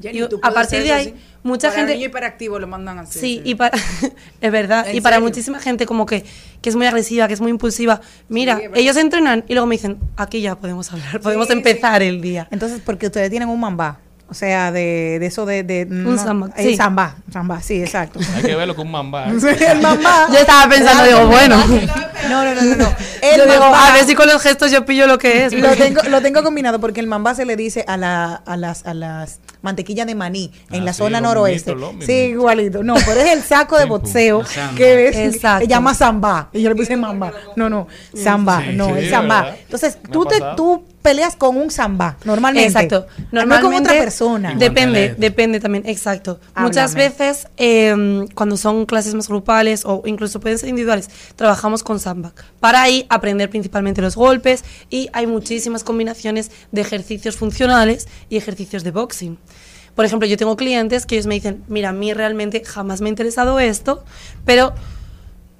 Jenny, 0.00 0.20
y 0.22 0.28
¿tú 0.28 0.40
a 0.42 0.50
partir 0.52 0.82
de 0.82 0.92
ahí, 0.92 1.06
así? 1.08 1.14
mucha 1.44 1.68
Para 1.68 1.80
gente... 1.80 1.94
niño 1.94 2.06
hiperactivo 2.06 2.58
lo 2.58 2.66
mandan 2.66 2.98
así. 2.98 3.18
Sí, 3.18 3.42
y 3.44 3.54
para, 3.54 3.76
es 4.40 4.52
verdad, 4.52 4.88
¿En 4.88 4.96
y 4.96 5.00
para 5.00 5.16
serio? 5.16 5.28
muchísima 5.28 5.58
gente 5.60 5.86
como 5.86 6.06
que, 6.06 6.24
que 6.60 6.70
es 6.70 6.76
muy 6.76 6.86
agresiva, 6.86 7.28
que 7.28 7.34
es 7.34 7.40
muy 7.40 7.50
impulsiva, 7.50 8.00
mira, 8.28 8.58
Sí, 8.58 8.64
ellos 8.74 8.96
entrenan 8.96 9.44
y 9.48 9.52
luego 9.54 9.66
me 9.66 9.74
dicen, 9.76 9.98
aquí 10.16 10.40
ya 10.40 10.56
podemos 10.56 10.90
hablar, 10.92 11.20
podemos 11.20 11.46
Sí, 11.46 11.52
empezar 11.52 12.02
el 12.02 12.20
día. 12.20 12.48
Entonces, 12.50 12.80
porque 12.84 13.06
ustedes 13.06 13.30
tienen 13.30 13.48
un 13.48 13.60
mambá. 13.60 14.00
O 14.32 14.34
sea, 14.34 14.72
de, 14.72 15.18
de 15.20 15.26
eso 15.26 15.44
de... 15.44 15.62
de 15.62 15.86
Un 15.90 16.18
samba, 16.18 16.48
eh, 16.56 16.70
sí. 16.70 16.74
samba, 16.76 17.16
samba, 17.30 17.60
sí, 17.60 17.82
exacto. 17.82 18.18
Hay 18.36 18.42
que 18.42 18.56
verlo 18.56 18.74
con 18.74 18.86
un 18.86 18.92
mamba. 18.92 19.26
Sí, 19.38 19.46
el 19.62 19.78
mambá. 19.82 20.26
Yo 20.32 20.38
estaba 20.38 20.70
pensando, 20.70 21.04
digo, 21.04 21.26
bueno. 21.26 21.56
No, 22.30 22.44
no, 22.46 22.54
no, 22.54 22.62
no. 22.62 22.76
no. 22.76 22.84
Yo 22.86 23.44
El 23.44 23.50
digo, 23.50 23.60
mambá- 23.62 23.90
a 23.90 23.92
ver 23.92 24.06
si 24.06 24.14
con 24.14 24.26
los 24.26 24.40
gestos 24.40 24.70
yo 24.70 24.86
pillo 24.86 25.06
lo 25.06 25.18
que 25.18 25.44
es. 25.44 25.52
Lo 25.52 25.68
tengo, 25.76 26.00
lo 26.04 26.22
tengo 26.22 26.42
combinado 26.42 26.80
porque 26.80 27.00
el 27.00 27.06
mambá 27.08 27.34
se 27.34 27.44
le 27.44 27.56
dice 27.56 27.84
a, 27.86 27.98
la, 27.98 28.36
a 28.36 28.56
las 28.56 28.86
a 28.86 28.94
las 28.94 29.40
mantequillas 29.60 30.06
de 30.06 30.14
maní 30.14 30.50
en 30.70 30.80
Ah, 30.80 30.84
la 30.86 30.92
sí, 30.94 30.98
zona 31.00 31.20
noroeste. 31.20 31.76
sí, 32.06 32.12
igualito. 32.12 32.82
No, 32.82 32.94
pero 33.06 33.20
es 33.20 33.30
el 33.32 33.42
saco 33.42 33.76
de 33.76 33.84
boxeo 33.84 34.42
que 34.78 35.08
es, 35.08 35.16
Exacto. 35.34 35.66
se 35.66 35.68
llama 35.68 35.92
samba. 35.92 36.48
Y 36.54 36.62
yo 36.62 36.70
le 36.70 36.74
puse 36.74 36.96
mamba. 36.96 37.32
No, 37.54 37.68
no, 37.68 37.86
samba, 38.14 38.62
Sí, 38.62 38.76
no, 38.76 38.86
sí, 38.96 39.04
es 39.04 39.10
samba. 39.10 39.54
Entonces, 39.64 39.98
tú 40.10 40.24
te 40.24 40.40
tú 40.56 40.84
peleas 41.02 41.36
con 41.36 41.56
un 41.56 41.70
samba 41.70 42.16
normalmente. 42.24 42.68
Exacto. 42.68 43.06
No 43.30 43.40
Normalmente 43.40 43.62
con 43.62 43.86
otra 43.86 44.04
persona. 44.04 44.54
Depende, 44.54 45.14
depende 45.18 45.60
también, 45.60 45.84
exacto. 45.86 46.40
Muchas 46.56 46.94
veces, 46.94 47.48
eh, 47.56 48.26
cuando 48.34 48.56
son 48.56 48.86
clases 48.86 49.14
más 49.14 49.28
grupales 49.28 49.84
o 49.84 50.02
incluso 50.06 50.40
pueden 50.40 50.58
ser 50.58 50.68
individuales, 50.68 51.10
trabajamos 51.36 51.82
con 51.82 51.98
samba. 51.98 52.32
Para 52.60 52.82
ahí 52.82 53.06
aprender 53.08 53.50
principalmente 53.50 54.00
los 54.00 54.16
golpes 54.16 54.64
y 54.88 55.10
hay 55.12 55.26
muchísimas 55.26 55.84
combinaciones 55.84 56.50
de 56.70 56.80
ejercicios 56.80 57.36
funcionales 57.36 58.08
y 58.28 58.36
ejercicios 58.36 58.84
de 58.84 58.92
boxing. 58.92 59.38
Por 59.94 60.04
ejemplo, 60.04 60.26
yo 60.26 60.36
tengo 60.36 60.56
clientes 60.56 61.04
que 61.04 61.16
ellos 61.16 61.26
me 61.26 61.34
dicen, 61.34 61.64
mira, 61.68 61.90
a 61.90 61.92
mí 61.92 62.14
realmente 62.14 62.62
jamás 62.64 63.00
me 63.00 63.08
ha 63.08 63.10
interesado 63.10 63.60
esto, 63.60 64.04
pero 64.46 64.72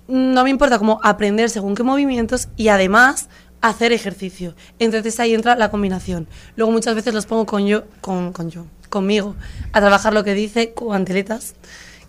no 0.08 0.44
me 0.44 0.50
importa 0.50 0.78
cómo 0.78 1.00
aprender 1.02 1.50
según 1.50 1.74
qué 1.74 1.82
movimientos 1.82 2.48
y 2.56 2.68
además 2.68 3.28
hacer 3.62 3.92
ejercicio. 3.92 4.54
Entonces 4.78 5.18
ahí 5.20 5.34
entra 5.34 5.56
la 5.56 5.70
combinación. 5.70 6.26
Luego 6.56 6.72
muchas 6.72 6.94
veces 6.94 7.14
los 7.14 7.26
pongo 7.26 7.46
con 7.46 7.66
yo, 7.66 7.84
con, 8.00 8.32
con 8.32 8.50
yo, 8.50 8.66
conmigo, 8.90 9.34
a 9.72 9.80
trabajar 9.80 10.12
lo 10.12 10.24
que 10.24 10.34
dice 10.34 10.72
cuanteletas, 10.72 11.54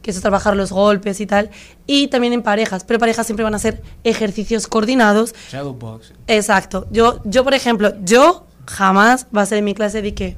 que 0.01 0.11
es 0.11 0.19
trabajar 0.19 0.55
los 0.55 0.71
golpes 0.71 1.21
y 1.21 1.25
tal, 1.25 1.49
y 1.87 2.07
también 2.07 2.33
en 2.33 2.41
parejas, 2.41 2.83
pero 2.83 2.99
parejas 2.99 3.25
siempre 3.25 3.43
van 3.43 3.55
a 3.55 3.59
ser 3.59 3.81
ejercicios 4.03 4.67
coordinados. 4.67 5.33
Exacto. 6.27 6.87
Yo, 6.91 7.21
yo 7.23 7.43
por 7.45 7.53
ejemplo, 7.53 7.93
yo 8.03 8.45
jamás 8.65 9.27
va 9.35 9.43
a 9.43 9.45
ser 9.45 9.59
en 9.59 9.65
mi 9.65 9.73
clase 9.73 10.01
de 10.01 10.13
que 10.13 10.37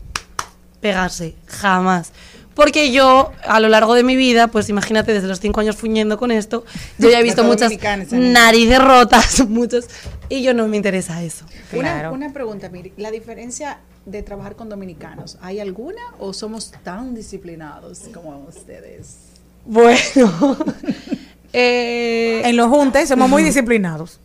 pegarse, 0.82 1.36
jamás. 1.48 2.12
Porque 2.56 2.91
yo, 2.91 3.34
a 3.44 3.60
lo 3.60 3.68
largo 3.68 3.94
de 3.95 4.03
mi 4.03 4.15
vida, 4.15 4.48
pues 4.48 4.69
imagínate, 4.69 5.14
desde 5.14 5.27
los 5.27 5.41
cinco 5.41 5.60
años 5.60 5.76
fuñendo 5.76 6.18
con 6.18 6.32
esto, 6.32 6.64
yo 6.98 7.10
ya 7.10 7.19
he 7.19 7.23
visto 7.30 7.44
muchas 7.44 7.72
narices 8.11 8.80
rotas, 8.82 9.45
muchos, 9.49 9.88
y 10.30 10.41
yo 10.41 10.53
no 10.53 10.68
me 10.68 10.77
interesa 10.77 11.22
eso. 11.22 11.45
Una, 11.73 12.11
una 12.11 12.32
pregunta, 12.32 12.69
Miri. 12.69 12.94
La 12.95 13.11
diferencia 13.11 13.80
de 14.06 14.23
trabajar 14.23 14.56
con 14.56 14.69
dominicanos, 14.69 15.38
¿hay 15.41 15.60
alguna 15.60 16.02
o 16.18 16.32
somos 16.32 16.72
tan 16.84 17.14
disciplinados 17.14 18.03
como 18.14 18.45
ustedes? 18.48 19.18
Bueno, 19.65 20.57
eh, 21.53 22.41
En 22.45 22.56
los 22.56 22.69
juntes 22.69 23.10
somos 23.10 23.30
muy 23.30 23.44
disciplinados. 23.44 24.19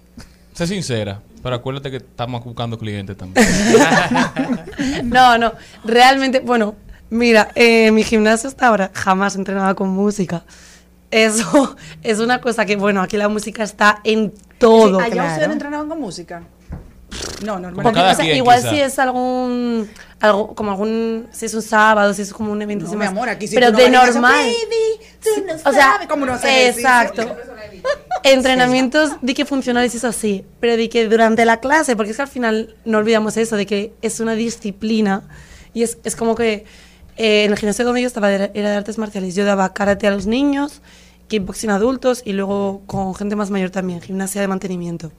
Sé 0.54 0.66
sincera, 0.68 1.20
pero 1.42 1.56
acuérdate 1.56 1.90
que 1.90 1.96
estamos 1.96 2.44
buscando 2.44 2.78
clientes 2.78 3.16
también. 3.16 3.46
no, 5.04 5.38
no, 5.38 5.52
realmente, 5.84 6.40
bueno, 6.40 6.76
mira, 7.10 7.50
eh, 7.54 7.90
mi 7.90 8.02
gimnasio 8.02 8.48
hasta 8.48 8.66
ahora 8.68 8.90
jamás 8.94 9.36
entrenaba 9.36 9.74
con 9.74 9.88
música. 9.90 10.44
Eso 11.10 11.76
es 12.02 12.18
una 12.20 12.40
cosa 12.40 12.64
que, 12.64 12.76
bueno, 12.76 13.02
aquí 13.02 13.16
la 13.16 13.28
música 13.28 13.62
está 13.62 14.00
en 14.04 14.32
todo. 14.58 14.98
Sí, 14.98 15.04
¿Allá 15.04 15.12
claro. 15.12 15.32
ustedes 15.32 15.50
entrenaban 15.50 15.88
con 15.88 16.00
música? 16.00 16.42
No, 17.44 17.58
normalmente. 17.58 18.00
O 18.00 18.14
sea, 18.14 18.24
quien, 18.24 18.36
igual 18.36 18.58
quizá. 18.58 18.70
si 18.70 18.80
es 18.80 18.98
algún, 18.98 19.90
algo, 20.20 20.54
como 20.54 20.70
algún, 20.70 21.26
si 21.32 21.46
es 21.46 21.54
un 21.54 21.62
sábado, 21.62 22.14
si 22.14 22.22
es 22.22 22.32
como 22.32 22.52
un 22.52 22.62
evento 22.62 22.86
No, 22.86 22.94
mi 22.94 23.04
amor, 23.04 23.28
aquí 23.28 23.48
sí 23.48 23.54
pero 23.54 23.72
tú 23.72 23.78
no 23.78 23.82
de 23.84 23.90
normal. 23.90 24.32
"Baby, 24.32 25.08
tú 25.22 25.44
no 25.44 25.54
o 25.54 25.72
sea, 25.72 25.92
sabes 25.92 26.06
cómo 26.06 26.26
no 26.26 26.36
ejercicio". 26.36 26.88
exacto. 26.88 27.36
Entrenamientos 28.22 29.12
di 29.22 29.34
que 29.34 29.44
funcionales 29.44 29.94
es 29.94 30.04
así, 30.04 30.44
pero 30.60 30.76
di 30.76 30.88
que 30.88 31.08
durante 31.08 31.44
la 31.44 31.58
clase, 31.58 31.96
porque 31.96 32.10
es 32.10 32.16
que 32.16 32.22
al 32.22 32.28
final 32.28 32.76
no 32.84 32.98
olvidamos 32.98 33.36
eso, 33.36 33.56
de 33.56 33.66
que 33.66 33.92
es 34.02 34.20
una 34.20 34.34
disciplina 34.34 35.22
y 35.72 35.82
es, 35.82 35.98
es 36.04 36.14
como 36.14 36.34
que 36.34 36.64
eh, 37.22 37.44
en 37.44 37.52
el 37.52 37.58
gimnasio 37.58 37.84
donde 37.84 38.00
yo 38.00 38.06
estaba 38.06 38.32
era, 38.32 38.50
era 38.54 38.70
de 38.70 38.76
artes 38.78 38.96
marciales, 38.96 39.34
yo 39.34 39.44
daba 39.44 39.74
karate 39.74 40.06
a 40.06 40.10
los 40.10 40.24
niños, 40.26 40.80
kickboxing 41.28 41.68
a 41.70 41.74
adultos 41.74 42.22
y 42.24 42.32
luego 42.32 42.80
con 42.86 43.14
gente 43.14 43.36
más 43.36 43.50
mayor 43.50 43.68
también, 43.68 44.00
gimnasia 44.00 44.40
de 44.40 44.48
mantenimiento. 44.48 45.12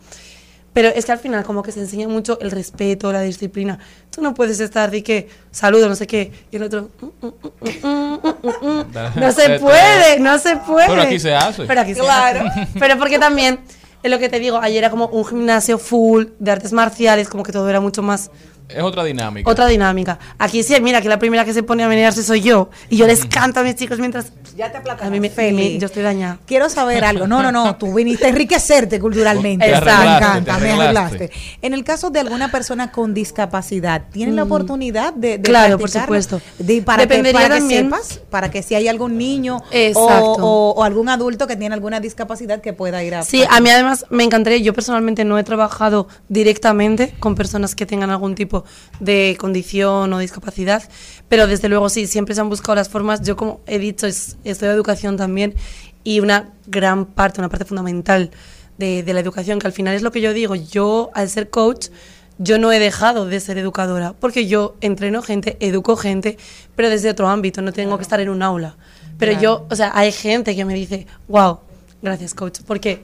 Pero 0.73 0.87
es 0.87 1.05
que 1.05 1.11
al 1.11 1.19
final 1.19 1.43
como 1.43 1.61
que 1.61 1.71
se 1.71 1.81
enseña 1.81 2.07
mucho 2.07 2.39
el 2.39 2.49
respeto, 2.49 3.11
la 3.11 3.21
disciplina. 3.21 3.77
Tú 4.09 4.21
no 4.21 4.33
puedes 4.33 4.59
estar 4.59 4.89
de 4.89 5.03
que 5.03 5.27
saludo, 5.51 5.87
no 5.89 5.95
sé 5.95 6.07
qué, 6.07 6.31
y 6.49 6.55
el 6.55 6.63
otro... 6.63 6.89
mm, 7.01 7.05
mm, 7.05 7.27
mm, 7.27 7.87
mm, 7.87 8.19
mm, 8.23 8.67
mm, 8.67 8.79
mm. 8.79 8.85
No 9.19 9.31
se 9.33 9.59
puede, 9.59 10.19
no 10.19 10.39
se 10.39 10.55
puede. 10.57 10.87
Pero 10.87 11.01
aquí 11.03 11.19
se 11.19 11.35
hace. 11.35 11.65
Pero 11.65 11.81
aquí 11.81 11.93
se 11.93 11.99
Claro. 11.99 12.47
hace. 12.47 12.67
Pero 12.79 12.97
porque 12.97 13.19
también, 13.19 13.59
es 14.01 14.09
lo 14.09 14.17
que 14.17 14.29
te 14.29 14.39
digo, 14.39 14.57
ayer 14.57 14.77
era 14.79 14.89
como 14.89 15.05
un 15.07 15.25
gimnasio 15.25 15.77
full 15.77 16.25
de 16.39 16.51
artes 16.51 16.71
marciales, 16.73 17.27
como 17.29 17.43
que 17.43 17.51
todo 17.51 17.69
era 17.69 17.79
mucho 17.81 18.01
más 18.01 18.31
Es 18.75 18.83
otra 18.83 19.03
dinámica. 19.03 19.49
otra 19.49 19.67
dinámica. 19.67 20.19
Aquí 20.37 20.63
sí, 20.63 20.75
mira, 20.81 21.01
que 21.01 21.09
la 21.09 21.19
primera 21.19 21.45
que 21.45 21.53
se 21.53 21.63
pone 21.63 21.83
a 21.83 21.87
menearse 21.87 22.23
soy 22.23 22.41
yo. 22.41 22.69
Y 22.89 22.97
yo 22.97 23.07
les 23.07 23.25
canto 23.25 23.59
a 23.59 23.63
mis 23.63 23.75
chicos 23.75 23.99
mientras... 23.99 24.31
Ya 24.57 24.71
te 24.71 24.77
A 24.77 25.09
mí 25.09 25.19
me, 25.19 25.29
Feli. 25.29 25.79
yo 25.79 25.85
estoy 25.85 26.03
dañada. 26.03 26.39
Quiero 26.45 26.69
saber 26.69 27.03
algo. 27.05 27.25
No, 27.25 27.41
no, 27.41 27.51
no. 27.51 27.75
Tú 27.77 27.93
viniste 27.95 28.25
a 28.25 28.29
enriquecerte 28.29 28.99
culturalmente. 28.99 29.65
Te 29.65 29.71
Me 29.71 29.77
encanta, 29.77 30.55
te 30.57 30.61
me 30.61 30.71
arreglaste. 30.71 31.31
En 31.61 31.73
el 31.73 31.83
caso 31.83 32.09
de 32.09 32.19
alguna 32.19 32.51
persona 32.51 32.91
con 32.91 33.13
discapacidad, 33.13 34.03
¿tienen 34.11 34.35
la 34.35 34.43
Mm. 34.43 34.47
oportunidad 34.51 35.13
de, 35.13 35.37
de 35.37 35.41
Claro, 35.43 35.77
por 35.79 35.89
supuesto. 35.89 36.41
De- 36.59 36.81
para 36.81 37.03
que, 37.03 37.07
Dependería 37.09 37.41
para 37.41 37.55
que 37.55 37.59
también- 37.61 37.85
sepas, 37.85 38.19
para 38.29 38.51
que 38.51 38.61
si 38.61 38.75
hay 38.75 38.87
algún 38.87 39.17
niño 39.17 39.57
o, 39.57 39.63
Exacto. 39.71 40.31
o- 40.41 40.71
o 40.71 40.83
algún 40.83 41.07
adulto 41.09 41.47
que 41.47 41.55
tiene 41.55 41.73
alguna 41.73 41.99
discapacidad 41.99 42.59
que 42.61 42.73
pueda 42.73 43.03
ir 43.03 43.15
a... 43.15 43.23
Sí, 43.23 43.43
a 43.49 43.59
mí 43.61 43.69
además 43.69 44.05
me 44.09 44.23
encantaría, 44.23 44.59
yo 44.59 44.73
personalmente 44.73 45.23
no 45.23 45.39
he 45.39 45.43
trabajado 45.43 46.07
directamente 46.27 47.13
con 47.19 47.35
personas 47.35 47.75
que 47.75 47.85
tengan 47.85 48.09
algún 48.09 48.35
tipo 48.35 48.60
de 48.99 49.37
condición 49.39 50.11
o 50.13 50.19
discapacidad, 50.19 50.83
pero 51.29 51.47
desde 51.47 51.69
luego 51.69 51.89
sí, 51.89 52.07
siempre 52.07 52.35
se 52.35 52.41
han 52.41 52.49
buscado 52.49 52.75
las 52.75 52.89
formas, 52.89 53.21
yo 53.21 53.35
como 53.35 53.61
he 53.67 53.79
dicho, 53.79 54.07
es, 54.07 54.37
estudio 54.43 54.71
educación 54.71 55.17
también 55.17 55.55
y 56.03 56.19
una 56.19 56.53
gran 56.67 57.05
parte, 57.05 57.39
una 57.39 57.49
parte 57.49 57.65
fundamental 57.65 58.31
de, 58.77 59.03
de 59.03 59.13
la 59.13 59.19
educación, 59.19 59.59
que 59.59 59.67
al 59.67 59.73
final 59.73 59.95
es 59.95 60.01
lo 60.01 60.11
que 60.11 60.21
yo 60.21 60.33
digo, 60.33 60.55
yo 60.55 61.11
al 61.13 61.29
ser 61.29 61.49
coach, 61.49 61.89
yo 62.37 62.57
no 62.57 62.71
he 62.71 62.79
dejado 62.79 63.27
de 63.27 63.39
ser 63.39 63.59
educadora, 63.59 64.13
porque 64.13 64.47
yo 64.47 64.75
entreno 64.81 65.21
gente, 65.21 65.57
educo 65.59 65.95
gente, 65.95 66.37
pero 66.75 66.89
desde 66.89 67.09
otro 67.09 67.27
ámbito, 67.27 67.61
no 67.61 67.71
tengo 67.71 67.97
que 67.97 68.03
estar 68.03 68.19
en 68.19 68.29
un 68.29 68.41
aula. 68.41 68.77
Pero 69.19 69.39
yo, 69.39 69.67
o 69.69 69.75
sea, 69.75 69.91
hay 69.93 70.11
gente 70.11 70.55
que 70.55 70.65
me 70.65 70.73
dice, 70.73 71.05
wow, 71.27 71.59
gracias 72.01 72.33
coach, 72.33 72.61
porque 72.65 73.03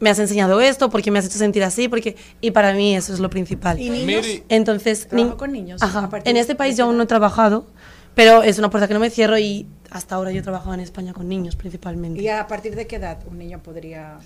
me 0.00 0.10
has 0.10 0.18
enseñado 0.18 0.60
esto, 0.60 0.90
porque 0.90 1.10
me 1.10 1.18
has 1.18 1.26
hecho 1.26 1.38
sentir 1.38 1.64
así, 1.64 1.88
porque 1.88 2.16
y 2.40 2.50
para 2.52 2.72
mí 2.72 2.94
eso 2.96 3.12
es 3.12 3.18
lo 3.20 3.30
principal. 3.30 3.80
¿Y 3.80 3.90
niños? 3.90 4.26
Entonces, 4.48 5.08
¿Trabajo 5.08 5.30
ni- 5.32 5.36
con 5.36 5.52
niños? 5.52 5.82
Ajá. 5.82 6.08
En 6.24 6.36
este 6.36 6.54
país 6.54 6.76
yo 6.76 6.84
aún 6.84 6.96
no 6.96 7.02
he 7.02 7.06
trabajado, 7.06 7.66
pero 8.14 8.42
es 8.42 8.58
una 8.58 8.70
puerta 8.70 8.86
que 8.88 8.94
no 8.94 9.00
me 9.00 9.10
cierro 9.10 9.38
y 9.38 9.66
hasta 9.90 10.14
ahora 10.16 10.30
yo 10.32 10.40
he 10.40 10.42
trabajado 10.42 10.74
en 10.74 10.80
España 10.80 11.12
con 11.12 11.28
niños 11.28 11.56
principalmente. 11.56 12.20
¿Y 12.22 12.28
a 12.28 12.46
partir 12.46 12.74
de 12.76 12.86
qué 12.86 12.96
edad 12.96 13.18
un 13.30 13.38
niño 13.38 13.60
podría...? 13.62 14.18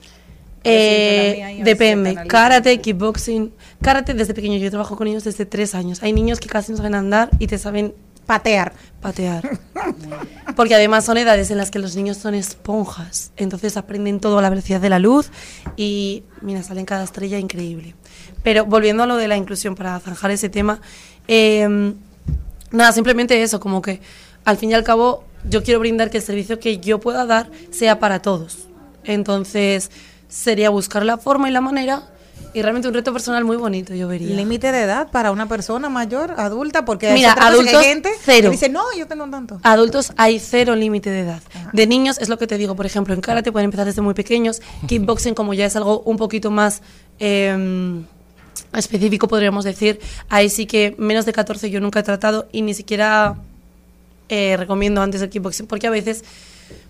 Eh, 0.64 0.70
decir, 0.70 1.02
"Entra 1.02 1.22
a 1.22 1.32
mí 1.32 1.42
ahí, 1.42 1.42
a 1.42 1.46
ver 1.46 1.56
si 1.56 1.62
depende. 1.72 2.10
te 2.10 2.16
analizo"? 2.18 2.28
Karate, 2.30 2.80
kickboxing. 2.80 3.52
Karate 3.82 4.14
desde 4.14 4.32
pequeño. 4.34 4.58
Yo 4.58 4.70
trabajo 4.70 4.96
con 4.96 5.06
niños 5.06 5.24
desde 5.24 5.44
tres 5.44 5.74
años. 5.74 6.02
Hay 6.04 6.12
niños 6.12 6.38
que 6.38 6.48
casi 6.48 6.70
no 6.70 6.76
saben 6.76 6.94
andar 6.94 7.30
y 7.40 7.48
te 7.48 7.58
saben 7.58 7.94
Patear. 8.26 8.72
patear. 9.00 9.58
Porque 10.56 10.74
además 10.74 11.04
son 11.04 11.18
edades 11.18 11.50
en 11.50 11.58
las 11.58 11.70
que 11.70 11.78
los 11.78 11.96
niños 11.96 12.16
son 12.16 12.34
esponjas. 12.34 13.32
Entonces 13.36 13.76
aprenden 13.76 14.20
todo 14.20 14.38
a 14.38 14.42
la 14.42 14.50
velocidad 14.50 14.80
de 14.80 14.88
la 14.88 14.98
luz 14.98 15.30
y, 15.76 16.24
mira, 16.40 16.62
salen 16.62 16.84
cada 16.84 17.04
estrella 17.04 17.38
increíble. 17.38 17.94
Pero 18.42 18.64
volviendo 18.64 19.02
a 19.02 19.06
lo 19.06 19.16
de 19.16 19.28
la 19.28 19.36
inclusión, 19.36 19.74
para 19.74 19.98
zanjar 20.00 20.30
ese 20.30 20.48
tema, 20.48 20.80
eh, 21.28 21.94
nada, 22.70 22.92
simplemente 22.92 23.42
eso, 23.42 23.60
como 23.60 23.82
que 23.82 24.00
al 24.44 24.56
fin 24.56 24.70
y 24.70 24.74
al 24.74 24.84
cabo 24.84 25.24
yo 25.48 25.62
quiero 25.62 25.80
brindar 25.80 26.10
que 26.10 26.18
el 26.18 26.22
servicio 26.22 26.58
que 26.58 26.78
yo 26.78 27.00
pueda 27.00 27.26
dar 27.26 27.50
sea 27.70 27.98
para 27.98 28.22
todos. 28.22 28.68
Entonces 29.04 29.90
sería 30.28 30.70
buscar 30.70 31.04
la 31.04 31.18
forma 31.18 31.48
y 31.48 31.52
la 31.52 31.60
manera 31.60 32.11
y 32.54 32.62
realmente 32.62 32.88
un 32.88 32.94
reto 32.94 33.12
personal 33.12 33.44
muy 33.44 33.56
bonito, 33.56 33.94
yo 33.94 34.08
vería. 34.08 34.34
Límite 34.34 34.72
de 34.72 34.82
edad 34.82 35.10
para 35.10 35.30
una 35.30 35.48
persona 35.48 35.88
mayor, 35.88 36.34
adulta, 36.36 36.84
porque 36.84 37.12
Mira, 37.12 37.32
adultos, 37.32 37.74
hay 37.74 37.84
gente 37.84 38.10
cero. 38.22 38.50
que 38.50 38.56
dice, 38.56 38.68
no, 38.68 38.84
yo 38.96 39.06
tengo 39.06 39.28
tanto. 39.28 39.60
Adultos 39.62 40.12
hay 40.16 40.38
cero 40.38 40.74
límite 40.76 41.10
de 41.10 41.20
edad. 41.20 41.42
De 41.72 41.86
niños 41.86 42.18
es 42.18 42.28
lo 42.28 42.38
que 42.38 42.46
te 42.46 42.58
digo, 42.58 42.76
por 42.76 42.86
ejemplo, 42.86 43.14
en 43.14 43.20
karate 43.20 43.52
pueden 43.52 43.66
empezar 43.66 43.86
desde 43.86 44.02
muy 44.02 44.14
pequeños. 44.14 44.60
Kickboxing, 44.86 45.34
como 45.34 45.54
ya 45.54 45.66
es 45.66 45.76
algo 45.76 46.00
un 46.00 46.16
poquito 46.16 46.50
más 46.50 46.82
eh, 47.18 48.02
específico, 48.74 49.28
podríamos 49.28 49.64
decir, 49.64 50.00
ahí 50.28 50.48
sí 50.48 50.66
que 50.66 50.94
menos 50.98 51.26
de 51.26 51.32
14 51.32 51.70
yo 51.70 51.80
nunca 51.80 52.00
he 52.00 52.02
tratado 52.02 52.48
y 52.52 52.62
ni 52.62 52.74
siquiera 52.74 53.36
eh, 54.28 54.56
recomiendo 54.56 55.02
antes 55.02 55.20
el 55.22 55.28
kickboxing 55.30 55.66
porque 55.66 55.86
a 55.86 55.90
veces 55.90 56.24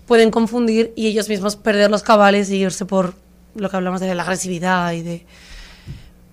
pueden 0.05 0.31
confundir 0.31 0.93
y 0.95 1.07
ellos 1.07 1.29
mismos 1.29 1.55
perder 1.55 1.91
los 1.91 2.03
cabales 2.03 2.49
y 2.49 2.57
irse 2.57 2.85
por 2.85 3.15
lo 3.55 3.69
que 3.69 3.75
hablamos 3.75 4.01
de 4.01 4.13
la 4.13 4.23
agresividad 4.23 4.91
y 4.93 5.01
de... 5.01 5.25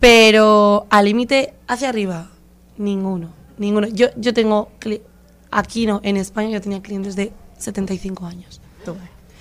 Pero 0.00 0.86
al 0.90 1.04
límite 1.04 1.52
hacia 1.68 1.90
arriba, 1.90 2.30
ninguno, 2.78 3.30
ninguno. 3.58 3.86
Yo, 3.88 4.08
yo 4.16 4.32
tengo, 4.32 4.70
cli- 4.80 5.02
aquí 5.50 5.86
no, 5.86 6.00
en 6.02 6.16
España 6.16 6.48
yo 6.50 6.60
tenía 6.60 6.80
clientes 6.80 7.16
de 7.16 7.32
75 7.58 8.26
años. 8.26 8.60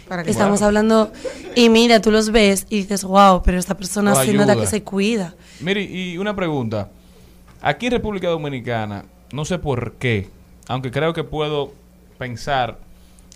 Para 0.07 0.23
que- 0.23 0.31
Estamos 0.31 0.60
Wow. 0.60 0.68
hablando, 0.68 1.11
y 1.56 1.69
mira, 1.69 2.02
tú 2.02 2.10
los 2.11 2.31
ves 2.31 2.65
y 2.69 2.77
dices, 2.77 3.03
wow, 3.03 3.44
pero 3.44 3.60
esta 3.60 3.77
persona 3.77 4.15
se 4.15 4.34
nota 4.34 4.56
que 4.56 4.65
se 4.65 4.81
cuida. 4.84 5.36
Mire, 5.61 5.84
y 5.84 6.18
una 6.18 6.36
pregunta. 6.36 6.90
Aquí 7.61 7.86
en 7.86 7.91
República 7.94 8.27
Dominicana, 8.27 9.06
no 9.31 9.45
sé 9.45 9.60
por 9.60 9.94
qué, 9.94 10.27
aunque 10.68 10.90
creo 10.91 11.14
que 11.14 11.23
puedo 11.23 11.73
pensar 12.18 12.80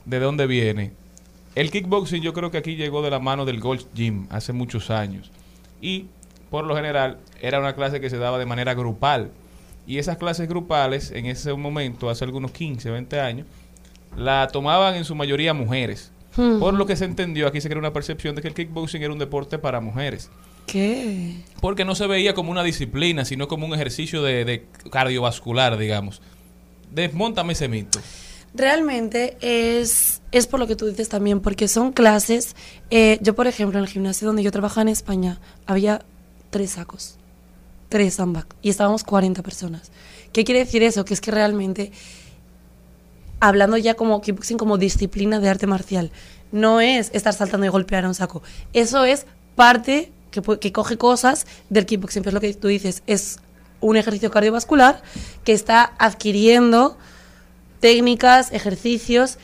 de 0.05 0.19
dónde 0.19 0.47
viene. 0.47 0.91
El 1.55 1.69
kickboxing 1.69 2.23
yo 2.23 2.33
creo 2.33 2.49
que 2.49 2.57
aquí 2.57 2.75
llegó 2.75 3.03
de 3.03 3.11
la 3.11 3.19
mano 3.19 3.45
del 3.45 3.59
Gold 3.59 3.85
Gym 3.93 4.25
hace 4.31 4.51
muchos 4.51 4.89
años. 4.89 5.29
Y 5.79 6.07
por 6.53 6.65
lo 6.65 6.75
general 6.75 7.17
era 7.41 7.57
una 7.57 7.73
clase 7.73 7.99
que 7.99 8.11
se 8.11 8.19
daba 8.19 8.37
de 8.37 8.45
manera 8.45 8.75
grupal. 8.75 9.31
Y 9.87 9.97
esas 9.97 10.17
clases 10.17 10.47
grupales 10.47 11.09
en 11.09 11.25
ese 11.25 11.51
momento, 11.55 12.11
hace 12.11 12.25
algunos 12.25 12.51
15, 12.51 12.91
20 12.91 13.19
años, 13.19 13.47
la 14.15 14.47
tomaban 14.49 14.93
en 14.93 15.03
su 15.03 15.15
mayoría 15.15 15.55
mujeres. 15.55 16.11
Hmm. 16.35 16.59
Por 16.59 16.75
lo 16.75 16.85
que 16.85 16.95
se 16.95 17.05
entendió, 17.05 17.47
aquí 17.47 17.59
se 17.59 17.69
creó 17.69 17.79
una 17.79 17.91
percepción 17.91 18.35
de 18.35 18.43
que 18.43 18.49
el 18.49 18.53
kickboxing 18.53 19.01
era 19.01 19.11
un 19.11 19.17
deporte 19.17 19.57
para 19.57 19.81
mujeres. 19.81 20.29
¿Qué? 20.67 21.37
Porque 21.59 21.85
no 21.85 21.95
se 21.95 22.05
veía 22.05 22.35
como 22.35 22.51
una 22.51 22.61
disciplina, 22.61 23.25
sino 23.25 23.47
como 23.47 23.65
un 23.65 23.73
ejercicio 23.73 24.21
de, 24.21 24.45
de 24.45 24.67
cardiovascular, 24.91 25.75
digamos. 25.79 26.21
Desmontame 26.91 27.53
ese 27.53 27.67
mito. 27.67 27.99
Realmente 28.53 29.37
es, 29.41 30.21
es 30.31 30.45
por 30.45 30.59
lo 30.59 30.67
que 30.67 30.75
tú 30.75 30.85
dices 30.85 31.09
también, 31.09 31.39
porque 31.39 31.67
son 31.67 31.93
clases. 31.93 32.55
eh, 32.91 33.17
yo, 33.21 33.33
por 33.33 33.47
ejemplo, 33.47 33.79
en 33.79 33.85
el 33.85 33.89
gimnasio 33.89 34.27
donde 34.27 34.43
yo 34.43 34.51
trabajaba 34.51 34.83
en 34.83 34.89
España, 34.89 35.39
había 35.65 36.05
tres 36.53 36.71
sacos, 36.71 37.15
tres 37.89 38.13
sandbag, 38.13 38.45
y 38.61 38.69
estábamos 38.69 39.03
40 39.03 39.41
personas. 39.41 39.91
¿Qué 40.31 40.45
quiere 40.45 40.59
decir 40.59 40.83
eso? 40.83 41.03
Que 41.03 41.15
es 41.15 41.19
que 41.19 41.31
realmente, 41.31 41.91
hablando 43.39 43.75
ya 43.75 43.95
como 43.95 44.21
kickboxing 44.21 44.59
como 44.59 44.77
disciplina 44.77 45.39
de 45.39 45.49
arte 45.49 45.65
marcial, 45.65 46.11
no 46.51 46.79
es 46.79 47.09
estar 47.13 47.33
saltando 47.33 47.65
y 47.65 47.69
golpear 47.69 48.05
a 48.05 48.07
un 48.07 48.13
saco. 48.13 48.43
Eso 48.71 49.03
es 49.03 49.25
parte 49.55 50.11
que, 50.29 50.43
que 50.59 50.71
coge 50.71 50.95
cosas 50.95 51.47
del 51.71 51.87
kickboxing, 51.87 52.21
pero 52.21 52.29
es 52.29 52.33
lo 52.35 52.41
que 52.41 52.53
tú 52.53 52.67
dices, 52.67 53.01
es 53.07 53.39
un 53.81 53.97
ejercicio 53.97 54.29
cardiovascular 54.29 55.01
que 55.43 55.53
está 55.53 55.93
adquiriendo 55.97 56.97
técnicas, 57.79 58.51
ejercicios 58.51 59.39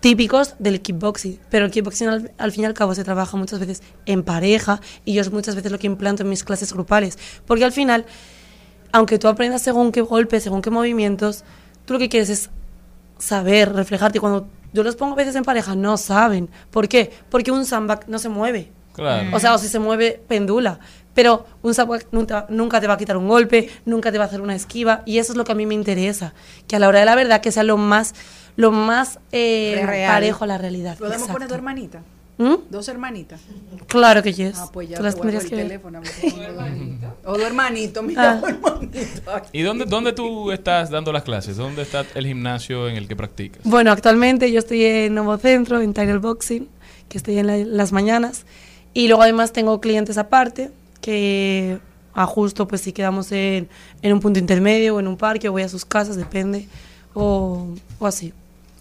típicos 0.00 0.54
del 0.58 0.80
kickboxing. 0.80 1.38
Pero 1.50 1.66
el 1.66 1.70
kickboxing 1.70 2.08
al, 2.08 2.32
al 2.38 2.52
fin 2.52 2.64
y 2.64 2.66
al 2.66 2.74
cabo 2.74 2.94
se 2.94 3.04
trabaja 3.04 3.36
muchas 3.36 3.60
veces 3.60 3.82
en 4.06 4.22
pareja 4.22 4.80
y 5.04 5.14
yo 5.14 5.20
es 5.20 5.30
muchas 5.30 5.54
veces 5.54 5.70
lo 5.70 5.78
que 5.78 5.86
implanto 5.86 6.22
en 6.22 6.28
mis 6.28 6.44
clases 6.44 6.72
grupales. 6.72 7.18
Porque 7.46 7.64
al 7.64 7.72
final, 7.72 8.06
aunque 8.92 9.18
tú 9.18 9.28
aprendas 9.28 9.62
según 9.62 9.92
qué 9.92 10.00
golpes, 10.00 10.42
según 10.42 10.62
qué 10.62 10.70
movimientos, 10.70 11.44
tú 11.84 11.94
lo 11.94 11.98
que 11.98 12.08
quieres 12.08 12.30
es 12.30 12.50
saber, 13.18 13.72
reflejarte. 13.72 14.20
Cuando 14.20 14.48
yo 14.72 14.82
los 14.82 14.96
pongo 14.96 15.12
a 15.12 15.16
veces 15.16 15.36
en 15.36 15.44
pareja, 15.44 15.74
no 15.74 15.96
saben. 15.96 16.48
¿Por 16.70 16.88
qué? 16.88 17.12
Porque 17.28 17.50
un 17.50 17.64
sandbag 17.64 18.08
no 18.08 18.18
se 18.18 18.28
mueve. 18.28 18.72
Claro. 18.94 19.28
O 19.34 19.40
sea, 19.40 19.54
o 19.54 19.58
si 19.58 19.68
se 19.68 19.78
mueve, 19.78 20.20
pendula. 20.28 20.78
Pero 21.14 21.44
un 21.62 21.74
sandbag 21.74 22.06
nunca, 22.12 22.46
nunca 22.48 22.80
te 22.80 22.86
va 22.86 22.94
a 22.94 22.96
quitar 22.98 23.16
un 23.16 23.26
golpe, 23.28 23.68
nunca 23.84 24.12
te 24.12 24.18
va 24.18 24.24
a 24.24 24.26
hacer 24.28 24.40
una 24.40 24.54
esquiva. 24.54 25.02
Y 25.06 25.18
eso 25.18 25.32
es 25.32 25.36
lo 25.36 25.44
que 25.44 25.52
a 25.52 25.54
mí 25.54 25.66
me 25.66 25.74
interesa. 25.74 26.34
Que 26.68 26.76
a 26.76 26.78
la 26.78 26.88
hora 26.88 27.00
de 27.00 27.04
la 27.04 27.14
verdad 27.16 27.40
que 27.40 27.50
sea 27.52 27.62
lo 27.64 27.76
más, 27.76 28.14
lo 28.56 28.70
más 28.70 29.18
eh, 29.32 29.82
parejo 30.06 30.44
a 30.44 30.46
la 30.46 30.58
realidad. 30.58 30.96
¿Podemos 30.98 31.28
poner 31.28 31.48
tu 31.48 31.54
hermanita? 31.54 32.02
¿Mm? 32.38 32.54
¿Dos 32.70 32.88
hermanitas? 32.88 33.40
Claro 33.86 34.22
que 34.22 34.32
yes. 34.32 34.54
Ah, 34.56 34.70
pues 34.72 34.88
ya 34.88 34.96
Tú 34.96 35.02
las 35.02 35.14
tendrías 35.14 35.44
el 35.44 35.50
que 35.50 35.56
teléfono. 35.56 36.00
dos. 36.22 37.12
O 37.26 37.34
tu 37.34 37.42
hermanito, 37.42 38.02
mira, 38.02 38.40
Ah. 38.42 38.48
hermanito. 38.48 39.32
¿Y 39.52 39.60
dónde, 39.62 39.84
dónde 39.84 40.12
tú 40.14 40.50
estás 40.50 40.88
dando 40.90 41.12
las 41.12 41.22
clases? 41.24 41.56
¿Dónde 41.58 41.82
está 41.82 42.06
el 42.14 42.26
gimnasio 42.26 42.88
en 42.88 42.96
el 42.96 43.08
que 43.08 43.16
practicas? 43.16 43.60
Bueno, 43.64 43.92
actualmente 43.92 44.50
yo 44.50 44.58
estoy 44.60 44.84
en 44.84 45.14
Nuevo 45.16 45.36
Centro, 45.36 45.82
en 45.82 45.92
Tiger 45.92 46.18
Boxing, 46.18 46.66
que 47.10 47.18
estoy 47.18 47.38
en 47.38 47.46
la- 47.46 47.58
las 47.58 47.92
mañanas. 47.92 48.46
Y 48.94 49.06
luego 49.08 49.22
además 49.22 49.52
tengo 49.52 49.80
clientes 49.80 50.18
aparte, 50.18 50.70
que 51.00 51.78
ajusto 52.12 52.66
pues 52.66 52.80
si 52.80 52.92
quedamos 52.92 53.30
en, 53.32 53.68
en 54.02 54.12
un 54.12 54.20
punto 54.20 54.38
intermedio 54.38 54.96
o 54.96 55.00
en 55.00 55.06
un 55.06 55.16
parque 55.16 55.48
o 55.48 55.52
voy 55.52 55.62
a 55.62 55.68
sus 55.68 55.84
casas, 55.84 56.16
depende, 56.16 56.66
o, 57.14 57.68
o 57.98 58.06
así. 58.06 58.32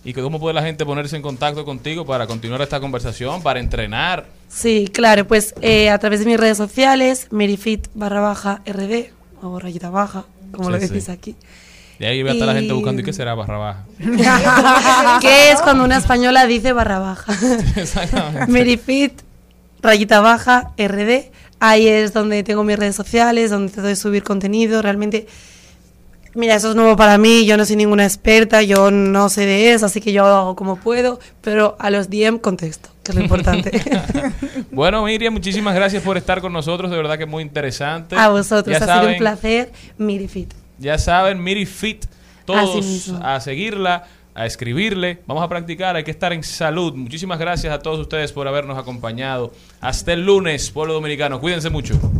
¿Y 0.03 0.13
cómo 0.13 0.39
puede 0.39 0.53
la 0.53 0.63
gente 0.63 0.85
ponerse 0.85 1.15
en 1.17 1.21
contacto 1.21 1.65
contigo 1.65 2.05
para 2.05 2.25
continuar 2.25 2.61
esta 2.61 2.79
conversación, 2.79 3.43
para 3.43 3.59
entrenar? 3.59 4.25
Sí, 4.47 4.89
claro, 4.91 5.27
pues 5.27 5.53
eh, 5.61 5.89
a 5.89 5.97
través 5.99 6.21
de 6.21 6.25
mis 6.25 6.39
redes 6.39 6.57
sociales, 6.57 7.27
merifit 7.31 7.87
barra 7.93 8.21
baja 8.21 8.61
rd, 8.65 9.07
o 9.41 9.59
rayita 9.59 9.89
baja, 9.89 10.23
como 10.51 10.69
Sí, 10.69 10.71
lo 10.71 10.79
sí. 10.79 10.87
decís 10.87 11.09
aquí. 11.09 11.35
Y 11.99 12.05
ahí 12.05 12.23
ve 12.23 12.29
a 12.29 12.33
estar 12.33 12.47
la 12.47 12.53
gente 12.53 12.71
buscando, 12.73 13.01
¿y 13.01 13.05
qué 13.05 13.11
será 13.11 13.35
barra 13.35 13.57
baja? 13.57 13.85
¿Qué 15.21 15.51
es 15.51 15.61
cuando 15.61 15.83
una 15.83 15.97
española 15.97 16.45
dice 16.47 16.71
barra 16.71 16.99
baja? 16.99 17.33
Exactamente. 17.75 18.49
Merifit, 18.51 19.21
rayita 19.81 20.19
baja, 20.21 20.71
RD. 20.77 21.31
Ahí 21.59 21.87
es 21.87 22.13
donde 22.13 22.43
tengo 22.43 22.63
mis 22.63 22.77
redes 22.79 22.95
sociales, 22.95 23.51
donde 23.51 23.71
trato 23.71 23.87
de 23.87 23.95
subir 23.95 24.23
contenido. 24.23 24.81
Realmente, 24.81 25.27
mira, 26.35 26.55
eso 26.55 26.69
es 26.69 26.75
nuevo 26.75 26.95
para 26.95 27.17
mí. 27.17 27.45
Yo 27.45 27.57
no 27.57 27.65
soy 27.65 27.75
ninguna 27.75 28.05
experta, 28.05 28.61
yo 28.61 28.91
no 28.91 29.29
sé 29.29 29.45
de 29.45 29.73
eso, 29.73 29.85
así 29.87 29.99
que 29.99 30.13
yo 30.13 30.25
hago 30.25 30.55
como 30.55 30.77
puedo. 30.77 31.19
Pero 31.41 31.75
a 31.79 31.89
los 31.89 32.09
DM 32.09 32.39
contesto, 32.39 32.89
que 33.03 33.11
es 33.11 33.15
lo 33.15 33.21
importante. 33.21 33.71
Bueno, 34.71 35.03
Miriam, 35.03 35.33
muchísimas 35.33 35.75
gracias 35.75 36.01
por 36.03 36.15
estar 36.15 36.39
con 36.39 36.53
nosotros. 36.53 36.89
De 36.91 36.95
verdad 36.95 37.17
que 37.17 37.23
es 37.23 37.29
muy 37.29 37.43
interesante. 37.43 38.15
a 38.15 38.29
vosotros, 38.29 38.67
Ya 38.71 38.77
ha 38.77 38.79
sido 38.79 38.93
saben, 38.93 39.11
un 39.13 39.17
placer. 39.17 39.71
Mirifit. 39.97 40.53
Ya 40.77 40.97
saben, 40.97 41.43
Miri 41.43 41.65
Fit. 41.65 42.05
Todos 42.45 43.11
a 43.21 43.39
seguirla, 43.41 44.05
a 44.39 44.45
escribirle. 44.45 45.19
Vamos 45.27 45.43
a 45.43 45.49
practicar, 45.49 45.97
hay 45.97 46.05
que 46.05 46.11
estar 46.11 46.31
en 46.31 46.43
salud. 46.43 46.95
Muchísimas 46.95 47.39
gracias 47.39 47.73
a 47.73 47.79
todos 47.79 47.99
ustedes 47.99 48.31
por 48.31 48.47
habernos 48.47 48.77
acompañado. 48.77 49.51
Hasta 49.81 50.13
el 50.13 50.25
lunes, 50.25 50.71
pueblo 50.71 50.93
dominicano. 50.93 51.41
Cuídense 51.41 51.69
mucho. 51.69 51.95
No 51.95 52.19